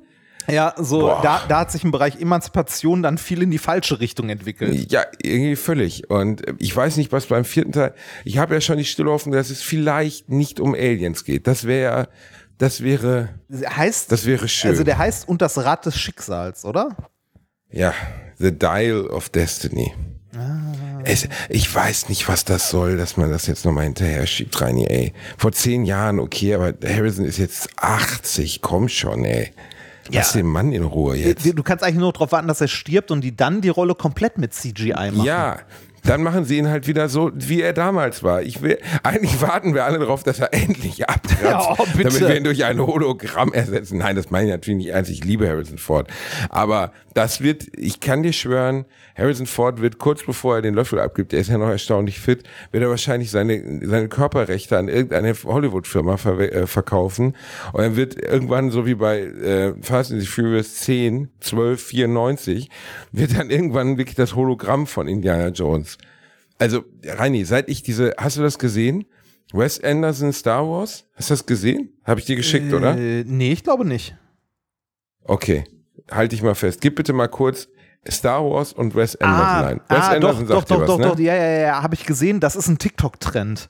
Ja, 0.49 0.75
so, 0.77 1.19
da, 1.23 1.43
da 1.49 1.61
hat 1.61 1.71
sich 1.71 1.85
im 1.85 1.91
Bereich 1.91 2.21
Emanzipation 2.21 3.03
dann 3.03 3.19
viel 3.19 3.43
in 3.43 3.51
die 3.51 3.59
falsche 3.59 4.01
Richtung 4.01 4.31
entwickelt. 4.31 4.91
Ja, 4.91 5.05
irgendwie 5.23 5.57
völlig. 5.57 6.11
Und 6.11 6.43
ich 6.59 6.75
weiß 6.75 6.97
nicht, 6.97 7.13
was 7.13 7.27
beim 7.27 7.45
vierten 7.45 7.73
Teil, 7.73 7.95
ich 8.25 8.39
habe 8.39 8.55
ja 8.55 8.61
schon 8.61 8.79
die 8.79 8.85
Stille 8.85 9.11
offen, 9.11 9.33
dass 9.33 9.51
es 9.51 9.63
vielleicht 9.63 10.29
nicht 10.29 10.61
um 10.61 10.75
Aliens 10.75 11.25
geht. 11.25 11.47
Das 11.47 11.67
wäre 11.67 11.83
ja 11.83 12.09
das 12.61 12.83
wäre. 12.83 13.31
Heißt. 13.51 14.13
Das 14.13 14.27
wäre 14.27 14.47
schön. 14.47 14.71
Also 14.71 14.85
der 14.85 14.99
heißt 14.99 15.27
und 15.27 15.41
das 15.41 15.57
Rad 15.59 15.87
des 15.87 15.99
Schicksals, 15.99 16.65
oder? 16.65 16.95
Ja, 17.71 17.95
The 18.39 18.53
Dial 18.53 19.07
of 19.07 19.31
Destiny. 19.31 19.95
Ah. 20.37 21.01
Es, 21.05 21.27
ich 21.49 21.75
weiß 21.75 22.11
nicht, 22.11 22.29
was 22.29 22.45
das 22.45 22.69
soll, 22.69 22.99
dass 22.99 23.17
man 23.17 23.31
das 23.31 23.47
jetzt 23.47 23.65
nochmal 23.65 23.85
hinterher 23.85 24.27
schiebt, 24.27 24.61
Reini, 24.61 24.85
ey. 24.87 25.15
Vor 25.39 25.53
zehn 25.53 25.87
Jahren, 25.87 26.21
okay, 26.21 26.55
aber 26.55 26.75
Harrison 26.87 27.25
ist 27.25 27.39
jetzt 27.39 27.71
80, 27.77 28.61
komm 28.61 28.89
schon, 28.89 29.25
ey. 29.25 29.53
Lass 30.13 30.35
ja. 30.35 30.41
den 30.41 30.47
Mann 30.47 30.73
in 30.73 30.83
Ruhe 30.83 31.17
jetzt. 31.17 31.47
Du 31.47 31.63
kannst 31.63 31.83
eigentlich 31.83 31.97
nur 31.97 32.13
darauf 32.13 32.33
warten, 32.33 32.49
dass 32.49 32.61
er 32.61 32.69
stirbt 32.69 33.11
und 33.11 33.23
die 33.23 33.35
dann 33.35 33.61
die 33.63 33.69
Rolle 33.71 33.95
komplett 33.95 34.37
mit 34.37 34.53
CGI 34.53 34.93
machen. 34.93 35.25
Ja, 35.25 35.61
dann 36.05 36.23
machen 36.23 36.45
sie 36.45 36.59
ihn 36.59 36.69
halt 36.69 36.87
wieder 36.87 37.09
so, 37.09 37.31
wie 37.35 37.63
er 37.63 37.73
damals 37.73 38.23
war. 38.23 38.43
Ich 38.43 38.63
will, 38.63 38.79
eigentlich 39.03 39.41
warten 39.41 39.75
wir 39.75 39.85
alle 39.85 39.99
darauf, 39.99 40.23
dass 40.23 40.41
er 40.41 40.53
endlich 40.55 41.09
abkratzt, 41.09 41.43
ja, 41.43 41.77
oh, 41.79 41.87
damit 41.97 42.21
wir 42.21 42.37
ihn 42.37 42.45
durch 42.45 42.65
ein 42.65 42.81
Hologramm 42.81 43.53
ersetzen. 43.53 43.99
Nein, 43.99 44.17
das 44.17 44.31
meine 44.31 44.47
ich 44.47 44.53
natürlich 44.53 44.79
nicht 44.79 44.95
ernst. 44.95 45.11
Ich 45.11 45.25
liebe 45.25 45.49
Harrison 45.49 45.79
Ford. 45.79 46.09
Aber 46.49 46.93
das 47.15 47.41
wird, 47.41 47.67
ich 47.77 48.01
kann 48.01 48.23
dir 48.23 48.33
schwören, 48.33 48.85
Harrison 49.17 49.47
Ford 49.47 49.81
wird 49.81 49.99
kurz 49.99 50.25
bevor 50.25 50.57
er 50.57 50.63
den 50.63 50.75
Löffel 50.75 51.01
abgibt, 51.01 51.33
der 51.33 51.41
ist 51.41 51.49
ja 51.49 51.59
noch 51.59 51.69
erstaunlich 51.69 52.21
fit, 52.21 52.45
wird 52.71 52.83
er 52.83 52.91
wahrscheinlich 52.91 53.31
seine, 53.31 53.81
seine 53.85 54.09
Körperrechte 54.09 54.79
an 54.79 54.89
irgendeine 54.89 55.35
Hollywood-Firma 55.35 56.17
ver 56.17 56.39
äh, 56.39 56.67
verkaufen. 56.67 57.37
Und 57.73 57.83
er 57.83 57.97
wird 57.97 58.21
irgendwann, 58.21 58.71
so 58.71 58.87
wie 58.87 58.95
bei 58.95 59.21
äh, 59.21 59.75
Fast 59.83 60.13
and 60.13 60.21
the 60.21 60.27
Furious 60.27 60.77
10, 60.77 61.29
12, 61.41 61.83
94, 61.83 62.71
wird 63.13 63.37
dann 63.37 63.51
irgendwann 63.51 63.99
wirklich 63.99 64.17
das 64.17 64.37
Hologramm 64.37 64.87
von 64.87 65.09
Indiana 65.09 65.49
Jones. 65.49 65.99
Also, 66.59 66.85
Reini, 67.05 67.45
seit 67.45 67.69
ich 67.69 67.83
diese, 67.83 68.15
hast 68.19 68.37
du 68.37 68.43
das 68.43 68.59
gesehen? 68.59 69.07
Wes 69.53 69.83
Anderson 69.83 70.33
Star 70.33 70.69
Wars? 70.69 71.07
Hast 71.15 71.31
du 71.31 71.33
das 71.33 71.47
gesehen? 71.47 71.91
Habe 72.05 72.21
ich 72.21 72.27
dir 72.27 72.37
geschickt, 72.37 72.71
äh, 72.71 72.75
oder? 72.75 72.95
Nee, 72.95 73.53
ich 73.53 73.65
glaube 73.65 73.85
nicht. 73.85 74.17
Okay, 75.25 75.65
halte 76.11 76.35
ich 76.35 76.43
mal 76.43 76.55
fest. 76.55 76.81
Gib 76.81 76.97
bitte 76.97 77.13
mal 77.13 77.29
kurz 77.29 77.69
Star 78.09 78.45
Wars 78.45 78.73
und 78.73 78.95
Wes 78.95 79.17
Anderson 79.17 79.47
ah, 79.47 79.67
ein. 79.67 79.81
Wes 79.89 79.99
ah, 79.99 80.13
Anderson 80.13 80.47
doch, 80.47 80.57
sagt 80.57 80.71
doch, 80.71 80.79
dir 80.79 80.87
doch, 80.87 80.99
was, 80.99 81.07
doch, 81.09 81.19
ne? 81.19 81.25
ja, 81.25 81.35
ja, 81.35 81.61
ja, 81.61 81.83
habe 81.83 81.95
ich 81.95 82.07
gesehen. 82.07 82.41
Das 82.41 82.57
ist 82.57 82.69
ein 82.69 82.79
TikTok-Trend, 82.79 83.69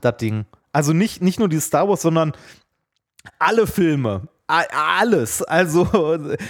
das 0.00 0.16
Ding. 0.18 0.44
Also 0.72 0.92
nicht, 0.92 1.22
nicht 1.22 1.38
nur 1.38 1.48
die 1.48 1.60
Star 1.60 1.88
Wars, 1.88 2.02
sondern 2.02 2.32
alle 3.38 3.66
Filme, 3.66 4.28
alles. 4.46 5.42
Also, 5.42 5.82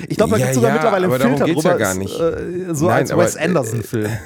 ich 0.08 0.16
glaube, 0.16 0.32
da 0.32 0.38
ja, 0.38 0.46
gibt 0.46 0.48
es 0.48 0.54
sogar 0.54 0.70
ja, 0.70 0.74
mittlerweile 0.74 1.06
einen 1.06 1.36
Filter 1.36 1.44
drüber. 1.52 1.70
Ja 1.70 1.76
gar 1.76 1.94
nicht. 1.94 2.18
Äh, 2.18 2.74
so 2.74 2.86
Nein, 2.86 2.98
als 2.98 3.16
Wes 3.16 3.36
Anderson-Film. 3.36 4.06
Äh, 4.06 4.18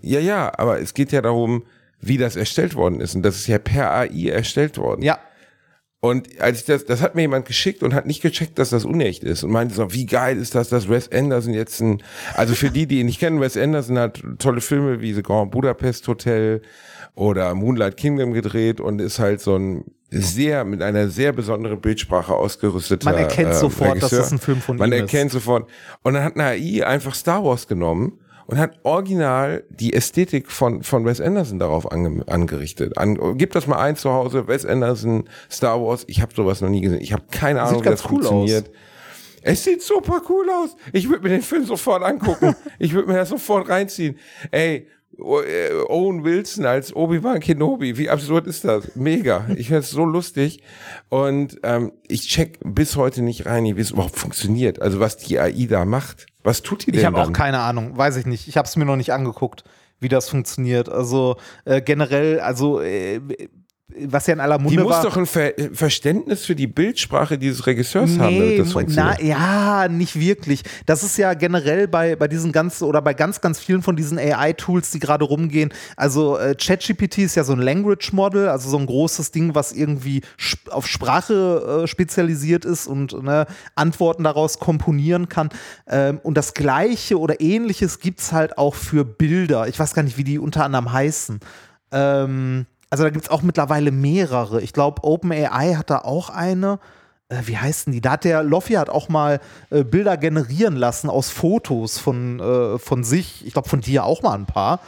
ja, 0.00 0.20
ja, 0.20 0.52
aber 0.56 0.80
es 0.80 0.94
geht 0.94 1.12
ja 1.12 1.22
darum, 1.22 1.64
wie 2.00 2.18
das 2.18 2.36
erstellt 2.36 2.74
worden 2.74 3.00
ist. 3.00 3.14
Und 3.14 3.22
das 3.22 3.36
ist 3.36 3.46
ja 3.46 3.58
per 3.58 3.92
AI 3.92 4.28
erstellt 4.28 4.76
worden. 4.76 5.02
Ja. 5.02 5.18
Und 6.04 6.38
als 6.38 6.58
ich 6.58 6.64
das, 6.66 6.84
das 6.84 7.00
hat 7.00 7.14
mir 7.14 7.22
jemand 7.22 7.46
geschickt 7.46 7.82
und 7.82 7.94
hat 7.94 8.04
nicht 8.04 8.20
gecheckt, 8.20 8.58
dass 8.58 8.68
das 8.68 8.84
unecht 8.84 9.24
ist 9.24 9.42
und 9.42 9.50
meinte 9.50 9.74
so, 9.74 9.90
wie 9.94 10.04
geil 10.04 10.36
ist 10.36 10.54
das, 10.54 10.68
dass 10.68 10.90
Wes 10.90 11.10
Anderson 11.10 11.54
jetzt 11.54 11.80
ein, 11.80 12.02
also 12.34 12.54
für 12.54 12.68
die, 12.68 12.86
die 12.86 13.00
ihn 13.00 13.06
nicht 13.06 13.20
kennen, 13.20 13.40
Wes 13.40 13.56
Anderson 13.56 13.98
hat 13.98 14.22
tolle 14.38 14.60
Filme 14.60 15.00
wie 15.00 15.14
The 15.14 15.22
Grand 15.22 15.50
Budapest 15.50 16.06
Hotel 16.06 16.60
oder 17.14 17.54
Moonlight 17.54 17.96
Kingdom 17.96 18.34
gedreht 18.34 18.82
und 18.82 19.00
ist 19.00 19.18
halt 19.18 19.40
so 19.40 19.56
ein 19.56 19.84
sehr, 20.10 20.66
mit 20.66 20.82
einer 20.82 21.08
sehr 21.08 21.32
besonderen 21.32 21.80
Bildsprache 21.80 22.34
ausgerüsteter 22.34 23.10
Man 23.10 23.20
erkennt 23.20 23.52
äh, 23.52 23.54
sofort, 23.54 23.92
Regisseur. 23.92 24.18
dass 24.18 24.28
das 24.28 24.32
ein 24.32 24.38
Film 24.40 24.60
von 24.60 24.76
Man 24.76 24.90
ihm 24.90 24.92
ist. 24.92 24.98
Man 24.98 25.08
erkennt 25.08 25.30
sofort. 25.30 25.70
Und 26.02 26.12
dann 26.12 26.22
hat 26.22 26.36
eine 26.36 26.48
AI 26.50 26.86
einfach 26.86 27.14
Star 27.14 27.42
Wars 27.42 27.66
genommen 27.66 28.18
und 28.46 28.58
hat 28.58 28.78
original 28.82 29.64
die 29.70 29.94
Ästhetik 29.94 30.50
von, 30.50 30.82
von 30.82 31.04
Wes 31.04 31.20
Anderson 31.20 31.58
darauf 31.58 31.90
ange, 31.90 32.26
angerichtet. 32.28 32.98
An, 32.98 33.38
gib 33.38 33.52
das 33.52 33.66
mal 33.66 33.78
ein 33.78 33.96
zu 33.96 34.12
Hause, 34.12 34.46
Wes 34.48 34.66
Anderson, 34.66 35.28
Star 35.50 35.80
Wars, 35.80 36.04
ich 36.08 36.20
habe 36.20 36.34
sowas 36.34 36.60
noch 36.60 36.68
nie 36.68 36.80
gesehen. 36.80 37.00
Ich 37.00 37.12
habe 37.12 37.24
keine 37.30 37.62
Ahnung, 37.62 37.84
wie 37.84 37.88
das 37.88 38.04
cool 38.04 38.22
funktioniert. 38.22 38.68
Aus. 38.68 38.74
Es 39.46 39.62
sieht 39.62 39.82
super 39.82 40.22
cool 40.30 40.48
aus. 40.48 40.74
Ich 40.92 41.08
würde 41.08 41.22
mir 41.22 41.28
den 41.28 41.42
Film 41.42 41.66
sofort 41.66 42.02
angucken. 42.02 42.56
ich 42.78 42.94
würde 42.94 43.08
mir 43.08 43.16
das 43.16 43.28
sofort 43.28 43.68
reinziehen. 43.68 44.18
Ey, 44.50 44.88
Owen 45.18 46.24
Wilson 46.24 46.66
als 46.66 46.94
Obi-Wan 46.94 47.40
Kenobi. 47.40 47.96
Wie 47.98 48.10
absurd 48.10 48.46
ist 48.46 48.64
das? 48.64 48.94
Mega. 48.96 49.46
Ich 49.56 49.68
finde 49.68 49.80
es 49.80 49.90
so 49.90 50.04
lustig. 50.04 50.62
Und 51.08 51.58
ähm, 51.62 51.92
ich 52.08 52.28
check 52.28 52.58
bis 52.64 52.96
heute 52.96 53.22
nicht 53.22 53.46
rein, 53.46 53.64
wie 53.64 53.80
es 53.80 53.92
überhaupt 53.92 54.16
funktioniert. 54.16 54.80
Also 54.80 55.00
was 55.00 55.16
die 55.16 55.38
AI 55.38 55.66
da 55.68 55.84
macht. 55.84 56.26
Was 56.42 56.62
tut 56.62 56.86
die 56.86 56.92
denn? 56.92 57.00
Ich 57.00 57.06
habe 57.06 57.18
auch 57.18 57.32
keine 57.32 57.60
Ahnung. 57.60 57.96
Weiß 57.96 58.16
ich 58.16 58.26
nicht. 58.26 58.48
Ich 58.48 58.56
habe 58.56 58.66
es 58.66 58.76
mir 58.76 58.84
noch 58.84 58.96
nicht 58.96 59.12
angeguckt, 59.12 59.64
wie 60.00 60.08
das 60.08 60.28
funktioniert. 60.28 60.88
Also 60.88 61.36
äh, 61.64 61.80
generell, 61.80 62.40
also 62.40 62.80
äh, 62.80 63.20
was 63.96 64.26
ja 64.26 64.34
in 64.34 64.40
aller 64.40 64.58
Munde 64.58 64.76
Die 64.76 64.82
muss 64.82 64.94
war, 64.94 65.02
doch 65.02 65.16
ein 65.16 65.26
Ver 65.26 65.52
Verständnis 65.72 66.46
für 66.46 66.54
die 66.54 66.66
Bildsprache 66.66 67.38
dieses 67.38 67.66
Regisseurs 67.66 68.10
nee, 68.10 68.18
haben, 68.18 68.38
damit 68.38 68.58
das 68.58 68.72
funktioniert. 68.72 69.18
Na, 69.20 69.24
ja, 69.24 69.88
nicht 69.88 70.18
wirklich. 70.18 70.62
Das 70.86 71.02
ist 71.02 71.18
ja 71.18 71.34
generell 71.34 71.86
bei, 71.86 72.16
bei 72.16 72.26
diesen 72.26 72.50
ganzen 72.50 72.84
oder 72.84 73.02
bei 73.02 73.12
ganz, 73.12 73.42
ganz 73.42 73.60
vielen 73.60 73.82
von 73.82 73.94
diesen 73.94 74.18
AI-Tools, 74.18 74.90
die 74.90 75.00
gerade 75.00 75.24
rumgehen. 75.24 75.72
Also 75.96 76.38
äh, 76.38 76.54
ChatGPT 76.54 77.18
ist 77.18 77.34
ja 77.34 77.44
so 77.44 77.52
ein 77.52 77.60
Language 77.60 78.12
Model, 78.12 78.48
also 78.48 78.70
so 78.70 78.78
ein 78.78 78.86
großes 78.86 79.32
Ding, 79.32 79.54
was 79.54 79.72
irgendwie 79.72 80.22
sp 80.40 80.70
auf 80.70 80.86
Sprache 80.86 81.82
äh, 81.84 81.86
spezialisiert 81.86 82.64
ist 82.64 82.86
und 82.86 83.22
ne, 83.22 83.46
Antworten 83.74 84.24
daraus 84.24 84.58
komponieren 84.58 85.28
kann. 85.28 85.50
Ähm, 85.86 86.20
und 86.22 86.36
das 86.38 86.54
Gleiche 86.54 87.20
oder 87.20 87.40
Ähnliches 87.40 88.00
gibt 88.00 88.20
es 88.20 88.32
halt 88.32 88.56
auch 88.56 88.74
für 88.74 89.04
Bilder. 89.04 89.68
Ich 89.68 89.78
weiß 89.78 89.92
gar 89.92 90.02
nicht, 90.02 90.16
wie 90.16 90.24
die 90.24 90.38
unter 90.38 90.64
anderem 90.64 90.90
heißen. 90.90 91.38
Ähm, 91.92 92.66
also 92.94 93.02
da 93.02 93.10
gibt 93.10 93.24
es 93.24 93.30
auch 93.32 93.42
mittlerweile 93.42 93.90
mehrere. 93.90 94.62
Ich 94.62 94.72
glaube, 94.72 95.02
OpenAI 95.02 95.74
hat 95.74 95.90
da 95.90 95.98
auch 95.98 96.30
eine. 96.30 96.78
Äh, 97.28 97.40
wie 97.46 97.58
heißen 97.58 97.92
die? 97.92 98.00
Da 98.00 98.12
hat 98.12 98.22
der 98.22 98.44
Loffi 98.44 98.74
hat 98.74 98.88
auch 98.88 99.08
mal 99.08 99.40
äh, 99.70 99.82
Bilder 99.82 100.16
generieren 100.16 100.76
lassen 100.76 101.10
aus 101.10 101.28
Fotos 101.28 101.98
von, 101.98 102.38
äh, 102.38 102.78
von 102.78 103.02
sich. 103.02 103.44
Ich 103.44 103.52
glaube, 103.52 103.68
von 103.68 103.80
dir 103.80 104.04
auch 104.04 104.22
mal 104.22 104.34
ein 104.34 104.46
paar. 104.46 104.78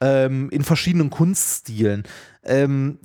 Ähm, 0.00 0.50
in 0.50 0.64
verschiedenen 0.64 1.10
Kunststilen 1.10 2.02
ähm, 2.46 2.98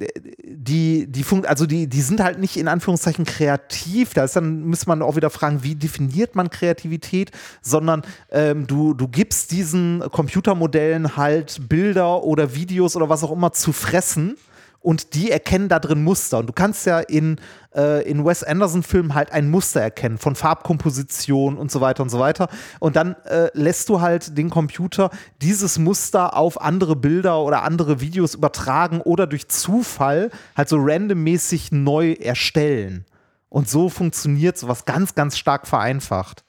die, 0.43 1.07
die 1.07 1.23
Fun 1.23 1.45
also 1.45 1.65
die, 1.65 1.87
die 1.87 2.01
sind 2.01 2.21
halt 2.21 2.39
nicht 2.39 2.57
in 2.57 2.67
Anführungszeichen 2.67 3.25
kreativ. 3.25 4.13
Da 4.13 4.23
ist 4.23 4.35
dann, 4.35 4.65
muss 4.65 4.87
man 4.87 5.01
auch 5.01 5.15
wieder 5.15 5.29
fragen, 5.29 5.63
wie 5.63 5.75
definiert 5.75 6.35
man 6.35 6.49
Kreativität, 6.49 7.31
sondern 7.61 8.03
ähm, 8.31 8.67
du, 8.67 8.93
du 8.93 9.07
gibst 9.07 9.51
diesen 9.51 10.01
Computermodellen 10.11 11.15
halt 11.15 11.69
Bilder 11.69 12.23
oder 12.23 12.55
Videos 12.55 12.95
oder 12.95 13.09
was 13.09 13.23
auch 13.23 13.31
immer 13.31 13.53
zu 13.53 13.71
fressen 13.71 14.37
und 14.82 15.13
die 15.13 15.30
erkennen 15.30 15.69
da 15.69 15.80
drin 15.80 16.03
Muster. 16.03 16.39
Und 16.39 16.47
du 16.47 16.53
kannst 16.53 16.86
ja 16.86 16.99
in, 16.99 17.38
äh, 17.75 18.09
in 18.09 18.25
Wes 18.25 18.43
Anderson-Filmen 18.43 19.13
halt 19.13 19.32
ein 19.32 19.49
Muster 19.49 19.82
erkennen 19.82 20.17
von 20.17 20.36
Farbkomposition 20.36 21.57
und 21.57 21.71
so 21.71 21.82
weiter 21.82 22.03
und 22.03 22.09
so 22.09 22.19
weiter. 22.19 22.47
Und 22.80 22.95
dann 22.95 23.15
äh, 23.25 23.49
lässt 23.53 23.89
du 23.89 24.01
halt 24.01 24.38
den 24.38 24.49
Computer 24.49 25.09
dieses 25.41 25.80
Muster 25.80 26.36
auf 26.36 26.61
andere 26.61 26.95
Bilder 26.95 27.41
oder 27.41 27.63
andere 27.63 27.99
Videos 27.99 28.36
übertragen 28.36 29.01
oder 29.01 29.27
durch 29.27 29.49
Zufall 29.49 30.32
halt 30.55 30.69
so 30.69 30.77
randommäßig 30.80 31.71
neu 31.71 32.13
erstellen. 32.13 33.05
Und 33.49 33.67
so 33.67 33.89
funktioniert 33.89 34.57
sowas 34.57 34.86
ganz, 34.86 35.15
ganz 35.15 35.38
stark 35.38 35.67
vereinfacht 35.67 36.43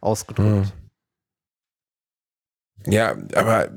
ausgedrückt. 0.00 0.66
Mhm. 0.66 0.83
Ja, 2.86 3.14
aber 3.34 3.68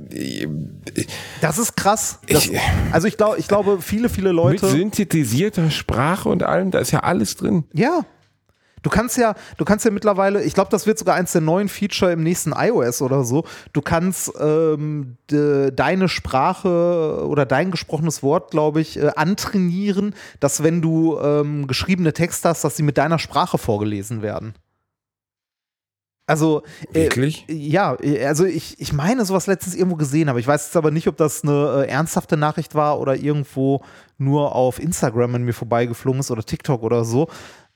das 1.41 1.57
ist 1.57 1.75
krass. 1.77 2.19
Das, 2.27 2.45
ich, 2.45 2.59
also 2.91 3.07
ich 3.07 3.17
glaube, 3.17 3.37
ich 3.37 3.47
glaube, 3.47 3.81
viele, 3.81 4.09
viele 4.09 4.31
Leute 4.31 4.65
mit 4.65 4.75
synthetisierter 4.75 5.71
Sprache 5.71 6.29
und 6.29 6.43
allem, 6.43 6.71
da 6.71 6.79
ist 6.79 6.91
ja 6.91 6.99
alles 6.99 7.35
drin. 7.35 7.63
Ja. 7.73 8.05
Du 8.83 8.91
kannst 8.91 9.17
ja, 9.17 9.33
du 9.57 9.65
kannst 9.65 9.85
ja 9.85 9.91
mittlerweile, 9.91 10.43
ich 10.43 10.53
glaube, 10.53 10.69
das 10.69 10.85
wird 10.85 10.99
sogar 10.99 11.15
eins 11.15 11.31
der 11.31 11.41
neuen 11.41 11.67
Feature 11.67 12.11
im 12.11 12.21
nächsten 12.21 12.53
iOS 12.55 13.01
oder 13.01 13.23
so. 13.23 13.43
Du 13.73 13.81
kannst 13.81 14.31
ähm, 14.39 15.17
de, 15.31 15.71
deine 15.71 16.07
Sprache 16.07 17.25
oder 17.27 17.45
dein 17.45 17.71
gesprochenes 17.71 18.21
Wort, 18.23 18.51
glaube 18.51 18.79
ich, 18.79 18.97
äh, 18.97 19.11
antrainieren, 19.15 20.13
dass 20.39 20.63
wenn 20.63 20.81
du 20.81 21.19
ähm, 21.19 21.67
geschriebene 21.67 22.13
Texte 22.13 22.49
hast, 22.49 22.63
dass 22.63 22.77
sie 22.77 22.83
mit 22.83 22.97
deiner 22.97 23.19
Sprache 23.19 23.57
vorgelesen 23.57 24.21
werden. 24.21 24.53
Also, 26.27 26.63
äh, 26.93 27.03
Wirklich? 27.03 27.45
Ja, 27.47 27.95
also 28.25 28.45
ich, 28.45 28.79
ich 28.79 28.91
meine, 28.91 29.23
sowas 29.25 29.47
letztens 29.47 29.75
irgendwo 29.75 29.95
gesehen, 29.95 30.27
aber 30.27 30.39
ich 30.39 30.47
weiß 30.47 30.65
jetzt 30.65 30.75
aber 30.75 30.91
nicht, 30.91 31.07
ob 31.07 31.15
das 31.15 31.43
eine 31.43 31.85
äh, 31.85 31.89
ernsthafte 31.89 32.35
Nachricht 32.35 32.75
war 32.75 32.99
oder 32.99 33.15
irgendwo 33.15 33.81
nur 34.17 34.53
auf 34.53 34.77
Instagram 34.77 35.35
an 35.35 35.43
mir 35.43 35.53
vorbeigeflogen 35.53 36.19
ist 36.19 36.29
oder 36.29 36.43
TikTok 36.43 36.83
oder 36.83 37.05
so. 37.05 37.29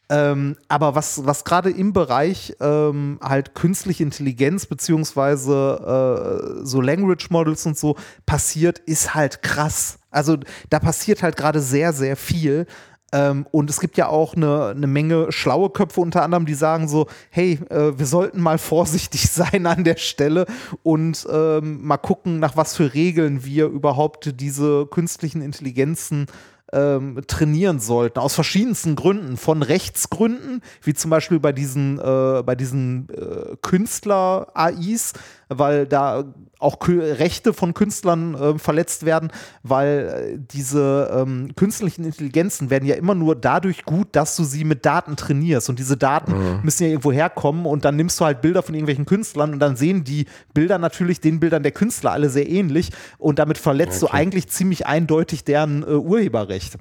Ähm, 0.10 0.58
aber 0.68 0.94
was, 0.96 1.26
was 1.26 1.46
gerade 1.46 1.70
im 1.70 1.94
Bereich 1.94 2.54
ähm, 2.60 3.18
halt 3.24 3.56
künstliche 3.56 4.04
Intelligenz 4.04 4.66
beziehungsweise 4.66 6.60
äh, 6.60 6.66
so 6.66 6.82
Language 6.82 7.30
Models 7.30 7.66
und 7.66 7.78
so 7.78 7.96
passiert, 8.26 8.80
ist 8.80 9.16
halt 9.16 9.42
krass. 9.42 10.00
Also 10.10 10.36
da 10.70 10.80
passiert 10.80 11.24
halt 11.24 11.38
gerade 11.38 11.62
sehr, 11.62 11.94
sehr 11.94 12.18
viel. 12.18 12.68
Ähm, 13.12 13.46
und 13.52 13.70
es 13.70 13.80
gibt 13.80 13.98
ja 13.98 14.08
auch 14.08 14.36
eine, 14.36 14.68
eine 14.68 14.88
Menge 14.88 15.32
schlaue 15.32 15.70
Köpfe 15.70 16.02
unter 16.02 16.24
anderem, 16.24 16.46
die 16.46 16.54
sagen 16.54 16.88
so, 16.88 17.08
hey, 17.30 17.60
äh, 17.70 17.98
wir 17.98 18.06
sollten 18.06 18.42
mal 18.42 18.58
vorsichtig 18.58 19.30
sein 19.30 19.66
an 19.66 19.84
der 19.84 19.98
Stelle 19.98 20.46
und 20.84 21.28
ähm, 21.32 21.86
mal 21.86 21.98
gucken, 21.98 22.40
nach 22.40 22.56
was 22.56 22.76
für 22.76 22.94
Regeln 22.94 23.44
wir 23.44 23.66
überhaupt 23.68 24.40
diese 24.40 24.86
künstlichen 24.88 25.42
Intelligenzen 25.42 26.28
ähm, 26.74 27.22
trainieren 27.28 27.80
sollten, 27.80 28.20
aus 28.20 28.34
verschiedensten 28.34 28.96
Gründen. 28.96 29.38
Von 29.38 29.62
Rechtsgründen, 29.62 30.62
wie 30.82 30.94
zum 30.94 31.12
Beispiel 31.12 31.40
bei 31.40 31.52
diesen, 31.52 32.00
äh, 32.00 32.56
diesen 32.56 33.10
äh, 33.10 33.56
Künstler-AIs, 33.62 35.14
weil 35.58 35.86
da 35.86 36.26
auch 36.60 36.78
Rechte 36.88 37.54
von 37.54 37.74
Künstlern 37.74 38.36
äh, 38.36 38.60
verletzt 38.60 39.06
werden, 39.06 39.32
weil 39.64 40.36
äh, 40.36 40.40
diese 40.40 41.12
ähm, 41.14 41.56
künstlichen 41.56 42.06
Intelligenzen 42.06 42.70
werden 42.70 42.86
ja 42.86 42.96
immer 42.96 43.16
nur 43.16 43.36
dadurch 43.36 43.84
gut, 43.84 44.10
dass 44.12 44.36
du 44.36 44.44
sie 44.44 44.64
mit 44.64 44.86
Daten 44.86 45.16
trainierst 45.16 45.70
und 45.70 45.80
diese 45.80 45.98
Daten 45.98 46.34
mhm. 46.34 46.60
müssen 46.64 46.84
ja 46.84 46.90
irgendwo 46.90 47.12
herkommen 47.12 47.66
und 47.66 47.84
dann 47.84 47.96
nimmst 47.96 48.20
du 48.20 48.26
halt 48.26 48.42
Bilder 48.42 48.62
von 48.62 48.76
irgendwelchen 48.76 49.06
Künstlern 49.06 49.54
und 49.54 49.60
dann 49.60 49.76
sehen 49.76 50.04
die 50.04 50.28
Bilder 50.54 50.78
natürlich 50.78 51.20
den 51.20 51.40
Bildern 51.40 51.64
der 51.64 51.72
Künstler 51.72 52.12
alle 52.12 52.30
sehr 52.30 52.48
ähnlich 52.48 52.92
und 53.18 53.40
damit 53.40 53.58
verletzt 53.58 54.04
okay. 54.04 54.12
du 54.12 54.18
eigentlich 54.18 54.48
ziemlich 54.50 54.86
eindeutig 54.86 55.44
deren 55.44 55.84
äh, 55.84 55.88
Urheberrecht. 55.88 56.78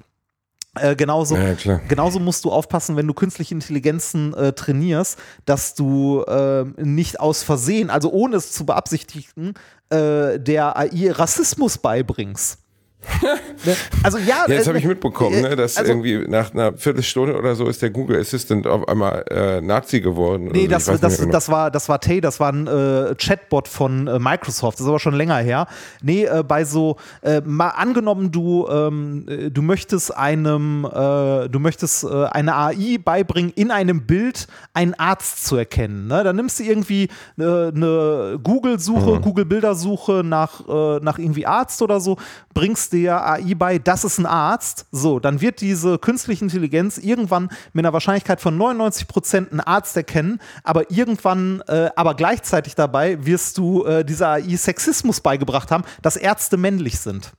Äh, 0.79 0.95
genauso, 0.95 1.35
ja, 1.35 1.53
genauso 1.89 2.19
musst 2.19 2.45
du 2.45 2.51
aufpassen, 2.51 2.95
wenn 2.95 3.05
du 3.05 3.13
künstliche 3.13 3.53
Intelligenzen 3.53 4.33
äh, 4.33 4.53
trainierst, 4.53 5.19
dass 5.45 5.75
du 5.75 6.23
äh, 6.23 6.63
nicht 6.77 7.19
aus 7.19 7.43
Versehen, 7.43 7.89
also 7.89 8.09
ohne 8.09 8.37
es 8.37 8.53
zu 8.53 8.65
beabsichtigen, 8.65 9.53
äh, 9.89 10.39
der 10.39 10.77
AI 10.77 11.11
Rassismus 11.11 11.77
beibringst. 11.77 12.60
Also 14.03 14.17
ja, 14.17 14.45
ja 14.47 14.57
das 14.57 14.67
habe 14.67 14.77
ich 14.77 14.85
äh, 14.85 14.89
mitbekommen, 14.89 15.35
äh, 15.35 15.49
ne, 15.49 15.55
dass 15.55 15.77
also, 15.77 15.91
irgendwie 15.91 16.27
nach 16.27 16.53
einer 16.53 16.73
Viertelstunde 16.73 17.37
oder 17.37 17.55
so 17.55 17.67
ist 17.67 17.81
der 17.81 17.89
Google 17.89 18.19
Assistant 18.19 18.65
auf 18.65 18.87
einmal 18.87 19.23
äh, 19.29 19.61
Nazi 19.61 20.01
geworden. 20.01 20.49
Nee, 20.51 20.67
das, 20.67 20.85
das, 20.85 20.99
das, 20.99 21.27
das, 21.27 21.49
war 21.49 21.69
das 21.69 21.87
war 21.89 21.99
Tay, 21.99 22.21
das 22.21 22.39
war 22.39 22.51
ein 22.51 22.67
äh, 22.67 23.15
Chatbot 23.15 23.67
von 23.67 24.07
äh, 24.07 24.19
Microsoft, 24.19 24.79
das 24.79 24.85
ist 24.85 24.89
aber 24.89 24.99
schon 24.99 25.13
länger 25.13 25.37
her. 25.37 25.67
Nee, 26.01 26.25
äh, 26.25 26.43
bei 26.47 26.65
so 26.65 26.97
mal 27.45 27.69
angenommen 27.69 28.31
du 28.31 28.67
ähm, 28.67 29.25
du 29.51 29.61
möchtest 29.61 30.15
einem 30.15 30.83
du 30.83 31.59
möchtest 31.59 32.05
eine 32.05 32.55
AI 32.55 32.97
beibringen 33.03 33.51
in 33.55 33.71
einem 33.71 34.05
Bild 34.05 34.47
einen 34.73 34.93
Arzt 34.95 35.45
zu 35.45 35.55
erkennen, 35.55 36.07
ne? 36.07 36.23
Dann 36.23 36.35
nimmst 36.35 36.59
du 36.59 36.63
irgendwie 36.63 37.09
eine 37.37 38.39
Google 38.41 38.79
Suche, 38.79 39.17
mhm. 39.17 39.21
Google 39.21 39.45
Bildersuche 39.45 40.23
nach 40.23 40.67
nach 41.01 41.17
irgendwie 41.17 41.45
Arzt 41.45 41.81
oder 41.81 41.99
so, 41.99 42.17
bringst 42.53 42.90
der 42.91 43.25
AI 43.27 43.55
bei, 43.55 43.79
das 43.79 44.03
ist 44.03 44.17
ein 44.17 44.25
Arzt, 44.25 44.85
so, 44.91 45.19
dann 45.19 45.41
wird 45.41 45.61
diese 45.61 45.97
künstliche 45.97 46.43
Intelligenz 46.43 46.97
irgendwann 46.97 47.49
mit 47.73 47.85
einer 47.85 47.93
Wahrscheinlichkeit 47.93 48.41
von 48.41 48.57
99 48.57 49.07
Prozent 49.07 49.51
einen 49.51 49.61
Arzt 49.61 49.95
erkennen, 49.97 50.39
aber 50.63 50.91
irgendwann, 50.91 51.61
äh, 51.67 51.89
aber 51.95 52.15
gleichzeitig 52.15 52.75
dabei 52.75 53.25
wirst 53.25 53.57
du 53.57 53.85
äh, 53.85 54.05
dieser 54.05 54.29
AI 54.29 54.55
Sexismus 54.55 55.21
beigebracht 55.21 55.71
haben, 55.71 55.83
dass 56.01 56.15
Ärzte 56.15 56.57
männlich 56.57 56.99
sind. 56.99 57.31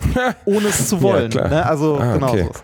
ohne 0.44 0.68
es 0.68 0.88
zu 0.88 1.02
wollen. 1.02 1.30
Ja, 1.32 1.48
ne? 1.48 1.66
Also 1.66 1.98
ah, 1.98 2.14
genau 2.14 2.28
okay. 2.28 2.48
so. 2.52 2.60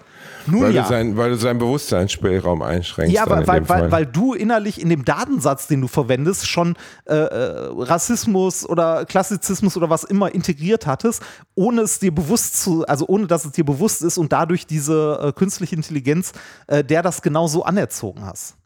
Nun 0.51 0.63
weil, 0.63 0.75
ja. 0.75 0.83
du 0.83 0.89
sein, 0.89 1.17
weil 1.17 1.31
du 1.31 1.37
seinen 1.37 1.59
Bewusstseinsspielraum 1.59 2.63
einschränkst. 2.63 3.15
Ja, 3.15 3.29
weil, 3.29 3.47
weil, 3.47 3.69
weil, 3.69 3.91
weil, 3.91 4.07
du 4.07 4.35
innerlich 4.35 4.81
in 4.81 4.89
dem 4.89 5.05
Datensatz, 5.05 5.67
den 5.67 5.81
du 5.81 5.89
verwendest, 5.89 6.47
schon 6.47 6.77
äh, 7.07 7.15
äh, 7.15 7.71
Rassismus 7.77 8.69
oder 8.69 9.05
Klassizismus 9.07 9.77
oder 9.77 9.89
was 9.91 10.05
immer 10.05 10.35
integriert 10.35 10.87
hattest, 10.87 11.23
ohne 11.55 11.83
es 11.83 11.99
dir 11.99 12.15
bewusst 12.15 12.63
zu, 12.63 12.87
also 12.87 13.07
ohne 13.09 13.27
dass 13.27 13.45
es 13.45 13.53
dir 13.53 13.65
bewusst 13.65 14.03
ist 14.03 14.19
und 14.19 14.33
dadurch 14.33 14.67
diese 14.67 15.21
äh, 15.23 15.33
künstliche 15.33 15.77
Intelligenz, 15.77 16.33
äh, 16.67 16.85
der 16.85 17.03
das 17.03 17.23
genauso 17.23 17.65
anerzogen 17.65 18.25
hast. 18.25 18.58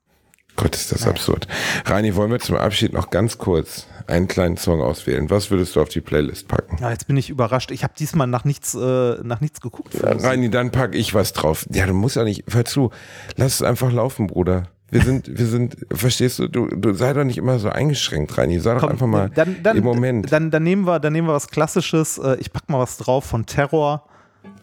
Gott, 0.57 0.77
ist 0.77 0.93
das 0.93 1.03
Nein. 1.03 1.11
absurd. 1.11 1.49
Reini, 1.87 2.15
wollen 2.15 2.31
wir 2.31 2.39
zum 2.39 2.57
Abschied 2.57 2.93
noch 2.93 3.11
ganz 3.11 3.39
kurz 3.39 3.87
einen 4.07 4.29
kleinen 4.29 4.57
Song 4.57 4.83
auswählen? 4.83 5.31
Was 5.31 5.51
würdest 5.51 5.77
du 5.77 5.81
auf 5.81 5.89
die 5.89 6.01
Playlist 6.01 6.49
packen? 6.49 6.77
Ja, 6.81 6.91
jetzt 6.91 7.07
bin 7.07 7.17
ich 7.17 7.31
überrascht. 7.31 7.71
Ich 7.71 7.85
habe 7.85 7.95
diesmal 7.99 8.27
nach 8.27 8.45
nichts, 8.45 8.75
äh, 8.75 9.17
nach 9.23 9.41
nichts 9.41 9.61
geguckt. 9.61 9.95
Ja, 9.95 10.13
Reini, 10.13 10.51
dann 10.51 10.71
pack 10.71 10.95
ich 10.95 11.15
was 11.15 11.33
drauf. 11.33 11.67
Ja, 11.71 11.87
du 11.87 11.95
musst 11.95 12.17
ja 12.17 12.25
nicht, 12.25 12.45
hör 12.53 12.65
zu, 12.65 12.91
lass 13.37 13.55
es 13.55 13.63
einfach 13.63 13.93
laufen, 13.93 14.27
Bruder. 14.27 14.65
Wir 14.91 15.01
sind, 15.01 15.39
wir 15.39 15.47
sind, 15.47 15.79
verstehst 15.91 16.39
du, 16.39 16.49
du, 16.49 16.67
du 16.67 16.93
sei 16.93 17.15
doch 17.15 17.25
nicht 17.25 17.39
immer 17.39 17.59
so 17.59 17.71
eingeschränkt, 17.71 18.37
Reini. 18.37 18.61
Sag 18.61 18.81
doch 18.81 18.91
einfach 18.91 19.07
mal 19.07 19.31
dann, 19.31 19.63
dann, 19.63 19.79
im 19.79 19.85
Moment. 19.85 20.31
Dann, 20.31 20.51
dann, 20.51 20.63
nehmen 20.63 20.87
wir, 20.87 21.01
dann 21.01 21.15
nehmen 21.15 21.29
wir 21.29 21.33
was 21.33 21.49
Klassisches. 21.49 22.19
Äh, 22.19 22.37
ich 22.41 22.53
pack 22.53 22.69
mal 22.69 22.79
was 22.79 22.99
drauf 22.99 23.25
von 23.25 23.47
Terror. 23.47 24.05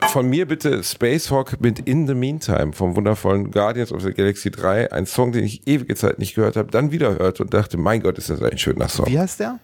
Von 0.09 0.27
mir 0.30 0.47
bitte 0.47 0.84
Spacehawk 0.84 1.61
mit 1.61 1.80
In 1.80 2.07
the 2.07 2.15
Meantime 2.15 2.73
vom 2.73 2.95
wundervollen 2.95 3.51
Guardians 3.51 3.91
of 3.91 4.01
the 4.01 4.11
Galaxy 4.11 4.49
3. 4.49 4.91
Ein 4.91 5.05
Song, 5.05 5.32
den 5.32 5.43
ich 5.43 5.67
ewige 5.67 5.95
Zeit 5.95 6.19
nicht 6.19 6.36
gehört 6.36 6.55
habe, 6.55 6.71
dann 6.71 6.91
wieder 6.91 7.17
hörte 7.19 7.43
und 7.43 7.53
dachte, 7.53 7.77
mein 7.77 8.01
Gott, 8.01 8.17
ist 8.17 8.30
das 8.30 8.41
ein 8.41 8.57
schöner 8.57 8.88
Song. 8.88 9.05
Wie 9.07 9.19
heißt 9.19 9.39
der? 9.39 9.59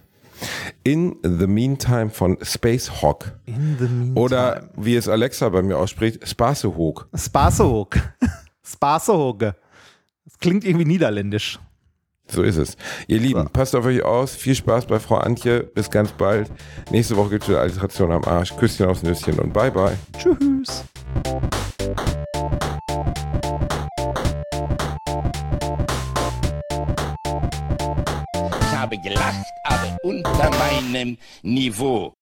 In 0.84 1.16
the 1.24 1.48
Meantime 1.48 2.10
von 2.10 2.38
Spacehawk. 2.42 3.40
In 3.46 3.78
the 3.80 3.86
Meantime. 3.86 4.20
Oder 4.20 4.70
wie 4.76 4.96
es 4.96 5.08
Alexa 5.08 5.50
bei 5.50 5.62
mir 5.62 5.78
ausspricht, 5.78 6.28
Spacehawk. 6.28 7.08
Spacehawk. 7.16 7.98
Spacehawk. 8.64 9.40
Das 9.40 10.40
klingt 10.40 10.64
irgendwie 10.64 10.86
niederländisch. 10.86 11.60
So 12.28 12.42
ist 12.42 12.58
es. 12.58 12.76
Ihr 13.08 13.20
Lieben, 13.20 13.44
so. 13.44 13.50
passt 13.50 13.76
auf 13.76 13.86
euch 13.86 14.04
aus. 14.04 14.36
Viel 14.36 14.56
Spaß 14.56 14.88
bei 14.88 15.00
Frau 15.00 15.16
Antje. 15.18 15.64
Bis 15.64 15.90
ganz 15.90 16.12
bald. 16.12 16.52
Nächste 16.92 17.16
Woche 17.16 17.32
gibt 17.32 17.44
es 17.44 17.50
wieder 17.50 17.62
Alliteration 17.62 18.12
am 18.12 18.24
Arsch. 18.24 18.56
Küsschen 18.58 18.88
aufs 18.88 19.04
Nüsschen 19.04 19.40
und 19.40 19.54
bye 19.54 19.72
bye. 19.72 19.98
Tschüss. 20.18 20.84
Ich 28.62 28.78
habe 28.78 28.98
gelacht, 29.00 29.46
aber 29.64 29.98
unter 30.04 30.50
meinem 30.58 31.18
Niveau. 31.44 32.14